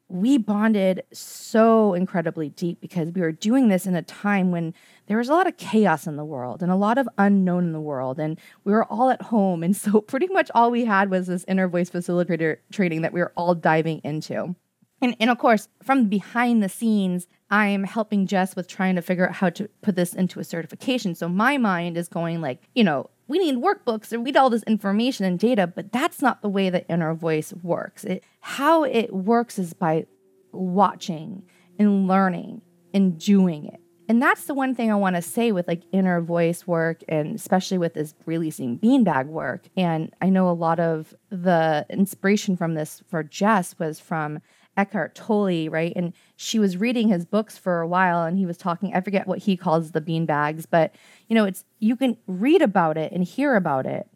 we 0.10 0.40
bonded 0.40 1.04
so 1.14 1.94
incredibly 1.94 2.50
deep 2.50 2.82
because 2.82 3.12
we 3.12 3.22
were 3.22 3.32
doing 3.32 3.70
this 3.70 3.86
in 3.86 3.96
a 3.96 4.02
time 4.02 4.52
when 4.52 4.74
there 5.06 5.18
was 5.18 5.30
a 5.30 5.34
lot 5.34 5.48
of 5.48 5.56
chaos 5.58 6.08
in 6.08 6.16
the 6.16 6.26
world 6.26 6.64
and 6.64 6.72
a 6.72 6.76
lot 6.76 6.98
of 6.98 7.08
unknown 7.20 7.66
in 7.66 7.72
the 7.74 7.80
world. 7.80 8.20
And 8.20 8.40
we 8.64 8.74
were 8.74 8.86
all 8.86 9.12
at 9.12 9.22
home. 9.22 9.64
And 9.64 9.76
so, 9.76 10.02
pretty 10.10 10.28
much 10.28 10.50
all 10.56 10.72
we 10.72 10.86
had 10.86 11.12
was 11.12 11.28
this 11.28 11.46
inner 11.48 11.68
voice 11.68 11.90
facilitator 11.90 12.58
training 12.72 13.04
that 13.04 13.14
we 13.14 13.22
were 13.22 13.32
all 13.36 13.54
diving 13.54 14.00
into. 14.04 14.56
And, 15.02 15.16
and 15.20 15.30
of 15.30 15.38
course, 15.38 15.70
from 15.82 16.10
behind 16.10 16.62
the 16.62 16.70
scenes, 16.70 17.28
I'm 17.50 17.84
helping 17.84 18.28
Jess 18.28 18.56
with 18.56 18.68
trying 18.68 18.96
to 18.96 19.02
figure 19.02 19.28
out 19.28 19.36
how 19.36 19.50
to 19.52 19.70
put 19.82 19.96
this 19.96 20.14
into 20.14 20.40
a 20.40 20.44
certification. 20.44 21.16
So 21.16 21.30
my 21.30 21.58
mind 21.58 21.98
is 21.98 22.10
going 22.10 22.42
like, 22.42 22.68
you 22.76 22.84
know, 22.84 23.10
we 23.30 23.38
need 23.38 23.58
workbooks 23.58 24.12
and 24.12 24.24
we 24.24 24.32
need 24.32 24.38
all 24.38 24.50
this 24.50 24.64
information 24.64 25.24
and 25.24 25.38
data, 25.40 25.68
but 25.68 25.92
that's 25.94 26.22
not 26.22 26.42
the 26.42 26.50
way 26.50 26.70
the 26.70 26.86
inner 26.90 27.14
voice 27.14 27.54
works. 27.62 28.04
It, 28.04 28.24
how 28.42 28.84
it 28.84 29.14
works 29.14 29.60
is 29.60 29.74
by 29.74 30.08
watching 30.52 31.44
and 31.78 32.08
learning 32.08 32.64
and 32.94 33.20
doing 33.20 33.68
it. 33.68 33.80
And 34.10 34.20
that's 34.20 34.46
the 34.46 34.56
one 34.56 34.74
thing 34.74 34.92
I 34.92 34.96
want 34.96 35.16
to 35.16 35.22
say 35.22 35.52
with 35.52 35.68
like 35.68 35.84
inner 35.92 36.20
voice 36.20 36.66
work 36.66 37.04
and 37.08 37.36
especially 37.36 37.78
with 37.78 37.94
this 37.94 38.16
releasing 38.26 38.80
beanbag 38.80 39.28
work. 39.28 39.68
And 39.78 40.12
I 40.20 40.30
know 40.30 40.50
a 40.50 40.52
lot 40.52 40.80
of 40.80 41.14
the 41.30 41.86
inspiration 41.92 42.58
from 42.58 42.74
this 42.74 43.04
for 43.08 43.22
Jess 43.22 43.78
was 43.78 44.00
from 44.00 44.40
Eckhart 44.80 45.14
Tolle, 45.14 45.70
right? 45.70 45.92
And 45.94 46.14
she 46.38 46.58
was 46.58 46.78
reading 46.78 47.10
his 47.10 47.26
books 47.26 47.58
for 47.58 47.82
a 47.82 47.88
while 47.88 48.24
and 48.24 48.38
he 48.38 48.46
was 48.46 48.58
talking, 48.58 48.94
I 48.96 49.02
forget 49.02 49.28
what 49.28 49.40
he 49.40 49.58
calls 49.58 49.92
the 49.92 50.00
bean 50.00 50.26
bags, 50.26 50.66
but 50.66 50.96
you 51.28 51.36
know, 51.36 51.44
it's 51.44 51.66
you 51.80 51.98
can 51.98 52.16
read 52.28 52.62
about 52.62 52.98
it 52.98 53.12
and 53.12 53.24
hear 53.24 53.56
about 53.58 53.86
it. 53.86 54.08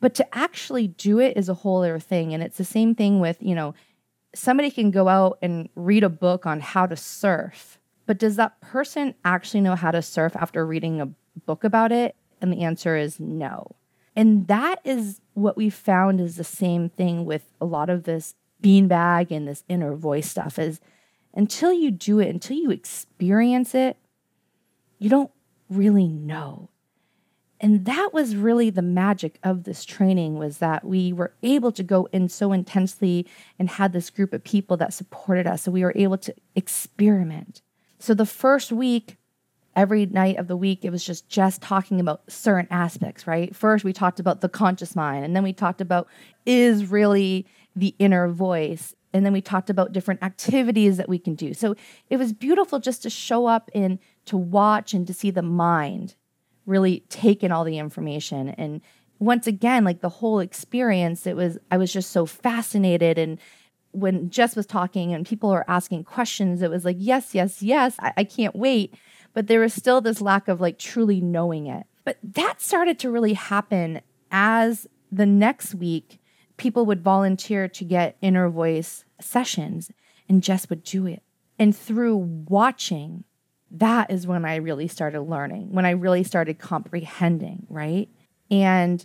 But 0.00 0.14
to 0.14 0.36
actually 0.36 0.86
do 0.86 1.18
it 1.18 1.36
is 1.36 1.48
a 1.48 1.54
whole 1.54 1.78
other 1.78 1.98
thing. 1.98 2.32
And 2.32 2.42
it's 2.42 2.56
the 2.56 2.64
same 2.64 2.94
thing 2.94 3.18
with, 3.18 3.38
you 3.40 3.54
know, 3.54 3.74
somebody 4.32 4.70
can 4.70 4.92
go 4.92 5.08
out 5.08 5.38
and 5.42 5.68
read 5.74 6.04
a 6.04 6.08
book 6.08 6.46
on 6.46 6.60
how 6.60 6.86
to 6.86 6.96
surf, 6.96 7.80
but 8.06 8.18
does 8.18 8.36
that 8.36 8.60
person 8.60 9.14
actually 9.24 9.62
know 9.62 9.74
how 9.74 9.90
to 9.90 10.02
surf 10.02 10.36
after 10.36 10.64
reading 10.64 11.00
a 11.00 11.08
book 11.46 11.64
about 11.64 11.90
it? 11.90 12.14
And 12.40 12.52
the 12.52 12.62
answer 12.62 12.96
is 12.96 13.18
no. 13.18 13.74
And 14.14 14.46
that 14.46 14.80
is 14.84 15.20
what 15.34 15.56
we 15.56 15.68
found 15.68 16.20
is 16.20 16.36
the 16.36 16.44
same 16.44 16.90
thing 16.90 17.24
with 17.24 17.50
a 17.60 17.64
lot 17.64 17.90
of 17.90 18.04
this 18.04 18.34
beanbag 18.62 19.30
and 19.30 19.46
this 19.46 19.64
inner 19.68 19.94
voice 19.94 20.28
stuff 20.30 20.58
is 20.58 20.80
until 21.34 21.72
you 21.72 21.90
do 21.90 22.18
it, 22.18 22.28
until 22.28 22.56
you 22.56 22.70
experience 22.70 23.74
it, 23.74 23.96
you 24.98 25.10
don't 25.10 25.30
really 25.68 26.08
know. 26.08 26.70
And 27.60 27.86
that 27.86 28.10
was 28.12 28.36
really 28.36 28.70
the 28.70 28.82
magic 28.82 29.38
of 29.42 29.64
this 29.64 29.84
training 29.84 30.38
was 30.38 30.58
that 30.58 30.84
we 30.84 31.12
were 31.12 31.34
able 31.42 31.72
to 31.72 31.82
go 31.82 32.06
in 32.12 32.28
so 32.28 32.52
intensely 32.52 33.26
and 33.58 33.68
had 33.68 33.92
this 33.92 34.10
group 34.10 34.32
of 34.32 34.44
people 34.44 34.76
that 34.76 34.92
supported 34.92 35.46
us. 35.46 35.62
So 35.62 35.70
we 35.70 35.82
were 35.82 35.94
able 35.96 36.18
to 36.18 36.34
experiment. 36.54 37.62
So 37.98 38.12
the 38.12 38.26
first 38.26 38.72
week, 38.72 39.16
every 39.74 40.04
night 40.06 40.36
of 40.36 40.48
the 40.48 40.56
week, 40.56 40.84
it 40.84 40.90
was 40.90 41.04
just 41.04 41.28
just 41.28 41.62
talking 41.62 41.98
about 41.98 42.30
certain 42.30 42.68
aspects, 42.70 43.26
right? 43.26 43.56
First, 43.56 43.84
we 43.84 43.92
talked 43.92 44.20
about 44.20 44.42
the 44.42 44.48
conscious 44.48 44.94
mind, 44.94 45.24
and 45.24 45.34
then 45.34 45.42
we 45.42 45.52
talked 45.54 45.80
about 45.80 46.08
is 46.44 46.90
really 46.90 47.46
the 47.76 47.94
inner 47.98 48.28
voice. 48.28 48.94
And 49.12 49.24
then 49.24 49.32
we 49.32 49.40
talked 49.40 49.70
about 49.70 49.92
different 49.92 50.22
activities 50.22 50.96
that 50.96 51.08
we 51.08 51.18
can 51.18 51.34
do. 51.34 51.54
So 51.54 51.76
it 52.10 52.16
was 52.16 52.32
beautiful 52.32 52.80
just 52.80 53.02
to 53.02 53.10
show 53.10 53.46
up 53.46 53.70
and 53.74 53.98
to 54.24 54.36
watch 54.36 54.94
and 54.94 55.06
to 55.06 55.14
see 55.14 55.30
the 55.30 55.42
mind 55.42 56.16
really 56.64 57.00
take 57.08 57.44
in 57.44 57.52
all 57.52 57.64
the 57.64 57.78
information. 57.78 58.48
And 58.48 58.80
once 59.18 59.46
again, 59.46 59.84
like 59.84 60.00
the 60.00 60.08
whole 60.08 60.40
experience, 60.40 61.26
it 61.26 61.36
was, 61.36 61.58
I 61.70 61.76
was 61.76 61.92
just 61.92 62.10
so 62.10 62.26
fascinated. 62.26 63.18
And 63.18 63.38
when 63.92 64.28
Jess 64.28 64.56
was 64.56 64.66
talking 64.66 65.14
and 65.14 65.26
people 65.26 65.50
were 65.50 65.68
asking 65.70 66.04
questions, 66.04 66.60
it 66.60 66.70
was 66.70 66.84
like, 66.84 66.96
yes, 66.98 67.34
yes, 67.34 67.62
yes, 67.62 67.96
I, 68.00 68.12
I 68.18 68.24
can't 68.24 68.56
wait. 68.56 68.94
But 69.32 69.46
there 69.46 69.60
was 69.60 69.72
still 69.72 70.00
this 70.00 70.20
lack 70.20 70.48
of 70.48 70.60
like 70.60 70.78
truly 70.78 71.20
knowing 71.20 71.66
it. 71.66 71.86
But 72.04 72.18
that 72.22 72.60
started 72.60 72.98
to 73.00 73.10
really 73.10 73.34
happen 73.34 74.00
as 74.30 74.86
the 75.10 75.26
next 75.26 75.74
week 75.74 76.18
people 76.56 76.86
would 76.86 77.02
volunteer 77.02 77.68
to 77.68 77.84
get 77.84 78.16
inner 78.20 78.48
voice 78.48 79.04
sessions, 79.20 79.90
and 80.28 80.42
Jess 80.42 80.68
would 80.68 80.82
do 80.82 81.06
it. 81.06 81.22
And 81.58 81.76
through 81.76 82.16
watching, 82.48 83.24
that 83.70 84.10
is 84.10 84.26
when 84.26 84.44
I 84.44 84.56
really 84.56 84.88
started 84.88 85.22
learning, 85.22 85.72
when 85.72 85.86
I 85.86 85.90
really 85.90 86.22
started 86.22 86.58
comprehending, 86.58 87.66
right? 87.68 88.08
And 88.50 89.04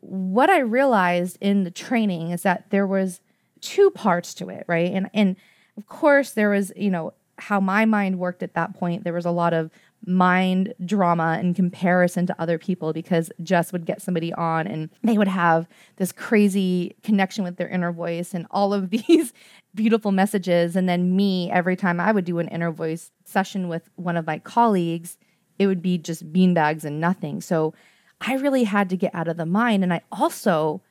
what 0.00 0.50
I 0.50 0.58
realized 0.58 1.36
in 1.40 1.64
the 1.64 1.70
training 1.70 2.30
is 2.30 2.42
that 2.42 2.70
there 2.70 2.86
was 2.86 3.20
two 3.60 3.90
parts 3.90 4.34
to 4.34 4.48
it, 4.48 4.64
right? 4.66 4.90
And 4.90 5.10
and 5.12 5.36
of 5.76 5.86
course 5.86 6.30
there 6.30 6.50
was, 6.50 6.72
you 6.76 6.90
know, 6.90 7.12
how 7.38 7.60
my 7.60 7.84
mind 7.84 8.18
worked 8.18 8.42
at 8.42 8.54
that 8.54 8.74
point. 8.74 9.04
There 9.04 9.12
was 9.12 9.26
a 9.26 9.30
lot 9.30 9.52
of 9.52 9.70
mind 10.06 10.74
drama 10.84 11.38
in 11.40 11.52
comparison 11.54 12.26
to 12.26 12.40
other 12.40 12.58
people 12.58 12.92
because 12.92 13.30
Jess 13.42 13.72
would 13.72 13.84
get 13.84 14.00
somebody 14.00 14.32
on 14.32 14.66
and 14.66 14.88
they 15.02 15.18
would 15.18 15.28
have 15.28 15.68
this 15.96 16.12
crazy 16.12 16.96
connection 17.02 17.44
with 17.44 17.56
their 17.56 17.68
inner 17.68 17.92
voice 17.92 18.32
and 18.32 18.46
all 18.50 18.72
of 18.72 18.90
these 19.08 19.32
beautiful 19.74 20.12
messages. 20.12 20.76
And 20.76 20.88
then 20.88 21.16
me, 21.16 21.50
every 21.50 21.76
time 21.76 22.00
I 22.00 22.12
would 22.12 22.24
do 22.24 22.38
an 22.38 22.48
inner 22.48 22.70
voice 22.70 23.10
session 23.24 23.68
with 23.68 23.90
one 23.96 24.16
of 24.16 24.26
my 24.26 24.38
colleagues, 24.38 25.18
it 25.58 25.66
would 25.66 25.82
be 25.82 25.98
just 25.98 26.32
beanbags 26.32 26.84
and 26.84 27.00
nothing. 27.00 27.40
So 27.40 27.74
I 28.20 28.34
really 28.34 28.64
had 28.64 28.88
to 28.90 28.96
get 28.96 29.14
out 29.14 29.28
of 29.28 29.36
the 29.36 29.46
mind. 29.46 29.82
And 29.82 29.92
I 29.92 30.02
also, 30.10 30.82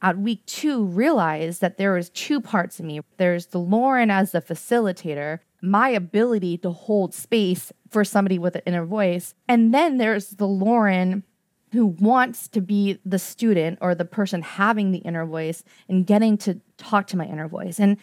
at 0.00 0.18
week 0.18 0.44
two, 0.46 0.84
realized 0.84 1.60
that 1.60 1.78
there 1.78 1.92
was 1.92 2.10
two 2.10 2.40
parts 2.40 2.78
of 2.78 2.84
me. 2.84 3.00
There's 3.16 3.46
the 3.46 3.58
Lauren 3.58 4.10
as 4.10 4.32
the 4.32 4.40
facilitator, 4.40 5.40
my 5.62 5.88
ability 5.88 6.58
to 6.58 6.70
hold 6.70 7.14
space 7.14 7.72
for 7.88 8.04
somebody 8.04 8.38
with 8.38 8.56
an 8.56 8.62
inner 8.66 8.84
voice. 8.84 9.34
And 9.48 9.72
then 9.72 9.98
there's 9.98 10.30
the 10.30 10.46
Lauren 10.46 11.22
who 11.70 11.86
wants 11.86 12.48
to 12.48 12.60
be 12.60 12.98
the 13.04 13.18
student 13.18 13.78
or 13.80 13.94
the 13.94 14.04
person 14.04 14.42
having 14.42 14.90
the 14.90 14.98
inner 14.98 15.24
voice 15.24 15.64
and 15.88 16.06
getting 16.06 16.36
to 16.36 16.60
talk 16.76 17.06
to 17.06 17.16
my 17.16 17.24
inner 17.24 17.48
voice. 17.48 17.80
And 17.80 17.96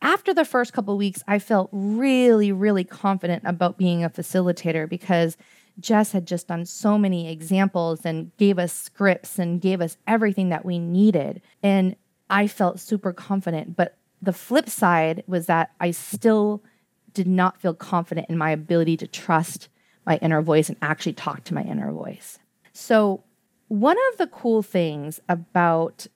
after 0.00 0.32
the 0.32 0.44
first 0.44 0.72
couple 0.72 0.96
weeks, 0.96 1.22
I 1.26 1.38
felt 1.38 1.68
really, 1.72 2.52
really 2.52 2.84
confident 2.84 3.42
about 3.44 3.76
being 3.76 4.04
a 4.04 4.10
facilitator 4.10 4.88
because 4.88 5.36
Jess 5.80 6.12
had 6.12 6.26
just 6.26 6.48
done 6.48 6.64
so 6.64 6.96
many 6.96 7.30
examples 7.30 8.04
and 8.04 8.34
gave 8.36 8.58
us 8.58 8.72
scripts 8.72 9.38
and 9.38 9.60
gave 9.60 9.80
us 9.80 9.96
everything 10.06 10.48
that 10.48 10.64
we 10.64 10.78
needed. 10.78 11.42
And 11.62 11.96
I 12.30 12.46
felt 12.46 12.80
super 12.80 13.12
confident. 13.12 13.76
But 13.76 13.96
the 14.20 14.32
flip 14.32 14.68
side 14.68 15.22
was 15.26 15.46
that 15.46 15.70
I 15.80 15.90
still 15.90 16.62
did 17.14 17.26
not 17.26 17.60
feel 17.60 17.74
confident 17.74 18.28
in 18.28 18.38
my 18.38 18.50
ability 18.50 18.96
to 18.98 19.06
trust 19.06 19.68
my 20.06 20.16
inner 20.22 20.42
voice 20.42 20.68
and 20.68 20.78
actually 20.82 21.12
talk 21.12 21.44
to 21.44 21.54
my 21.54 21.62
inner 21.62 21.92
voice. 21.92 22.38
So, 22.72 23.24
one 23.68 23.96
of 24.12 24.18
the 24.18 24.26
cool 24.26 24.62
things 24.62 25.20
about 25.28 26.06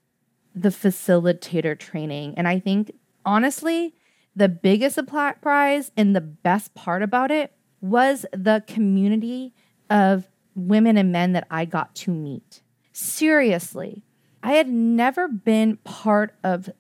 the 0.55 0.71
facilitator 0.71 1.79
training, 1.79 2.35
and 2.37 2.49
I 2.49 2.59
think 2.59 2.93
honestly, 3.27 3.95
the 4.35 4.49
biggest 4.49 4.95
surprise 4.95 5.93
and 5.97 6.17
the 6.17 6.21
best 6.21 6.75
part 6.75 7.03
about 7.03 7.31
it 7.31 7.53
was 7.81 8.25
the 8.33 8.65
community 8.67 9.53
of 9.91 10.29
women 10.55 10.97
and 10.97 11.13
men 11.13 11.33
that 11.33 11.47
I 11.51 11.65
got 11.65 11.95
to 11.97 12.11
meet. 12.11 12.63
Seriously, 12.93 14.03
I 14.43 14.53
had 14.53 14.69
never 14.69 15.29
been 15.29 15.77
part 15.79 16.35
of 16.43 16.71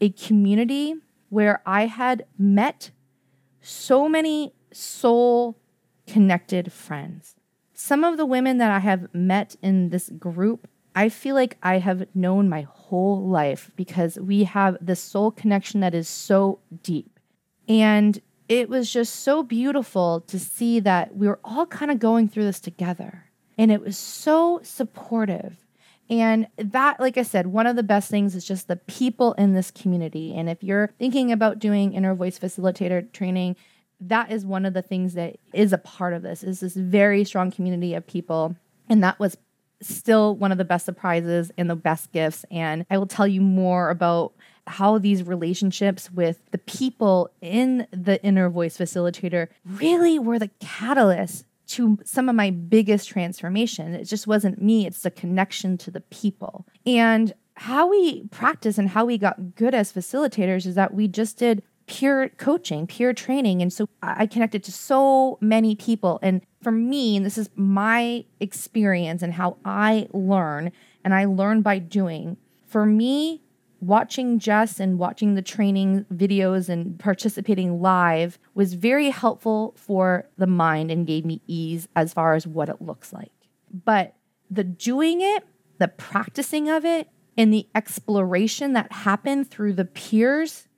a 0.00 0.10
community 0.10 0.94
where 1.28 1.62
I 1.64 1.86
had 1.86 2.24
met 2.38 2.90
so 3.60 4.08
many 4.08 4.52
soul 4.72 5.58
connected 6.06 6.72
friends. 6.72 7.36
Some 7.72 8.04
of 8.04 8.16
the 8.16 8.26
women 8.26 8.58
that 8.58 8.70
I 8.70 8.80
have 8.80 9.12
met 9.14 9.56
in 9.62 9.90
this 9.90 10.10
group, 10.10 10.68
I 10.94 11.08
feel 11.08 11.34
like 11.34 11.56
I 11.62 11.78
have 11.78 12.06
known 12.14 12.48
my 12.48 12.62
whole 12.62 13.26
life 13.26 13.70
because 13.76 14.18
we 14.18 14.44
have 14.44 14.76
this 14.80 15.00
soul 15.00 15.30
connection 15.30 15.80
that 15.80 15.94
is 15.94 16.08
so 16.08 16.58
deep. 16.82 17.18
And 17.68 18.20
it 18.48 18.68
was 18.68 18.92
just 18.92 19.16
so 19.16 19.44
beautiful 19.44 20.22
to 20.22 20.38
see 20.38 20.80
that 20.80 21.16
we 21.16 21.28
were 21.28 21.38
all 21.44 21.66
kind 21.66 21.90
of 21.90 22.00
going 22.00 22.28
through 22.28 22.44
this 22.44 22.58
together. 22.58 23.26
And 23.56 23.70
it 23.70 23.80
was 23.80 23.96
so 23.96 24.60
supportive. 24.64 25.58
And 26.10 26.48
that, 26.58 26.98
like 26.98 27.16
I 27.16 27.22
said, 27.22 27.46
one 27.46 27.68
of 27.68 27.76
the 27.76 27.84
best 27.84 28.10
things 28.10 28.34
is 28.34 28.44
just 28.44 28.66
the 28.66 28.76
people 28.76 29.32
in 29.34 29.54
this 29.54 29.70
community. 29.70 30.34
And 30.34 30.50
if 30.50 30.62
you're 30.62 30.90
thinking 30.98 31.30
about 31.30 31.60
doing 31.60 31.92
inner 31.92 32.14
voice 32.16 32.36
facilitator 32.36 33.10
training, 33.12 33.54
that 34.00 34.32
is 34.32 34.44
one 34.44 34.66
of 34.66 34.74
the 34.74 34.82
things 34.82 35.14
that 35.14 35.36
is 35.54 35.72
a 35.72 35.78
part 35.78 36.12
of 36.12 36.22
this 36.22 36.42
is 36.42 36.60
this 36.60 36.74
very 36.74 37.22
strong 37.22 37.52
community 37.52 37.94
of 37.94 38.06
people. 38.06 38.56
And 38.88 39.04
that 39.04 39.20
was 39.20 39.36
still 39.82 40.34
one 40.34 40.50
of 40.50 40.58
the 40.58 40.64
best 40.64 40.84
surprises 40.84 41.52
and 41.56 41.70
the 41.70 41.76
best 41.76 42.10
gifts. 42.12 42.44
And 42.50 42.84
I 42.90 42.98
will 42.98 43.06
tell 43.06 43.28
you 43.28 43.40
more 43.40 43.90
about 43.90 44.32
how 44.66 44.98
these 44.98 45.22
relationships 45.22 46.10
with 46.10 46.40
the 46.50 46.58
people 46.58 47.30
in 47.40 47.86
the 47.92 48.22
inner 48.24 48.50
voice 48.50 48.76
facilitator 48.76 49.48
really 49.64 50.18
were 50.18 50.38
the 50.38 50.50
catalyst 50.60 51.44
to 51.70 51.98
some 52.04 52.28
of 52.28 52.34
my 52.34 52.50
biggest 52.50 53.08
transformation. 53.08 53.94
It 53.94 54.04
just 54.04 54.26
wasn't 54.26 54.62
me, 54.62 54.86
it's 54.86 55.02
the 55.02 55.10
connection 55.10 55.78
to 55.78 55.90
the 55.90 56.00
people. 56.00 56.66
And 56.84 57.32
how 57.54 57.88
we 57.88 58.24
practice 58.28 58.78
and 58.78 58.88
how 58.88 59.04
we 59.04 59.18
got 59.18 59.54
good 59.54 59.74
as 59.74 59.92
facilitators 59.92 60.66
is 60.66 60.74
that 60.74 60.94
we 60.94 61.08
just 61.08 61.38
did 61.38 61.62
peer 61.86 62.28
coaching, 62.38 62.86
peer 62.86 63.12
training. 63.12 63.60
And 63.62 63.72
so 63.72 63.88
I 64.02 64.26
connected 64.26 64.62
to 64.64 64.72
so 64.72 65.38
many 65.40 65.74
people. 65.74 66.18
And 66.22 66.40
for 66.62 66.72
me, 66.72 67.16
and 67.16 67.26
this 67.26 67.36
is 67.36 67.50
my 67.56 68.24
experience 68.38 69.22
and 69.22 69.34
how 69.34 69.56
I 69.64 70.06
learn, 70.12 70.72
and 71.04 71.14
I 71.14 71.24
learn 71.24 71.62
by 71.62 71.78
doing. 71.78 72.36
For 72.66 72.86
me, 72.86 73.42
watching 73.80 74.38
Jess 74.38 74.78
and 74.78 74.98
watching 74.98 75.34
the 75.34 75.42
training 75.42 76.04
videos 76.12 76.68
and 76.68 76.98
participating 76.98 77.80
live 77.80 78.38
was 78.54 78.74
very 78.74 79.10
helpful 79.10 79.74
for 79.76 80.28
the 80.36 80.46
mind 80.46 80.90
and 80.90 81.06
gave 81.06 81.24
me 81.24 81.42
ease 81.46 81.88
as 81.96 82.12
far 82.12 82.34
as 82.34 82.46
what 82.46 82.68
it 82.68 82.82
looks 82.82 83.12
like. 83.12 83.32
But 83.72 84.14
the 84.50 84.64
doing 84.64 85.20
it, 85.20 85.44
the 85.78 85.88
practicing 85.88 86.68
of 86.68 86.84
it, 86.84 87.08
and 87.36 87.52
the 87.52 87.68
exploration 87.74 88.74
that 88.74 88.92
happened 88.92 89.50
through 89.50 89.72
the 89.72 89.84
peers 89.84 90.68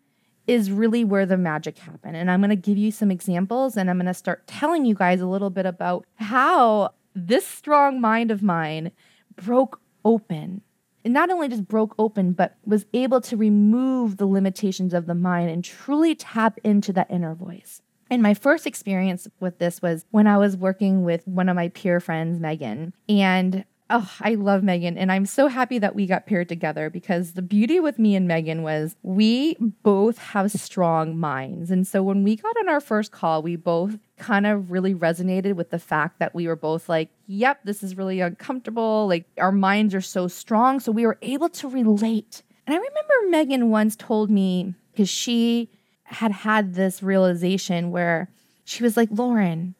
is 0.46 0.70
really 0.70 1.04
where 1.04 1.26
the 1.26 1.36
magic 1.36 1.78
happened. 1.78 2.16
And 2.16 2.30
I'm 2.30 2.40
going 2.40 2.50
to 2.50 2.56
give 2.56 2.78
you 2.78 2.90
some 2.90 3.10
examples 3.10 3.76
and 3.76 3.88
I'm 3.88 3.96
going 3.96 4.06
to 4.06 4.14
start 4.14 4.46
telling 4.46 4.84
you 4.84 4.94
guys 4.94 5.20
a 5.20 5.26
little 5.26 5.50
bit 5.50 5.66
about 5.66 6.04
how 6.16 6.90
this 7.14 7.46
strong 7.46 8.00
mind 8.00 8.30
of 8.30 8.42
mine 8.42 8.92
broke 9.36 9.80
open 10.04 10.62
it 11.04 11.10
not 11.10 11.30
only 11.30 11.48
just 11.48 11.66
broke 11.66 11.94
open, 11.98 12.32
but 12.32 12.56
was 12.64 12.86
able 12.92 13.20
to 13.22 13.36
remove 13.36 14.16
the 14.16 14.26
limitations 14.26 14.94
of 14.94 15.06
the 15.06 15.14
mind 15.14 15.50
and 15.50 15.64
truly 15.64 16.14
tap 16.14 16.58
into 16.64 16.92
that 16.92 17.10
inner 17.10 17.34
voice. 17.34 17.82
And 18.10 18.22
my 18.22 18.34
first 18.34 18.66
experience 18.66 19.26
with 19.40 19.58
this 19.58 19.80
was 19.80 20.04
when 20.10 20.26
I 20.26 20.36
was 20.36 20.56
working 20.56 21.02
with 21.02 21.26
one 21.26 21.48
of 21.48 21.56
my 21.56 21.68
peer 21.68 21.98
friends, 21.98 22.38
Megan. 22.38 22.92
And 23.08 23.64
oh, 23.92 24.10
I 24.20 24.34
love 24.34 24.62
Megan. 24.62 24.96
And 24.96 25.12
I'm 25.12 25.26
so 25.26 25.48
happy 25.48 25.78
that 25.78 25.94
we 25.94 26.06
got 26.06 26.26
paired 26.26 26.48
together 26.48 26.88
because 26.88 27.34
the 27.34 27.42
beauty 27.42 27.78
with 27.78 27.98
me 27.98 28.16
and 28.16 28.26
Megan 28.26 28.62
was 28.62 28.96
we 29.02 29.56
both 29.82 30.18
have 30.18 30.50
strong 30.50 31.16
minds. 31.18 31.70
And 31.70 31.86
so 31.86 32.02
when 32.02 32.24
we 32.24 32.36
got 32.36 32.56
on 32.58 32.70
our 32.70 32.80
first 32.80 33.12
call, 33.12 33.42
we 33.42 33.54
both 33.56 33.98
kind 34.16 34.46
of 34.46 34.70
really 34.70 34.94
resonated 34.94 35.54
with 35.54 35.70
the 35.70 35.78
fact 35.78 36.18
that 36.18 36.34
we 36.34 36.48
were 36.48 36.56
both 36.56 36.88
like, 36.88 37.10
yep, 37.26 37.60
this 37.64 37.82
is 37.82 37.96
really 37.96 38.20
uncomfortable. 38.20 39.06
Like 39.06 39.26
our 39.36 39.52
minds 39.52 39.94
are 39.94 40.00
so 40.00 40.26
strong. 40.26 40.80
So 40.80 40.90
we 40.90 41.06
were 41.06 41.18
able 41.20 41.50
to 41.50 41.68
relate. 41.68 42.42
And 42.66 42.74
I 42.74 42.78
remember 42.78 43.30
Megan 43.30 43.70
once 43.70 43.94
told 43.94 44.30
me, 44.30 44.74
because 44.92 45.10
she 45.10 45.70
had 46.04 46.32
had 46.32 46.74
this 46.74 47.02
realization 47.02 47.90
where 47.90 48.30
she 48.64 48.82
was 48.82 48.96
like, 48.96 49.08
Lauren, 49.10 49.74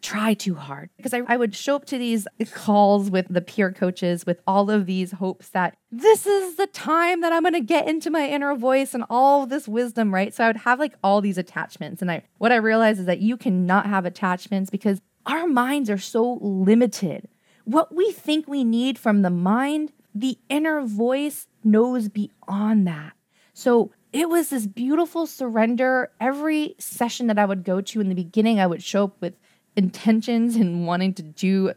try 0.00 0.34
too 0.34 0.54
hard 0.54 0.90
because 0.96 1.14
I, 1.14 1.22
I, 1.26 1.36
would 1.36 1.54
show 1.54 1.76
up 1.76 1.84
to 1.86 1.98
these 1.98 2.26
calls 2.52 3.10
with 3.10 3.26
the 3.28 3.40
peer 3.40 3.72
coaches 3.72 4.26
with 4.26 4.40
all 4.46 4.70
of 4.70 4.86
these 4.86 5.12
hopes 5.12 5.48
that 5.50 5.76
this 5.90 6.26
is 6.26 6.56
the 6.56 6.66
time 6.66 7.20
that 7.20 7.32
I'm 7.32 7.42
going 7.42 7.54
to 7.54 7.60
get 7.60 7.88
into 7.88 8.10
my 8.10 8.28
inner 8.28 8.54
voice 8.54 8.94
and 8.94 9.04
all 9.08 9.46
this 9.46 9.66
wisdom, 9.66 10.14
right? 10.14 10.34
So 10.34 10.44
I 10.44 10.46
would 10.48 10.58
have 10.58 10.78
like 10.78 10.94
all 11.02 11.20
these 11.20 11.38
attachments. 11.38 12.02
And 12.02 12.10
I 12.10 12.22
what 12.38 12.52
I 12.52 12.56
realized 12.56 13.00
is 13.00 13.06
that 13.06 13.20
you 13.20 13.36
cannot 13.36 13.86
have 13.86 14.04
attachments 14.04 14.70
because 14.70 15.00
our 15.26 15.46
minds 15.46 15.90
are 15.90 15.98
so 15.98 16.38
limited. 16.40 17.28
What 17.64 17.94
we 17.94 18.12
think 18.12 18.48
we 18.48 18.64
need 18.64 18.98
from 18.98 19.22
the 19.22 19.30
mind, 19.30 19.92
the 20.14 20.38
inner 20.48 20.80
voice 20.82 21.46
knows 21.62 22.08
beyond 22.08 22.86
that. 22.86 23.12
So 23.52 23.92
it 24.12 24.28
was 24.28 24.50
this 24.50 24.66
beautiful 24.66 25.26
surrender. 25.26 26.10
Every 26.20 26.74
session 26.78 27.26
that 27.26 27.38
I 27.38 27.44
would 27.44 27.64
go 27.64 27.80
to 27.80 28.00
in 28.00 28.08
the 28.08 28.14
beginning, 28.14 28.58
I 28.58 28.66
would 28.66 28.82
show 28.82 29.04
up 29.04 29.20
with 29.20 29.34
intentions 29.76 30.56
and 30.56 30.86
wanting 30.86 31.14
to 31.14 31.22
do 31.22 31.72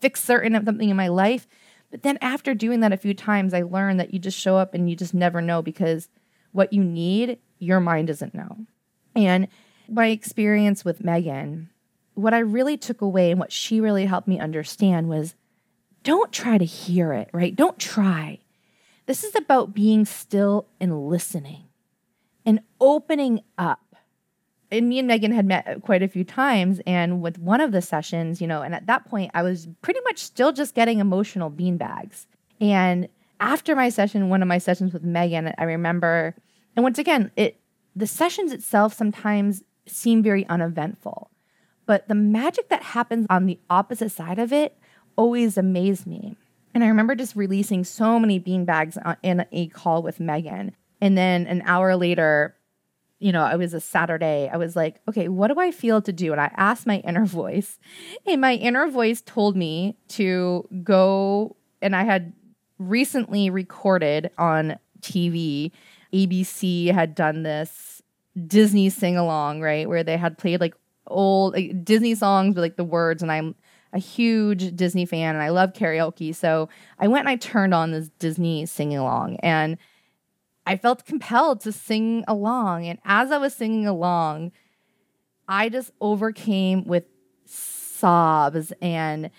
fix 0.00 0.22
certain 0.22 0.54
of 0.54 0.64
something 0.64 0.88
in 0.88 0.96
my 0.96 1.08
life. 1.08 1.46
But 1.90 2.02
then 2.02 2.18
after 2.20 2.54
doing 2.54 2.80
that 2.80 2.92
a 2.92 2.96
few 2.96 3.14
times, 3.14 3.54
I 3.54 3.62
learned 3.62 4.00
that 4.00 4.12
you 4.12 4.18
just 4.18 4.38
show 4.38 4.56
up 4.56 4.74
and 4.74 4.90
you 4.90 4.96
just 4.96 5.14
never 5.14 5.40
know 5.40 5.62
because 5.62 6.08
what 6.52 6.72
you 6.72 6.82
need, 6.82 7.38
your 7.58 7.80
mind 7.80 8.08
doesn't 8.08 8.34
know. 8.34 8.58
And 9.14 9.48
my 9.88 10.08
experience 10.08 10.84
with 10.84 11.04
Megan, 11.04 11.70
what 12.14 12.34
I 12.34 12.38
really 12.38 12.76
took 12.76 13.00
away 13.00 13.30
and 13.30 13.38
what 13.38 13.52
she 13.52 13.80
really 13.80 14.06
helped 14.06 14.26
me 14.26 14.40
understand 14.40 15.08
was 15.08 15.34
don't 16.02 16.32
try 16.32 16.58
to 16.58 16.64
hear 16.64 17.12
it, 17.12 17.28
right? 17.32 17.54
Don't 17.54 17.78
try. 17.78 18.40
This 19.06 19.22
is 19.22 19.34
about 19.34 19.74
being 19.74 20.04
still 20.04 20.66
and 20.80 21.08
listening 21.08 21.64
and 22.44 22.60
opening 22.80 23.42
up 23.58 23.85
and 24.76 24.88
me 24.88 24.98
and 24.98 25.08
Megan 25.08 25.32
had 25.32 25.46
met 25.46 25.82
quite 25.82 26.02
a 26.02 26.08
few 26.08 26.24
times. 26.24 26.80
And 26.86 27.20
with 27.22 27.38
one 27.38 27.60
of 27.60 27.72
the 27.72 27.82
sessions, 27.82 28.40
you 28.40 28.46
know, 28.46 28.62
and 28.62 28.74
at 28.74 28.86
that 28.86 29.08
point, 29.08 29.30
I 29.34 29.42
was 29.42 29.68
pretty 29.82 30.00
much 30.04 30.18
still 30.18 30.52
just 30.52 30.74
getting 30.74 30.98
emotional 30.98 31.50
beanbags. 31.50 32.26
And 32.60 33.08
after 33.40 33.76
my 33.76 33.88
session, 33.88 34.28
one 34.28 34.42
of 34.42 34.48
my 34.48 34.58
sessions 34.58 34.92
with 34.92 35.02
Megan, 35.02 35.52
I 35.58 35.64
remember, 35.64 36.34
and 36.74 36.82
once 36.82 36.98
again, 36.98 37.30
it 37.36 37.60
the 37.94 38.06
sessions 38.06 38.52
itself 38.52 38.92
sometimes 38.92 39.64
seem 39.86 40.22
very 40.22 40.46
uneventful, 40.48 41.30
but 41.86 42.08
the 42.08 42.14
magic 42.14 42.68
that 42.68 42.82
happens 42.82 43.26
on 43.30 43.46
the 43.46 43.58
opposite 43.70 44.10
side 44.10 44.38
of 44.38 44.52
it 44.52 44.76
always 45.16 45.56
amazed 45.56 46.06
me. 46.06 46.36
And 46.74 46.84
I 46.84 46.88
remember 46.88 47.14
just 47.14 47.36
releasing 47.36 47.84
so 47.84 48.18
many 48.18 48.38
beanbags 48.38 48.98
uh, 49.02 49.14
in 49.22 49.46
a 49.50 49.68
call 49.68 50.02
with 50.02 50.20
Megan. 50.20 50.76
And 51.00 51.16
then 51.16 51.46
an 51.46 51.62
hour 51.64 51.96
later, 51.96 52.55
you 53.18 53.32
know, 53.32 53.46
it 53.46 53.56
was 53.56 53.72
a 53.72 53.80
Saturday. 53.80 54.50
I 54.52 54.56
was 54.56 54.76
like, 54.76 55.00
okay, 55.08 55.28
what 55.28 55.48
do 55.48 55.58
I 55.58 55.70
feel 55.70 56.02
to 56.02 56.12
do? 56.12 56.32
And 56.32 56.40
I 56.40 56.50
asked 56.56 56.86
my 56.86 56.98
inner 56.98 57.24
voice, 57.26 57.78
and 58.26 58.40
my 58.40 58.54
inner 58.54 58.88
voice 58.88 59.22
told 59.22 59.56
me 59.56 59.96
to 60.08 60.68
go. 60.82 61.56
And 61.82 61.94
I 61.94 62.04
had 62.04 62.32
recently 62.78 63.50
recorded 63.50 64.30
on 64.38 64.78
TV. 65.00 65.72
ABC 66.12 66.92
had 66.92 67.14
done 67.14 67.42
this 67.42 68.02
Disney 68.46 68.90
sing 68.90 69.16
along, 69.16 69.60
right? 69.60 69.88
Where 69.88 70.04
they 70.04 70.16
had 70.16 70.38
played 70.38 70.60
like 70.60 70.74
old 71.06 71.54
like, 71.54 71.84
Disney 71.84 72.14
songs 72.14 72.54
with 72.54 72.62
like 72.62 72.76
the 72.76 72.84
words. 72.84 73.22
And 73.22 73.32
I'm 73.32 73.54
a 73.92 73.98
huge 73.98 74.76
Disney 74.76 75.06
fan 75.06 75.34
and 75.34 75.42
I 75.42 75.48
love 75.48 75.72
karaoke. 75.72 76.34
So 76.34 76.68
I 76.98 77.08
went 77.08 77.20
and 77.20 77.28
I 77.28 77.36
turned 77.36 77.74
on 77.74 77.92
this 77.92 78.08
Disney 78.18 78.66
sing 78.66 78.96
along. 78.96 79.36
And 79.36 79.78
I 80.66 80.76
felt 80.76 81.06
compelled 81.06 81.60
to 81.62 81.72
sing 81.72 82.24
along. 82.26 82.86
And 82.86 82.98
as 83.04 83.30
I 83.30 83.38
was 83.38 83.54
singing 83.54 83.86
along, 83.86 84.52
I 85.48 85.68
just 85.68 85.92
overcame 86.00 86.84
with 86.84 87.04
sobs 87.44 88.72
and 88.82 89.30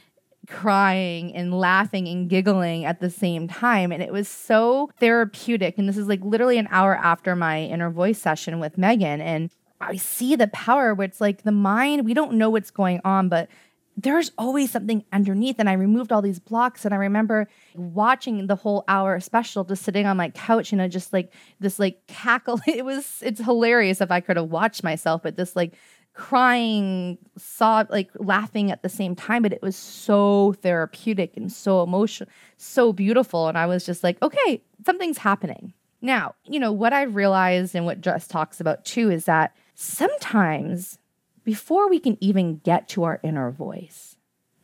crying 0.48 1.36
and 1.36 1.54
laughing 1.54 2.08
and 2.08 2.30
giggling 2.30 2.86
at 2.86 3.02
the 3.02 3.10
same 3.10 3.48
time. 3.48 3.92
And 3.92 4.02
it 4.02 4.14
was 4.14 4.30
so 4.30 4.90
therapeutic. 5.00 5.78
And 5.78 5.90
this 5.90 5.98
is 5.98 6.08
like 6.08 6.22
literally 6.24 6.58
an 6.58 6.70
hour 6.72 6.96
after 6.96 7.36
my 7.36 7.64
inner 7.64 7.90
voice 7.90 8.20
session 8.20 8.60
with 8.62 8.78
Megan. 8.78 9.20
And 9.20 9.52
I 9.82 9.98
see 9.98 10.36
the 10.36 10.48
power 10.48 10.94
where 10.94 11.06
it's 11.06 11.22
like 11.22 11.44
the 11.44 11.52
mind, 11.52 12.06
we 12.06 12.14
don't 12.14 12.34
know 12.34 12.50
what's 12.50 12.72
going 12.72 13.02
on, 13.04 13.28
but 13.28 13.50
there's 13.98 14.32
always 14.38 14.70
something 14.70 15.04
underneath. 15.12 15.56
And 15.58 15.68
I 15.68 15.74
removed 15.74 16.12
all 16.12 16.22
these 16.22 16.40
blocks. 16.40 16.86
And 16.86 16.94
I 16.94 16.98
remember 16.98 17.48
watching 17.76 18.46
the 18.46 18.56
whole 18.56 18.84
hour 18.88 19.20
special, 19.20 19.64
just 19.64 19.84
sitting 19.84 20.06
on 20.06 20.16
my 20.16 20.30
couch, 20.30 20.72
you 20.72 20.78
know, 20.78 20.88
just 20.88 21.12
like 21.12 21.34
this 21.60 21.80
like 21.80 22.06
cackle. 22.08 22.62
It 22.68 22.86
was, 22.86 23.24
it's 23.24 23.44
hilarious 23.44 24.02
if 24.02 24.12
I 24.12 24.20
could 24.20 24.38
have 24.38 24.52
watched 24.52 24.84
myself, 24.84 25.24
but 25.24 25.36
this 25.36 25.56
like 25.56 25.74
crying, 26.14 27.18
sob, 27.38 27.88
like 27.90 28.12
laughing 28.20 28.70
at 28.70 28.84
the 28.84 28.90
same 28.90 29.16
time. 29.16 29.42
But 29.42 29.54
it 29.54 29.64
was 29.64 29.76
so 29.76 30.54
therapeutic 30.62 31.36
and 31.36 31.52
so 31.52 31.82
emotional, 31.82 32.30
so 32.58 32.94
beautiful. 32.94 33.48
And 33.48 33.58
I 33.58 33.66
was 33.66 33.84
just 33.84 34.04
like, 34.04 34.22
okay, 34.22 34.62
something's 34.86 35.18
happening. 35.18 35.74
Now, 36.02 36.36
you 36.46 36.60
know, 36.60 36.72
what 36.72 36.94
I've 36.94 37.16
realized 37.16 37.74
and 37.74 37.86
what 37.86 38.02
Jess 38.02 38.28
talks 38.28 38.60
about 38.60 38.86
too 38.86 39.10
is 39.10 39.26
that 39.26 39.56
sometimes 39.74 41.00
before 41.48 41.90
we 41.90 41.98
can 41.98 42.18
even 42.20 42.58
get 42.58 42.90
to 42.90 43.06
our 43.06 43.22
inner 43.24 43.50
voice. 43.52 44.18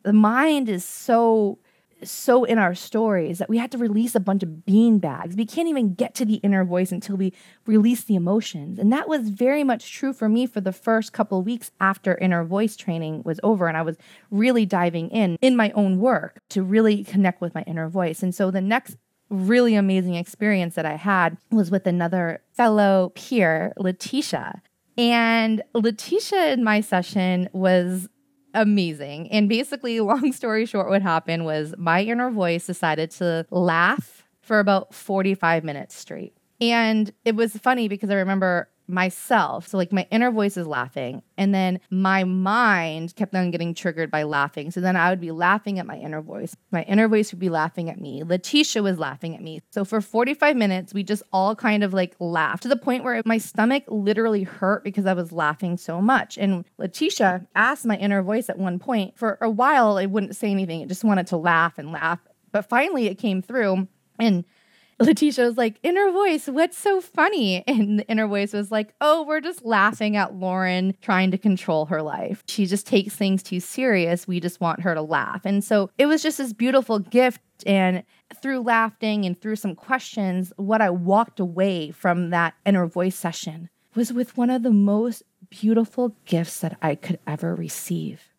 The 0.04 0.12
mind 0.12 0.68
is 0.68 0.84
so 0.84 1.60
so 2.04 2.44
in 2.44 2.58
our 2.58 2.76
stories 2.76 3.38
that 3.38 3.48
we 3.48 3.58
had 3.58 3.72
to 3.72 3.78
release 3.78 4.16
a 4.16 4.20
bunch 4.20 4.44
of 4.44 4.66
bean 4.66 5.00
bags. 5.00 5.38
We 5.38 5.46
can't 5.46 5.70
even 5.70 5.94
get 5.94 6.14
to 6.16 6.26
the 6.26 6.42
inner 6.48 6.66
voice 6.66 6.92
until 6.92 7.16
we 7.16 7.32
release 7.66 8.04
the 8.04 8.16
emotions. 8.16 8.78
And 8.78 8.92
that 8.92 9.08
was 9.08 9.30
very 9.30 9.64
much 9.64 9.94
true 9.94 10.12
for 10.12 10.28
me 10.28 10.46
for 10.46 10.60
the 10.60 10.74
first 10.74 11.14
couple 11.14 11.42
weeks 11.42 11.72
after 11.80 12.18
inner 12.18 12.44
voice 12.44 12.76
training 12.76 13.24
was 13.24 13.40
over 13.44 13.70
and 13.70 13.78
I 13.78 13.82
was 13.82 13.96
really 14.30 14.66
diving 14.66 15.10
in 15.12 15.38
in 15.40 15.56
my 15.56 15.72
own 15.72 16.02
work 16.02 16.42
to 16.50 16.64
really 16.64 17.06
connect 17.06 17.40
with 17.40 17.56
my 17.56 17.62
inner 17.62 17.88
voice. 17.88 18.22
And 18.22 18.36
so 18.36 18.52
the 18.52 18.60
next 18.60 18.98
really 19.30 19.76
amazing 19.76 20.16
experience 20.16 20.76
that 20.76 20.86
I 20.86 20.98
had 20.98 21.38
was 21.50 21.72
with 21.72 21.88
another 21.88 22.42
fellow 22.52 23.14
peer, 23.16 23.72
Letitia. 23.78 24.62
And 24.98 25.62
Letitia 25.74 26.52
in 26.52 26.64
my 26.64 26.82
session 26.82 27.50
was 27.54 28.08
amazing. 28.54 29.32
And 29.32 29.50
basically, 29.50 30.00
long 30.00 30.32
story 30.32 30.66
short, 30.66 30.90
what 30.90 31.02
happened 31.02 31.46
was 31.46 31.74
my 31.78 32.04
inner 32.04 32.30
voice 32.32 32.66
decided 32.66 33.12
to 33.12 33.46
laugh 33.50 34.28
for 34.42 34.60
about 34.60 34.94
45 34.94 35.64
minutes 35.64 35.96
straight. 35.96 36.36
And 36.62 37.12
it 37.26 37.36
was 37.36 37.58
funny 37.58 37.88
because 37.88 38.10
I 38.10 38.16
remember 38.16 38.70
myself. 38.88 39.68
So, 39.68 39.78
like, 39.78 39.92
my 39.92 40.08
inner 40.12 40.32
voice 40.32 40.58
is 40.58 40.68
laughing, 40.68 41.22
and 41.38 41.54
then 41.54 41.80
my 41.90 42.24
mind 42.24 43.16
kept 43.16 43.36
on 43.36 43.52
getting 43.52 43.74
triggered 43.74 44.12
by 44.12 44.24
laughing. 44.24 44.72
So, 44.72 44.82
then 44.82 44.96
I 44.96 45.10
would 45.10 45.22
be 45.22 45.32
laughing 45.32 45.80
at 45.80 45.86
my 45.86 45.98
inner 45.98 46.22
voice. 46.22 46.56
My 46.72 46.84
inner 46.84 47.08
voice 47.08 47.32
would 47.32 47.40
be 47.40 47.50
laughing 47.50 47.90
at 47.90 48.00
me. 48.00 48.24
Letitia 48.24 48.84
was 48.84 49.00
laughing 49.00 49.36
at 49.36 49.42
me. 49.42 49.62
So, 49.72 49.86
for 49.86 50.02
45 50.02 50.56
minutes, 50.56 50.94
we 50.94 51.04
just 51.04 51.24
all 51.32 51.56
kind 51.56 51.84
of 51.84 51.94
like 51.94 52.16
laughed 52.20 52.64
to 52.64 52.70
the 52.70 52.76
point 52.76 53.04
where 53.04 53.22
my 53.26 53.38
stomach 53.38 53.84
literally 53.88 54.44
hurt 54.44 54.84
because 54.84 55.06
I 55.06 55.14
was 55.14 55.32
laughing 55.32 55.78
so 55.78 56.02
much. 56.02 56.38
And 56.38 56.66
Letitia 56.78 57.48
asked 57.56 57.86
my 57.86 57.98
inner 57.98 58.22
voice 58.22 58.50
at 58.50 58.58
one 58.58 58.80
point 58.80 59.18
for 59.18 59.38
a 59.42 59.50
while, 59.50 59.98
it 59.98 60.08
wouldn't 60.08 60.36
say 60.36 60.52
anything, 60.52 60.82
it 60.82 60.90
just 60.90 61.04
wanted 61.04 61.28
to 61.28 61.38
laugh 61.38 61.78
and 61.78 61.92
laugh. 61.92 62.20
But 62.52 62.70
finally, 62.70 63.08
it 63.08 63.16
came 63.16 63.42
through. 63.42 63.88
And 64.20 64.46
Letitia 65.04 65.46
was 65.46 65.58
like, 65.58 65.80
Inner 65.84 66.12
voice, 66.12 66.48
what's 66.48 66.78
so 66.78 67.02
funny? 67.02 67.64
And 67.68 68.00
the 68.00 68.08
inner 68.08 68.28
voice 68.28 68.54
was 68.54 68.72
like, 68.72 68.94
Oh, 69.02 69.24
we're 69.24 69.42
just 69.42 69.66
laughing 69.66 70.16
at 70.16 70.36
Lauren 70.36 70.96
trying 71.02 71.32
to 71.32 71.38
control 71.38 71.86
her 71.88 72.02
life. 72.02 72.44
She 72.48 72.66
just 72.66 72.86
takes 72.86 73.16
things 73.16 73.42
too 73.42 73.60
serious. 73.60 74.28
We 74.28 74.40
just 74.40 74.62
want 74.62 74.82
her 74.82 74.94
to 74.94 75.02
laugh. 75.02 75.42
And 75.44 75.64
so 75.64 75.90
it 75.98 76.06
was 76.06 76.22
just 76.22 76.38
this 76.38 76.54
beautiful 76.54 77.00
gift. 77.00 77.42
And 77.66 78.04
through 78.42 78.62
laughing 78.62 79.26
and 79.26 79.40
through 79.40 79.56
some 79.56 79.76
questions, 79.76 80.54
what 80.58 80.82
I 80.82 80.90
walked 80.90 81.40
away 81.40 81.92
from 81.92 82.30
that 82.30 82.54
inner 82.66 82.86
voice 82.86 83.16
session 83.16 83.70
was 83.96 84.12
with 84.12 84.38
one 84.38 84.50
of 84.50 84.64
the 84.64 84.72
most 84.72 85.24
beautiful 85.50 86.16
gifts 86.26 86.60
that 86.60 86.78
I 86.82 86.96
could 86.96 87.20
ever 87.28 87.56
receive. 87.56 88.33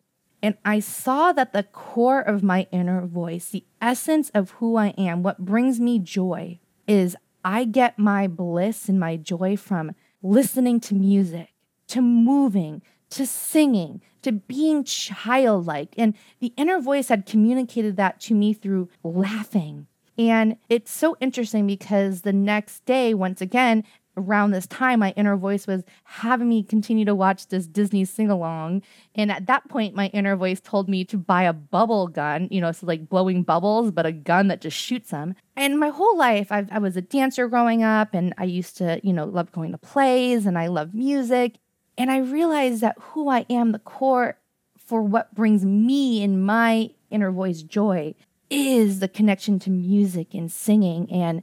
And 0.45 0.57
I 0.63 0.79
saw 0.79 1.33
that 1.33 1.53
the 1.53 1.63
core 1.63 2.21
of 2.21 2.43
my 2.43 2.67
inner 2.71 3.03
voice, 3.07 3.49
the 3.49 3.65
essence 3.81 4.29
of 4.35 4.51
who 4.51 4.75
I 4.75 4.89
am, 4.89 5.23
what 5.23 5.43
brings 5.43 5.79
me 5.79 5.97
joy, 5.97 6.59
is 6.87 7.15
I 7.43 7.63
get 7.65 7.97
my 7.97 8.27
bliss 8.27 8.87
and 8.87 8.99
my 8.99 9.17
joy 9.17 9.57
from 9.57 9.95
listening 10.21 10.79
to 10.81 10.93
music, 10.93 11.51
to 11.87 11.99
moving, 11.99 12.83
to 13.09 13.25
singing, 13.25 14.03
to 14.21 14.33
being 14.33 14.83
childlike. 14.83 15.95
And 15.97 16.13
the 16.39 16.53
inner 16.57 16.79
voice 16.79 17.07
had 17.07 17.25
communicated 17.25 17.97
that 17.97 18.19
to 18.21 18.35
me 18.35 18.53
through 18.53 18.89
laughing. 19.03 19.87
And 20.15 20.57
it's 20.69 20.91
so 20.91 21.17
interesting 21.19 21.65
because 21.65 22.21
the 22.21 22.33
next 22.33 22.85
day, 22.85 23.15
once 23.15 23.41
again, 23.41 23.83
around 24.17 24.51
this 24.51 24.67
time, 24.67 24.99
my 24.99 25.13
inner 25.15 25.35
voice 25.35 25.67
was 25.67 25.83
having 26.03 26.49
me 26.49 26.63
continue 26.63 27.05
to 27.05 27.15
watch 27.15 27.47
this 27.47 27.67
Disney 27.67 28.05
sing 28.05 28.29
along. 28.29 28.81
And 29.13 29.31
at 29.31 29.47
that 29.47 29.67
point, 29.69 29.95
my 29.95 30.07
inner 30.07 30.35
voice 30.35 30.61
told 30.61 30.87
me 30.89 31.03
to 31.05 31.17
buy 31.17 31.43
a 31.43 31.53
bubble 31.53 32.07
gun, 32.07 32.47
you 32.51 32.61
know, 32.61 32.71
so 32.71 32.85
like 32.85 33.09
blowing 33.09 33.43
bubbles, 33.43 33.91
but 33.91 34.05
a 34.05 34.11
gun 34.11 34.47
that 34.47 34.61
just 34.61 34.77
shoots 34.77 35.11
them. 35.11 35.35
And 35.55 35.79
my 35.79 35.89
whole 35.89 36.17
life, 36.17 36.51
I've, 36.51 36.71
I 36.71 36.79
was 36.79 36.97
a 36.97 37.01
dancer 37.01 37.47
growing 37.47 37.83
up, 37.83 38.13
and 38.13 38.33
I 38.37 38.45
used 38.45 38.77
to, 38.77 38.99
you 39.03 39.13
know, 39.13 39.25
love 39.25 39.51
going 39.51 39.71
to 39.71 39.77
plays 39.77 40.45
and 40.45 40.57
I 40.57 40.67
love 40.67 40.93
music. 40.93 41.57
And 41.97 42.11
I 42.11 42.17
realized 42.17 42.81
that 42.81 42.97
who 42.99 43.29
I 43.29 43.45
am, 43.49 43.71
the 43.71 43.79
core 43.79 44.37
for 44.77 45.01
what 45.01 45.33
brings 45.33 45.65
me 45.65 46.21
in 46.21 46.43
my 46.43 46.91
inner 47.09 47.31
voice 47.31 47.63
joy, 47.63 48.13
is 48.49 48.99
the 48.99 49.07
connection 49.07 49.57
to 49.59 49.69
music 49.69 50.33
and 50.33 50.51
singing 50.51 51.11
and 51.11 51.41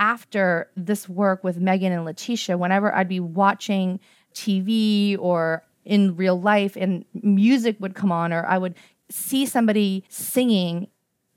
after 0.00 0.70
this 0.76 1.08
work 1.08 1.44
with 1.44 1.58
Megan 1.58 1.92
and 1.92 2.04
Letitia, 2.04 2.58
whenever 2.58 2.92
I'd 2.92 3.08
be 3.08 3.20
watching 3.20 4.00
TV 4.34 5.16
or 5.18 5.62
in 5.84 6.16
real 6.16 6.40
life 6.40 6.76
and 6.76 7.04
music 7.14 7.76
would 7.78 7.94
come 7.94 8.10
on, 8.10 8.32
or 8.32 8.44
I 8.46 8.58
would 8.58 8.74
see 9.10 9.46
somebody 9.46 10.04
singing, 10.08 10.88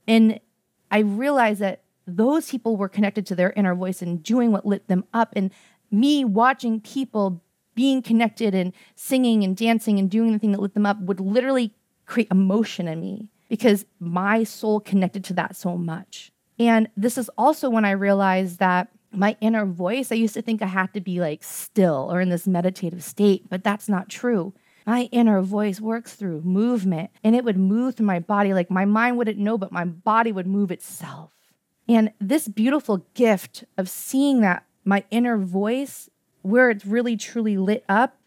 and 0.07 0.39
I 0.89 0.99
realized 0.99 1.59
that 1.59 1.83
those 2.07 2.49
people 2.49 2.77
were 2.77 2.89
connected 2.89 3.25
to 3.27 3.35
their 3.35 3.51
inner 3.51 3.75
voice 3.75 4.01
and 4.01 4.21
doing 4.23 4.51
what 4.51 4.65
lit 4.65 4.87
them 4.87 5.05
up. 5.13 5.33
And 5.35 5.51
me 5.91 6.25
watching 6.25 6.81
people 6.81 7.41
being 7.75 8.01
connected 8.01 8.53
and 8.53 8.73
singing 8.95 9.43
and 9.43 9.55
dancing 9.55 9.99
and 9.99 10.09
doing 10.09 10.33
the 10.33 10.39
thing 10.39 10.51
that 10.51 10.61
lit 10.61 10.73
them 10.73 10.85
up 10.85 10.99
would 11.01 11.19
literally 11.19 11.73
create 12.05 12.29
emotion 12.29 12.87
in 12.87 12.99
me 12.99 13.29
because 13.49 13.85
my 13.99 14.43
soul 14.43 14.79
connected 14.79 15.23
to 15.25 15.33
that 15.33 15.55
so 15.55 15.77
much. 15.77 16.32
And 16.59 16.89
this 16.95 17.17
is 17.17 17.29
also 17.37 17.69
when 17.69 17.85
I 17.85 17.91
realized 17.91 18.59
that 18.59 18.89
my 19.11 19.37
inner 19.41 19.65
voice, 19.65 20.11
I 20.11 20.15
used 20.15 20.33
to 20.33 20.41
think 20.41 20.61
I 20.61 20.67
had 20.67 20.93
to 20.93 21.01
be 21.01 21.19
like 21.19 21.43
still 21.43 22.09
or 22.11 22.19
in 22.21 22.29
this 22.29 22.47
meditative 22.47 23.03
state, 23.03 23.49
but 23.49 23.63
that's 23.63 23.87
not 23.87 24.09
true. 24.09 24.53
My 24.85 25.03
inner 25.11 25.41
voice 25.41 25.79
works 25.79 26.15
through 26.15 26.41
movement 26.41 27.11
and 27.23 27.35
it 27.35 27.45
would 27.45 27.57
move 27.57 27.95
through 27.95 28.05
my 28.05 28.19
body. 28.19 28.53
Like 28.53 28.69
my 28.69 28.85
mind 28.85 29.17
wouldn't 29.17 29.37
know, 29.37 29.57
but 29.57 29.71
my 29.71 29.85
body 29.85 30.31
would 30.31 30.47
move 30.47 30.71
itself. 30.71 31.31
And 31.87 32.11
this 32.19 32.47
beautiful 32.47 33.05
gift 33.13 33.63
of 33.77 33.89
seeing 33.89 34.41
that 34.41 34.65
my 34.83 35.03
inner 35.11 35.37
voice, 35.37 36.09
where 36.41 36.69
it's 36.69 36.85
really 36.85 37.15
truly 37.15 37.57
lit 37.57 37.85
up, 37.87 38.17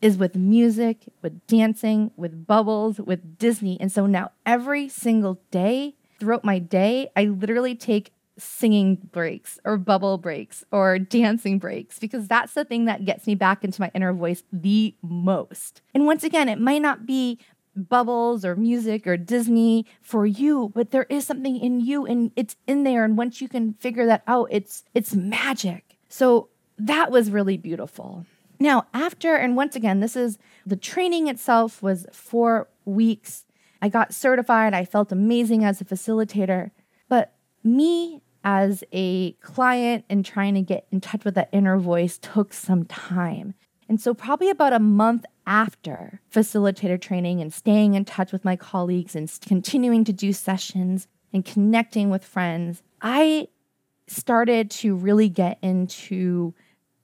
is 0.00 0.18
with 0.18 0.36
music, 0.36 1.08
with 1.22 1.46
dancing, 1.46 2.10
with 2.16 2.46
bubbles, 2.46 2.98
with 2.98 3.38
Disney. 3.38 3.78
And 3.80 3.90
so 3.90 4.06
now 4.06 4.32
every 4.44 4.88
single 4.88 5.40
day, 5.50 5.94
throughout 6.24 6.44
my 6.44 6.58
day, 6.58 7.10
I 7.14 7.24
literally 7.24 7.74
take 7.74 8.12
singing 8.38 8.96
breaks 9.12 9.60
or 9.64 9.76
bubble 9.76 10.18
breaks 10.18 10.64
or 10.72 10.98
dancing 10.98 11.58
breaks 11.58 11.98
because 11.98 12.26
that's 12.26 12.54
the 12.54 12.64
thing 12.64 12.86
that 12.86 13.04
gets 13.04 13.26
me 13.26 13.34
back 13.34 13.62
into 13.62 13.80
my 13.80 13.90
inner 13.94 14.12
voice 14.12 14.42
the 14.50 14.94
most. 15.02 15.82
And 15.92 16.06
once 16.06 16.24
again, 16.24 16.48
it 16.48 16.58
might 16.58 16.82
not 16.82 17.06
be 17.06 17.38
bubbles 17.76 18.44
or 18.44 18.56
music 18.56 19.06
or 19.06 19.16
Disney 19.16 19.84
for 20.00 20.24
you, 20.24 20.72
but 20.74 20.92
there 20.92 21.06
is 21.10 21.26
something 21.26 21.58
in 21.58 21.80
you 21.80 22.06
and 22.06 22.32
it's 22.36 22.56
in 22.66 22.84
there 22.84 23.04
and 23.04 23.18
once 23.18 23.40
you 23.40 23.48
can 23.48 23.74
figure 23.74 24.06
that 24.06 24.22
out, 24.26 24.48
it's 24.50 24.82
it's 24.94 25.14
magic. 25.14 25.98
So 26.08 26.48
that 26.78 27.10
was 27.10 27.30
really 27.30 27.58
beautiful. 27.58 28.24
Now, 28.58 28.86
after 28.94 29.36
and 29.36 29.56
once 29.56 29.76
again, 29.76 30.00
this 30.00 30.16
is 30.16 30.38
the 30.64 30.76
training 30.76 31.28
itself 31.28 31.82
was 31.82 32.06
4 32.12 32.66
weeks 32.84 33.44
I 33.84 33.88
got 33.88 34.14
certified. 34.14 34.72
I 34.72 34.86
felt 34.86 35.12
amazing 35.12 35.62
as 35.62 35.82
a 35.82 35.84
facilitator. 35.84 36.70
But 37.10 37.34
me 37.62 38.22
as 38.42 38.82
a 38.94 39.32
client 39.42 40.06
and 40.08 40.24
trying 40.24 40.54
to 40.54 40.62
get 40.62 40.86
in 40.90 41.02
touch 41.02 41.22
with 41.22 41.34
that 41.34 41.50
inner 41.52 41.76
voice 41.76 42.16
took 42.16 42.54
some 42.54 42.86
time. 42.86 43.52
And 43.86 44.00
so, 44.00 44.14
probably 44.14 44.48
about 44.48 44.72
a 44.72 44.78
month 44.78 45.26
after 45.46 46.22
facilitator 46.34 46.98
training 46.98 47.42
and 47.42 47.52
staying 47.52 47.92
in 47.92 48.06
touch 48.06 48.32
with 48.32 48.42
my 48.42 48.56
colleagues 48.56 49.14
and 49.14 49.30
continuing 49.46 50.02
to 50.04 50.14
do 50.14 50.32
sessions 50.32 51.06
and 51.34 51.44
connecting 51.44 52.08
with 52.08 52.24
friends, 52.24 52.82
I 53.02 53.48
started 54.06 54.70
to 54.70 54.96
really 54.96 55.28
get 55.28 55.58
into 55.60 56.54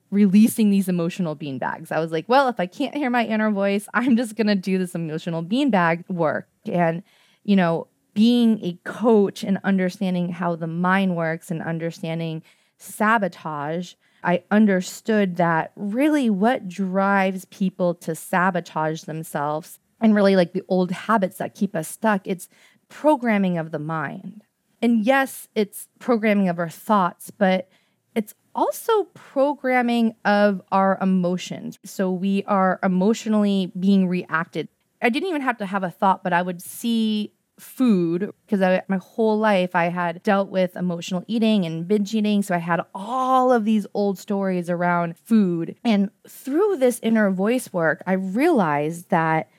releasing 0.09 0.71
these 0.71 0.89
emotional 0.89 1.35
bean 1.35 1.59
bags. 1.59 1.91
I 1.91 1.99
was 1.99 2.11
like, 2.11 2.27
well, 2.27 2.47
if 2.47 2.59
I 2.59 2.65
can't 2.65 2.95
hear 2.95 3.11
my 3.11 3.23
inner 3.23 3.51
voice, 3.51 3.87
I'm 3.93 4.17
just 4.17 4.35
going 4.35 4.47
to 4.47 4.55
do 4.55 4.79
this 4.79 4.95
emotional 4.95 5.43
bean 5.43 5.69
bag 5.69 6.05
work. 6.09 6.47
And, 6.67 7.03
you 7.43 7.55
know, 7.55 7.87
being 8.13 8.63
a 8.63 8.77
coach 8.83 9.43
and 9.43 9.57
understanding 9.63 10.29
how 10.29 10.55
the 10.55 10.67
mind 10.67 11.15
works 11.15 11.49
and 11.49 11.61
understanding 11.61 12.43
sabotage, 12.77 13.93
I 14.23 14.43
understood 14.51 15.37
that 15.37 15.71
really 15.75 16.29
what 16.29 16.67
drives 16.67 17.45
people 17.45 17.95
to 17.95 18.13
sabotage 18.13 19.03
themselves 19.03 19.79
and 19.99 20.15
really 20.15 20.35
like 20.35 20.53
the 20.53 20.63
old 20.67 20.91
habits 20.91 21.37
that 21.37 21.55
keep 21.55 21.75
us 21.75 21.87
stuck, 21.87 22.25
it's 22.25 22.49
programming 22.89 23.57
of 23.57 23.71
the 23.71 23.79
mind. 23.79 24.43
And 24.81 25.05
yes, 25.05 25.47
it's 25.55 25.87
programming 25.99 26.49
of 26.49 26.59
our 26.59 26.69
thoughts, 26.69 27.31
but 27.31 27.69
it's 28.15 28.33
also 28.53 29.05
programming 29.13 30.15
of 30.25 30.61
our 30.71 30.97
emotions. 31.01 31.79
So 31.85 32.11
we 32.11 32.43
are 32.45 32.79
emotionally 32.83 33.71
being 33.79 34.07
reacted. 34.07 34.67
I 35.01 35.09
didn't 35.09 35.29
even 35.29 35.41
have 35.41 35.57
to 35.57 35.65
have 35.65 35.83
a 35.83 35.89
thought, 35.89 36.23
but 36.23 36.33
I 36.33 36.41
would 36.41 36.61
see 36.61 37.33
food 37.59 38.33
because 38.45 38.81
my 38.87 38.97
whole 38.97 39.37
life 39.37 39.75
I 39.75 39.85
had 39.85 40.23
dealt 40.23 40.49
with 40.49 40.75
emotional 40.75 41.23
eating 41.27 41.65
and 41.65 41.87
binge 41.87 42.13
eating. 42.13 42.41
So 42.41 42.55
I 42.55 42.59
had 42.59 42.81
all 42.93 43.51
of 43.51 43.65
these 43.65 43.85
old 43.93 44.17
stories 44.17 44.69
around 44.69 45.17
food. 45.17 45.75
And 45.83 46.09
through 46.27 46.77
this 46.77 46.99
inner 47.03 47.29
voice 47.31 47.71
work, 47.71 48.03
I 48.05 48.13
realized 48.13 49.09
that 49.09 49.49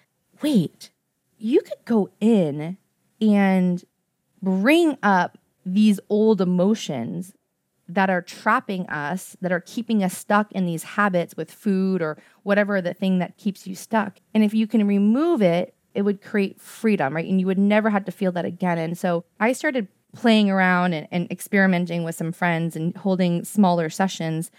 wait, 0.43 0.91
you 1.39 1.61
could 1.61 1.85
go 1.85 2.11
in 2.21 2.77
and 3.21 3.85
bring 4.43 4.99
up 5.03 5.39
these 5.65 6.01
old 6.09 6.41
emotions 6.41 7.33
that 7.89 8.09
are 8.11 8.23
trapping 8.23 8.89
us, 8.89 9.37
that 9.41 9.53
are 9.53 9.61
keeping 9.61 10.03
us 10.03 10.17
stuck 10.17 10.51
in 10.53 10.67
these 10.67 10.83
habits 10.83 11.37
with 11.37 11.51
food 11.51 12.01
or 12.01 12.17
whatever 12.43 12.81
the 12.81 12.95
thing 12.95 13.19
that 13.19 13.37
keeps 13.37 13.67
you 13.67 13.75
stuck. 13.75 14.19
And 14.35 14.45
if 14.45 14.55
you 14.55 14.67
can 14.67 14.87
remove 14.87 15.43
it, 15.43 15.75
it 15.95 16.03
would 16.03 16.23
create 16.23 16.61
freedom, 16.61 17.15
right? 17.15 17.29
And 17.29 17.41
you 17.41 17.47
would 17.47 17.59
never 17.59 17.91
have 17.91 18.05
to 18.07 18.13
feel 18.13 18.33
that 18.33 18.45
again. 18.45 18.79
And 18.79 18.97
so 18.97 19.25
I 19.41 19.53
started 19.53 19.89
playing 20.15 20.51
around 20.51 20.93
and, 20.93 21.09
and 21.11 21.31
experimenting 21.31 22.05
with 22.05 22.15
some 22.15 22.33
friends 22.33 22.77
and 22.77 22.97
holding 22.97 23.45
smaller 23.45 23.91
sessions. 23.91 24.51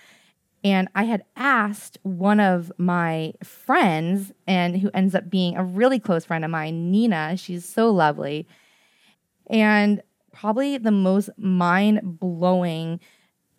And 0.63 0.87
I 0.95 1.03
had 1.03 1.23
asked 1.35 1.97
one 2.03 2.39
of 2.39 2.71
my 2.77 3.33
friends, 3.43 4.31
and 4.47 4.77
who 4.77 4.89
ends 4.93 5.13
up 5.13 5.29
being 5.29 5.57
a 5.57 5.63
really 5.63 5.99
close 5.99 6.25
friend 6.25 6.45
of 6.45 6.51
mine, 6.51 6.89
Nina. 6.91 7.35
She's 7.35 7.67
so 7.67 7.91
lovely. 7.91 8.47
And 9.47 10.01
probably 10.33 10.77
the 10.77 10.91
most 10.91 11.29
mind 11.37 12.19
blowing 12.19 12.99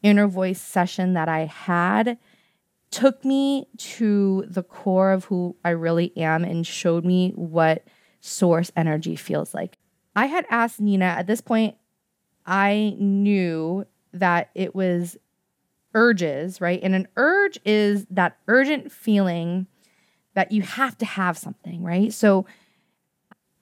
inner 0.03 0.27
voice 0.27 0.61
session 0.61 1.15
that 1.15 1.29
I 1.29 1.47
had 1.47 2.19
took 2.91 3.25
me 3.25 3.67
to 3.79 4.45
the 4.47 4.63
core 4.63 5.13
of 5.13 5.25
who 5.25 5.57
I 5.65 5.71
really 5.71 6.15
am 6.17 6.45
and 6.45 6.67
showed 6.67 7.05
me 7.05 7.33
what 7.35 7.85
source 8.21 8.71
energy 8.77 9.17
feels 9.17 9.55
like. 9.55 9.79
I 10.15 10.27
had 10.27 10.47
asked 10.51 10.81
Nina 10.81 11.07
at 11.07 11.27
this 11.27 11.41
point, 11.41 11.77
I 12.47 12.95
knew 12.99 13.87
that 14.13 14.51
it 14.55 14.75
was 14.75 15.17
urges, 15.95 16.61
right? 16.61 16.81
And 16.83 16.95
an 16.95 17.09
urge 17.17 17.59
is 17.65 18.07
that 18.11 18.37
urgent 18.47 18.93
feeling 18.93 19.67
that 20.35 20.53
you 20.53 20.63
have 20.63 20.99
to 20.99 21.05
have 21.05 21.39
something, 21.39 21.83
right? 21.83 22.13
So, 22.13 22.47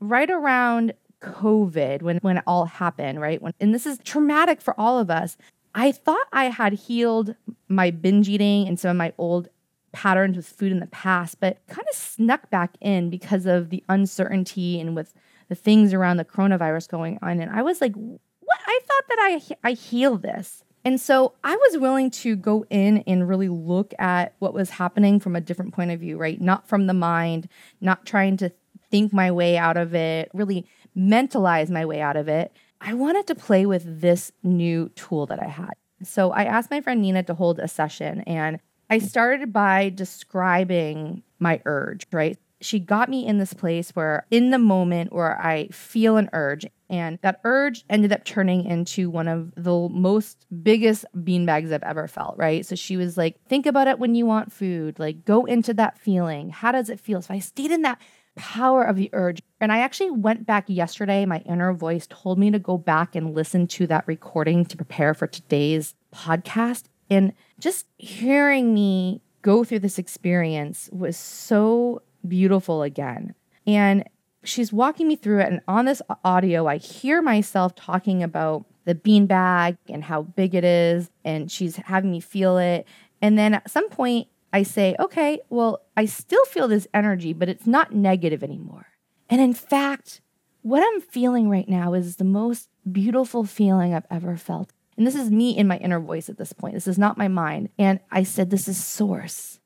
right 0.01 0.31
around 0.31 0.95
COVID, 1.23 2.03
when, 2.03 2.19
when 2.19 2.39
it 2.39 2.45
all 2.47 2.67
happened, 2.67 3.21
right? 3.21 3.41
When, 3.41 3.55
and 3.61 3.75
this 3.75 3.87
is 3.87 3.99
traumatic 4.05 4.61
for 4.61 4.79
all 4.79 4.99
of 4.99 5.11
us. 5.11 5.37
I 5.75 5.93
thought 5.93 6.27
I 6.33 6.47
had 6.47 6.75
healed 6.75 7.35
my 7.69 7.91
binge 7.91 8.29
eating 8.29 8.69
and 8.69 8.79
some 8.79 8.91
of 8.91 8.97
my 8.97 9.13
old 9.17 9.49
patterns 9.93 10.37
with 10.37 10.47
food 10.47 10.73
in 10.73 10.81
the 10.81 10.87
past, 10.87 11.41
but 11.41 11.59
kind 11.67 11.87
of 11.91 11.97
snuck 11.97 12.51
back 12.51 12.77
in 12.81 13.11
because 13.11 13.47
of 13.47 13.71
the 13.71 13.83
uncertainty 13.89 14.81
and 14.81 14.95
with 14.95 15.15
the 15.49 15.55
things 15.55 15.93
around 15.93 16.17
the 16.17 16.25
coronavirus 16.25 16.89
going 16.89 17.19
on. 17.23 17.41
And 17.41 17.51
I 17.51 17.63
was 17.63 17.81
like, 17.81 17.95
what? 17.95 18.61
I 18.67 18.81
thought 18.87 19.05
that 19.09 19.19
I, 19.63 19.69
I 19.69 19.73
healed 19.73 20.23
this. 20.23 20.65
And 20.85 21.01
so 21.01 21.35
I 21.45 21.55
was 21.55 21.79
willing 21.79 22.11
to 22.11 22.35
go 22.35 22.67
in 22.69 22.99
and 23.07 23.29
really 23.29 23.49
look 23.49 23.95
at 23.99 24.35
what 24.41 24.53
was 24.53 24.71
happening 24.71 25.21
from 25.21 25.37
a 25.37 25.41
different 25.41 25.73
point 25.73 25.91
of 25.91 26.01
view, 26.01 26.19
right? 26.19 26.41
Not 26.41 26.67
from 26.67 26.87
the 26.87 26.95
mind, 26.95 27.49
not 27.81 28.05
trying 28.05 28.37
to 28.39 28.51
think 28.91 29.13
my 29.13 29.31
way 29.31 29.57
out 29.57 29.77
of 29.77 29.95
it, 29.95 30.31
really 30.35 30.67
mentalize 30.97 31.71
my 31.71 31.85
way 31.85 32.01
out 32.01 32.17
of 32.17 32.29
it. 32.29 32.53
I 32.81 32.95
wanted 32.95 33.27
to 33.29 33.35
play 33.35 33.67
with 33.67 34.01
this 34.01 34.33
new 34.43 34.89
tool 34.91 35.27
that 35.27 35.43
I 35.43 35.49
had. 35.49 35.73
So 36.03 36.33
I 36.33 36.45
asked 36.45 36.71
my 36.71 36.81
friend 36.81 37.01
Nina 37.01 37.23
to 37.25 37.35
hold 37.35 37.59
a 37.59 37.69
session 37.69 38.23
and 38.23 38.59
I 38.91 38.99
started 38.99 39.55
by 39.55 39.89
describing 39.89 41.23
my 41.39 41.63
urge, 41.65 42.07
right? 42.13 42.37
She 42.61 42.79
got 42.79 43.09
me 43.09 43.27
in 43.27 43.39
this 43.39 43.55
place 43.55 43.91
where, 43.93 44.27
in 44.31 44.51
the 44.51 44.59
moment 44.59 45.15
where 45.15 45.41
I 45.41 45.69
feel 45.69 46.19
an 46.19 46.29
urge, 46.35 46.67
and 46.91 47.19
that 47.23 47.41
urge 47.43 47.85
ended 47.89 48.13
up 48.13 48.25
turning 48.25 48.67
into 48.67 49.09
one 49.09 49.29
of 49.29 49.53
the 49.57 49.89
most 49.89 50.45
biggest 50.63 51.07
beanbags 51.17 51.73
I've 51.73 51.83
ever 51.83 52.07
felt, 52.07 52.37
right? 52.37 52.67
So 52.67 52.75
she 52.75 52.99
was 52.99 53.17
like, 53.17 53.43
think 53.49 53.65
about 53.65 53.89
it 53.89 53.99
when 53.99 54.15
you 54.15 54.27
want 54.27 54.53
food, 54.53 54.99
like 54.99 55.25
go 55.25 55.47
into 55.47 55.73
that 55.75 55.99
feeling. 55.99 56.51
How 56.51 56.71
does 56.71 56.91
it 56.91 57.01
feel? 57.01 57.23
So 57.23 57.33
I 57.33 57.39
stayed 57.39 57.71
in 57.71 57.81
that 57.83 57.99
power 58.37 58.83
of 58.83 58.97
the 58.97 59.11
urge. 59.13 59.43
And 59.61 59.73
I 59.73 59.81
actually 59.81 60.11
went 60.11 60.47
back 60.47 60.65
yesterday. 60.69 61.25
My 61.27 61.39
inner 61.41 61.73
voice 61.73 62.07
told 62.09 62.39
me 62.39 62.51
to 62.51 62.59
go 62.59 62.79
back 62.79 63.15
and 63.15 63.35
listen 63.35 63.67
to 63.69 63.87
that 63.89 64.07
recording 64.07 64.65
to 64.67 64.77
prepare 64.77 65.15
for 65.15 65.27
today's 65.27 65.95
podcast. 66.15 66.85
And 67.11 67.33
just 67.59 67.87
hearing 67.99 68.73
me 68.73 69.21
go 69.43 69.65
through 69.65 69.81
this 69.81 69.99
experience 69.99 70.89
was 70.93 71.17
so 71.17 72.03
beautiful 72.27 72.83
again. 72.83 73.35
And 73.67 74.05
she's 74.45 74.73
walking 74.73 75.09
me 75.09 75.17
through 75.17 75.41
it. 75.41 75.49
And 75.49 75.61
on 75.69 75.85
this 75.85 76.03
audio, 76.25 76.67
I 76.67 76.79
hear 76.79 77.23
myself 77.23 77.75
talking 77.75 78.23
about 78.23 78.65
the 78.85 78.95
beanbag 78.95 79.77
and 79.89 80.03
how 80.05 80.23
big 80.23 80.55
it 80.55 80.65
is. 80.65 81.11
And 81.25 81.51
she's 81.51 81.77
having 81.77 82.11
me 82.11 82.21
feel 82.21 82.59
it. 82.59 82.87
And 83.21 83.39
then 83.39 83.55
at 83.55 83.71
some 83.71 83.89
point, 83.89 84.29
I 84.53 84.63
say, 84.63 84.95
okay, 84.99 85.41
well, 85.49 85.83
I 85.97 86.05
still 86.05 86.45
feel 86.45 86.69
this 86.69 86.87
energy, 86.93 87.33
but 87.33 87.49
it's 87.49 87.67
not 87.67 87.95
negative 87.95 88.43
anymore. 88.43 88.87
And 89.31 89.41
in 89.41 89.55
fact, 89.55 90.21
what 90.61 90.83
I'm 90.83 91.01
feeling 91.01 91.49
right 91.49 91.69
now 91.69 91.95
is 91.95 92.17
the 92.17 92.25
most 92.25 92.69
beautiful 92.91 93.45
feeling 93.45 93.95
I've 93.95 94.07
ever 94.11 94.37
felt. 94.37 94.73
And 94.97 95.07
this 95.07 95.15
is 95.15 95.31
me 95.31 95.57
in 95.57 95.67
my 95.67 95.79
inner 95.79 96.01
voice 96.01 96.29
at 96.29 96.39
this 96.39 96.53
point. 96.53 96.75
This 96.75 96.87
is 96.87 96.99
not 96.99 97.17
my 97.17 97.29
mind. 97.29 97.71
And 97.79 98.01
I 98.11 98.23
said, 98.23 98.51
This 98.51 98.69
is 98.69 98.83
source. 98.83 99.59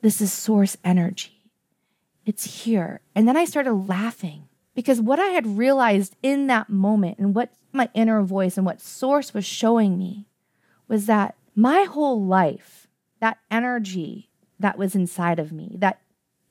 This 0.00 0.20
is 0.20 0.32
source 0.32 0.76
energy. 0.84 1.50
It's 2.26 2.64
here. 2.64 3.00
And 3.14 3.26
then 3.26 3.36
I 3.36 3.46
started 3.46 3.72
laughing 3.72 4.48
because 4.74 5.00
what 5.00 5.18
I 5.18 5.28
had 5.28 5.58
realized 5.58 6.14
in 6.22 6.46
that 6.48 6.68
moment 6.68 7.18
and 7.18 7.34
what 7.34 7.52
my 7.72 7.88
inner 7.94 8.22
voice 8.22 8.56
and 8.56 8.66
what 8.66 8.80
source 8.80 9.34
was 9.34 9.44
showing 9.44 9.98
me 9.98 10.26
was 10.86 11.06
that 11.06 11.34
my 11.56 11.82
whole 11.82 12.24
life, 12.24 12.77
that 13.20 13.38
energy 13.50 14.30
that 14.58 14.78
was 14.78 14.94
inside 14.94 15.38
of 15.38 15.52
me, 15.52 15.76
that 15.78 16.00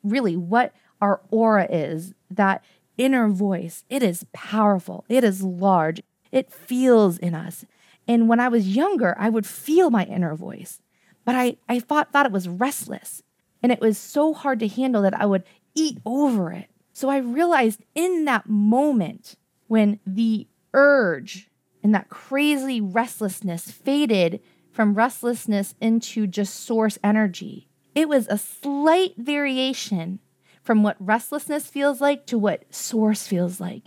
really 0.03 0.35
what 0.35 0.73
our 1.01 1.21
aura 1.29 1.67
is, 1.69 2.13
that 2.29 2.63
inner 2.97 3.27
voice, 3.29 3.83
it 3.89 4.01
is 4.01 4.25
powerful, 4.33 5.05
it 5.09 5.23
is 5.23 5.43
large, 5.43 6.01
it 6.31 6.51
feels 6.51 7.17
in 7.17 7.35
us. 7.35 7.65
And 8.07 8.27
when 8.27 8.39
I 8.39 8.47
was 8.47 8.75
younger, 8.75 9.15
I 9.19 9.29
would 9.29 9.45
feel 9.45 9.89
my 9.89 10.05
inner 10.05 10.35
voice, 10.35 10.81
but 11.25 11.35
I, 11.35 11.57
I 11.67 11.79
thought, 11.79 12.11
thought 12.11 12.25
it 12.25 12.31
was 12.31 12.47
restless. 12.47 13.21
And 13.61 13.71
it 13.71 13.81
was 13.81 13.97
so 13.97 14.33
hard 14.33 14.59
to 14.59 14.67
handle 14.67 15.01
that 15.01 15.19
I 15.19 15.25
would 15.25 15.43
eat 15.75 15.97
over 16.05 16.51
it. 16.51 16.69
So 16.93 17.09
I 17.09 17.17
realized 17.17 17.83
in 17.95 18.25
that 18.25 18.47
moment 18.47 19.35
when 19.67 19.99
the 20.05 20.47
urge 20.73 21.49
and 21.83 21.93
that 21.93 22.09
crazy 22.09 22.81
restlessness 22.81 23.69
faded 23.71 24.41
from 24.77 24.93
restlessness 24.93 25.73
into 25.81 26.27
just 26.27 26.53
source 26.53 26.99
energy. 27.03 27.67
It 27.95 28.07
was 28.07 28.27
a 28.27 28.37
slight 28.37 29.15
variation 29.17 30.19
from 30.61 30.83
what 30.83 30.95
restlessness 30.99 31.65
feels 31.65 31.99
like 31.99 32.27
to 32.27 32.37
what 32.37 32.71
source 32.71 33.25
feels 33.25 33.59
like. 33.59 33.85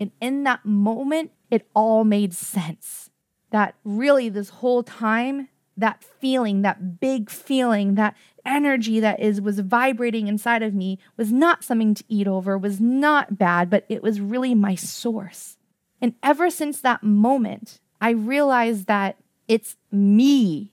And 0.00 0.10
in 0.20 0.42
that 0.42 0.66
moment, 0.66 1.30
it 1.48 1.68
all 1.76 2.02
made 2.02 2.34
sense. 2.34 3.08
That 3.52 3.76
really, 3.84 4.28
this 4.28 4.48
whole 4.48 4.82
time, 4.82 5.48
that 5.76 6.02
feeling, 6.02 6.62
that 6.62 6.98
big 6.98 7.30
feeling, 7.30 7.94
that 7.94 8.16
energy 8.44 8.98
that 8.98 9.20
is 9.20 9.40
was 9.40 9.60
vibrating 9.60 10.26
inside 10.26 10.64
of 10.64 10.74
me 10.74 10.98
was 11.16 11.30
not 11.30 11.62
something 11.62 11.94
to 11.94 12.04
eat 12.08 12.26
over, 12.26 12.58
was 12.58 12.80
not 12.80 13.38
bad, 13.38 13.70
but 13.70 13.86
it 13.88 14.02
was 14.02 14.20
really 14.20 14.56
my 14.56 14.74
source. 14.74 15.56
And 16.00 16.14
ever 16.20 16.50
since 16.50 16.80
that 16.80 17.04
moment, 17.04 17.78
I 18.00 18.10
realized 18.10 18.88
that 18.88 19.21
it's 19.52 19.76
me. 19.90 20.72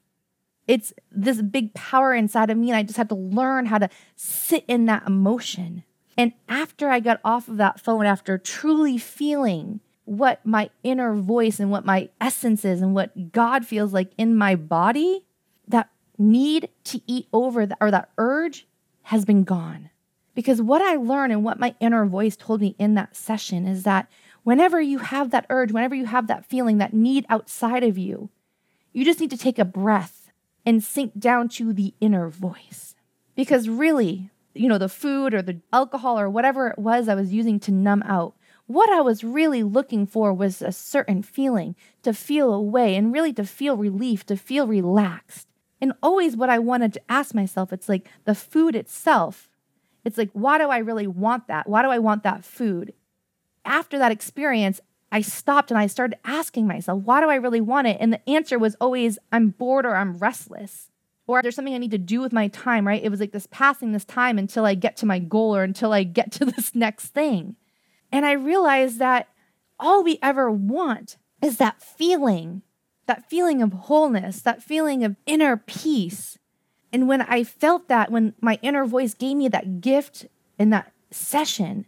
It's 0.66 0.94
this 1.12 1.42
big 1.42 1.74
power 1.74 2.14
inside 2.16 2.50
of 2.50 2.58
me. 2.58 2.70
And 2.70 2.78
I 2.78 2.84
just 2.84 2.96
had 2.96 3.10
to 3.10 3.16
learn 3.16 3.66
how 3.66 3.78
to 3.78 3.90
sit 4.16 4.64
in 4.70 4.86
that 4.86 5.06
emotion. 5.06 5.84
And 6.16 6.32
after 6.48 6.88
I 6.90 7.02
got 7.02 7.20
off 7.26 7.50
of 7.50 7.58
that 7.58 7.82
phone, 7.82 8.06
after 8.06 8.38
truly 8.38 8.98
feeling 8.98 9.82
what 10.06 10.46
my 10.46 10.70
inner 10.82 11.14
voice 11.14 11.60
and 11.60 11.70
what 11.70 11.86
my 11.86 12.08
essence 12.22 12.64
is 12.64 12.82
and 12.82 12.96
what 12.96 13.34
God 13.34 13.66
feels 13.66 13.92
like 13.92 14.14
in 14.18 14.34
my 14.34 14.56
body, 14.56 15.26
that 15.68 15.90
need 16.18 16.70
to 16.86 17.02
eat 17.06 17.28
over 17.34 17.66
the, 17.66 17.76
or 17.82 17.92
that 17.92 18.12
urge 18.18 18.66
has 19.04 19.26
been 19.26 19.44
gone. 19.44 19.90
Because 20.36 20.62
what 20.62 20.82
I 20.82 20.96
learned 20.96 21.34
and 21.34 21.44
what 21.44 21.60
my 21.60 21.76
inner 21.82 22.06
voice 22.06 22.38
told 22.38 22.62
me 22.62 22.76
in 22.80 22.94
that 22.94 23.18
session 23.18 23.68
is 23.68 23.84
that 23.84 24.08
whenever 24.44 24.80
you 24.80 25.00
have 25.00 25.32
that 25.32 25.46
urge, 25.50 25.74
whenever 25.74 25.96
you 25.96 26.06
have 26.06 26.28
that 26.28 26.46
feeling, 26.46 26.78
that 26.78 26.94
need 26.94 27.26
outside 27.28 27.84
of 27.84 27.98
you, 27.98 28.30
you 28.94 29.06
just 29.06 29.20
need 29.20 29.30
to 29.32 29.38
take 29.38 29.60
a 29.60 29.66
breath 29.66 30.32
and 30.66 30.84
sink 30.84 31.18
down 31.18 31.50
to 31.50 31.74
the 31.74 31.94
inner 32.00 32.30
voice. 32.30 32.96
Because 33.36 33.70
really, 33.70 34.30
you 34.54 34.68
know, 34.68 34.78
the 34.78 34.90
food 34.90 35.34
or 35.34 35.42
the 35.42 35.62
alcohol 35.72 36.20
or 36.20 36.30
whatever 36.30 36.68
it 36.68 36.80
was 36.80 37.08
I 37.08 37.16
was 37.16 37.34
using 37.34 37.60
to 37.62 37.72
numb 37.72 38.04
out, 38.06 38.36
what 38.68 38.90
I 38.90 39.02
was 39.02 39.24
really 39.24 39.64
looking 39.64 40.06
for 40.06 40.32
was 40.34 40.62
a 40.62 40.72
certain 40.72 41.24
feeling 41.24 41.76
to 42.04 42.14
feel 42.14 42.54
away 42.54 42.96
and 42.96 43.12
really 43.12 43.34
to 43.34 43.44
feel 43.46 43.76
relief, 43.78 44.26
to 44.28 44.38
feel 44.38 44.68
relaxed. 44.68 45.48
And 45.82 45.94
always 46.04 46.36
what 46.36 46.50
I 46.50 46.60
wanted 46.60 46.94
to 46.94 47.02
ask 47.10 47.34
myself, 47.34 47.74
it's 47.74 47.90
like 47.90 48.08
the 48.26 48.36
food 48.36 48.76
itself. 48.76 49.50
It's 50.06 50.18
like, 50.18 50.30
why 50.34 50.58
do 50.58 50.70
I 50.70 50.78
really 50.80 51.08
want 51.08 51.48
that? 51.48 51.68
Why 51.68 51.82
do 51.82 51.90
I 51.90 52.00
want 52.00 52.24
that 52.24 52.46
food? 52.46 52.94
After 53.66 53.98
that 53.98 54.12
experience, 54.12 54.82
I 55.12 55.22
stopped 55.22 55.72
and 55.72 55.78
I 55.78 55.88
started 55.88 56.20
asking 56.24 56.68
myself, 56.68 57.04
why 57.04 57.22
do 57.22 57.30
I 57.30 57.36
really 57.36 57.62
want 57.62 57.88
it? 57.88 57.98
And 58.00 58.14
the 58.14 58.30
answer 58.30 58.60
was 58.60 58.76
always, 58.80 59.18
I'm 59.32 59.50
bored 59.50 59.86
or 59.86 59.96
I'm 59.96 60.18
restless. 60.18 60.90
Or 61.26 61.42
there's 61.42 61.56
something 61.56 61.74
I 61.74 61.80
need 61.80 61.92
to 61.92 61.98
do 61.98 62.22
with 62.22 62.34
my 62.34 62.48
time, 62.48 62.88
right? 62.88 63.04
It 63.04 63.10
was 63.10 63.20
like 63.20 63.32
this 63.32 63.48
passing 63.48 63.92
this 63.92 64.06
time 64.06 64.38
until 64.38 64.66
I 64.66 64.76
get 64.76 64.98
to 64.98 65.06
my 65.06 65.20
goal 65.20 65.56
or 65.56 65.64
until 65.64 65.94
I 65.94 66.04
get 66.04 66.32
to 66.34 66.46
this 66.46 66.74
next 66.76 67.08
thing. 67.08 67.56
And 68.12 68.26
I 68.26 68.32
realized 68.32 69.00
that 69.00 69.30
all 69.80 70.04
we 70.04 70.20
ever 70.22 70.52
want 70.52 71.18
is 71.42 71.58
that 71.58 71.82
feeling 71.82 72.64
that 73.10 73.28
feeling 73.28 73.64
of 73.64 73.74
wholeness, 73.74 74.42
that 74.42 74.62
feeling 74.62 75.04
of 75.04 75.16
inner 75.26 75.58
peace. 75.58 76.38
And 76.94 77.08
when 77.08 77.24
I 77.24 77.44
felt 77.44 77.88
that, 77.88 78.12
when 78.12 78.36
my 78.40 78.60
inner 78.62 78.86
voice 78.86 79.16
gave 79.16 79.36
me 79.36 79.48
that 79.48 79.82
gift 79.82 80.28
in 80.60 80.70
that 80.70 80.94
session, 81.10 81.88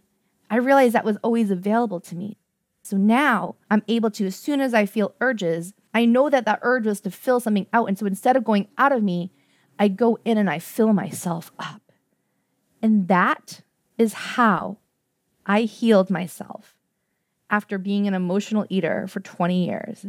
I 0.50 0.56
realized 0.56 0.96
that 0.96 1.04
was 1.04 1.18
always 1.22 1.52
available 1.52 2.00
to 2.00 2.16
me. 2.16 2.38
So 2.82 2.96
now 2.96 3.54
I'm 3.70 3.82
able 3.88 4.10
to, 4.12 4.26
as 4.26 4.36
soon 4.36 4.60
as 4.60 4.74
I 4.74 4.86
feel 4.86 5.14
urges, 5.20 5.72
I 5.94 6.04
know 6.04 6.28
that 6.28 6.44
that 6.46 6.58
urge 6.62 6.86
was 6.86 7.00
to 7.02 7.10
fill 7.10 7.40
something 7.40 7.66
out. 7.72 7.86
And 7.88 7.98
so 7.98 8.06
instead 8.06 8.36
of 8.36 8.44
going 8.44 8.68
out 8.76 8.92
of 8.92 9.02
me, 9.02 9.30
I 9.78 9.88
go 9.88 10.18
in 10.24 10.36
and 10.36 10.50
I 10.50 10.58
fill 10.58 10.92
myself 10.92 11.52
up. 11.58 11.92
And 12.82 13.08
that 13.08 13.62
is 13.98 14.12
how 14.12 14.78
I 15.46 15.62
healed 15.62 16.10
myself 16.10 16.74
after 17.50 17.78
being 17.78 18.08
an 18.08 18.14
emotional 18.14 18.66
eater 18.68 19.06
for 19.06 19.20
20 19.20 19.64
years. 19.64 20.06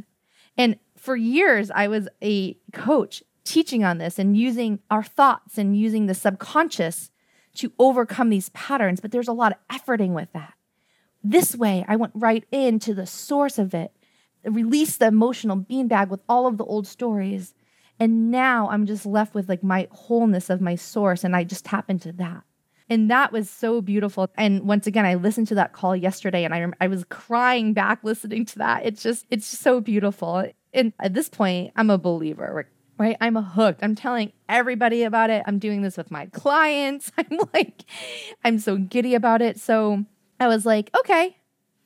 And 0.57 0.78
for 0.97 1.15
years, 1.15 1.69
I 1.69 1.88
was 1.88 2.07
a 2.24 2.57
coach 2.71 3.24
teaching 3.43 3.84
on 3.84 3.97
this 3.97 4.17
and 4.17 4.38
using 4.38 4.80
our 4.89 5.03
thoughts 5.03 5.57
and 5.57 5.78
using 5.78 6.05
the 6.05 6.13
subconscious 6.13 7.11
to 7.55 7.71
overcome 7.78 8.30
these 8.30 8.49
patterns, 8.49 8.99
but 8.99 9.11
there's 9.11 9.28
a 9.28 9.34
lot 9.34 9.51
of 9.51 9.78
efforting 9.78 10.13
with 10.13 10.32
that. 10.34 10.53
This 11.24 11.55
way, 11.55 11.86
I 11.88 11.95
went 11.95 12.13
right 12.15 12.43
into 12.51 12.93
the 12.93 13.05
source 13.05 13.57
of 13.57 13.74
it, 13.74 13.91
released 14.43 14.99
the 14.99 15.07
emotional 15.07 15.57
beanbag 15.57 16.09
with 16.09 16.19
all 16.28 16.47
of 16.47 16.57
the 16.57 16.65
old 16.65 16.86
stories. 16.86 17.53
And 17.99 18.30
now 18.30 18.69
I'm 18.69 18.86
just 18.86 19.05
left 19.05 19.34
with 19.34 19.47
like 19.47 19.63
my 19.63 19.88
wholeness 19.91 20.49
of 20.49 20.59
my 20.59 20.76
source, 20.76 21.24
and 21.24 21.36
I 21.36 21.43
just 21.43 21.65
tap 21.65 21.89
into 21.89 22.11
that. 22.13 22.43
And 22.89 23.09
that 23.09 23.32
was 23.32 23.49
so 23.49 23.82
beautiful. 23.82 24.30
And 24.36 24.67
once 24.67 24.88
again, 24.88 25.05
I 25.05 25.15
listened 25.15 25.47
to 25.47 25.55
that 25.55 25.74
call 25.74 25.95
yesterday 25.95 26.43
and 26.43 26.53
I, 26.53 26.65
I 26.82 26.88
was 26.88 27.05
crying 27.05 27.74
back 27.74 28.03
listening 28.03 28.45
to 28.47 28.59
that. 28.59 28.86
It's 28.86 29.01
just, 29.01 29.26
it's 29.32 29.47
so 29.47 29.80
beautiful. 29.80 30.51
And 30.74 30.93
at 30.99 31.13
this 31.13 31.30
point, 31.30 31.71
I'm 31.76 31.89
a 31.89 31.97
believer, 31.97 32.67
right? 32.97 33.17
I'm 33.21 33.36
hooked. 33.36 33.82
I'm 33.84 33.95
telling 33.95 34.34
everybody 34.49 35.03
about 35.03 35.30
it. 35.30 35.43
I'm 35.47 35.59
doing 35.59 35.82
this 35.82 35.97
with 35.97 36.11
my 36.11 36.26
clients. 36.28 37.11
I'm 37.17 37.39
like, 37.53 37.84
I'm 38.43 38.59
so 38.59 38.78
giddy 38.78 39.15
about 39.15 39.41
it. 39.41 39.59
So 39.59 40.05
I 40.39 40.47
was 40.47 40.65
like, 40.65 40.89
okay, 40.99 41.38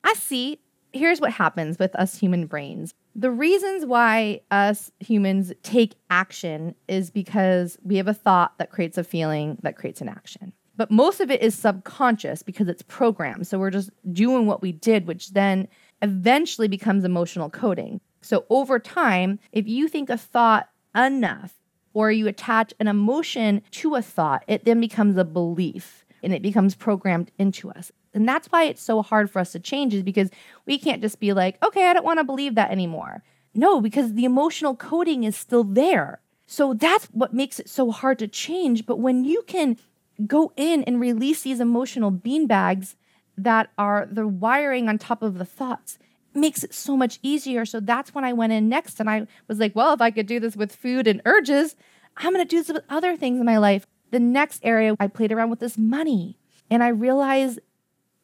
I 0.03 0.13
see. 0.13 0.59
Here's 0.93 1.21
what 1.21 1.31
happens 1.31 1.77
with 1.77 1.95
us 1.95 2.17
human 2.17 2.45
brains. 2.47 2.93
The 3.15 3.31
reasons 3.31 3.85
why 3.85 4.41
us 4.51 4.91
humans 4.99 5.51
take 5.63 5.95
action 6.09 6.75
is 6.87 7.09
because 7.09 7.77
we 7.83 7.97
have 7.97 8.07
a 8.07 8.13
thought 8.13 8.57
that 8.57 8.71
creates 8.71 8.97
a 8.97 9.03
feeling 9.03 9.57
that 9.63 9.75
creates 9.75 10.01
an 10.01 10.09
action. 10.09 10.53
But 10.75 10.91
most 10.91 11.19
of 11.19 11.31
it 11.31 11.41
is 11.41 11.55
subconscious 11.55 12.43
because 12.43 12.67
it's 12.67 12.83
programmed. 12.83 13.47
So 13.47 13.57
we're 13.57 13.71
just 13.71 13.89
doing 14.13 14.45
what 14.45 14.61
we 14.61 14.71
did, 14.71 15.07
which 15.07 15.31
then 15.31 15.67
eventually 16.03 16.67
becomes 16.67 17.03
emotional 17.03 17.49
coding. 17.49 17.99
So 18.21 18.45
over 18.49 18.77
time, 18.77 19.39
if 19.51 19.67
you 19.67 19.87
think 19.87 20.09
a 20.09 20.17
thought 20.17 20.69
enough 20.95 21.55
or 21.93 22.11
you 22.11 22.27
attach 22.27 22.73
an 22.79 22.87
emotion 22.87 23.63
to 23.71 23.95
a 23.95 24.01
thought, 24.01 24.43
it 24.47 24.65
then 24.65 24.79
becomes 24.79 25.17
a 25.17 25.25
belief 25.25 26.05
and 26.21 26.33
it 26.33 26.43
becomes 26.43 26.75
programmed 26.75 27.31
into 27.39 27.71
us. 27.71 27.91
And 28.18 28.28
that's 28.28 28.47
why 28.47 28.63
it's 28.63 28.82
so 28.82 29.01
hard 29.01 29.32
for 29.32 29.39
us 29.39 29.53
to 29.53 29.59
change 29.59 29.93
is 29.93 30.03
because 30.03 30.30
we 30.65 30.78
can't 30.78 31.01
just 31.01 31.20
be 31.20 31.32
like, 31.32 31.63
okay, 31.63 31.88
I 31.88 31.93
don't 31.93 32.05
want 32.05 32.20
to 32.20 32.26
believe 32.26 32.55
that 32.55 32.72
anymore. 32.72 33.24
No, 33.53 33.80
because 33.80 34.13
the 34.13 34.26
emotional 34.26 34.76
coding 34.76 35.24
is 35.24 35.38
still 35.38 35.63
there. 35.63 36.20
So 36.45 36.74
that's 36.74 37.05
what 37.07 37.34
makes 37.34 37.59
it 37.59 37.70
so 37.70 37.91
hard 37.91 38.20
to 38.20 38.28
change. 38.28 38.86
But 38.86 38.99
when 38.99 39.24
you 39.24 39.43
can 39.47 39.78
go 40.26 40.51
in 40.55 40.84
and 40.84 40.99
release 40.99 41.43
these 41.43 41.59
emotional 41.59 42.11
beanbags 42.11 42.95
that 43.38 43.70
are 43.78 44.07
the 44.11 44.28
wiring 44.28 44.89
on 44.89 44.97
top 44.97 45.22
of 45.22 45.38
the 45.38 45.45
thoughts 45.45 45.99
makes 46.34 46.63
it 46.63 46.74
so 46.74 46.95
much 46.95 47.20
easier. 47.22 47.65
So 47.65 47.80
that's 47.80 48.13
when 48.13 48.24
I 48.24 48.34
went 48.34 48.53
in 48.53 48.70
next 48.70 48.99
and 48.99 49.09
I 49.09 49.28
was 49.47 49.59
like, 49.59 49.76
well, 49.76 49.93
if 49.93 50.01
I 50.01 50.11
could 50.11 50.28
do 50.28 50.39
this 50.39 50.55
with 50.55 50.76
food 50.76 51.07
and 51.07 51.22
urges, 51.26 51.76
I'm 52.18 52.34
going 52.34 52.45
to 52.45 52.49
do 52.49 52.59
this 52.59 52.74
with 52.74 52.84
other 52.89 53.15
things 53.15 53.39
in 53.39 53.45
my 53.45 53.57
life. 53.57 53.86
The 54.11 54.20
next 54.20 54.61
area 54.63 54.95
I 54.99 55.07
played 55.07 55.32
around 55.32 55.49
with 55.49 55.61
is 55.61 55.78
money. 55.78 56.38
And 56.70 56.84
I 56.84 56.89
realized 56.89 57.59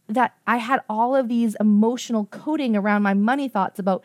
that 0.07 0.35
I 0.45 0.57
had 0.57 0.81
all 0.89 1.15
of 1.15 1.29
these 1.29 1.55
emotional 1.59 2.25
coding 2.25 2.75
around 2.75 3.03
my 3.03 3.13
money 3.13 3.47
thoughts 3.47 3.79
about 3.79 4.03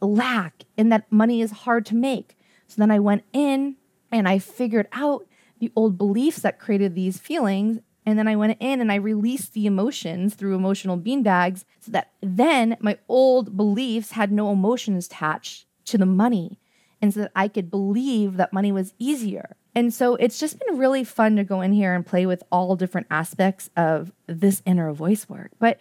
lack 0.00 0.64
and 0.76 0.90
that 0.92 1.10
money 1.10 1.40
is 1.40 1.50
hard 1.50 1.84
to 1.86 1.94
make. 1.94 2.36
So 2.66 2.76
then 2.78 2.90
I 2.90 2.98
went 2.98 3.24
in 3.32 3.76
and 4.10 4.28
I 4.28 4.38
figured 4.38 4.88
out 4.92 5.26
the 5.58 5.72
old 5.74 5.98
beliefs 5.98 6.40
that 6.40 6.58
created 6.58 6.94
these 6.94 7.18
feelings. 7.18 7.80
And 8.06 8.18
then 8.18 8.28
I 8.28 8.36
went 8.36 8.56
in 8.60 8.80
and 8.80 8.90
I 8.90 8.96
released 8.96 9.52
the 9.52 9.66
emotions 9.66 10.34
through 10.34 10.54
emotional 10.54 10.96
beanbags 10.96 11.64
so 11.80 11.92
that 11.92 12.12
then 12.22 12.76
my 12.80 12.98
old 13.08 13.56
beliefs 13.56 14.12
had 14.12 14.32
no 14.32 14.50
emotions 14.50 15.06
attached 15.06 15.66
to 15.86 15.98
the 15.98 16.06
money. 16.06 16.58
And 17.02 17.12
so 17.12 17.20
that 17.20 17.32
I 17.36 17.48
could 17.48 17.70
believe 17.70 18.36
that 18.36 18.52
money 18.52 18.72
was 18.72 18.94
easier. 18.98 19.56
And 19.78 19.94
so 19.94 20.16
it's 20.16 20.40
just 20.40 20.58
been 20.58 20.76
really 20.76 21.04
fun 21.04 21.36
to 21.36 21.44
go 21.44 21.60
in 21.60 21.72
here 21.72 21.94
and 21.94 22.04
play 22.04 22.26
with 22.26 22.42
all 22.50 22.74
different 22.74 23.06
aspects 23.12 23.70
of 23.76 24.10
this 24.26 24.60
inner 24.66 24.92
voice 24.92 25.28
work. 25.28 25.52
But 25.60 25.80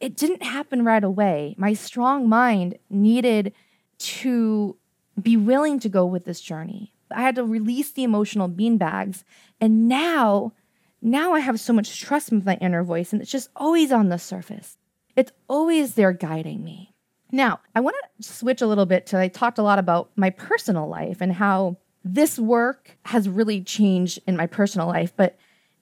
it 0.00 0.16
didn't 0.16 0.42
happen 0.42 0.84
right 0.84 1.04
away. 1.04 1.54
My 1.56 1.74
strong 1.74 2.28
mind 2.28 2.76
needed 2.90 3.52
to 3.98 4.76
be 5.22 5.36
willing 5.36 5.78
to 5.78 5.88
go 5.88 6.04
with 6.04 6.24
this 6.24 6.40
journey. 6.40 6.92
I 7.08 7.22
had 7.22 7.36
to 7.36 7.44
release 7.44 7.92
the 7.92 8.02
emotional 8.02 8.48
beanbags. 8.48 9.22
And 9.60 9.86
now, 9.86 10.52
now 11.00 11.34
I 11.34 11.38
have 11.38 11.60
so 11.60 11.72
much 11.72 12.00
trust 12.00 12.32
with 12.32 12.44
my 12.44 12.56
inner 12.56 12.82
voice, 12.82 13.12
and 13.12 13.22
it's 13.22 13.30
just 13.30 13.48
always 13.54 13.92
on 13.92 14.08
the 14.08 14.18
surface. 14.18 14.76
It's 15.14 15.30
always 15.48 15.94
there 15.94 16.12
guiding 16.12 16.64
me. 16.64 16.96
Now, 17.30 17.60
I 17.76 17.80
want 17.80 17.94
to 18.20 18.24
switch 18.24 18.60
a 18.60 18.66
little 18.66 18.86
bit 18.86 19.06
to 19.06 19.20
I 19.20 19.28
talked 19.28 19.58
a 19.58 19.62
lot 19.62 19.78
about 19.78 20.10
my 20.16 20.30
personal 20.30 20.88
life 20.88 21.20
and 21.20 21.32
how 21.32 21.76
this 22.04 22.38
work 22.38 22.98
has 23.06 23.28
really 23.28 23.62
changed 23.62 24.20
in 24.26 24.36
my 24.36 24.46
personal 24.46 24.86
life, 24.86 25.12
but 25.16 25.36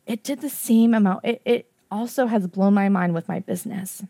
it 0.07 0.23
did 0.23 0.41
the 0.41 0.49
same 0.49 0.95
amount. 0.95 1.25
It, 1.25 1.43
it 1.45 1.73
also 1.91 2.27
has 2.27 2.47
blown 2.47 2.75
my 2.75 2.89
mind 2.89 3.15
with 3.15 3.29
my 3.29 3.41
business. 3.41 4.03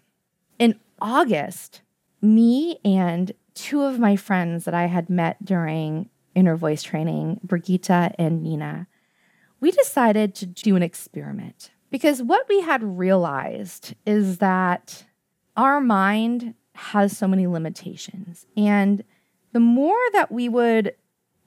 In 0.59 0.79
August, 1.01 1.81
me 2.21 2.79
and 2.85 3.33
two 3.55 3.83
of 3.83 3.99
my 3.99 4.17
friends 4.17 4.65
that 4.65 4.75
I 4.75 4.87
had 4.87 5.11
met 5.11 5.45
during 5.45 6.09
inner 6.35 6.57
voice 6.57 6.83
training, 6.83 7.41
Brigitte 7.43 8.15
and 8.19 8.43
Nina, 8.43 8.87
we 9.61 9.71
decided 9.71 10.35
to 10.37 10.47
do 10.47 10.77
an 10.77 10.83
experiment 10.83 11.71
because 11.91 12.23
what 12.23 12.49
we 12.49 12.61
had 12.61 12.83
realized 12.83 13.95
is 14.07 14.39
that 14.39 15.05
our 15.57 15.81
mind 15.81 16.55
has 16.75 17.17
so 17.17 17.29
many 17.29 17.47
limitations. 17.47 18.47
And 18.57 19.05
the 19.53 19.61
more 19.61 19.99
that 20.13 20.33
we 20.33 20.49
would 20.49 20.95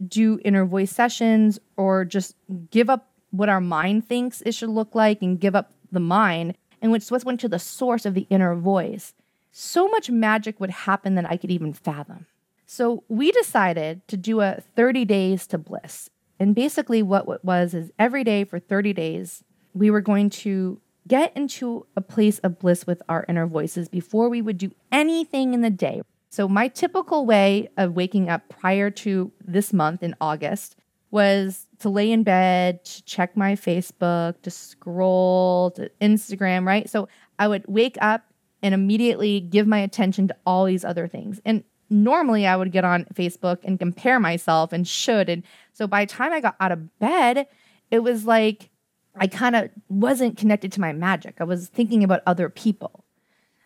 do 0.05 0.39
inner 0.43 0.65
voice 0.65 0.91
sessions 0.91 1.59
or 1.77 2.05
just 2.05 2.35
give 2.71 2.89
up 2.89 3.09
what 3.31 3.49
our 3.49 3.61
mind 3.61 4.07
thinks 4.07 4.41
it 4.41 4.53
should 4.53 4.69
look 4.69 4.95
like 4.95 5.21
and 5.21 5.39
give 5.39 5.55
up 5.55 5.73
the 5.91 5.99
mind, 5.99 6.55
and 6.81 6.91
which 6.91 7.09
was 7.11 7.25
went 7.25 7.39
to 7.41 7.49
the 7.49 7.59
source 7.59 8.05
of 8.05 8.13
the 8.13 8.27
inner 8.29 8.55
voice, 8.55 9.13
so 9.51 9.87
much 9.87 10.09
magic 10.09 10.59
would 10.59 10.69
happen 10.69 11.15
that 11.15 11.29
I 11.29 11.37
could 11.37 11.51
even 11.51 11.73
fathom. 11.73 12.25
So 12.65 13.03
we 13.07 13.31
decided 13.31 14.07
to 14.07 14.17
do 14.17 14.41
a 14.41 14.61
30 14.75 15.05
days 15.05 15.47
to 15.47 15.57
bliss. 15.57 16.09
And 16.39 16.53
basically, 16.53 17.01
what 17.01 17.27
it 17.29 17.45
was 17.45 17.73
is 17.73 17.91
every 17.97 18.23
day 18.23 18.43
for 18.43 18.59
30 18.59 18.91
days, 18.93 19.43
we 19.73 19.89
were 19.89 20.01
going 20.01 20.29
to 20.31 20.81
get 21.07 21.35
into 21.37 21.85
a 21.95 22.01
place 22.01 22.39
of 22.39 22.59
bliss 22.59 22.85
with 22.87 23.01
our 23.07 23.25
inner 23.29 23.45
voices 23.45 23.87
before 23.87 24.27
we 24.27 24.41
would 24.41 24.57
do 24.57 24.71
anything 24.91 25.53
in 25.53 25.61
the 25.61 25.69
day. 25.69 26.01
So, 26.36 26.49
my 26.49 26.67
typical 26.67 27.25
way 27.25 27.69
of 27.77 27.93
waking 27.93 28.29
up 28.29 28.49
prior 28.49 28.89
to 28.89 29.31
this 29.41 29.71
month 29.71 30.03
in 30.03 30.15
August 30.19 30.75
was 31.09 31.67
to 31.79 31.88
lay 31.88 32.11
in 32.11 32.23
bed, 32.23 32.83
to 32.83 33.03
check 33.05 33.38
my 33.38 33.53
Facebook, 33.53 34.41
to 34.41 34.51
scroll 34.51 35.71
to 35.71 35.89
Instagram, 36.01 36.67
right? 36.67 36.89
So, 36.89 37.07
I 37.39 37.47
would 37.47 37.63
wake 37.69 37.97
up 38.01 38.25
and 38.61 38.73
immediately 38.73 39.39
give 39.39 39.65
my 39.65 39.79
attention 39.79 40.27
to 40.27 40.36
all 40.45 40.65
these 40.65 40.83
other 40.83 41.07
things. 41.07 41.39
And 41.45 41.63
normally 41.89 42.45
I 42.45 42.57
would 42.57 42.73
get 42.73 42.83
on 42.83 43.05
Facebook 43.13 43.59
and 43.63 43.79
compare 43.79 44.19
myself 44.19 44.73
and 44.73 44.86
should. 44.86 45.29
And 45.29 45.43
so 45.71 45.88
by 45.88 46.03
the 46.03 46.11
time 46.11 46.33
I 46.33 46.41
got 46.41 46.57
out 46.59 46.73
of 46.73 46.99
bed, 46.99 47.47
it 47.91 47.99
was 47.99 48.25
like 48.25 48.71
I 49.17 49.27
kind 49.27 49.55
of 49.55 49.69
wasn't 49.88 50.36
connected 50.36 50.73
to 50.73 50.81
my 50.81 50.91
magic. 50.91 51.36
I 51.39 51.45
was 51.45 51.69
thinking 51.69 52.03
about 52.03 52.23
other 52.25 52.49
people. 52.49 53.04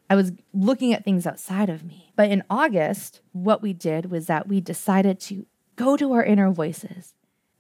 I 0.10 0.16
was 0.16 0.32
looking 0.53 0.93
at 0.93 1.05
things 1.05 1.28
outside 1.28 1.70
of 1.70 1.84
me. 1.84 2.12
But 2.16 2.32
in 2.32 2.43
August, 2.49 3.22
what 3.32 3.62
we 3.62 3.74
did 3.74 4.10
was 4.10 4.26
that 4.26 4.47
we 4.47 4.60
decided 4.60 5.20
to 5.22 5.45
go 5.76 5.95
to 5.95 6.14
our 6.14 6.24
inner 6.24 6.51
voices 6.51 7.14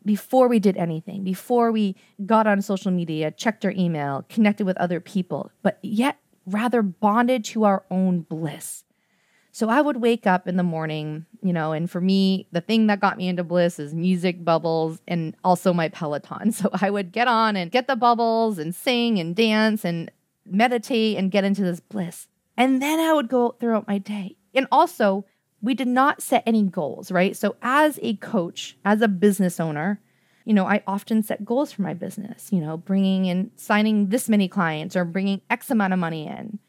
before 0.03 0.47
we 0.47 0.59
did 0.59 0.77
anything, 0.77 1.23
before 1.23 1.71
we 1.71 1.95
got 2.25 2.47
on 2.47 2.61
social 2.61 2.91
media, 2.91 3.31
checked 3.31 3.65
our 3.65 3.71
email, 3.71 4.25
connected 4.29 4.65
with 4.65 4.77
other 4.77 4.99
people, 4.99 5.51
but 5.61 5.77
yet 5.81 6.17
rather 6.45 6.81
bonded 6.81 7.43
to 7.45 7.65
our 7.65 7.83
own 7.91 8.21
bliss. 8.21 8.83
So 9.51 9.69
I 9.69 9.81
would 9.81 9.97
wake 9.97 10.25
up 10.25 10.47
in 10.47 10.57
the 10.57 10.63
morning, 10.63 11.25
you 11.43 11.51
know, 11.51 11.73
and 11.73 11.89
for 11.89 11.99
me, 11.99 12.47
the 12.51 12.61
thing 12.61 12.87
that 12.87 12.99
got 12.99 13.17
me 13.17 13.27
into 13.27 13.43
bliss 13.43 13.77
is 13.77 13.93
music 13.93 14.43
bubbles 14.43 14.99
and 15.07 15.35
also 15.43 15.73
my 15.73 15.89
Peloton. 15.89 16.51
So 16.59 16.69
I 16.81 16.89
would 16.89 17.11
get 17.11 17.27
on 17.27 17.55
and 17.55 17.71
get 17.71 17.87
the 17.87 17.95
bubbles 17.95 18.57
and 18.57 18.73
sing 18.73 19.19
and 19.19 19.35
dance 19.35 19.83
and 19.83 20.11
meditate 20.45 21.17
and 21.17 21.31
get 21.31 21.43
into 21.43 21.61
this 21.61 21.79
bliss. 21.79 22.27
And 22.59 22.81
then 22.81 22.99
I 22.99 23.13
would 23.13 23.29
go 23.29 23.55
throughout 23.57 23.87
my 23.87 23.97
day. 23.97 24.35
And 24.53 24.67
also, 24.69 25.25
we 25.61 25.73
did 25.73 25.87
not 25.87 26.21
set 26.21 26.43
any 26.45 26.61
goals, 26.63 27.09
right? 27.09 27.35
So 27.35 27.55
as 27.61 27.97
a 28.01 28.17
coach, 28.17 28.77
as 28.83 29.01
a 29.01 29.07
business 29.07 29.61
owner, 29.61 30.01
you 30.43 30.53
know, 30.53 30.65
I 30.65 30.83
often 30.85 31.23
set 31.23 31.45
goals 31.45 31.71
for 31.71 31.83
my 31.83 31.93
business, 31.93 32.51
you 32.51 32.59
know, 32.59 32.75
bringing 32.75 33.25
in 33.25 33.51
signing 33.55 34.09
this 34.09 34.27
many 34.27 34.49
clients 34.49 34.97
or 34.97 35.05
bringing 35.05 35.41
X 35.49 35.71
amount 35.71 35.93
of 35.93 35.99
money 35.99 36.27
in. 36.27 36.59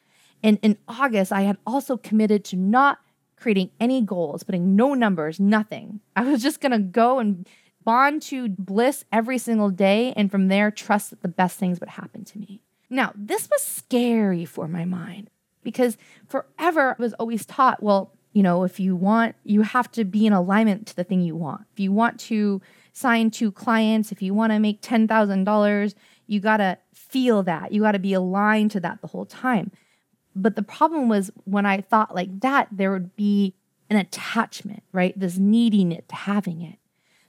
And 0.45 0.61
in 0.63 0.79
August, 0.87 1.33
I 1.33 1.43
had 1.43 1.59
also 1.67 1.97
committed 1.97 2.45
to 2.47 2.57
not 2.57 2.99
creating 3.37 3.71
any 3.81 4.01
goals, 4.01 4.45
putting 4.45 4.77
no 4.77 4.95
numbers, 4.95 5.41
nothing. 5.41 6.01
I 6.15 6.23
was 6.23 6.41
just 6.43 6.61
going 6.61 6.73
to 6.73 6.79
go 6.79 7.19
and 7.19 7.49
bond 7.85 8.23
to 8.23 8.49
bliss 8.49 9.05
every 9.11 9.39
single 9.39 9.71
day. 9.71 10.13
And 10.15 10.31
from 10.31 10.49
there, 10.49 10.71
trust 10.71 11.11
that 11.11 11.23
the 11.23 11.29
best 11.29 11.59
things 11.59 11.81
would 11.81 11.89
happen 11.89 12.25
to 12.27 12.39
me. 12.39 12.61
Now, 12.91 13.13
this 13.17 13.49
was 13.51 13.63
scary 13.63 14.45
for 14.45 14.69
my 14.69 14.85
mind 14.85 15.31
because 15.63 15.97
forever 16.29 16.97
I 16.99 17.03
was 17.03 17.15
always 17.15 17.47
taught, 17.47 17.83
well, 17.83 18.13
you 18.33 18.43
know, 18.43 18.63
if 18.63 18.79
you 18.79 18.95
want, 18.95 19.35
you 19.45 19.63
have 19.63 19.91
to 19.93 20.05
be 20.05 20.27
in 20.27 20.33
alignment 20.33 20.87
to 20.89 20.97
the 20.97 21.05
thing 21.05 21.21
you 21.21 21.35
want. 21.35 21.63
If 21.73 21.81
you 21.81 21.93
want 21.93 22.21
to 22.21 22.63
sign 22.93 23.31
two 23.31 23.51
clients, 23.51 24.13
if 24.13 24.23
you 24.23 24.35
want 24.35 24.53
to 24.53 24.59
make 24.59 24.83
$10,000, 24.83 25.95
you 26.27 26.41
got 26.41 26.59
to 26.59 26.79
feel 26.95 27.43
that. 27.43 27.73
You 27.73 27.83
got 27.83 27.93
to 27.93 27.99
be 27.99 28.13
aligned 28.13 28.71
to 28.73 28.81
that 28.81 29.01
the 29.01 29.09
whole 29.09 29.27
time. 29.27 29.73
But 30.37 30.55
the 30.55 30.63
problem 30.63 31.09
was 31.09 31.31
when 31.45 31.67
I 31.67 31.81
thought 31.81 32.15
like 32.15 32.41
that, 32.41 32.69
there 32.71 32.93
would 32.93 33.17
be 33.17 33.55
an 33.89 33.97
attachment, 33.97 34.85
right? 34.93 35.19
This 35.19 35.39
needing 35.39 35.91
it 35.91 36.09
to 36.09 36.15
having 36.15 36.63
it. 36.63 36.79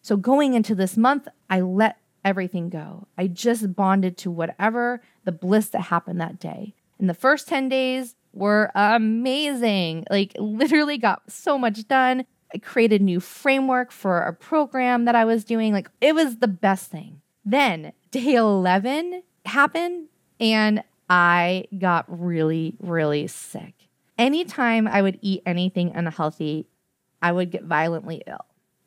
So 0.03 0.17
going 0.17 0.53
into 0.53 0.75
this 0.75 0.97
month, 0.97 1.27
I 1.49 1.61
let 1.61 1.97
everything 2.23 2.69
go. 2.69 3.07
I 3.17 3.25
just 3.27 3.75
bonded 3.75 4.17
to 4.19 4.29
whatever 4.29 5.01
the 5.23 5.31
bliss 5.31 5.69
that 5.69 5.81
happened 5.81 6.21
that 6.21 6.39
day. 6.39 6.75
In 6.99 7.07
the 7.07 7.15
first 7.15 7.47
10 7.47 7.69
days 7.69 8.15
were 8.33 8.71
amazing. 8.75 10.05
Like, 10.09 10.33
literally 10.37 10.97
got 10.97 11.29
so 11.29 11.57
much 11.57 11.87
done. 11.87 12.25
I 12.53 12.57
created 12.57 13.01
new 13.01 13.19
framework 13.19 13.91
for 13.91 14.21
a 14.21 14.33
program 14.33 15.05
that 15.05 15.15
I 15.15 15.25
was 15.25 15.43
doing. 15.43 15.73
Like, 15.73 15.89
it 16.01 16.15
was 16.15 16.37
the 16.37 16.47
best 16.47 16.91
thing. 16.91 17.21
Then 17.45 17.93
day 18.11 18.35
11 18.35 19.23
happened, 19.45 20.07
and 20.39 20.83
I 21.09 21.65
got 21.77 22.05
really, 22.07 22.75
really 22.79 23.27
sick. 23.27 23.73
Anytime 24.17 24.87
I 24.87 25.01
would 25.01 25.17
eat 25.21 25.41
anything 25.45 25.91
unhealthy, 25.95 26.67
I 27.21 27.31
would 27.31 27.51
get 27.51 27.63
violently 27.63 28.21
ill. 28.27 28.45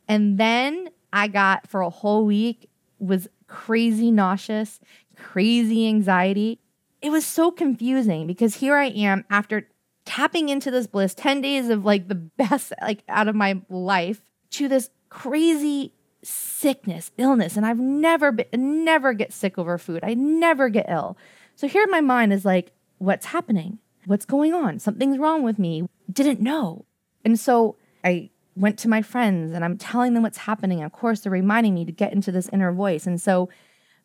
And 0.09 0.38
then 0.38 0.90
I 1.12 1.28
got 1.28 1.68
for 1.68 1.80
a 1.80 1.90
whole 1.90 2.24
week 2.24 2.68
was 2.99 3.28
crazy 3.47 4.11
nauseous, 4.11 4.80
crazy 5.16 5.86
anxiety. 5.88 6.61
It 7.05 7.11
was 7.11 7.27
so 7.27 7.51
confusing 7.51 8.27
because 8.27 8.55
here 8.55 8.77
I 8.77 8.87
am 8.87 9.27
after 9.29 9.69
tapping 10.07 10.49
into 10.49 10.71
this 10.71 10.87
bliss, 10.87 11.15
10 11.15 11.43
days 11.43 11.69
of 11.69 11.85
like 11.85 12.09
the 12.09 12.15
best 12.39 12.73
like 12.81 13.03
out 13.11 13.29
of 13.29 13.35
my 13.35 13.61
life 13.69 14.23
to 14.53 14.69
this 14.69 14.89
crazy 15.11 15.93
sickness, 16.23 17.11
illness, 17.19 17.59
and 17.59 17.67
I've 17.67 17.79
never 17.79 18.33
been 18.33 18.85
never 18.85 19.13
get 19.13 19.35
sick 19.35 19.59
over 19.59 19.77
food. 19.77 20.01
I 20.03 20.15
never 20.15 20.71
get 20.71 20.87
ill. 20.89 21.19
So 21.57 21.69
here 21.69 21.87
my 21.89 22.01
mind 22.01 22.33
is 22.33 22.47
like, 22.47 22.73
what's 22.97 23.27
happening? 23.27 23.81
What's 24.07 24.25
going 24.25 24.55
on? 24.55 24.79
Something's 24.79 25.19
wrong 25.19 25.43
with 25.43 25.59
me. 25.59 25.87
Didn't 26.11 26.41
know. 26.41 26.87
And 27.23 27.39
so 27.39 27.77
I 28.03 28.31
went 28.57 28.79
to 28.79 28.89
my 28.89 29.03
friends 29.03 29.53
and 29.53 29.63
I'm 29.63 29.77
telling 29.77 30.15
them 30.15 30.23
what's 30.23 30.39
happening. 30.39 30.83
Of 30.83 30.93
course, 30.93 31.21
they're 31.21 31.33
reminding 31.33 31.75
me 31.75 31.85
to 31.85 31.93
get 31.93 32.15
into 32.15 32.33
this 32.33 32.49
inner 32.51 32.73
voice. 32.73 33.07
And 33.07 33.21
so 33.21 33.51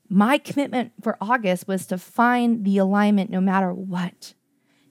my 0.10 0.40
commitment 0.40 0.92
for 1.02 1.18
August 1.22 1.68
was 1.68 1.86
to 1.88 1.98
find 1.98 2.66
the 2.66 2.80
alignment 2.80 3.30
no 3.30 3.40
matter 3.40 3.74
what. 3.74 4.34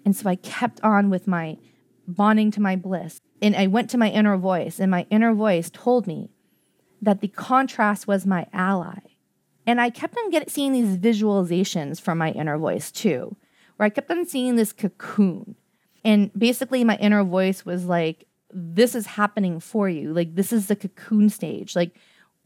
And 0.04 0.16
so 0.16 0.30
I 0.30 0.36
kept 0.36 0.80
on 0.82 1.10
with 1.10 1.26
my 1.26 1.58
bonding 2.06 2.50
to 2.52 2.62
my 2.62 2.76
bliss. 2.76 3.20
And 3.42 3.54
I 3.54 3.66
went 3.66 3.90
to 3.90 3.98
my 3.98 4.10
inner 4.10 4.36
voice, 4.36 4.80
and 4.80 4.90
my 4.90 5.06
inner 5.10 5.32
voice 5.32 5.70
told 5.70 6.06
me 6.06 6.30
that 7.00 7.20
the 7.20 7.28
contrast 7.28 8.08
was 8.08 8.26
my 8.26 8.46
ally. 8.52 8.98
And 9.66 9.80
I 9.80 9.90
kept 9.90 10.16
on 10.16 10.30
getting 10.30 10.48
seeing 10.48 10.72
these 10.72 10.96
visualizations 10.96 12.00
from 12.00 12.18
my 12.18 12.32
inner 12.32 12.58
voice 12.58 12.90
too, 12.90 13.36
where 13.76 13.86
I 13.86 13.90
kept 13.90 14.10
on 14.10 14.26
seeing 14.26 14.56
this 14.56 14.72
cocoon. 14.72 15.54
And 16.04 16.32
basically, 16.32 16.82
my 16.84 16.96
inner 16.96 17.22
voice 17.22 17.64
was 17.64 17.84
like, 17.84 18.26
This 18.50 18.94
is 18.94 19.06
happening 19.06 19.60
for 19.60 19.88
you. 19.88 20.12
Like, 20.12 20.34
this 20.34 20.52
is 20.52 20.66
the 20.66 20.76
cocoon 20.76 21.28
stage. 21.28 21.76
Like, 21.76 21.94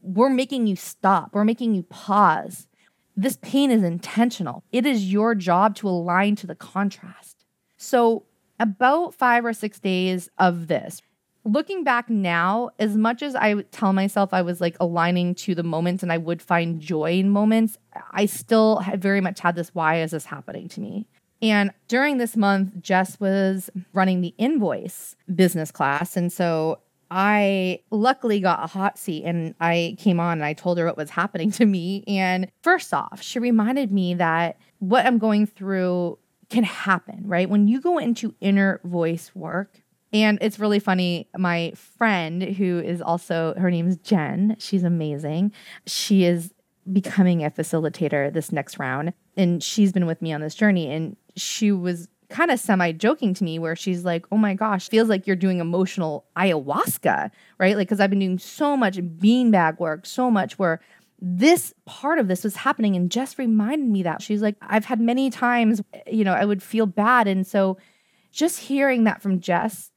we're 0.03 0.29
making 0.29 0.67
you 0.67 0.75
stop, 0.75 1.29
we're 1.33 1.45
making 1.45 1.73
you 1.73 1.83
pause. 1.83 2.67
This 3.15 3.37
pain 3.41 3.71
is 3.71 3.83
intentional. 3.83 4.63
It 4.71 4.85
is 4.85 5.11
your 5.11 5.35
job 5.35 5.75
to 5.77 5.87
align 5.87 6.35
to 6.37 6.47
the 6.47 6.55
contrast. 6.55 7.45
So, 7.77 8.25
about 8.59 9.13
five 9.13 9.45
or 9.45 9.53
six 9.53 9.79
days 9.79 10.29
of 10.37 10.67
this, 10.67 11.01
looking 11.43 11.83
back 11.83 12.09
now, 12.09 12.69
as 12.79 12.95
much 12.95 13.21
as 13.21 13.35
I 13.35 13.61
tell 13.71 13.93
myself 13.93 14.33
I 14.33 14.41
was 14.41 14.61
like 14.61 14.77
aligning 14.79 15.35
to 15.35 15.55
the 15.55 15.63
moments 15.63 16.03
and 16.03 16.11
I 16.11 16.17
would 16.17 16.41
find 16.41 16.79
joy 16.79 17.13
in 17.13 17.29
moments, 17.29 17.77
I 18.11 18.25
still 18.25 18.81
very 18.95 19.21
much 19.21 19.39
had 19.39 19.55
this 19.55 19.73
why 19.73 20.01
is 20.01 20.11
this 20.11 20.25
happening 20.25 20.67
to 20.69 20.81
me? 20.81 21.07
And 21.41 21.71
during 21.89 22.19
this 22.19 22.37
month, 22.37 22.79
Jess 22.79 23.19
was 23.19 23.69
running 23.91 24.21
the 24.21 24.33
inner 24.37 24.59
voice 24.59 25.15
business 25.35 25.71
class. 25.71 26.15
And 26.15 26.31
so 26.31 26.79
I 27.15 27.81
luckily 27.91 28.39
got 28.39 28.63
a 28.63 28.67
hot 28.67 28.97
seat 28.97 29.23
and 29.23 29.53
I 29.61 29.95
came 29.99 30.19
on 30.19 30.39
and 30.39 30.45
I 30.45 30.53
told 30.53 30.79
her 30.79 30.85
what 30.87 30.97
was 30.97 31.11
happening 31.11 31.51
to 31.51 31.65
me. 31.65 32.03
And 32.07 32.51
first 32.63 32.91
off, 32.91 33.21
she 33.21 33.37
reminded 33.37 33.91
me 33.91 34.15
that 34.15 34.57
what 34.79 35.05
I'm 35.05 35.19
going 35.19 35.45
through 35.45 36.17
can 36.49 36.63
happen, 36.63 37.21
right? 37.27 37.47
When 37.47 37.67
you 37.67 37.79
go 37.81 37.99
into 37.99 38.33
inner 38.41 38.81
voice 38.83 39.29
work, 39.35 39.79
and 40.11 40.39
it's 40.41 40.59
really 40.59 40.79
funny. 40.79 41.27
My 41.37 41.73
friend, 41.75 42.41
who 42.41 42.79
is 42.79 42.99
also, 43.01 43.53
her 43.57 43.69
name's 43.69 43.97
Jen, 43.97 44.55
she's 44.59 44.83
amazing. 44.83 45.51
She 45.85 46.23
is 46.23 46.51
becoming 46.91 47.43
a 47.43 47.51
facilitator 47.51 48.31
this 48.33 48.51
next 48.51 48.79
round. 48.79 49.13
And 49.37 49.63
she's 49.63 49.91
been 49.91 50.05
with 50.05 50.21
me 50.21 50.33
on 50.33 50.41
this 50.41 50.53
journey. 50.53 50.91
And 50.91 51.15
she 51.35 51.71
was 51.71 52.07
kind 52.33 52.51
of 52.51 52.59
semi 52.59 52.91
joking 52.91 53.33
to 53.35 53.43
me 53.43 53.59
where 53.59 53.75
she's 53.75 54.03
like, 54.03 54.25
oh 54.31 54.37
my 54.37 54.55
gosh, 54.55 54.89
feels 54.89 55.07
like 55.07 55.25
you're 55.27 55.35
doing 55.35 55.59
emotional 55.59 56.25
ayahuasca, 56.35 57.29
right? 57.59 57.77
Like, 57.77 57.87
because 57.87 57.99
I've 57.99 58.09
been 58.09 58.19
doing 58.19 58.39
so 58.39 58.75
much 58.75 58.97
beanbag 58.97 59.79
work, 59.79 60.05
so 60.05 60.29
much 60.29 60.57
where 60.59 60.81
this 61.21 61.73
part 61.85 62.19
of 62.19 62.27
this 62.27 62.43
was 62.43 62.55
happening 62.55 62.95
and 62.95 63.09
just 63.09 63.37
reminded 63.37 63.87
me 63.87 64.03
that 64.03 64.21
she's 64.21 64.41
like, 64.41 64.57
I've 64.61 64.83
had 64.83 64.99
many 64.99 65.29
times, 65.29 65.81
you 66.05 66.25
know, 66.25 66.33
I 66.33 66.43
would 66.43 66.61
feel 66.61 66.85
bad. 66.85 67.27
And 67.27 67.47
so 67.47 67.77
just 68.31 68.59
hearing 68.59 69.05
that 69.05 69.21
from 69.21 69.39
Jess 69.39 69.91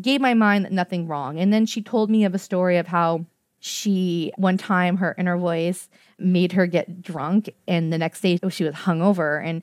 gave 0.00 0.20
my 0.20 0.34
mind 0.34 0.66
that 0.66 0.72
nothing 0.72 1.08
wrong. 1.08 1.40
And 1.40 1.52
then 1.52 1.66
she 1.66 1.82
told 1.82 2.10
me 2.10 2.24
of 2.24 2.34
a 2.34 2.38
story 2.38 2.76
of 2.76 2.86
how 2.86 3.26
she 3.60 4.30
one 4.36 4.56
time 4.56 4.98
her 4.98 5.16
inner 5.18 5.36
voice 5.36 5.88
made 6.18 6.52
her 6.52 6.66
get 6.66 7.02
drunk 7.02 7.50
and 7.66 7.92
the 7.92 7.98
next 7.98 8.20
day 8.20 8.38
she 8.50 8.62
was 8.62 8.74
hungover 8.74 9.44
and 9.44 9.62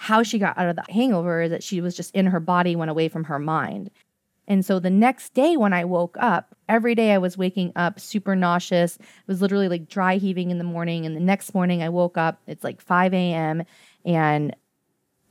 how 0.00 0.22
she 0.22 0.38
got 0.38 0.56
out 0.56 0.68
of 0.68 0.76
the 0.76 0.92
hangover 0.92 1.42
is 1.42 1.50
that 1.50 1.62
she 1.62 1.80
was 1.80 1.96
just 1.96 2.14
in 2.14 2.26
her 2.26 2.40
body 2.40 2.74
went 2.74 2.90
away 2.90 3.08
from 3.08 3.24
her 3.24 3.38
mind 3.38 3.90
and 4.46 4.64
so 4.64 4.78
the 4.78 4.90
next 4.90 5.34
day 5.34 5.56
when 5.56 5.72
i 5.72 5.84
woke 5.84 6.16
up 6.18 6.54
every 6.68 6.94
day 6.94 7.12
i 7.12 7.18
was 7.18 7.36
waking 7.36 7.72
up 7.76 8.00
super 8.00 8.34
nauseous 8.34 8.96
it 8.96 9.04
was 9.26 9.42
literally 9.42 9.68
like 9.68 9.88
dry 9.88 10.16
heaving 10.16 10.50
in 10.50 10.58
the 10.58 10.64
morning 10.64 11.04
and 11.04 11.14
the 11.14 11.20
next 11.20 11.54
morning 11.54 11.82
i 11.82 11.88
woke 11.88 12.16
up 12.16 12.40
it's 12.46 12.64
like 12.64 12.80
5 12.80 13.12
a.m 13.12 13.64
and 14.04 14.54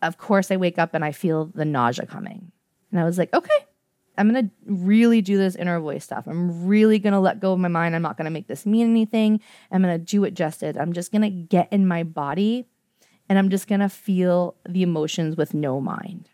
of 0.01 0.17
course, 0.17 0.51
I 0.51 0.57
wake 0.57 0.77
up 0.77 0.93
and 0.93 1.03
I 1.03 1.11
feel 1.11 1.45
the 1.45 1.65
nausea 1.65 2.05
coming. 2.05 2.51
And 2.91 2.99
I 2.99 3.03
was 3.03 3.17
like, 3.17 3.33
okay, 3.33 3.65
I'm 4.17 4.31
going 4.31 4.45
to 4.47 4.51
really 4.65 5.21
do 5.21 5.37
this 5.37 5.55
inner 5.55 5.79
voice 5.79 6.03
stuff. 6.03 6.27
I'm 6.27 6.65
really 6.67 6.99
going 6.99 7.13
to 7.13 7.19
let 7.19 7.39
go 7.39 7.53
of 7.53 7.59
my 7.59 7.67
mind. 7.67 7.95
I'm 7.95 8.01
not 8.01 8.17
going 8.17 8.25
to 8.25 8.31
make 8.31 8.47
this 8.47 8.65
mean 8.65 8.89
anything. 8.89 9.39
I'm 9.71 9.81
going 9.81 9.97
to 9.97 10.03
do 10.03 10.23
it 10.23 10.33
just 10.33 10.63
it. 10.63 10.77
I'm 10.77 10.93
just 10.93 11.11
going 11.11 11.21
to 11.23 11.29
get 11.29 11.71
in 11.71 11.87
my 11.87 12.03
body 12.03 12.67
and 13.29 13.37
I'm 13.37 13.49
just 13.49 13.67
going 13.67 13.81
to 13.81 13.89
feel 13.89 14.55
the 14.67 14.83
emotions 14.83 15.35
with 15.35 15.53
no 15.53 15.81
mind. 15.81 16.29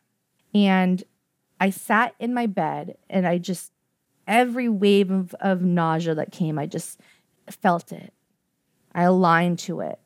And 0.54 1.04
I 1.60 1.70
sat 1.70 2.14
in 2.20 2.34
my 2.34 2.46
bed 2.46 2.98
and 3.10 3.26
I 3.26 3.38
just, 3.38 3.72
every 4.28 4.70
wave 4.70 5.12
of, 5.12 5.34
of 5.40 5.62
nausea 5.62 6.16
that 6.16 6.32
came, 6.32 6.60
I 6.60 6.66
just 6.66 7.00
felt 7.50 7.92
it. 7.92 8.14
I 8.94 9.04
aligned 9.04 9.60
to 9.60 9.80
it. 9.80 10.00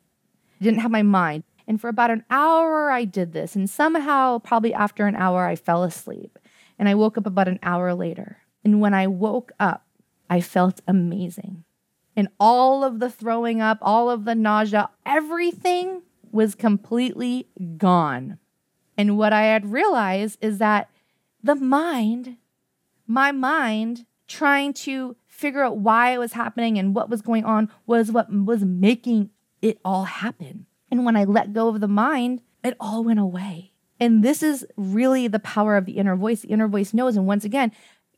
I 0.60 0.64
didn't 0.64 0.80
have 0.80 0.92
my 0.92 1.04
mind. 1.04 1.44
And 1.68 1.82
for 1.82 1.90
about 1.90 2.12
an 2.12 2.24
hour, 2.30 2.90
I 2.90 3.04
did 3.04 3.34
this. 3.34 3.56
And 3.56 3.70
somehow, 3.70 4.40
probably 4.40 4.74
after 4.74 5.06
an 5.06 5.16
hour, 5.16 5.46
I 5.46 5.56
fell 5.56 5.84
asleep. 5.84 6.40
And 6.80 6.88
I 6.88 6.96
woke 6.96 7.18
up 7.18 7.26
about 7.26 7.50
an 7.50 7.60
hour 7.62 7.94
later. 7.94 8.38
And 8.64 8.80
when 8.80 8.94
I 8.94 9.08
woke 9.08 9.52
up, 9.60 9.86
I 10.30 10.40
felt 10.40 10.82
amazing. 10.88 11.66
And 12.16 12.30
all 12.40 12.84
of 12.84 13.00
the 13.00 13.10
throwing 13.10 13.62
up, 13.62 13.78
all 13.82 14.10
of 14.10 14.26
the 14.26 14.36
nausea, 14.36 14.90
everything 15.06 16.02
was 16.38 16.54
completely 16.54 17.48
gone. 17.78 18.38
And 18.96 19.18
what 19.18 19.34
I 19.34 19.42
had 19.42 19.72
realized 19.72 20.38
is 20.40 20.60
that 20.60 20.88
the 21.42 21.56
mind, 21.56 22.38
my 23.08 23.32
mind, 23.32 24.06
trying 24.28 24.72
to 24.74 25.16
figure 25.26 25.64
out 25.64 25.78
why 25.78 26.12
it 26.12 26.20
was 26.20 26.34
happening 26.34 26.78
and 26.78 26.94
what 26.94 27.10
was 27.10 27.24
going 27.24 27.44
on 27.44 27.72
was 27.88 28.12
what 28.12 28.32
was 28.32 28.64
making 28.64 29.32
it 29.64 29.80
all 29.84 30.04
happen. 30.04 30.68
And 30.92 31.06
when 31.06 31.16
I 31.16 31.24
let 31.24 31.54
go 31.54 31.70
of 31.70 31.80
the 31.80 31.88
mind, 31.88 32.42
it 32.64 32.78
all 32.80 33.04
went 33.04 33.20
away. 33.20 33.72
And 34.00 34.24
this 34.24 34.44
is 34.44 34.64
really 34.76 35.28
the 35.28 35.40
power 35.40 35.76
of 35.76 35.86
the 35.86 35.98
inner 35.98 36.16
voice. 36.16 36.42
The 36.42 36.50
inner 36.50 36.68
voice 36.68 36.94
knows. 36.94 37.18
And 37.18 37.26
once 37.26 37.46
again, 37.46 37.72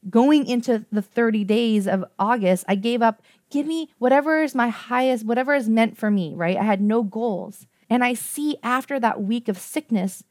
going 0.09 0.45
into 0.45 0.85
the 0.91 1.01
30 1.01 1.45
days 1.45 1.87
of 1.87 2.03
August, 2.19 2.65
I 2.67 2.75
gave 2.75 3.01
up, 3.01 3.21
give 3.49 3.65
me 3.65 3.89
whatever 3.97 4.43
is 4.43 4.53
my 4.53 4.67
highest, 4.67 5.25
whatever 5.25 5.53
is 5.55 5.69
meant 5.69 5.97
for 5.97 6.11
me, 6.11 6.33
right? 6.35 6.57
I 6.57 6.63
had 6.63 6.81
no 6.81 7.01
goals. 7.01 7.65
And 7.90 8.03
I 8.03 8.14
see 8.14 8.57
after 8.61 8.99
that 8.99 9.22
week 9.22 9.48
of 9.48 9.57
sickness 9.57 10.24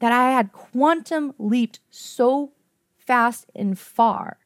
that 0.00 0.12
I 0.12 0.32
had 0.32 0.52
quantum 0.52 1.34
leaped 1.38 1.80
so 1.90 2.52
fast 2.96 3.50
and 3.54 3.78
far 3.78 4.38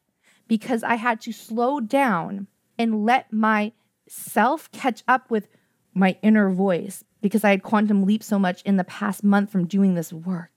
because 0.46 0.82
I 0.82 0.96
had 0.96 1.20
to 1.22 1.32
slow 1.32 1.80
down 1.80 2.46
and 2.78 3.04
let 3.04 3.32
myself 3.32 4.70
catch 4.72 5.02
up 5.08 5.30
with 5.30 5.48
my 5.94 6.16
inner 6.22 6.50
voice 6.50 7.04
because 7.20 7.44
I 7.44 7.50
had 7.50 7.62
quantum 7.62 8.04
leaped 8.04 8.24
so 8.24 8.38
much 8.38 8.62
in 8.62 8.76
the 8.76 8.84
past 8.84 9.24
month 9.24 9.50
from 9.50 9.66
doing 9.66 9.94
this 9.94 10.12
work. 10.12 10.50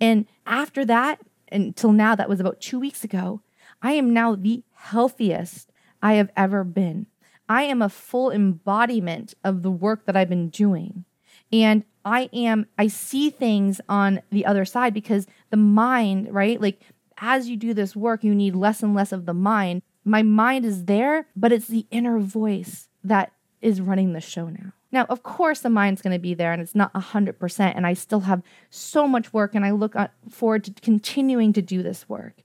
And 0.00 0.26
after 0.46 0.84
that, 0.84 1.20
until 1.50 1.92
now, 1.92 2.14
that 2.14 2.28
was 2.28 2.40
about 2.40 2.60
two 2.60 2.80
weeks 2.80 3.04
ago, 3.04 3.42
I 3.82 3.92
am 3.92 4.12
now 4.12 4.34
the 4.34 4.64
healthiest 4.74 5.70
I 6.02 6.14
have 6.14 6.30
ever 6.36 6.64
been. 6.64 7.06
I 7.48 7.64
am 7.64 7.82
a 7.82 7.88
full 7.88 8.30
embodiment 8.30 9.34
of 9.44 9.62
the 9.62 9.70
work 9.70 10.06
that 10.06 10.16
I've 10.16 10.28
been 10.28 10.48
doing. 10.48 11.04
And 11.52 11.84
I 12.04 12.28
am, 12.32 12.66
I 12.78 12.86
see 12.86 13.30
things 13.30 13.80
on 13.88 14.22
the 14.30 14.46
other 14.46 14.64
side 14.64 14.94
because 14.94 15.26
the 15.50 15.56
mind, 15.56 16.32
right? 16.32 16.60
Like 16.60 16.80
as 17.18 17.48
you 17.48 17.56
do 17.56 17.74
this 17.74 17.96
work, 17.96 18.22
you 18.22 18.34
need 18.34 18.54
less 18.54 18.82
and 18.82 18.94
less 18.94 19.12
of 19.12 19.26
the 19.26 19.34
mind. 19.34 19.82
My 20.04 20.22
mind 20.22 20.64
is 20.64 20.84
there, 20.84 21.26
but 21.34 21.52
it's 21.52 21.66
the 21.66 21.86
inner 21.90 22.18
voice 22.18 22.88
that 23.02 23.32
is 23.60 23.80
running 23.80 24.12
the 24.12 24.20
show 24.20 24.48
now. 24.48 24.72
Now, 24.92 25.04
of 25.08 25.22
course, 25.22 25.60
the 25.60 25.70
mind's 25.70 26.00
going 26.00 26.12
to 26.12 26.20
be 26.20 26.34
there 26.34 26.52
and 26.52 26.62
it's 26.62 26.74
not 26.74 26.92
100%. 26.94 27.72
And 27.74 27.86
I 27.86 27.94
still 27.94 28.20
have 28.20 28.42
so 28.70 29.08
much 29.08 29.32
work 29.32 29.54
and 29.54 29.64
I 29.64 29.72
look 29.72 29.96
forward 30.30 30.64
to 30.64 30.72
continuing 30.80 31.52
to 31.54 31.62
do 31.62 31.82
this 31.82 32.08
work. 32.08 32.42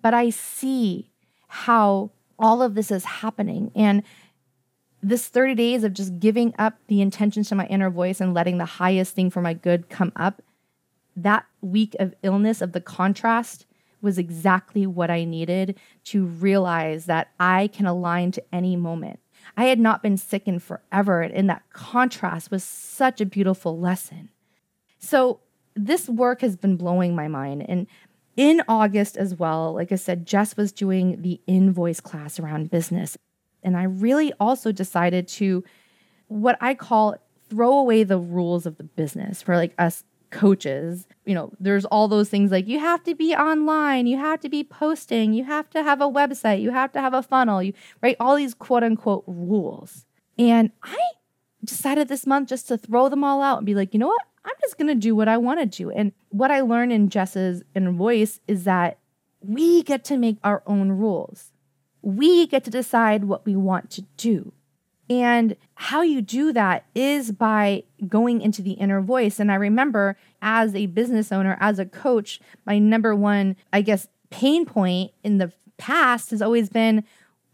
But 0.00 0.14
I 0.14 0.30
see 0.30 1.10
how 1.48 2.12
all 2.38 2.62
of 2.62 2.74
this 2.74 2.90
is 2.90 3.04
happening. 3.04 3.70
And 3.74 4.02
this 5.02 5.28
30 5.28 5.54
days 5.54 5.84
of 5.84 5.94
just 5.94 6.18
giving 6.18 6.54
up 6.58 6.74
the 6.88 7.00
intentions 7.00 7.48
to 7.48 7.54
my 7.54 7.66
inner 7.66 7.90
voice 7.90 8.20
and 8.20 8.34
letting 8.34 8.58
the 8.58 8.64
highest 8.64 9.14
thing 9.14 9.30
for 9.30 9.40
my 9.40 9.54
good 9.54 9.88
come 9.88 10.12
up, 10.16 10.42
that 11.16 11.46
week 11.60 11.96
of 11.98 12.14
illness, 12.22 12.60
of 12.60 12.72
the 12.72 12.80
contrast, 12.80 13.66
was 14.02 14.18
exactly 14.18 14.86
what 14.86 15.10
I 15.10 15.24
needed 15.24 15.78
to 16.04 16.24
realize 16.24 17.06
that 17.06 17.30
I 17.38 17.68
can 17.68 17.86
align 17.86 18.32
to 18.32 18.44
any 18.52 18.76
moment. 18.76 19.20
I 19.56 19.64
had 19.64 19.78
not 19.78 20.02
been 20.02 20.16
sick 20.16 20.46
in 20.46 20.58
forever. 20.58 21.22
And 21.22 21.48
that 21.48 21.62
contrast 21.72 22.50
was 22.50 22.64
such 22.64 23.20
a 23.20 23.26
beautiful 23.26 23.78
lesson. 23.78 24.30
So, 24.98 25.40
this 25.76 26.08
work 26.08 26.40
has 26.40 26.56
been 26.56 26.76
blowing 26.76 27.14
my 27.14 27.28
mind. 27.28 27.64
And 27.68 27.86
in 28.36 28.62
August 28.68 29.16
as 29.16 29.34
well, 29.34 29.72
like 29.72 29.92
I 29.92 29.96
said, 29.96 30.26
Jess 30.26 30.56
was 30.56 30.72
doing 30.72 31.22
the 31.22 31.40
inner 31.46 31.72
voice 31.72 32.00
class 32.00 32.38
around 32.38 32.70
business. 32.70 33.16
And 33.62 33.76
I 33.76 33.84
really 33.84 34.32
also 34.40 34.72
decided 34.72 35.28
to, 35.28 35.64
what 36.28 36.56
I 36.60 36.74
call, 36.74 37.16
throw 37.48 37.78
away 37.78 38.04
the 38.04 38.18
rules 38.18 38.66
of 38.66 38.76
the 38.76 38.84
business 38.84 39.42
for 39.42 39.56
like 39.56 39.74
us 39.78 40.04
coaches. 40.30 41.06
You 41.26 41.34
know, 41.34 41.52
there's 41.58 41.84
all 41.84 42.08
those 42.08 42.28
things 42.28 42.50
like 42.50 42.68
you 42.68 42.78
have 42.78 43.02
to 43.04 43.14
be 43.14 43.34
online, 43.34 44.06
you 44.06 44.16
have 44.16 44.40
to 44.40 44.48
be 44.48 44.64
posting, 44.64 45.32
you 45.32 45.44
have 45.44 45.68
to 45.70 45.82
have 45.82 46.00
a 46.00 46.08
website, 46.08 46.62
you 46.62 46.70
have 46.70 46.92
to 46.92 47.00
have 47.00 47.14
a 47.14 47.22
funnel, 47.22 47.62
you 47.62 47.72
right 48.00 48.16
all 48.20 48.36
these 48.36 48.54
quote 48.54 48.82
unquote 48.82 49.24
rules. 49.26 50.06
And 50.38 50.70
I 50.82 50.98
decided 51.64 52.08
this 52.08 52.26
month 52.26 52.48
just 52.48 52.68
to 52.68 52.78
throw 52.78 53.08
them 53.08 53.24
all 53.24 53.42
out 53.42 53.58
and 53.58 53.66
be 53.66 53.74
like, 53.74 53.92
you 53.92 54.00
know 54.00 54.08
what? 54.08 54.22
I'm 54.44 54.54
just 54.62 54.78
going 54.78 54.88
to 54.88 54.94
do 54.94 55.14
what 55.14 55.28
I 55.28 55.36
want 55.36 55.60
to 55.60 55.66
do. 55.66 55.90
And 55.90 56.12
what 56.30 56.50
I 56.50 56.62
learned 56.62 56.92
in 56.92 57.10
Jess's 57.10 57.62
inner 57.74 57.92
voice 57.92 58.40
is 58.48 58.64
that 58.64 58.98
we 59.40 59.82
get 59.82 60.04
to 60.04 60.16
make 60.16 60.38
our 60.42 60.62
own 60.66 60.92
rules. 60.92 61.49
We 62.02 62.46
get 62.46 62.64
to 62.64 62.70
decide 62.70 63.24
what 63.24 63.44
we 63.44 63.56
want 63.56 63.90
to 63.92 64.02
do. 64.16 64.52
And 65.08 65.56
how 65.74 66.02
you 66.02 66.22
do 66.22 66.52
that 66.52 66.86
is 66.94 67.32
by 67.32 67.82
going 68.06 68.40
into 68.40 68.62
the 68.62 68.72
inner 68.72 69.00
voice. 69.00 69.40
And 69.40 69.50
I 69.50 69.56
remember 69.56 70.16
as 70.40 70.72
a 70.74 70.86
business 70.86 71.32
owner, 71.32 71.58
as 71.60 71.80
a 71.80 71.84
coach, 71.84 72.40
my 72.64 72.78
number 72.78 73.14
one, 73.16 73.56
I 73.72 73.82
guess, 73.82 74.06
pain 74.30 74.64
point 74.64 75.10
in 75.24 75.38
the 75.38 75.52
past 75.78 76.30
has 76.30 76.40
always 76.40 76.68
been 76.68 77.02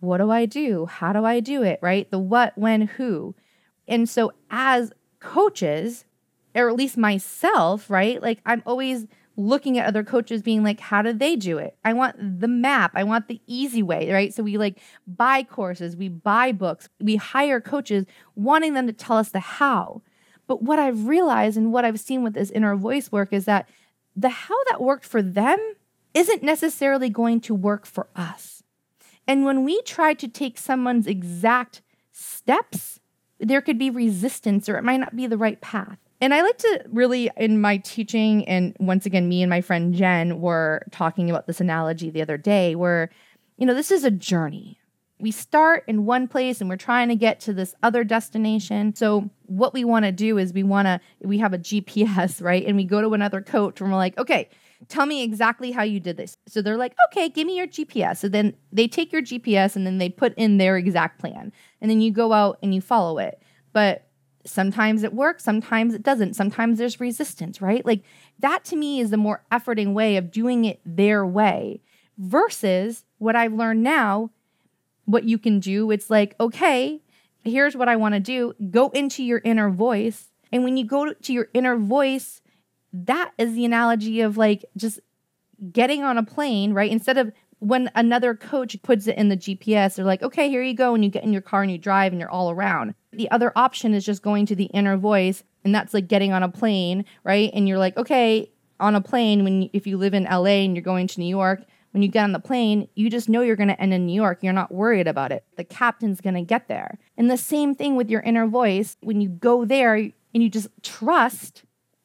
what 0.01 0.19
do 0.19 0.31
I 0.31 0.45
do? 0.45 0.85
How 0.85 1.15
do 1.15 1.25
I 1.25 1.41
do 1.41 1.63
it? 1.63 1.79
Right? 1.81 2.11
The 2.11 2.19
what, 2.19 2.57
when, 2.59 2.83
who. 2.83 3.35
And 3.89 4.07
so 4.07 4.33
as 4.51 4.93
coaches, 5.21 6.05
or 6.55 6.69
at 6.69 6.77
least 6.77 6.99
myself, 6.99 7.89
right? 7.89 8.21
Like 8.21 8.41
I'm 8.45 8.63
always 8.67 9.07
looking 9.37 9.79
at 9.79 9.87
other 9.87 10.03
coaches 10.03 10.43
being 10.43 10.63
like 10.63 10.81
how 10.81 11.03
do 11.03 11.13
they 11.13 11.37
do 11.37 11.59
it? 11.59 11.77
I 11.85 11.93
want 11.93 12.41
the 12.41 12.49
map. 12.49 12.93
I 12.95 13.05
want 13.05 13.29
the 13.29 13.41
easy 13.47 13.83
way 13.83 14.11
right? 14.11 14.33
So 14.33 14.43
we 14.43 14.59
like 14.59 14.81
buy 15.07 15.43
courses. 15.43 15.97
We 15.97 16.09
buy 16.09 16.53
books. 16.53 16.89
We 17.01 17.17
hire 17.17 17.61
coaches 17.61 18.07
wanting 18.35 18.75
them 18.75 18.87
to 18.87 18.93
tell 18.93 19.17
us 19.17 19.31
the 19.31 19.41
how. 19.41 20.03
But 20.47 20.63
what 20.63 20.79
i've 20.79 21.07
realized 21.07 21.57
and 21.57 21.73
what 21.73 21.85
i've 21.85 22.01
seen 22.01 22.23
with 22.23 22.35
this 22.35 22.51
inner 22.51 22.77
voice 22.77 23.11
work 23.11 23.33
is 23.33 23.45
that 23.47 23.69
the 24.15 24.29
how 24.29 24.57
that 24.71 24.81
worked 24.81 25.05
for 25.05 25.23
them 25.23 25.59
isn't 26.15 26.43
necessarily 26.43 27.11
going 27.11 27.41
to 27.43 27.55
work 27.55 27.85
for 27.85 28.09
us. 28.17 28.63
And 29.29 29.45
when 29.45 29.65
we 29.65 29.83
try 29.83 30.15
to 30.15 30.29
take 30.29 30.57
someone's 30.57 31.07
exact 31.07 31.83
steps 32.13 33.01
there 33.39 33.61
could 33.61 33.79
be 33.79 33.91
resistance 33.91 34.69
or 34.69 34.79
it 34.79 34.85
might 34.85 34.97
not 34.97 35.15
be 35.15 35.27
the 35.27 35.37
right 35.37 35.61
path 35.61 35.99
and 36.21 36.33
I 36.33 36.43
like 36.43 36.59
to 36.59 36.85
really, 36.91 37.31
in 37.37 37.61
my 37.61 37.79
teaching, 37.79 38.47
and 38.49 38.75
once 38.81 39.07
again, 39.07 39.29
me 39.29 39.43
and 39.43 39.51
my 39.51 39.61
friend 39.61 39.95
Jen 39.95 40.41
were 40.41 40.83
talking 40.91 41.29
about 41.29 41.47
this 41.47 41.61
analogy 41.61 42.11
the 42.11 42.23
other 42.23 42.39
day 42.39 42.75
where, 42.75 43.11
you 43.59 43.67
know, 43.67 43.75
this 43.75 43.91
is 43.91 44.05
a 44.05 44.11
journey. 44.11 44.79
We 45.19 45.31
start 45.31 45.85
in 45.87 46.05
one 46.05 46.29
place 46.29 46.61
and 46.61 46.69
we're 46.69 46.77
trying 46.77 47.09
to 47.09 47.17
get 47.17 47.41
to 47.41 47.55
this 47.55 47.75
other 47.83 48.05
destination. 48.05 48.95
So, 48.95 49.31
what 49.47 49.73
we 49.73 49.85
want 49.85 50.05
to 50.05 50.13
do 50.13 50.37
is 50.37 50.53
we 50.53 50.63
want 50.63 50.87
to, 50.87 51.01
we 51.21 51.39
have 51.39 51.55
a 51.55 51.59
GPS, 51.59 52.43
right? 52.45 52.65
And 52.67 52.77
we 52.77 52.85
go 52.85 53.01
to 53.01 53.15
another 53.15 53.41
coach 53.41 53.81
and 53.81 53.91
we're 53.91 53.97
like, 53.97 54.19
okay, 54.19 54.49
tell 54.89 55.07
me 55.07 55.23
exactly 55.23 55.73
how 55.73 55.83
you 55.83 56.01
did 56.01 56.17
this. 56.17 56.37
So 56.47 56.63
they're 56.63 56.77
like, 56.77 56.95
okay, 57.09 57.29
give 57.29 57.47
me 57.47 57.57
your 57.57 57.67
GPS. 57.67 58.19
So 58.19 58.29
then 58.29 58.55
they 58.73 58.89
take 58.89 59.13
your 59.13 59.23
GPS 59.23 59.77
and 59.77 59.87
then 59.87 59.99
they 59.99 60.09
put 60.09 60.35
in 60.35 60.59
their 60.59 60.77
exact 60.77 61.19
plan. 61.19 61.53
And 61.81 61.91
then 61.91 62.01
you 62.01 62.11
go 62.11 62.33
out 62.33 62.59
and 62.63 62.75
you 62.75 62.81
follow 62.81 63.19
it. 63.19 63.41
But 63.73 64.06
sometimes 64.47 65.03
it 65.03 65.13
works, 65.13 65.45
sometimes 65.45 65.95
it 65.95 66.03
doesn't. 66.03 66.35
Sometimes 66.35 66.79
there's 66.79 67.01
resistance, 67.01 67.61
right? 67.61 67.85
Like 67.85 68.03
that 68.39 68.65
to 68.67 68.77
me 68.77 69.01
is 69.01 69.11
the 69.11 69.17
more 69.17 69.45
efforting 69.51 69.93
way 69.93 70.17
of 70.17 70.31
doing 70.31 70.65
it 70.65 70.81
their 70.85 71.25
way 71.27 71.83
versus 72.19 73.05
what 73.19 73.37
I've 73.37 73.53
learned 73.53 73.83
now. 73.83 74.31
What 75.05 75.25
you 75.25 75.39
can 75.39 75.61
do, 75.61 75.91
it's 75.91 76.11
like, 76.11 76.35
okay, 76.41 77.01
here's 77.45 77.77
what 77.77 77.89
I 77.89 77.97
want 77.97 78.15
to 78.15 78.21
do. 78.21 78.55
Go 78.71 78.89
into 78.91 79.23
your 79.23 79.41
inner 79.45 79.71
voice. 79.71 80.31
And 80.51 80.65
when 80.65 80.77
you 80.77 80.85
go 80.85 81.13
to 81.13 81.33
your 81.33 81.49
inner 81.55 81.77
voice, 81.77 82.43
that 82.93 83.33
is 83.39 83.55
the 83.55 83.65
analogy 83.65 84.21
of 84.21 84.37
like 84.37 84.65
just 84.77 85.01
getting 85.73 86.03
on 86.03 86.19
a 86.19 86.23
plane, 86.23 86.73
right? 86.73 86.91
Instead 86.91 87.19
of 87.19 87.33
when 87.61 87.91
another 87.95 88.35
coach 88.35 88.77
puts 88.83 89.07
it 89.07 89.17
in 89.17 89.29
the 89.29 89.37
GPS, 89.37 89.95
they're 89.95 90.05
like, 90.05 90.23
okay, 90.23 90.49
here 90.49 90.63
you 90.63 90.75
go. 90.75 90.95
And 90.95 91.05
you 91.05 91.11
get 91.11 91.25
in 91.25 91.33
your 91.33 91.43
car 91.43 91.63
and 91.63 91.71
you 91.71 91.79
drive 91.79 92.13
and 92.13 92.21
you're 92.21 92.31
all 92.31 92.51
around. 92.51 92.95
The 93.13 93.31
other 93.31 93.53
option 93.57 93.95
is 93.95 94.05
just 94.05 94.23
going 94.23 94.47
to 94.47 94.55
the 94.55 94.65
inner 94.67 94.97
voice. 94.97 95.43
And 95.65 95.75
that's 95.75 95.95
like 95.95 96.07
getting 96.07 96.33
on 96.33 96.43
a 96.43 96.49
plane, 96.49 97.05
right? 97.25 97.51
And 97.55 97.67
you're 97.67 97.79
like, 97.79 97.97
okay, 97.97 98.51
on 98.79 98.95
a 98.95 99.01
plane 99.01 99.43
when 99.43 99.71
if 99.73 99.87
you 99.87 99.97
live 99.97 100.15
in 100.15 100.25
LA 100.25 100.65
and 100.65 100.77
you're 100.77 100.83
going 100.83 101.07
to 101.07 101.21
New 101.21 101.27
York, 101.27 101.63
when 101.93 102.03
you 102.03 102.11
get 102.11 102.25
on 102.25 102.33
the 102.33 102.39
plane, 102.39 102.89
you 102.95 103.09
just 103.09 103.29
know 103.29 103.41
you're 103.41 103.57
going 103.57 103.69
to 103.69 103.81
end 103.81 103.95
in 103.95 104.05
New 104.05 104.13
York. 104.13 104.41
You're 104.43 104.53
not 104.53 104.71
worried 104.71 105.09
about 105.09 105.33
it. 105.33 105.45
The 105.57 105.65
captain's 105.65 106.21
going 106.21 106.35
to 106.35 106.43
get 106.43 106.69
there. 106.69 106.99
And 107.17 107.31
the 107.31 107.39
same 107.39 107.75
thing 107.75 107.97
with 107.97 108.11
your 108.11 108.21
inner 108.21 108.47
voice. 108.47 108.99
When 109.01 109.23
you 109.23 109.31
go 109.31 109.65
there 109.65 109.95
and 109.95 110.13
you 110.35 110.51
just 110.51 110.69
trust, 110.83 111.65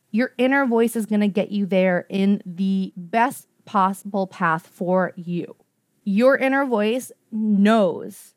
your 0.10 0.32
inner 0.38 0.66
voice 0.66 0.96
is 0.96 1.06
going 1.06 1.20
to 1.20 1.28
get 1.28 1.52
you 1.52 1.66
there 1.66 2.06
in 2.10 2.42
the 2.46 2.94
best 2.96 3.48
possible 3.66 4.28
path 4.28 4.68
for 4.68 5.14
you. 5.16 5.56
Your 6.04 6.38
inner 6.38 6.66
voice 6.66 7.12
knows 7.32 8.34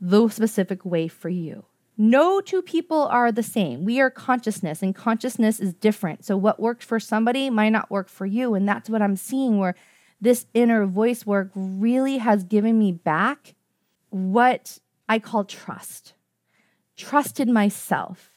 the 0.00 0.28
specific 0.28 0.84
way 0.84 1.08
for 1.08 1.28
you. 1.28 1.64
No 1.98 2.40
two 2.40 2.62
people 2.62 3.02
are 3.02 3.30
the 3.30 3.42
same. 3.42 3.84
We 3.84 4.00
are 4.00 4.10
consciousness, 4.10 4.82
and 4.82 4.94
consciousness 4.94 5.60
is 5.60 5.74
different. 5.74 6.24
So, 6.24 6.36
what 6.36 6.58
worked 6.58 6.82
for 6.82 6.98
somebody 6.98 7.50
might 7.50 7.68
not 7.68 7.90
work 7.90 8.08
for 8.08 8.26
you. 8.26 8.54
And 8.54 8.66
that's 8.66 8.88
what 8.88 9.02
I'm 9.02 9.16
seeing 9.16 9.58
where 9.58 9.74
this 10.20 10.46
inner 10.54 10.86
voice 10.86 11.26
work 11.26 11.50
really 11.54 12.18
has 12.18 12.44
given 12.44 12.78
me 12.78 12.92
back 12.92 13.54
what 14.10 14.78
I 15.08 15.18
call 15.18 15.44
trust. 15.44 16.14
Trusted 16.96 17.48
myself. 17.48 18.31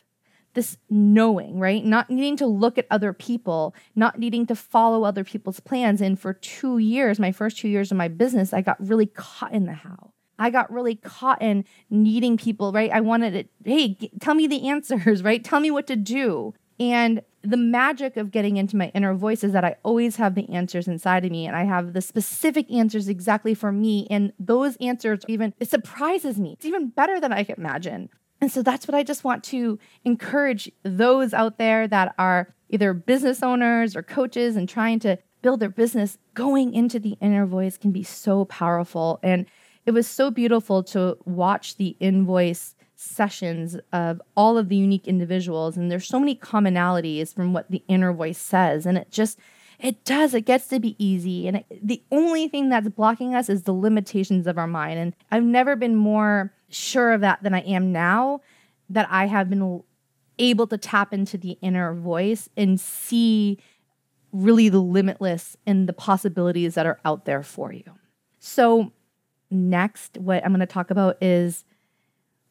This 0.55 0.77
knowing, 0.89 1.59
right? 1.59 1.85
Not 1.85 2.09
needing 2.09 2.37
to 2.37 2.47
look 2.47 2.77
at 2.77 2.87
other 2.89 3.13
people, 3.13 3.75
not 3.95 4.17
needing 4.17 4.45
to 4.47 4.55
follow 4.55 5.03
other 5.03 5.23
people's 5.23 5.59
plans. 5.59 6.01
And 6.01 6.19
for 6.19 6.33
two 6.33 6.77
years, 6.79 7.19
my 7.19 7.31
first 7.31 7.57
two 7.57 7.67
years 7.67 7.91
of 7.91 7.97
my 7.97 8.07
business, 8.07 8.53
I 8.53 8.61
got 8.61 8.77
really 8.79 9.05
caught 9.05 9.51
in 9.51 9.65
the 9.65 9.73
how. 9.73 10.11
I 10.39 10.49
got 10.49 10.71
really 10.71 10.95
caught 10.95 11.41
in 11.41 11.65
needing 11.89 12.37
people, 12.37 12.71
right? 12.71 12.91
I 12.91 13.01
wanted 13.01 13.35
it, 13.35 13.49
hey, 13.63 13.89
g- 13.89 14.11
tell 14.19 14.33
me 14.33 14.47
the 14.47 14.67
answers, 14.67 15.23
right? 15.23 15.43
Tell 15.43 15.59
me 15.59 15.71
what 15.71 15.87
to 15.87 15.95
do. 15.95 16.53
And 16.79 17.21
the 17.41 17.57
magic 17.57 18.17
of 18.17 18.31
getting 18.31 18.57
into 18.57 18.75
my 18.75 18.91
inner 18.93 19.13
voice 19.13 19.43
is 19.43 19.53
that 19.53 19.63
I 19.63 19.75
always 19.83 20.15
have 20.17 20.35
the 20.35 20.49
answers 20.49 20.87
inside 20.87 21.23
of 21.23 21.31
me 21.31 21.45
and 21.45 21.55
I 21.55 21.63
have 21.63 21.93
the 21.93 22.01
specific 22.01 22.69
answers 22.71 23.07
exactly 23.07 23.53
for 23.53 23.71
me. 23.71 24.07
And 24.09 24.33
those 24.39 24.75
answers 24.77 25.21
even, 25.27 25.53
it 25.59 25.69
surprises 25.69 26.39
me. 26.39 26.53
It's 26.53 26.65
even 26.65 26.89
better 26.89 27.19
than 27.19 27.31
I 27.31 27.43
could 27.43 27.57
imagine. 27.57 28.09
And 28.45 28.51
so 28.51 28.61
that's 28.61 28.87
what 28.87 28.93
I 28.93 29.01
just 29.01 29.23
want 29.23 29.43
to 29.45 29.79
encourage 30.03 30.71
those 30.83 31.33
out 31.33 31.57
there 31.57 31.87
that 31.87 32.13
are 32.19 32.53
either 32.69 32.93
business 32.93 33.41
owners 33.41 33.95
or 33.95 34.03
coaches 34.03 34.55
and 34.55 34.69
trying 34.69 34.99
to 34.99 35.17
build 35.41 35.61
their 35.61 35.69
business. 35.69 36.19
Going 36.35 36.71
into 36.75 36.99
the 36.99 37.17
inner 37.19 37.47
voice 37.47 37.75
can 37.75 37.91
be 37.91 38.03
so 38.03 38.45
powerful. 38.45 39.19
And 39.23 39.47
it 39.87 39.93
was 39.93 40.05
so 40.05 40.29
beautiful 40.29 40.83
to 40.83 41.17
watch 41.25 41.77
the 41.77 41.97
inner 41.99 42.23
voice 42.23 42.75
sessions 42.93 43.77
of 43.91 44.21
all 44.37 44.59
of 44.59 44.69
the 44.69 44.75
unique 44.75 45.07
individuals 45.07 45.75
and 45.75 45.91
there's 45.91 46.07
so 46.07 46.19
many 46.19 46.35
commonalities 46.35 47.33
from 47.33 47.51
what 47.51 47.69
the 47.69 47.83
inner 47.89 48.13
voice 48.13 48.37
says 48.37 48.85
and 48.85 48.97
it 48.97 49.11
just 49.11 49.37
it 49.79 50.05
does 50.05 50.33
it 50.33 50.45
gets 50.45 50.67
to 50.67 50.79
be 50.79 50.95
easy 50.97 51.45
and 51.45 51.57
it, 51.57 51.65
the 51.85 52.01
only 52.09 52.47
thing 52.47 52.69
that's 52.69 52.87
blocking 52.87 53.35
us 53.35 53.49
is 53.49 53.63
the 53.63 53.73
limitations 53.73 54.47
of 54.47 54.57
our 54.57 54.65
mind 54.65 54.97
and 54.97 55.13
i've 55.29 55.43
never 55.43 55.75
been 55.75 55.93
more 55.93 56.53
sure 56.75 57.11
of 57.11 57.21
that 57.21 57.41
than 57.43 57.53
i 57.53 57.61
am 57.61 57.91
now 57.91 58.41
that 58.89 59.07
i 59.09 59.25
have 59.25 59.49
been 59.49 59.83
able 60.37 60.67
to 60.67 60.77
tap 60.77 61.13
into 61.13 61.37
the 61.37 61.57
inner 61.61 61.93
voice 61.93 62.49
and 62.57 62.79
see 62.79 63.57
really 64.31 64.67
the 64.67 64.81
limitless 64.81 65.55
and 65.65 65.87
the 65.87 65.93
possibilities 65.93 66.75
that 66.75 66.85
are 66.85 66.99
out 67.05 67.25
there 67.25 67.41
for 67.41 67.71
you 67.71 67.83
so 68.39 68.91
next, 69.49 70.17
what 70.17 70.43
I'm 70.43 70.51
going 70.51 70.59
to 70.59 70.65
talk 70.65 70.91
about 70.91 71.17
is 71.21 71.65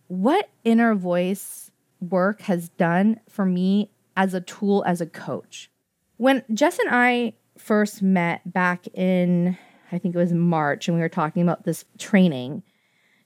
what 0.09 0.51
inner 0.65 0.95
voice 0.95 1.71
work 2.01 2.43
has 2.43 2.69
done 2.71 3.21
for 3.29 3.45
me 3.45 3.91
as 4.17 4.35
a 4.35 4.41
tool 4.41 4.85
as 4.87 5.01
a 5.01 5.07
coach. 5.07 5.71
When 6.17 6.43
Jess 6.53 6.79
and 6.79 6.89
I 6.91 7.35
first 7.59 8.03
met 8.03 8.53
back 8.53 8.87
in, 8.95 9.57
I 9.93 9.99
think 9.99 10.15
it 10.15 10.19
was 10.19 10.33
March, 10.33 10.89
and 10.89 10.97
we 10.97 11.01
were 11.01 11.09
talking 11.09 11.43
about 11.43 11.65
this 11.65 11.85
training, 11.99 12.63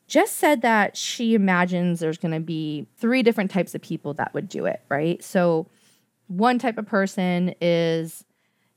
Jess 0.09 0.31
said 0.31 0.63
that 0.63 0.97
she 0.97 1.35
imagines 1.35 2.01
there's 2.01 2.19
going 2.19 2.33
to 2.33 2.41
be 2.41 2.87
three 2.97 3.23
different 3.23 3.51
types 3.51 3.75
of 3.75 3.83
people 3.83 4.15
that 4.15 4.33
would 4.35 4.49
do 4.49 4.65
it, 4.65 4.83
right? 4.89 5.23
So, 5.23 5.69
one 6.27 6.59
type 6.59 6.77
of 6.77 6.87
person 6.87 7.55
is 7.61 8.25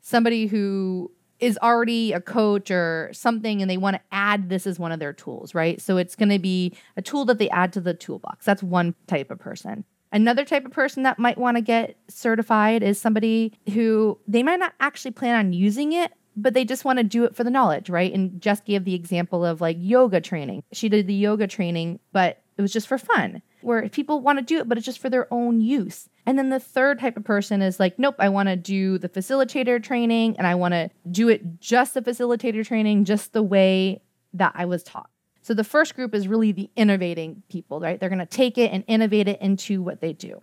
somebody 0.02 0.48
who 0.48 1.12
is 1.40 1.58
already 1.62 2.14
a 2.14 2.22
coach 2.22 2.70
or 2.70 3.10
something 3.14 3.62
and 3.62 3.70
they 3.70 3.78
want 3.78 3.96
to 3.96 4.02
add 4.12 4.48
this 4.48 4.68
as 4.68 4.78
one 4.78 4.92
of 4.92 5.00
their 5.00 5.12
tools, 5.12 5.56
right? 5.56 5.82
So 5.82 5.98
it's 5.98 6.16
going 6.16 6.30
to 6.30 6.40
be 6.40 6.74
a 6.96 7.02
tool 7.02 7.26
that 7.26 7.40
they 7.40 7.50
add 7.50 7.74
to 7.74 7.82
the 7.82 7.96
toolbox. 7.96 8.46
That's 8.46 8.62
one 8.62 8.94
type 9.08 9.32
of 9.32 9.40
person. 9.40 9.84
Another 10.14 10.46
type 10.46 10.66
of 10.66 10.72
person 10.72 11.04
that 11.04 11.18
might 11.18 11.38
want 11.38 11.58
to 11.58 11.62
get 11.62 11.98
certified 12.08 12.84
is 12.84 13.02
somebody 13.02 13.54
who 13.74 14.20
they 14.28 14.44
might 14.44 14.60
not 14.60 14.74
actually 14.80 15.12
plan 15.12 15.36
on 15.36 15.54
using 15.54 15.94
it, 15.94 16.14
but 16.36 16.54
they 16.54 16.66
just 16.66 16.86
want 16.86 16.98
to 16.98 17.04
do 17.04 17.24
it 17.24 17.36
for 17.36 17.44
the 17.44 17.50
knowledge, 17.50 17.90
right? 17.90 18.14
And 18.14 18.42
just 18.42 18.66
gave 18.66 18.86
the 18.86 18.96
example 18.96 19.46
of 19.46 19.62
like 19.62 19.78
yoga 19.80 20.22
training. 20.22 20.64
She 20.72 20.90
did 20.90 21.08
the 21.08 21.14
yoga 21.14 21.48
training, 21.48 22.00
but 22.12 22.42
it 22.58 22.62
was 22.62 22.74
just 22.74 22.88
for 22.88 22.98
fun, 22.98 23.42
where 23.62 23.88
people 23.90 24.22
want 24.22 24.40
to 24.40 24.46
do 24.46 24.60
it, 24.60 24.70
but 24.70 24.78
it's 24.78 24.86
just 24.86 25.00
for 25.00 25.10
their 25.10 25.32
own 25.34 25.62
use. 25.62 26.10
And 26.26 26.38
then 26.38 26.50
the 26.50 26.60
third 26.60 27.00
type 27.00 27.18
of 27.18 27.24
person 27.24 27.62
is 27.62 27.80
like, 27.80 27.98
nope, 27.98 28.16
I 28.20 28.30
want 28.30 28.50
to 28.50 28.56
do 28.56 28.98
the 28.98 29.10
facilitator 29.10 29.82
training 29.82 30.38
and 30.38 30.46
I 30.46 30.56
want 30.56 30.74
to 30.74 30.90
do 31.10 31.30
it 31.30 31.60
just 31.60 31.94
the 31.94 32.02
facilitator 32.02 32.66
training, 32.66 33.06
just 33.06 33.34
the 33.34 33.44
way 33.44 34.02
that 34.34 34.54
I 34.56 34.66
was 34.66 34.84
taught. 34.84 35.10
So 35.42 35.54
the 35.54 35.64
first 35.64 35.96
group 35.96 36.14
is 36.14 36.28
really 36.28 36.52
the 36.52 36.70
innovating 36.76 37.42
people, 37.50 37.80
right? 37.80 38.00
They're 38.00 38.10
going 38.10 38.20
to 38.20 38.26
take 38.26 38.58
it 38.58 38.72
and 38.72 38.84
innovate 38.88 39.28
it 39.28 39.42
into 39.42 39.82
what 39.82 40.00
they 40.00 40.14
do. 40.14 40.42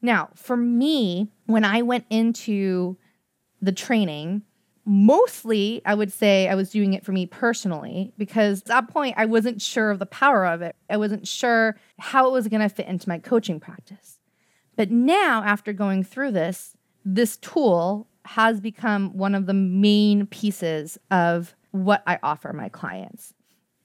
Now, 0.00 0.30
for 0.34 0.56
me, 0.56 1.28
when 1.46 1.64
I 1.64 1.82
went 1.82 2.06
into 2.08 2.96
the 3.60 3.72
training, 3.72 4.42
mostly 4.88 5.82
I 5.84 5.94
would 5.94 6.12
say 6.12 6.48
I 6.48 6.54
was 6.54 6.70
doing 6.70 6.94
it 6.94 7.04
for 7.04 7.12
me 7.12 7.26
personally 7.26 8.12
because 8.16 8.62
at 8.62 8.66
that 8.66 8.88
point 8.88 9.14
I 9.18 9.26
wasn't 9.26 9.60
sure 9.60 9.90
of 9.90 9.98
the 9.98 10.06
power 10.06 10.46
of 10.46 10.62
it. 10.62 10.74
I 10.88 10.96
wasn't 10.96 11.28
sure 11.28 11.76
how 11.98 12.26
it 12.26 12.32
was 12.32 12.48
going 12.48 12.62
to 12.62 12.68
fit 12.68 12.86
into 12.86 13.08
my 13.08 13.18
coaching 13.18 13.60
practice. 13.60 14.18
But 14.76 14.90
now, 14.90 15.42
after 15.42 15.72
going 15.72 16.04
through 16.04 16.32
this, 16.32 16.76
this 17.04 17.36
tool 17.36 18.06
has 18.24 18.60
become 18.60 19.16
one 19.16 19.34
of 19.34 19.46
the 19.46 19.54
main 19.54 20.26
pieces 20.26 20.96
of 21.10 21.54
what 21.72 22.02
I 22.06 22.18
offer 22.22 22.52
my 22.52 22.68
clients 22.68 23.34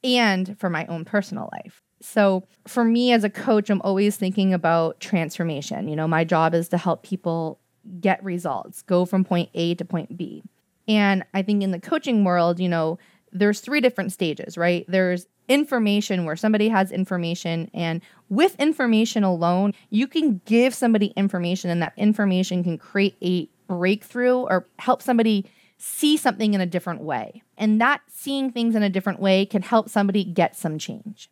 and 0.04 0.58
for 0.60 0.70
my 0.70 0.86
own 0.86 1.04
personal 1.04 1.50
life. 1.52 1.82
So, 2.00 2.44
for 2.68 2.84
me 2.84 3.12
as 3.12 3.24
a 3.24 3.30
coach, 3.30 3.70
I'm 3.70 3.82
always 3.82 4.18
thinking 4.18 4.54
about 4.54 5.00
transformation. 5.00 5.88
You 5.88 5.96
know, 5.96 6.08
my 6.08 6.24
job 6.24 6.54
is 6.54 6.70
to 6.70 6.78
help 6.78 7.04
people 7.04 7.60
get 8.00 8.24
results, 8.24 8.82
go 8.84 9.06
from 9.06 9.24
point 9.24 9.50
A 9.54 9.76
to 9.76 9.86
point 9.86 10.16
B. 10.16 10.44
And 10.88 11.24
I 11.34 11.42
think 11.42 11.64
in 11.64 11.72
the 11.72 11.80
coaching 11.80 12.24
world, 12.24 12.60
you 12.60 12.70
know, 12.70 13.00
there's 13.32 13.60
three 13.60 13.82
different 13.82 14.12
stages, 14.12 14.58
right? 14.58 14.86
There's 14.88 15.28
information 15.50 16.26
where 16.26 16.36
somebody 16.36 16.70
has 16.70 16.92
information 16.92 17.70
and 17.74 18.02
with 18.30 18.56
information 18.60 19.24
alone 19.24 19.74
you 19.90 20.08
can 20.08 20.40
give 20.46 20.74
somebody 20.74 21.08
information 21.18 21.70
and 21.70 21.82
that 21.82 21.94
information 21.98 22.64
can 22.64 22.78
create 22.78 23.16
a 23.22 23.50
breakthrough 23.68 24.38
or 24.38 24.68
help 24.80 25.02
somebody 25.02 25.46
see 25.78 26.16
something 26.16 26.54
in 26.54 26.62
a 26.62 26.66
different 26.66 27.02
way. 27.02 27.44
And 27.58 27.82
that 27.82 28.02
seeing 28.08 28.52
things 28.52 28.74
in 28.74 28.84
a 28.84 28.90
different 28.90 29.20
way 29.20 29.46
can 29.46 29.62
help 29.62 29.90
somebody 29.90 30.24
get 30.24 30.56
some 30.56 30.78
change. 30.78 31.30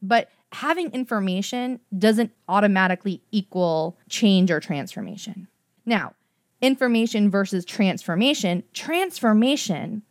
But 0.00 0.28
having 0.50 0.90
information 0.90 1.78
doesn't 1.96 2.32
automatically 2.48 3.22
equal 3.30 3.96
change 4.08 4.50
or 4.50 4.58
transformation. 4.58 5.46
Now 5.86 6.14
information 6.62 7.28
versus 7.30 7.64
transformation 7.64 8.62
transformation 8.72 10.02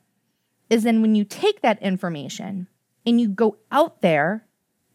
is 0.69 0.83
then 0.83 1.01
when 1.01 1.15
you 1.15 1.23
take 1.23 1.61
that 1.61 1.81
information 1.81 2.67
and 3.05 3.19
you 3.19 3.27
go 3.27 3.57
out 3.71 4.01
there 4.01 4.45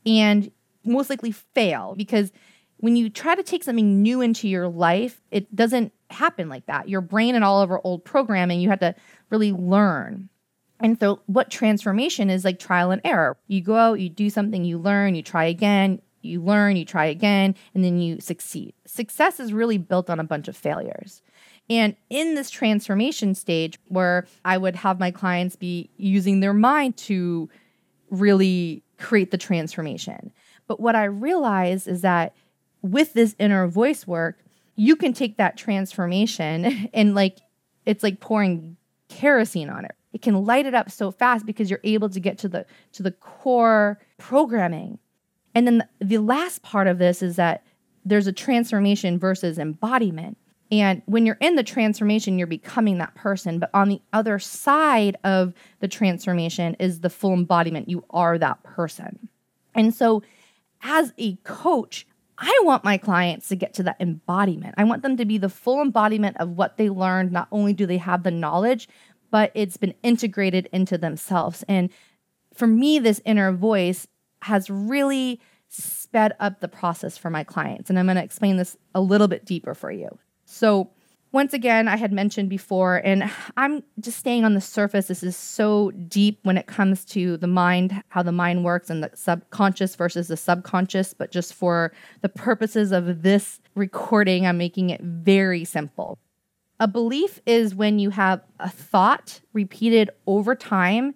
and 0.05 0.51
most 0.85 1.11
likely 1.11 1.33
fail 1.33 1.95
because 1.97 2.31
when 2.79 2.95
you 2.95 3.09
try 3.09 3.35
to 3.35 3.43
take 3.43 3.65
something 3.65 4.03
new 4.03 4.21
into 4.21 4.49
your 4.49 4.69
life, 4.69 5.23
it 5.31 5.55
doesn't 5.55 5.93
happen 6.11 6.49
like 6.49 6.67
that. 6.67 6.89
Your 6.89 7.01
brain 7.01 7.35
and 7.35 7.43
all 7.43 7.63
of 7.63 7.71
our 7.71 7.81
old 7.83 8.05
programming, 8.05 8.61
you 8.61 8.69
have 8.69 8.81
to 8.81 8.95
really 9.31 9.53
learn. 9.53 10.29
And 10.81 11.01
so, 11.01 11.21
what 11.25 11.51
transformation 11.51 12.29
is 12.29 12.45
like 12.45 12.59
trial 12.59 12.91
and 12.91 13.01
error. 13.03 13.39
You 13.49 13.63
go 13.63 13.77
out, 13.77 13.99
you 13.99 14.11
do 14.11 14.29
something, 14.29 14.63
you 14.65 14.77
learn, 14.77 15.15
you 15.15 15.23
try 15.23 15.45
again, 15.47 16.03
you 16.21 16.43
learn, 16.43 16.77
you 16.77 16.85
try 16.85 17.07
again, 17.07 17.55
and 17.75 17.83
then 17.83 17.99
you 17.99 18.21
succeed. 18.21 18.75
Success 18.85 19.41
is 19.41 19.55
really 19.55 19.79
built 19.79 20.11
on 20.11 20.21
a 20.21 20.25
bunch 20.25 20.49
of 20.49 20.57
failures. 20.57 21.23
And 21.69 21.97
in 22.11 22.35
this 22.35 22.51
transformation 22.51 23.35
stage, 23.35 23.79
where 23.89 24.27
I 24.45 24.57
would 24.57 24.77
have 24.77 25.01
my 25.01 25.11
clients 25.11 25.57
be 25.57 25.91
using 25.97 26.41
their 26.41 26.53
mind 26.53 26.97
to 26.99 27.49
really 28.11 28.83
create 28.99 29.31
the 29.31 29.39
transformation. 29.39 30.33
But 30.69 30.81
what 30.81 30.95
I 30.95 31.05
realize 31.05 31.87
is 31.87 32.03
that 32.03 32.35
with 32.83 33.15
this 33.15 33.35
inner 33.39 33.67
voice 33.67 34.07
work, 34.07 34.39
you 34.77 34.95
can 34.97 35.13
take 35.13 35.37
that 35.39 35.57
transformation 35.57 36.89
and 36.95 37.15
like 37.15 37.39
it's 37.85 38.03
like 38.03 38.21
pouring 38.21 38.77
kerosene 39.09 39.71
on 39.71 39.85
it. 39.85 39.95
It 40.13 40.23
can 40.23 40.45
light 40.45 40.67
it 40.67 40.75
up 40.75 40.91
so 40.91 41.11
fast 41.11 41.47
because 41.47 41.71
you're 41.71 41.81
able 41.85 42.09
to 42.09 42.21
get 42.21 42.39
to 42.39 42.49
the 42.49 42.67
to 42.93 43.03
the 43.03 43.13
core 43.13 43.99
programming. 44.19 44.99
And 45.55 45.67
then 45.67 45.79
the, 45.79 46.05
the 46.05 46.19
last 46.19 46.63
part 46.63 46.87
of 46.87 46.99
this 46.99 47.23
is 47.23 47.37
that 47.37 47.65
there's 48.05 48.27
a 48.27 48.33
transformation 48.33 49.19
versus 49.19 49.59
embodiment. 49.59 50.39
And 50.71 51.03
when 51.07 51.27
you're 51.27 51.39
in 51.41 51.57
the 51.57 51.63
transformation, 51.63 52.39
you're 52.39 52.47
becoming 52.47 52.99
that 52.99 53.15
person. 53.15 53.59
But 53.59 53.71
on 53.73 53.89
the 53.89 54.01
other 54.13 54.39
side 54.39 55.17
of 55.23 55.55
the 55.81 55.89
transformation 55.89 56.75
is 56.81 57.01
the 57.01 57.11
full 57.11 57.33
embodiment. 57.33 57.89
You 57.89 58.05
are 58.11 58.37
that 58.39 58.63
person. 58.63 59.29
And 59.75 59.95
so, 59.95 60.23
as 60.83 61.13
a 61.19 61.37
coach, 61.37 62.07
I 62.39 62.59
want 62.65 62.85
my 62.85 62.99
clients 62.99 63.49
to 63.49 63.57
get 63.57 63.75
to 63.75 63.83
that 63.85 63.97
embodiment. 64.01 64.75
I 64.77 64.85
want 64.85 65.03
them 65.03 65.17
to 65.17 65.25
be 65.25 65.39
the 65.39 65.49
full 65.49 65.81
embodiment 65.81 66.37
of 66.39 66.51
what 66.51 66.77
they 66.77 66.91
learned. 66.91 67.33
Not 67.33 67.49
only 67.51 67.73
do 67.73 67.87
they 67.87 67.97
have 67.99 68.23
the 68.23 68.31
knowledge, 68.31 68.89
but 69.31 69.53
it's 69.55 69.77
been 69.77 69.95
integrated 70.03 70.69
into 70.73 70.99
themselves. 70.99 71.65
And 71.69 71.91
for 72.55 72.67
me, 72.67 72.99
this 72.99 73.21
inner 73.25 73.53
voice 73.53 74.07
has 74.43 74.69
really 74.69 75.41
sped 75.69 76.35
up 76.39 76.61
the 76.61 76.69
process 76.69 77.17
for 77.17 77.31
my 77.31 77.43
clients. 77.43 77.91
And 77.91 77.99
I'm 77.99 78.07
going 78.07 78.17
to 78.17 78.23
explain 78.23 78.57
this 78.57 78.77
a 78.95 79.01
little 79.01 79.29
bit 79.29 79.45
deeper 79.45 79.75
for 79.75 79.91
you. 79.91 80.19
So, 80.47 80.91
once 81.33 81.53
again, 81.53 81.87
I 81.87 81.97
had 81.97 82.13
mentioned 82.13 82.49
before, 82.49 83.03
and 83.05 83.31
I'm 83.59 83.83
just 84.01 84.19
staying 84.19 84.47
on 84.47 84.55
the 84.55 84.61
surface. 84.61 85.09
This 85.09 85.23
is 85.23 85.37
so 85.37 85.91
deep 85.91 86.39
when 86.45 86.57
it 86.57 86.67
comes 86.67 87.05
to 87.07 87.37
the 87.37 87.49
mind, 87.49 88.03
how 88.09 88.23
the 88.23 88.33
mind 88.33 88.65
works, 88.65 88.89
and 88.89 89.03
the 89.03 89.11
subconscious 89.13 89.97
versus 89.97 90.29
the 90.29 90.37
subconscious. 90.37 91.13
But 91.13 91.33
just 91.33 91.53
for 91.53 91.93
the 92.23 92.31
purposes 92.31 92.91
of 92.91 93.23
this 93.23 93.61
recording, 93.75 94.47
I'm 94.47 94.57
making 94.57 94.91
it 94.91 95.03
very 95.03 95.65
simple. 95.65 96.19
A 96.79 96.89
belief 96.89 97.41
is 97.45 97.75
when 97.75 97.99
you 97.99 98.11
have 98.11 98.41
a 98.61 98.71
thought 98.71 99.41
repeated 99.53 100.11
over 100.27 100.55
time, 100.55 101.15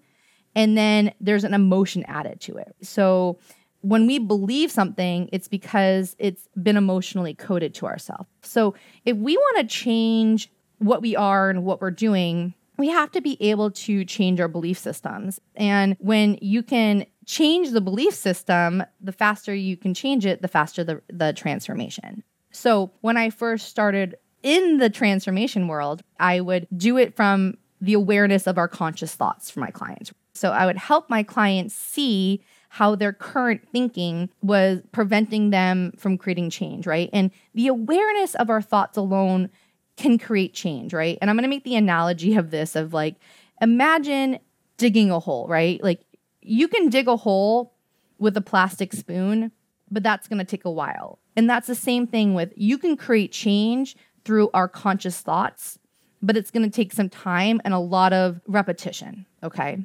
and 0.55 0.77
then 0.77 1.15
there's 1.21 1.45
an 1.45 1.55
emotion 1.55 2.05
added 2.09 2.41
to 2.43 2.57
it. 2.59 2.75
So, 2.83 3.39
when 3.83 4.07
we 4.07 4.19
believe 4.19 4.71
something, 4.71 5.29
it's 5.33 5.49
because 5.49 6.15
it's 6.19 6.49
been 6.63 6.77
emotionally 6.77 7.35
coded 7.35 7.75
to 7.77 7.87
ourselves. 7.87 8.29
So 8.43 8.75
if 9.05 9.17
we 9.17 9.37
want 9.37 9.59
to 9.59 9.75
change 9.75 10.51
what 10.79 11.03
we 11.03 11.17
are 11.17 11.51
and 11.51 11.65
what 11.65 11.81
we're 11.81 11.91
doing, 11.91 12.55
we 12.79 12.89
have 12.89 13.11
to 13.13 13.21
be 13.21 13.37
able 13.43 13.71
to 13.71 14.05
change 14.05 14.41
our 14.41 14.49
belief 14.49 14.79
systems. 14.79 15.41
And 15.55 15.97
when 15.99 16.39
you 16.41 16.63
can 16.63 17.05
change 17.27 17.71
the 17.71 17.81
belief 17.81 18.15
system, 18.15 18.83
the 19.01 19.13
faster 19.13 19.55
you 19.55 19.77
can 19.77 19.95
change 19.95 20.25
it, 20.25 20.43
the 20.43 20.49
faster 20.49 20.83
the, 20.83 21.03
the 21.09 21.33
transformation. 21.33 22.23
So 22.53 22.91
when 23.03 23.17
I 23.17 23.31
first 23.31 23.69
started 23.69 24.17
in 24.43 24.79
the 24.79 24.91
transformation 24.91 25.69
world, 25.69 26.03
I 26.19 26.41
would 26.41 26.67
do 26.75 26.97
it 26.97 27.15
from 27.15 27.59
the 27.81 27.93
awareness 27.93 28.47
of 28.47 28.59
our 28.59 28.69
conscious 28.69 29.15
thoughts 29.15 29.51
for 29.51 29.61
my 29.61 29.71
clients. 29.71 30.13
So 30.35 30.51
I 30.51 30.67
would 30.67 30.79
help 30.79 31.09
my 31.11 31.23
clients 31.23 31.75
see 31.75 32.43
how 32.73 32.95
their 32.95 33.13
current 33.13 33.61
thinking 33.73 34.31
was 34.43 34.81
preventing 34.93 35.51
them 35.51 35.93
from 35.99 36.17
creating 36.17 36.49
change, 36.49 36.87
right? 36.87 37.11
And 37.13 37.33
the 37.53 37.67
awareness 37.67 38.37
of 38.37 38.49
our 38.49 38.63
thoughts 38.63 38.97
alone 38.97 39.51
can 39.97 40.19
create 40.19 40.55
change, 40.55 40.95
right? 40.95 41.19
And 41.21 41.29
I'm 41.29 41.37
going 41.37 41.43
to 41.43 41.49
make 41.49 41.65
the 41.65 41.75
analogy 41.75 42.37
of 42.37 42.53
this 42.53 42.77
of 42.77 42.95
like 42.95 43.17
imagine 43.61 44.39
digging 44.77 45.11
a 45.11 45.19
hole, 45.19 45.49
right? 45.49 45.83
Like 45.83 46.07
you 46.43 46.69
can 46.69 46.89
dig 46.89 47.09
a 47.09 47.17
hole 47.17 47.75
with 48.21 48.37
a 48.37 48.41
plastic 48.41 48.93
spoon, 48.93 49.51
but 49.91 50.05
that's 50.05 50.29
going 50.29 50.39
to 50.39 50.45
take 50.45 50.65
a 50.65 50.71
while. 50.71 51.19
And 51.37 51.51
that's 51.51 51.67
the 51.67 51.75
same 51.75 52.07
thing 52.07 52.35
with 52.35 52.53
you 52.55 52.79
can 52.79 52.97
create 52.97 53.33
change 53.33 53.97
through 54.25 54.49
our 54.55 54.69
conscious 54.69 55.21
thoughts, 55.21 55.81
but 56.23 56.37
it's 56.37 56.53
going 56.53 56.63
to 56.63 56.71
take 56.71 56.93
some 56.93 57.09
time 57.09 57.61
and 57.65 57.75
a 57.75 57.79
lot 57.79 58.13
of 58.13 58.41
repetition, 58.47 59.27
okay? 59.43 59.85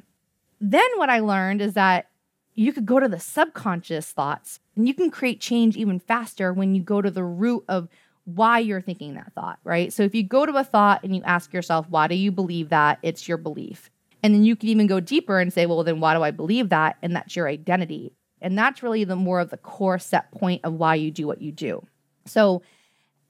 Then 0.60 0.88
what 0.94 1.10
I 1.10 1.18
learned 1.18 1.60
is 1.60 1.74
that 1.74 2.10
you 2.56 2.72
could 2.72 2.86
go 2.86 2.98
to 2.98 3.08
the 3.08 3.20
subconscious 3.20 4.10
thoughts 4.10 4.60
and 4.74 4.88
you 4.88 4.94
can 4.94 5.10
create 5.10 5.40
change 5.40 5.76
even 5.76 6.00
faster 6.00 6.52
when 6.52 6.74
you 6.74 6.82
go 6.82 7.00
to 7.02 7.10
the 7.10 7.22
root 7.22 7.64
of 7.68 7.88
why 8.24 8.58
you're 8.58 8.80
thinking 8.80 9.14
that 9.14 9.32
thought, 9.34 9.60
right? 9.62 9.92
So 9.92 10.02
if 10.02 10.14
you 10.14 10.24
go 10.24 10.46
to 10.46 10.56
a 10.56 10.64
thought 10.64 11.04
and 11.04 11.14
you 11.14 11.22
ask 11.24 11.52
yourself, 11.52 11.86
why 11.88 12.08
do 12.08 12.16
you 12.16 12.32
believe 12.32 12.70
that? 12.70 12.98
It's 13.02 13.28
your 13.28 13.36
belief. 13.36 13.90
And 14.22 14.34
then 14.34 14.42
you 14.42 14.56
can 14.56 14.70
even 14.70 14.88
go 14.88 14.98
deeper 14.98 15.38
and 15.38 15.52
say, 15.52 15.66
well, 15.66 15.84
then 15.84 16.00
why 16.00 16.14
do 16.14 16.22
I 16.22 16.32
believe 16.32 16.70
that? 16.70 16.96
And 17.02 17.14
that's 17.14 17.36
your 17.36 17.46
identity. 17.46 18.12
And 18.40 18.58
that's 18.58 18.82
really 18.82 19.04
the 19.04 19.16
more 19.16 19.38
of 19.38 19.50
the 19.50 19.56
core 19.58 19.98
set 19.98 20.32
point 20.32 20.62
of 20.64 20.72
why 20.72 20.96
you 20.96 21.10
do 21.10 21.26
what 21.26 21.42
you 21.42 21.52
do. 21.52 21.86
So 22.24 22.62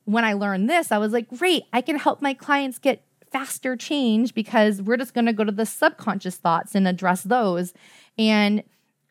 when 0.05 0.25
I 0.25 0.35
learned 0.35 0.71
this, 0.71 0.93
I 0.93 0.99
was 0.99 1.13
like, 1.13 1.29
great, 1.29 1.65
I 1.73 1.81
can 1.81 1.99
help 1.99 2.23
my 2.23 2.33
clients 2.33 2.79
get 2.79 3.05
faster 3.31 3.77
change 3.77 4.35
because 4.35 4.81
we're 4.81 4.97
just 4.97 5.15
going 5.15 5.27
to 5.27 5.33
go 5.33 5.45
to 5.45 5.53
the 5.53 5.67
subconscious 5.67 6.37
thoughts 6.37 6.75
and 6.75 6.87
address 6.87 7.23
those. 7.23 7.75
And 8.17 8.63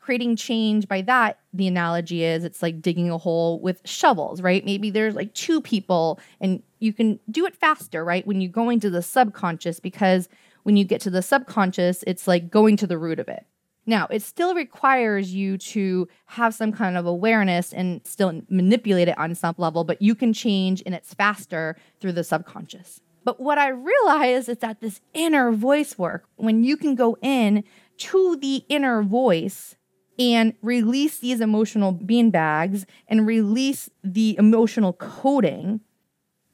creating 0.06 0.36
change 0.36 0.88
by 0.88 1.02
that 1.02 1.40
the 1.52 1.68
analogy 1.68 2.24
is 2.24 2.44
it's 2.44 2.62
like 2.62 2.80
digging 2.80 3.10
a 3.10 3.18
hole 3.18 3.60
with 3.60 3.82
shovels 3.86 4.40
right? 4.40 4.64
Maybe 4.64 4.92
there's 4.92 5.16
like 5.16 5.34
two 5.34 5.60
people 5.60 6.20
and 6.40 6.62
you 6.78 6.94
can 6.94 7.20
do 7.32 7.48
it 7.48 7.56
faster 7.56 8.06
right? 8.06 8.26
When 8.28 8.40
you 8.40 8.48
go 8.48 8.70
into 8.70 8.92
the 8.92 9.02
subconscious 9.02 9.80
because 9.80 10.30
when 10.62 10.78
you 10.78 10.84
get 10.86 11.02
to 11.02 11.10
the 11.10 11.24
subconscious 11.24 12.04
it's 12.06 12.28
like 12.28 12.52
going 12.52 12.78
to 12.78 12.86
the 12.86 13.00
root 13.00 13.18
of 13.18 13.28
it. 13.28 13.48
Now 13.88 14.06
it 14.12 14.22
still 14.22 14.54
requires 14.54 15.34
you 15.34 15.58
to 15.74 16.08
have 16.28 16.54
some 16.54 16.72
kind 16.72 16.98
of 16.98 17.08
awareness 17.08 17.74
and 17.74 18.00
still 18.06 18.44
manipulate 18.48 19.08
it 19.08 19.18
on 19.18 19.34
some 19.34 19.56
level 19.58 19.84
but 19.84 20.04
you 20.04 20.14
can 20.14 20.34
change 20.34 20.84
and 20.86 20.94
it's 20.94 21.16
faster 21.16 21.76
through 22.00 22.14
the 22.14 22.24
subconscious. 22.24 23.02
But 23.24 23.40
what 23.40 23.58
i 23.58 23.70
realize 23.70 24.50
is 24.50 24.60
that 24.60 24.82
this 24.82 25.02
inner 25.16 25.52
voice 25.52 25.98
work 25.98 26.26
when 26.36 26.64
you 26.64 26.78
can 26.78 26.94
go 26.94 27.18
in 27.24 27.64
to 27.98 28.36
the 28.36 28.64
inner 28.70 29.02
voice 29.02 29.76
and 30.18 30.54
release 30.62 31.18
these 31.20 31.42
emotional 31.42 31.92
bean 31.92 32.32
bags 32.32 32.86
and 33.08 33.28
release 33.28 33.90
the 34.04 34.36
emotional 34.38 34.94
coding, 34.94 35.82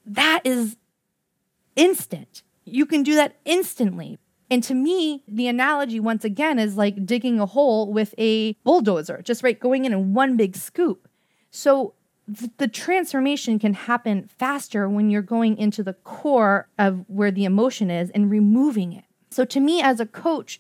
that 0.05 0.41
is 0.43 0.77
instant. 1.75 2.43
You 2.65 2.85
can 2.85 3.03
do 3.03 3.15
that 3.15 3.35
instantly. 3.45 4.17
And 4.49 4.63
to 4.65 4.73
me, 4.73 5.23
the 5.27 5.47
analogy 5.47 5.99
once 5.99 6.25
again 6.25 6.59
is 6.59 6.75
like 6.75 7.05
digging 7.05 7.39
a 7.39 7.45
hole 7.45 7.91
with 7.91 8.13
a 8.17 8.53
bulldozer, 8.65 9.21
just 9.23 9.43
right 9.43 9.57
going 9.57 9.85
in 9.85 9.93
in 9.93 10.13
one 10.13 10.35
big 10.35 10.57
scoop. 10.57 11.07
So 11.51 11.93
th- 12.37 12.51
the 12.57 12.67
transformation 12.67 13.59
can 13.59 13.73
happen 13.73 14.27
faster 14.37 14.89
when 14.89 15.09
you're 15.09 15.21
going 15.21 15.57
into 15.57 15.83
the 15.83 15.93
core 15.93 16.67
of 16.77 17.05
where 17.07 17.31
the 17.31 17.45
emotion 17.45 17.89
is 17.89 18.09
and 18.09 18.29
removing 18.29 18.91
it. 18.91 19.05
So 19.29 19.45
to 19.45 19.61
me 19.61 19.81
as 19.81 20.01
a 20.01 20.05
coach, 20.05 20.59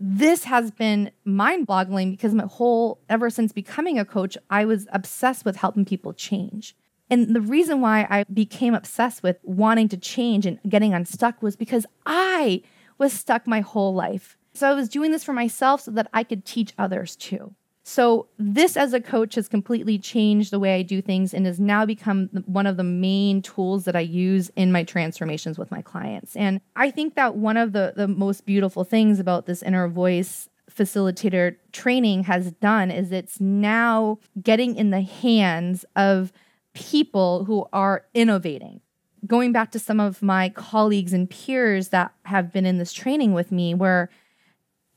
this 0.00 0.44
has 0.44 0.70
been 0.70 1.10
mind 1.26 1.66
boggling 1.66 2.10
because 2.10 2.34
my 2.34 2.46
whole, 2.46 3.00
ever 3.10 3.28
since 3.28 3.52
becoming 3.52 3.98
a 3.98 4.04
coach, 4.04 4.36
I 4.48 4.64
was 4.64 4.88
obsessed 4.92 5.44
with 5.44 5.56
helping 5.56 5.84
people 5.84 6.14
change. 6.14 6.74
And 7.10 7.36
the 7.36 7.40
reason 7.40 7.82
why 7.82 8.06
I 8.08 8.24
became 8.32 8.74
obsessed 8.74 9.22
with 9.22 9.36
wanting 9.42 9.88
to 9.90 9.98
change 9.98 10.46
and 10.46 10.58
getting 10.66 10.94
unstuck 10.94 11.42
was 11.42 11.54
because 11.54 11.84
I 12.06 12.62
was 12.96 13.12
stuck 13.12 13.46
my 13.46 13.60
whole 13.60 13.92
life. 13.92 14.38
So 14.54 14.70
I 14.70 14.74
was 14.74 14.88
doing 14.88 15.10
this 15.10 15.24
for 15.24 15.32
myself 15.32 15.82
so 15.82 15.90
that 15.90 16.08
I 16.14 16.24
could 16.24 16.44
teach 16.44 16.72
others 16.78 17.14
too. 17.14 17.54
So, 17.82 18.28
this 18.38 18.76
as 18.76 18.92
a 18.92 19.00
coach 19.00 19.36
has 19.36 19.48
completely 19.48 19.98
changed 19.98 20.50
the 20.50 20.58
way 20.58 20.74
I 20.74 20.82
do 20.82 21.00
things 21.00 21.32
and 21.32 21.46
has 21.46 21.58
now 21.58 21.86
become 21.86 22.28
one 22.44 22.66
of 22.66 22.76
the 22.76 22.84
main 22.84 23.40
tools 23.40 23.84
that 23.84 23.96
I 23.96 24.00
use 24.00 24.50
in 24.54 24.70
my 24.70 24.84
transformations 24.84 25.58
with 25.58 25.70
my 25.70 25.80
clients. 25.80 26.36
And 26.36 26.60
I 26.76 26.90
think 26.90 27.14
that 27.14 27.36
one 27.36 27.56
of 27.56 27.72
the, 27.72 27.94
the 27.96 28.06
most 28.06 28.44
beautiful 28.44 28.84
things 28.84 29.18
about 29.18 29.46
this 29.46 29.62
inner 29.62 29.88
voice 29.88 30.48
facilitator 30.70 31.56
training 31.72 32.24
has 32.24 32.52
done 32.52 32.90
is 32.90 33.12
it's 33.12 33.40
now 33.40 34.18
getting 34.40 34.76
in 34.76 34.90
the 34.90 35.00
hands 35.00 35.84
of 35.96 36.32
people 36.74 37.44
who 37.44 37.66
are 37.72 38.04
innovating. 38.14 38.80
Going 39.26 39.52
back 39.52 39.70
to 39.72 39.78
some 39.78 40.00
of 40.00 40.22
my 40.22 40.48
colleagues 40.50 41.12
and 41.12 41.28
peers 41.28 41.88
that 41.88 42.12
have 42.24 42.52
been 42.52 42.64
in 42.64 42.78
this 42.78 42.92
training 42.92 43.34
with 43.34 43.52
me, 43.52 43.74
where 43.74 44.08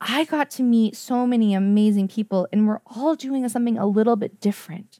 I 0.02 0.26
got 0.26 0.50
to 0.52 0.64
meet 0.64 0.96
so 0.96 1.26
many 1.26 1.54
amazing 1.54 2.08
people, 2.08 2.48
and 2.52 2.68
we're 2.68 2.82
all 2.86 3.16
doing 3.16 3.48
something 3.48 3.78
a 3.78 3.86
little 3.86 4.16
bit 4.16 4.40
different. 4.40 5.00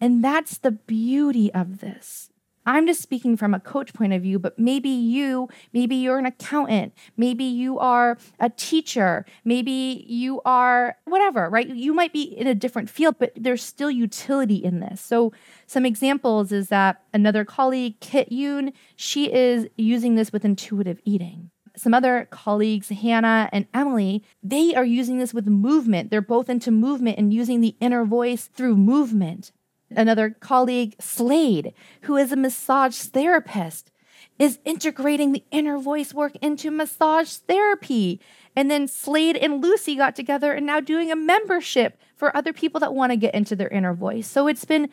And 0.00 0.22
that's 0.22 0.58
the 0.58 0.70
beauty 0.70 1.52
of 1.52 1.80
this. 1.80 2.30
I'm 2.66 2.86
just 2.86 3.02
speaking 3.02 3.36
from 3.36 3.52
a 3.52 3.60
coach 3.60 3.92
point 3.92 4.12
of 4.12 4.22
view, 4.22 4.38
but 4.38 4.58
maybe 4.58 4.88
you, 4.88 5.48
maybe 5.72 5.96
you're 5.96 6.18
an 6.18 6.24
accountant, 6.26 6.94
maybe 7.16 7.44
you 7.44 7.78
are 7.78 8.16
a 8.40 8.48
teacher, 8.48 9.26
maybe 9.44 10.04
you 10.08 10.40
are 10.46 10.96
whatever, 11.04 11.50
right? 11.50 11.68
You 11.68 11.92
might 11.92 12.12
be 12.12 12.22
in 12.22 12.46
a 12.46 12.54
different 12.54 12.88
field, 12.88 13.16
but 13.18 13.32
there's 13.36 13.62
still 13.62 13.90
utility 13.90 14.56
in 14.56 14.80
this. 14.80 15.00
So, 15.00 15.32
some 15.66 15.84
examples 15.84 16.52
is 16.52 16.68
that 16.68 17.02
another 17.12 17.44
colleague, 17.44 18.00
Kit 18.00 18.30
Yoon, 18.30 18.72
she 18.96 19.32
is 19.32 19.66
using 19.76 20.14
this 20.14 20.32
with 20.32 20.44
intuitive 20.44 21.00
eating 21.04 21.50
some 21.76 21.94
other 21.94 22.28
colleagues, 22.30 22.88
Hannah 22.88 23.48
and 23.52 23.66
Emily, 23.74 24.22
they 24.42 24.74
are 24.74 24.84
using 24.84 25.18
this 25.18 25.34
with 25.34 25.46
movement. 25.46 26.10
They're 26.10 26.20
both 26.20 26.48
into 26.48 26.70
movement 26.70 27.18
and 27.18 27.32
using 27.32 27.60
the 27.60 27.76
inner 27.80 28.04
voice 28.04 28.46
through 28.46 28.76
movement. 28.76 29.52
Another 29.90 30.30
colleague, 30.30 30.94
Slade, 31.00 31.72
who 32.02 32.16
is 32.16 32.32
a 32.32 32.36
massage 32.36 32.96
therapist, 32.96 33.90
is 34.38 34.58
integrating 34.64 35.32
the 35.32 35.44
inner 35.50 35.78
voice 35.78 36.12
work 36.12 36.34
into 36.36 36.70
massage 36.70 37.34
therapy. 37.34 38.20
And 38.56 38.70
then 38.70 38.88
Slade 38.88 39.36
and 39.36 39.62
Lucy 39.62 39.96
got 39.96 40.16
together 40.16 40.52
and 40.52 40.66
now 40.66 40.80
doing 40.80 41.10
a 41.10 41.16
membership 41.16 41.98
for 42.16 42.36
other 42.36 42.52
people 42.52 42.80
that 42.80 42.94
want 42.94 43.12
to 43.12 43.16
get 43.16 43.34
into 43.34 43.54
their 43.54 43.68
inner 43.68 43.94
voice. 43.94 44.26
So 44.26 44.46
it's 44.48 44.64
been 44.64 44.90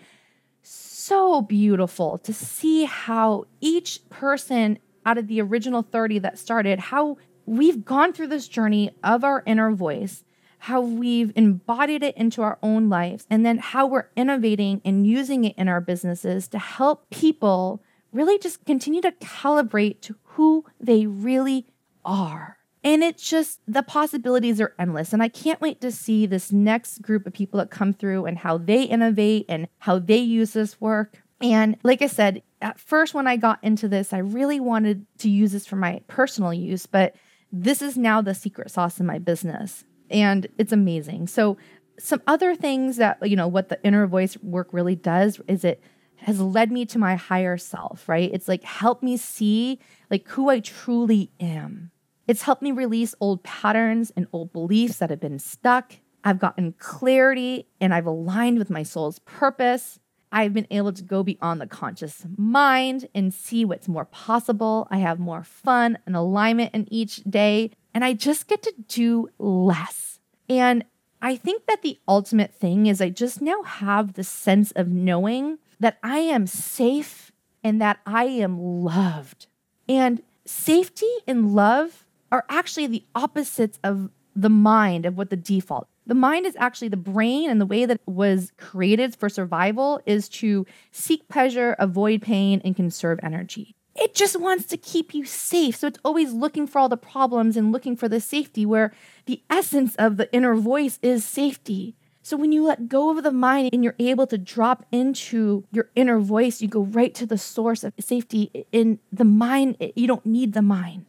so 0.61 1.41
beautiful 1.41 2.17
to 2.19 2.33
see 2.33 2.85
how 2.85 3.45
each 3.59 4.07
person 4.09 4.77
out 5.05 5.17
of 5.17 5.27
the 5.27 5.41
original 5.41 5.81
30 5.81 6.19
that 6.19 6.39
started, 6.39 6.79
how 6.79 7.17
we've 7.45 7.83
gone 7.83 8.13
through 8.13 8.27
this 8.27 8.47
journey 8.47 8.91
of 9.03 9.23
our 9.23 9.43
inner 9.45 9.71
voice, 9.71 10.23
how 10.59 10.81
we've 10.81 11.31
embodied 11.35 12.03
it 12.03 12.15
into 12.15 12.41
our 12.41 12.59
own 12.61 12.89
lives, 12.89 13.25
and 13.29 13.45
then 13.45 13.57
how 13.57 13.87
we're 13.87 14.09
innovating 14.15 14.81
and 14.85 15.07
using 15.07 15.43
it 15.43 15.55
in 15.57 15.67
our 15.67 15.81
businesses 15.81 16.47
to 16.47 16.59
help 16.59 17.09
people 17.09 17.81
really 18.11 18.37
just 18.37 18.63
continue 18.65 19.01
to 19.01 19.11
calibrate 19.13 20.01
to 20.01 20.15
who 20.23 20.65
they 20.79 21.05
really 21.05 21.65
are. 22.05 22.57
And 22.83 23.03
it's 23.03 23.29
just 23.29 23.59
the 23.67 23.83
possibilities 23.83 24.59
are 24.59 24.73
endless. 24.79 25.13
And 25.13 25.21
I 25.21 25.27
can't 25.27 25.61
wait 25.61 25.81
to 25.81 25.91
see 25.91 26.25
this 26.25 26.51
next 26.51 27.01
group 27.01 27.27
of 27.27 27.33
people 27.33 27.59
that 27.59 27.69
come 27.69 27.93
through 27.93 28.25
and 28.25 28.39
how 28.39 28.57
they 28.57 28.83
innovate 28.83 29.45
and 29.47 29.67
how 29.79 29.99
they 29.99 30.17
use 30.17 30.53
this 30.53 30.81
work. 30.81 31.20
And 31.41 31.77
like 31.83 32.01
I 32.01 32.07
said, 32.07 32.43
at 32.61 32.79
first, 32.79 33.13
when 33.13 33.27
I 33.27 33.37
got 33.37 33.63
into 33.63 33.87
this, 33.87 34.13
I 34.13 34.19
really 34.19 34.59
wanted 34.59 35.05
to 35.19 35.29
use 35.29 35.51
this 35.51 35.65
for 35.65 35.75
my 35.75 36.01
personal 36.07 36.53
use, 36.53 36.85
but 36.85 37.15
this 37.51 37.81
is 37.81 37.97
now 37.97 38.21
the 38.21 38.33
secret 38.33 38.71
sauce 38.71 38.99
in 38.99 39.05
my 39.05 39.19
business. 39.19 39.83
And 40.09 40.47
it's 40.57 40.71
amazing. 40.71 41.27
So, 41.27 41.57
some 41.99 42.21
other 42.25 42.55
things 42.55 42.97
that, 42.97 43.19
you 43.27 43.35
know, 43.35 43.47
what 43.47 43.69
the 43.69 43.79
inner 43.83 44.07
voice 44.07 44.35
work 44.41 44.69
really 44.71 44.95
does 44.95 45.39
is 45.47 45.63
it 45.63 45.83
has 46.21 46.39
led 46.39 46.71
me 46.71 46.85
to 46.85 46.97
my 46.97 47.15
higher 47.15 47.57
self, 47.57 48.07
right? 48.07 48.29
It's 48.33 48.47
like 48.47 48.63
helped 48.63 49.03
me 49.03 49.17
see 49.17 49.79
like 50.09 50.27
who 50.29 50.49
I 50.49 50.59
truly 50.59 51.31
am. 51.39 51.91
It's 52.27 52.43
helped 52.43 52.61
me 52.61 52.71
release 52.71 53.13
old 53.19 53.43
patterns 53.43 54.11
and 54.15 54.27
old 54.31 54.53
beliefs 54.53 54.97
that 54.97 55.09
have 55.09 55.19
been 55.19 55.39
stuck. 55.39 55.93
I've 56.23 56.39
gotten 56.39 56.73
clarity 56.77 57.67
and 57.79 57.93
I've 57.93 58.05
aligned 58.05 58.59
with 58.59 58.69
my 58.69 58.83
soul's 58.83 59.19
purpose. 59.19 59.99
I've 60.31 60.53
been 60.53 60.67
able 60.71 60.93
to 60.93 61.03
go 61.03 61.23
beyond 61.23 61.59
the 61.59 61.67
conscious 61.67 62.25
mind 62.37 63.07
and 63.13 63.33
see 63.33 63.65
what's 63.65 63.87
more 63.87 64.05
possible. 64.05 64.87
I 64.89 64.99
have 64.99 65.19
more 65.19 65.43
fun 65.43 65.97
and 66.05 66.15
alignment 66.15 66.73
in 66.73 66.87
each 66.91 67.17
day, 67.23 67.71
and 67.93 68.05
I 68.05 68.13
just 68.13 68.47
get 68.47 68.63
to 68.63 68.73
do 68.87 69.29
less. 69.37 70.19
And 70.49 70.85
I 71.21 71.35
think 71.35 71.65
that 71.67 71.81
the 71.81 71.99
ultimate 72.07 72.53
thing 72.53 72.87
is 72.87 73.01
I 73.01 73.09
just 73.09 73.41
now 73.41 73.61
have 73.63 74.13
the 74.13 74.23
sense 74.23 74.71
of 74.71 74.87
knowing 74.87 75.59
that 75.79 75.97
I 76.01 76.19
am 76.19 76.47
safe 76.47 77.31
and 77.63 77.81
that 77.81 77.99
I 78.05 78.25
am 78.25 78.59
loved. 78.59 79.47
And 79.87 80.21
safety 80.45 81.11
and 81.27 81.53
love 81.53 82.05
are 82.31 82.45
actually 82.49 82.87
the 82.87 83.03
opposites 83.13 83.77
of 83.83 84.09
the 84.35 84.49
mind 84.49 85.05
of 85.05 85.17
what 85.17 85.29
the 85.29 85.35
default. 85.35 85.87
The 86.07 86.15
mind 86.15 86.45
is 86.45 86.55
actually 86.57 86.89
the 86.89 86.97
brain 86.97 87.49
and 87.49 87.61
the 87.61 87.65
way 87.65 87.85
that 87.85 87.95
it 87.95 88.11
was 88.11 88.51
created 88.57 89.15
for 89.15 89.29
survival 89.29 90.01
is 90.05 90.27
to 90.29 90.65
seek 90.91 91.27
pleasure, 91.27 91.75
avoid 91.77 92.21
pain, 92.21 92.61
and 92.65 92.75
conserve 92.75 93.19
energy. 93.21 93.75
It 93.95 94.15
just 94.15 94.39
wants 94.39 94.65
to 94.65 94.77
keep 94.77 95.13
you 95.13 95.25
safe. 95.25 95.75
So 95.75 95.87
it's 95.87 95.99
always 96.03 96.33
looking 96.33 96.65
for 96.65 96.79
all 96.79 96.89
the 96.89 96.97
problems 96.97 97.57
and 97.57 97.71
looking 97.71 97.95
for 97.95 98.07
the 98.07 98.21
safety, 98.21 98.65
where 98.65 98.91
the 99.25 99.43
essence 99.49 99.95
of 99.95 100.17
the 100.17 100.31
inner 100.33 100.55
voice 100.55 100.97
is 101.01 101.25
safety. 101.25 101.95
So 102.23 102.37
when 102.37 102.51
you 102.51 102.63
let 102.63 102.87
go 102.87 103.09
of 103.09 103.23
the 103.23 103.31
mind 103.31 103.71
and 103.73 103.83
you're 103.83 103.95
able 103.99 104.27
to 104.27 104.37
drop 104.37 104.85
into 104.91 105.65
your 105.71 105.89
inner 105.95 106.19
voice, 106.19 106.61
you 106.61 106.67
go 106.67 106.81
right 106.81 107.13
to 107.15 107.25
the 107.25 107.37
source 107.37 107.83
of 107.83 107.93
safety. 107.99 108.65
In 108.71 108.99
the 109.11 109.25
mind, 109.25 109.77
you 109.95 110.07
don't 110.07 110.25
need 110.25 110.53
the 110.53 110.61
mind. 110.61 111.05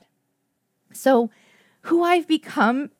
So, 0.92 1.30
who 1.86 2.02
I've 2.04 2.28
become 2.28 2.90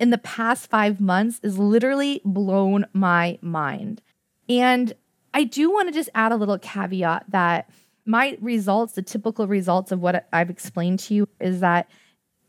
in 0.00 0.10
the 0.10 0.18
past 0.18 0.68
five 0.68 1.00
months 1.00 1.38
is 1.42 1.58
literally 1.58 2.22
blown 2.24 2.86
my 2.92 3.38
mind. 3.42 4.02
And 4.48 4.92
I 5.32 5.44
do 5.44 5.70
want 5.70 5.88
to 5.88 5.94
just 5.94 6.08
add 6.14 6.32
a 6.32 6.36
little 6.36 6.58
caveat 6.58 7.26
that 7.28 7.70
my 8.06 8.36
results, 8.40 8.94
the 8.94 9.02
typical 9.02 9.46
results 9.46 9.92
of 9.92 10.00
what 10.00 10.26
I've 10.32 10.50
explained 10.50 10.98
to 11.00 11.14
you, 11.14 11.28
is 11.38 11.60
that 11.60 11.88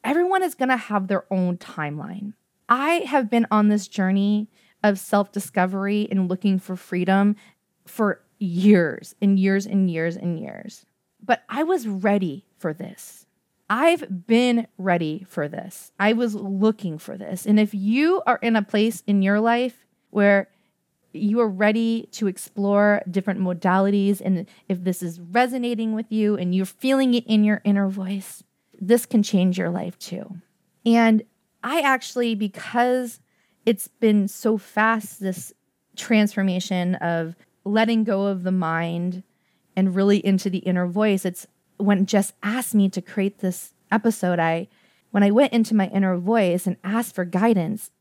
everyone 0.03 0.41
is 0.41 0.55
going 0.55 0.69
to 0.69 0.77
have 0.77 1.07
their 1.07 1.25
own 1.31 1.57
timeline. 1.57 2.33
I 2.69 3.03
have 3.05 3.29
been 3.29 3.45
on 3.51 3.67
this 3.67 3.87
journey 3.87 4.47
of 4.81 4.97
self 4.97 5.31
discovery 5.31 6.07
and 6.09 6.29
looking 6.29 6.57
for 6.57 6.75
freedom 6.75 7.35
for 7.85 8.21
years 8.39 9.13
and 9.21 9.37
years 9.37 9.65
and 9.65 9.91
years 9.91 10.15
and 10.15 10.39
years. 10.39 10.85
But 11.23 11.43
I 11.49 11.63
was 11.63 11.87
ready 11.87 12.45
for 12.57 12.73
this. 12.73 13.20
I've 13.73 14.27
been 14.27 14.67
ready 14.77 15.25
for 15.29 15.47
this. 15.47 15.93
I 15.97 16.11
was 16.11 16.35
looking 16.35 16.97
for 16.97 17.17
this. 17.17 17.45
And 17.45 17.57
if 17.57 17.73
you 17.73 18.21
are 18.27 18.37
in 18.41 18.57
a 18.57 18.61
place 18.61 19.01
in 19.07 19.21
your 19.21 19.39
life 19.39 19.85
where 20.09 20.49
you 21.13 21.39
are 21.39 21.47
ready 21.47 22.09
to 22.11 22.27
explore 22.27 23.01
different 23.09 23.39
modalities, 23.39 24.19
and 24.19 24.45
if 24.67 24.83
this 24.83 25.01
is 25.01 25.21
resonating 25.21 25.93
with 25.93 26.11
you 26.11 26.35
and 26.35 26.53
you're 26.53 26.65
feeling 26.65 27.13
it 27.13 27.25
in 27.27 27.45
your 27.45 27.61
inner 27.63 27.87
voice, 27.87 28.43
this 28.77 29.05
can 29.05 29.23
change 29.23 29.57
your 29.57 29.69
life 29.69 29.97
too. 29.97 30.35
And 30.85 31.23
I 31.63 31.79
actually, 31.79 32.35
because 32.35 33.21
it's 33.65 33.87
been 33.87 34.27
so 34.27 34.57
fast, 34.57 35.21
this 35.21 35.53
transformation 35.95 36.95
of 36.95 37.37
letting 37.63 38.03
go 38.03 38.25
of 38.25 38.43
the 38.43 38.51
mind 38.51 39.23
and 39.77 39.95
really 39.95 40.17
into 40.17 40.49
the 40.49 40.57
inner 40.57 40.87
voice. 40.87 41.23
It's 41.23 41.47
when 41.83 42.05
Jess 42.05 42.33
asked 42.43 42.75
me 42.75 42.89
to 42.89 43.01
create 43.01 43.39
this 43.39 43.73
episode, 43.91 44.39
I 44.39 44.67
when 45.11 45.23
I 45.23 45.31
went 45.31 45.53
into 45.53 45.75
my 45.75 45.87
inner 45.87 46.17
voice 46.17 46.65
and 46.65 46.77
asked 46.83 47.15
for 47.15 47.25
guidance, 47.25 47.91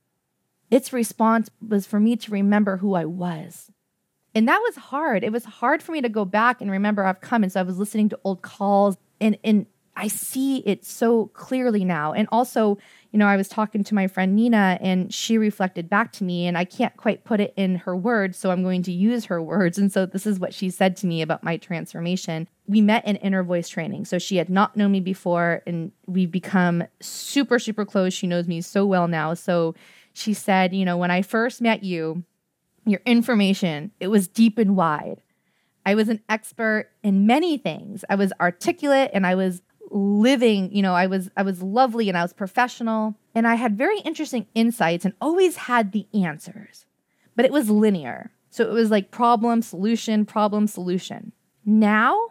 its 0.71 0.93
response 0.93 1.51
was 1.67 1.87
for 1.87 1.99
me 1.99 2.17
to 2.17 2.31
remember 2.31 2.77
who 2.77 2.95
I 2.95 3.05
was. 3.05 3.71
And 4.33 4.47
that 4.47 4.61
was 4.65 4.77
hard. 4.77 5.25
It 5.25 5.33
was 5.33 5.45
hard 5.45 5.83
for 5.83 5.91
me 5.91 6.01
to 6.03 6.09
go 6.09 6.25
back 6.25 6.61
and 6.61 6.71
remember 6.71 7.05
I've 7.05 7.21
come. 7.21 7.43
And 7.43 7.51
so 7.51 7.59
I 7.59 7.65
was 7.65 7.79
listening 7.79 8.09
to 8.11 8.21
old 8.23 8.43
calls 8.43 8.97
and 9.21 9.37
and 9.43 9.67
I 9.97 10.09
see 10.09 10.59
it 10.59 10.85
so 10.85 11.27
clearly 11.35 11.85
now. 11.85 12.13
And 12.13 12.29
also, 12.33 12.79
you 13.11 13.19
know, 13.19 13.27
I 13.27 13.37
was 13.37 13.49
talking 13.49 13.85
to 13.85 13.95
my 13.95 14.07
friend 14.07 14.35
Nina 14.35 14.79
and 14.81 15.13
she 15.13 15.37
reflected 15.37 15.91
back 15.91 16.13
to 16.13 16.25
me, 16.25 16.47
and 16.47 16.57
I 16.57 16.65
can't 16.65 16.97
quite 16.97 17.25
put 17.25 17.41
it 17.41 17.53
in 17.57 17.77
her 17.77 17.97
words. 17.97 18.39
So 18.39 18.51
I'm 18.51 18.63
going 18.63 18.83
to 18.85 18.93
use 18.93 19.27
her 19.27 19.43
words. 19.43 19.79
And 19.79 19.93
so 19.93 20.07
this 20.07 20.27
is 20.27 20.39
what 20.39 20.55
she 20.55 20.71
said 20.71 20.97
to 20.99 21.07
me 21.07 21.23
about 21.23 21.43
my 21.43 21.57
transformation. 21.57 22.49
We 22.67 22.81
met 22.81 23.07
in 23.07 23.17
inner 23.17 23.43
voice 23.43 23.69
training. 23.69 24.05
So 24.05 24.19
she 24.19 24.37
had 24.37 24.49
not 24.49 24.77
known 24.77 24.93
me 24.93 25.01
before, 25.01 25.63
and 25.67 25.93
we've 26.07 26.31
become 26.31 26.85
super, 27.01 27.59
super 27.59 27.85
close. 27.85 28.15
She 28.15 28.27
knows 28.27 28.47
me 28.47 28.61
so 28.61 28.87
well 28.87 29.09
now. 29.09 29.35
So 29.35 29.75
she 30.13 30.35
said, 30.35 30.73
you 30.73 30.85
know, 30.85 30.97
when 30.97 31.11
I 31.11 31.23
first 31.23 31.61
met 31.61 31.83
you, 31.83 32.25
your 32.87 33.01
information, 33.05 33.91
it 34.01 34.09
was 34.09 34.29
deep 34.29 34.57
and 34.57 34.77
wide. 34.77 35.21
I 35.85 35.95
was 35.95 36.09
an 36.09 36.21
expert 36.29 36.91
in 37.03 37.27
many 37.27 37.59
things. 37.59 38.05
I 38.09 38.15
was 38.15 38.33
articulate 38.41 39.11
and 39.13 39.27
I 39.27 39.35
was 39.35 39.63
living, 39.91 40.73
you 40.73 40.83
know, 40.83 40.95
I 40.95 41.07
was 41.07 41.31
I 41.37 41.43
was 41.43 41.63
lovely 41.63 42.09
and 42.09 42.17
I 42.17 42.23
was 42.23 42.33
professional 42.33 43.17
and 43.35 43.47
I 43.47 43.57
had 43.57 43.77
very 43.77 44.01
interesting 44.01 44.47
insights 44.55 45.05
and 45.05 45.15
always 45.21 45.57
had 45.57 45.93
the 45.93 46.07
answers. 46.15 46.87
But 47.37 47.45
it 47.45 47.53
was 47.53 47.71
linear. 47.71 48.31
So 48.51 48.69
it 48.69 48.73
was 48.73 48.91
like 48.91 49.11
problem 49.11 49.63
solution 49.63 50.27
problem 50.27 50.67
solution. 50.67 51.33
Now, 51.65 52.29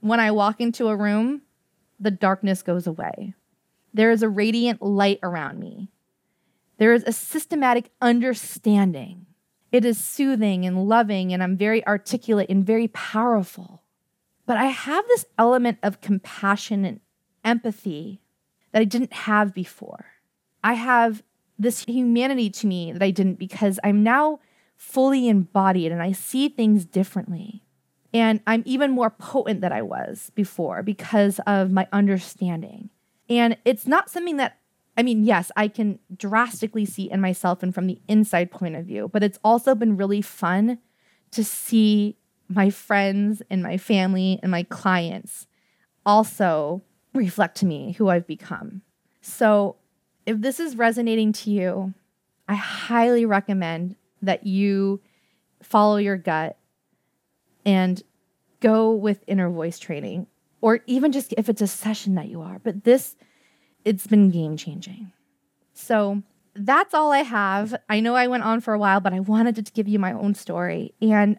when 0.00 0.20
I 0.20 0.30
walk 0.30 0.60
into 0.60 0.88
a 0.88 0.96
room, 0.96 1.42
the 1.98 2.10
darkness 2.10 2.62
goes 2.62 2.86
away. 2.86 3.34
There 3.92 4.10
is 4.10 4.22
a 4.22 4.28
radiant 4.28 4.80
light 4.82 5.18
around 5.22 5.58
me. 5.58 5.90
There 6.78 6.94
is 6.94 7.04
a 7.06 7.12
systematic 7.12 7.90
understanding. 8.00 9.26
It 9.72 9.84
is 9.84 10.02
soothing 10.02 10.64
and 10.64 10.88
loving, 10.88 11.32
and 11.32 11.42
I'm 11.42 11.56
very 11.56 11.86
articulate 11.86 12.48
and 12.48 12.64
very 12.64 12.88
powerful. 12.88 13.79
But 14.50 14.58
I 14.58 14.64
have 14.64 15.06
this 15.06 15.26
element 15.38 15.78
of 15.80 16.00
compassion 16.00 16.84
and 16.84 16.98
empathy 17.44 18.20
that 18.72 18.80
I 18.80 18.84
didn't 18.84 19.12
have 19.12 19.54
before. 19.54 20.06
I 20.64 20.74
have 20.74 21.22
this 21.56 21.84
humanity 21.84 22.50
to 22.50 22.66
me 22.66 22.90
that 22.90 23.00
I 23.00 23.12
didn't 23.12 23.38
because 23.38 23.78
I'm 23.84 24.02
now 24.02 24.40
fully 24.74 25.28
embodied 25.28 25.92
and 25.92 26.02
I 26.02 26.10
see 26.10 26.48
things 26.48 26.84
differently. 26.84 27.62
And 28.12 28.40
I'm 28.44 28.64
even 28.66 28.90
more 28.90 29.10
potent 29.10 29.60
than 29.60 29.72
I 29.72 29.82
was 29.82 30.32
before 30.34 30.82
because 30.82 31.38
of 31.46 31.70
my 31.70 31.86
understanding. 31.92 32.90
And 33.28 33.56
it's 33.64 33.86
not 33.86 34.10
something 34.10 34.38
that, 34.38 34.58
I 34.96 35.04
mean, 35.04 35.22
yes, 35.22 35.52
I 35.54 35.68
can 35.68 36.00
drastically 36.16 36.86
see 36.86 37.08
in 37.08 37.20
myself 37.20 37.62
and 37.62 37.72
from 37.72 37.86
the 37.86 38.00
inside 38.08 38.50
point 38.50 38.74
of 38.74 38.84
view, 38.84 39.06
but 39.12 39.22
it's 39.22 39.38
also 39.44 39.76
been 39.76 39.96
really 39.96 40.22
fun 40.22 40.78
to 41.30 41.44
see 41.44 42.16
my 42.50 42.68
friends 42.68 43.42
and 43.48 43.62
my 43.62 43.78
family 43.78 44.40
and 44.42 44.50
my 44.50 44.64
clients 44.64 45.46
also 46.04 46.82
reflect 47.14 47.56
to 47.58 47.66
me 47.66 47.92
who 47.92 48.08
I've 48.08 48.26
become. 48.26 48.82
So, 49.22 49.76
if 50.26 50.40
this 50.40 50.60
is 50.60 50.76
resonating 50.76 51.32
to 51.32 51.50
you, 51.50 51.94
I 52.48 52.54
highly 52.54 53.24
recommend 53.24 53.96
that 54.20 54.46
you 54.46 55.00
follow 55.62 55.96
your 55.96 56.16
gut 56.16 56.58
and 57.64 58.02
go 58.60 58.92
with 58.92 59.24
inner 59.26 59.48
voice 59.48 59.78
training, 59.78 60.26
or 60.60 60.80
even 60.86 61.12
just 61.12 61.32
if 61.38 61.48
it's 61.48 61.62
a 61.62 61.66
session 61.66 62.16
that 62.16 62.28
you 62.28 62.42
are. 62.42 62.58
But 62.58 62.84
this, 62.84 63.16
it's 63.84 64.06
been 64.06 64.30
game 64.30 64.56
changing. 64.56 65.12
So, 65.72 66.22
that's 66.54 66.94
all 66.94 67.12
I 67.12 67.22
have. 67.22 67.76
I 67.88 68.00
know 68.00 68.16
I 68.16 68.26
went 68.26 68.42
on 68.42 68.60
for 68.60 68.74
a 68.74 68.78
while, 68.78 69.00
but 69.00 69.14
I 69.14 69.20
wanted 69.20 69.54
to 69.64 69.72
give 69.72 69.86
you 69.86 70.00
my 70.00 70.12
own 70.12 70.34
story. 70.34 70.94
And 71.00 71.38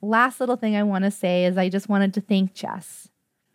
last 0.00 0.40
little 0.40 0.56
thing 0.56 0.76
I 0.76 0.82
want 0.82 1.04
to 1.04 1.10
say 1.10 1.44
is 1.44 1.58
I 1.58 1.68
just 1.68 1.88
wanted 1.88 2.14
to 2.14 2.20
thank 2.20 2.54
Jess. 2.54 3.08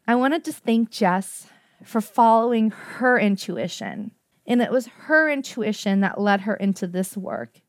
I 0.07 0.15
wanted 0.15 0.43
to 0.45 0.53
thank 0.53 0.91
Jess 0.91 1.47
for 1.83 2.01
following 2.01 2.71
her 2.71 3.19
intuition. 3.19 4.11
And 4.45 4.61
it 4.61 4.71
was 4.71 4.87
her 4.87 5.29
intuition 5.29 6.01
that 6.01 6.19
led 6.19 6.41
her 6.41 6.55
into 6.55 6.87
this 6.87 7.15
work 7.15 7.61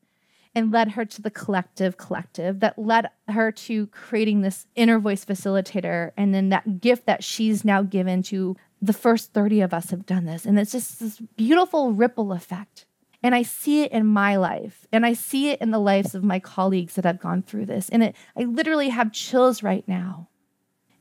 and 0.53 0.71
led 0.71 0.91
her 0.91 1.05
to 1.05 1.21
the 1.21 1.29
collective 1.29 1.97
collective 1.97 2.61
that 2.61 2.79
led 2.79 3.09
her 3.27 3.51
to 3.51 3.87
creating 3.87 4.41
this 4.41 4.65
inner 4.75 4.99
voice 4.99 5.25
facilitator 5.25 6.11
and 6.17 6.33
then 6.33 6.49
that 6.49 6.79
gift 6.79 7.05
that 7.05 7.23
she's 7.23 7.65
now 7.65 7.81
given 7.81 8.23
to 8.23 8.55
the 8.81 8.93
first 8.93 9.33
30 9.33 9.61
of 9.61 9.73
us 9.73 9.89
have 9.89 10.05
done 10.05 10.25
this 10.25 10.45
and 10.45 10.57
it's 10.57 10.71
just 10.71 10.99
this 10.99 11.19
beautiful 11.35 11.91
ripple 11.91 12.31
effect 12.31 12.85
and 13.25 13.33
i 13.33 13.41
see 13.41 13.81
it 13.81 13.91
in 13.91 14.05
my 14.05 14.35
life 14.35 14.85
and 14.91 15.03
i 15.03 15.11
see 15.11 15.49
it 15.49 15.59
in 15.59 15.71
the 15.71 15.79
lives 15.79 16.13
of 16.13 16.23
my 16.23 16.39
colleagues 16.39 16.93
that 16.93 17.05
have 17.05 17.19
gone 17.19 17.41
through 17.41 17.65
this. 17.65 17.89
And 17.89 18.03
it 18.03 18.15
i 18.37 18.43
literally 18.43 18.89
have 18.89 19.11
chills 19.11 19.63
right 19.63 19.85
now. 19.87 20.29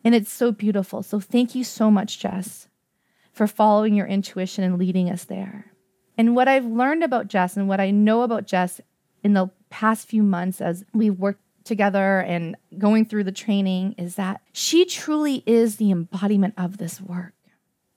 And 0.07 0.15
it's 0.15 0.33
so 0.33 0.53
beautiful. 0.53 1.03
So 1.03 1.21
thank 1.21 1.55
you 1.55 1.65
so 1.65 1.91
much 1.91 2.19
jess 2.19 2.69
for 3.33 3.47
following 3.47 3.95
your 3.95 4.07
intuition 4.07 4.65
and 4.65 4.79
leading 4.79 5.11
us 5.11 5.25
there. 5.25 5.73
And 6.17 6.35
what 6.35 6.49
i've 6.49 6.65
learned 6.65 7.05
about 7.05 7.29
jess 7.29 7.59
and 7.59 7.69
what 7.69 7.81
i 7.81 7.91
know 7.91 8.23
about 8.23 8.47
jess 8.47 8.81
in 9.23 9.35
the 9.35 9.51
past 9.69 10.09
few 10.09 10.23
months 10.23 10.63
as 10.63 10.83
we've 10.95 11.19
worked 11.19 11.43
together 11.65 12.21
and 12.21 12.57
going 12.79 13.05
through 13.05 13.25
the 13.25 13.33
training 13.33 13.95
is 13.99 14.17
that 14.17 14.41
she 14.53 14.87
truly 14.87 15.43
is 15.45 15.77
the 15.77 15.91
embodiment 15.91 16.55
of 16.57 16.79
this 16.79 17.03
work. 17.03 17.34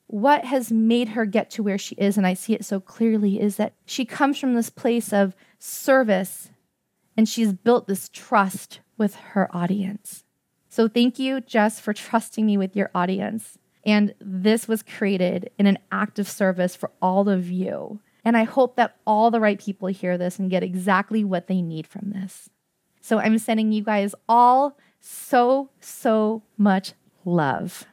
What 0.07 0.45
has 0.45 0.71
made 0.71 1.09
her 1.09 1.25
get 1.25 1.49
to 1.51 1.63
where 1.63 1.77
she 1.77 1.95
is, 1.95 2.17
and 2.17 2.25
I 2.25 2.34
see 2.34 2.53
it 2.53 2.65
so 2.65 2.79
clearly, 2.79 3.39
is 3.39 3.57
that 3.57 3.73
she 3.85 4.05
comes 4.05 4.39
from 4.39 4.55
this 4.55 4.69
place 4.69 5.11
of 5.11 5.35
service 5.59 6.49
and 7.17 7.27
she's 7.27 7.51
built 7.51 7.88
this 7.88 8.09
trust 8.09 8.79
with 8.97 9.15
her 9.15 9.53
audience. 9.55 10.23
So, 10.69 10.88
thank 10.88 11.19
you, 11.19 11.41
Jess, 11.41 11.79
for 11.79 11.93
trusting 11.93 12.45
me 12.45 12.57
with 12.57 12.75
your 12.75 12.91
audience. 12.93 13.57
And 13.85 14.13
this 14.19 14.67
was 14.67 14.84
created 14.84 15.49
in 15.57 15.65
an 15.65 15.79
act 15.91 16.19
of 16.19 16.27
service 16.27 16.75
for 16.75 16.91
all 17.01 17.29
of 17.29 17.49
you. 17.49 17.99
And 18.23 18.35
I 18.35 18.43
hope 18.43 18.75
that 18.75 18.97
all 19.07 19.31
the 19.31 19.39
right 19.39 19.59
people 19.59 19.88
hear 19.88 20.17
this 20.17 20.38
and 20.38 20.49
get 20.49 20.63
exactly 20.63 21.23
what 21.23 21.47
they 21.47 21.61
need 21.61 21.88
from 21.88 22.11
this. 22.11 22.49
So 23.01 23.19
I'm 23.19 23.38
sending 23.38 23.71
you 23.71 23.84
guys 23.84 24.13
all 24.27 24.77
so, 24.99 25.69
so 25.79 26.43
much 26.57 26.93
love. 27.23 27.88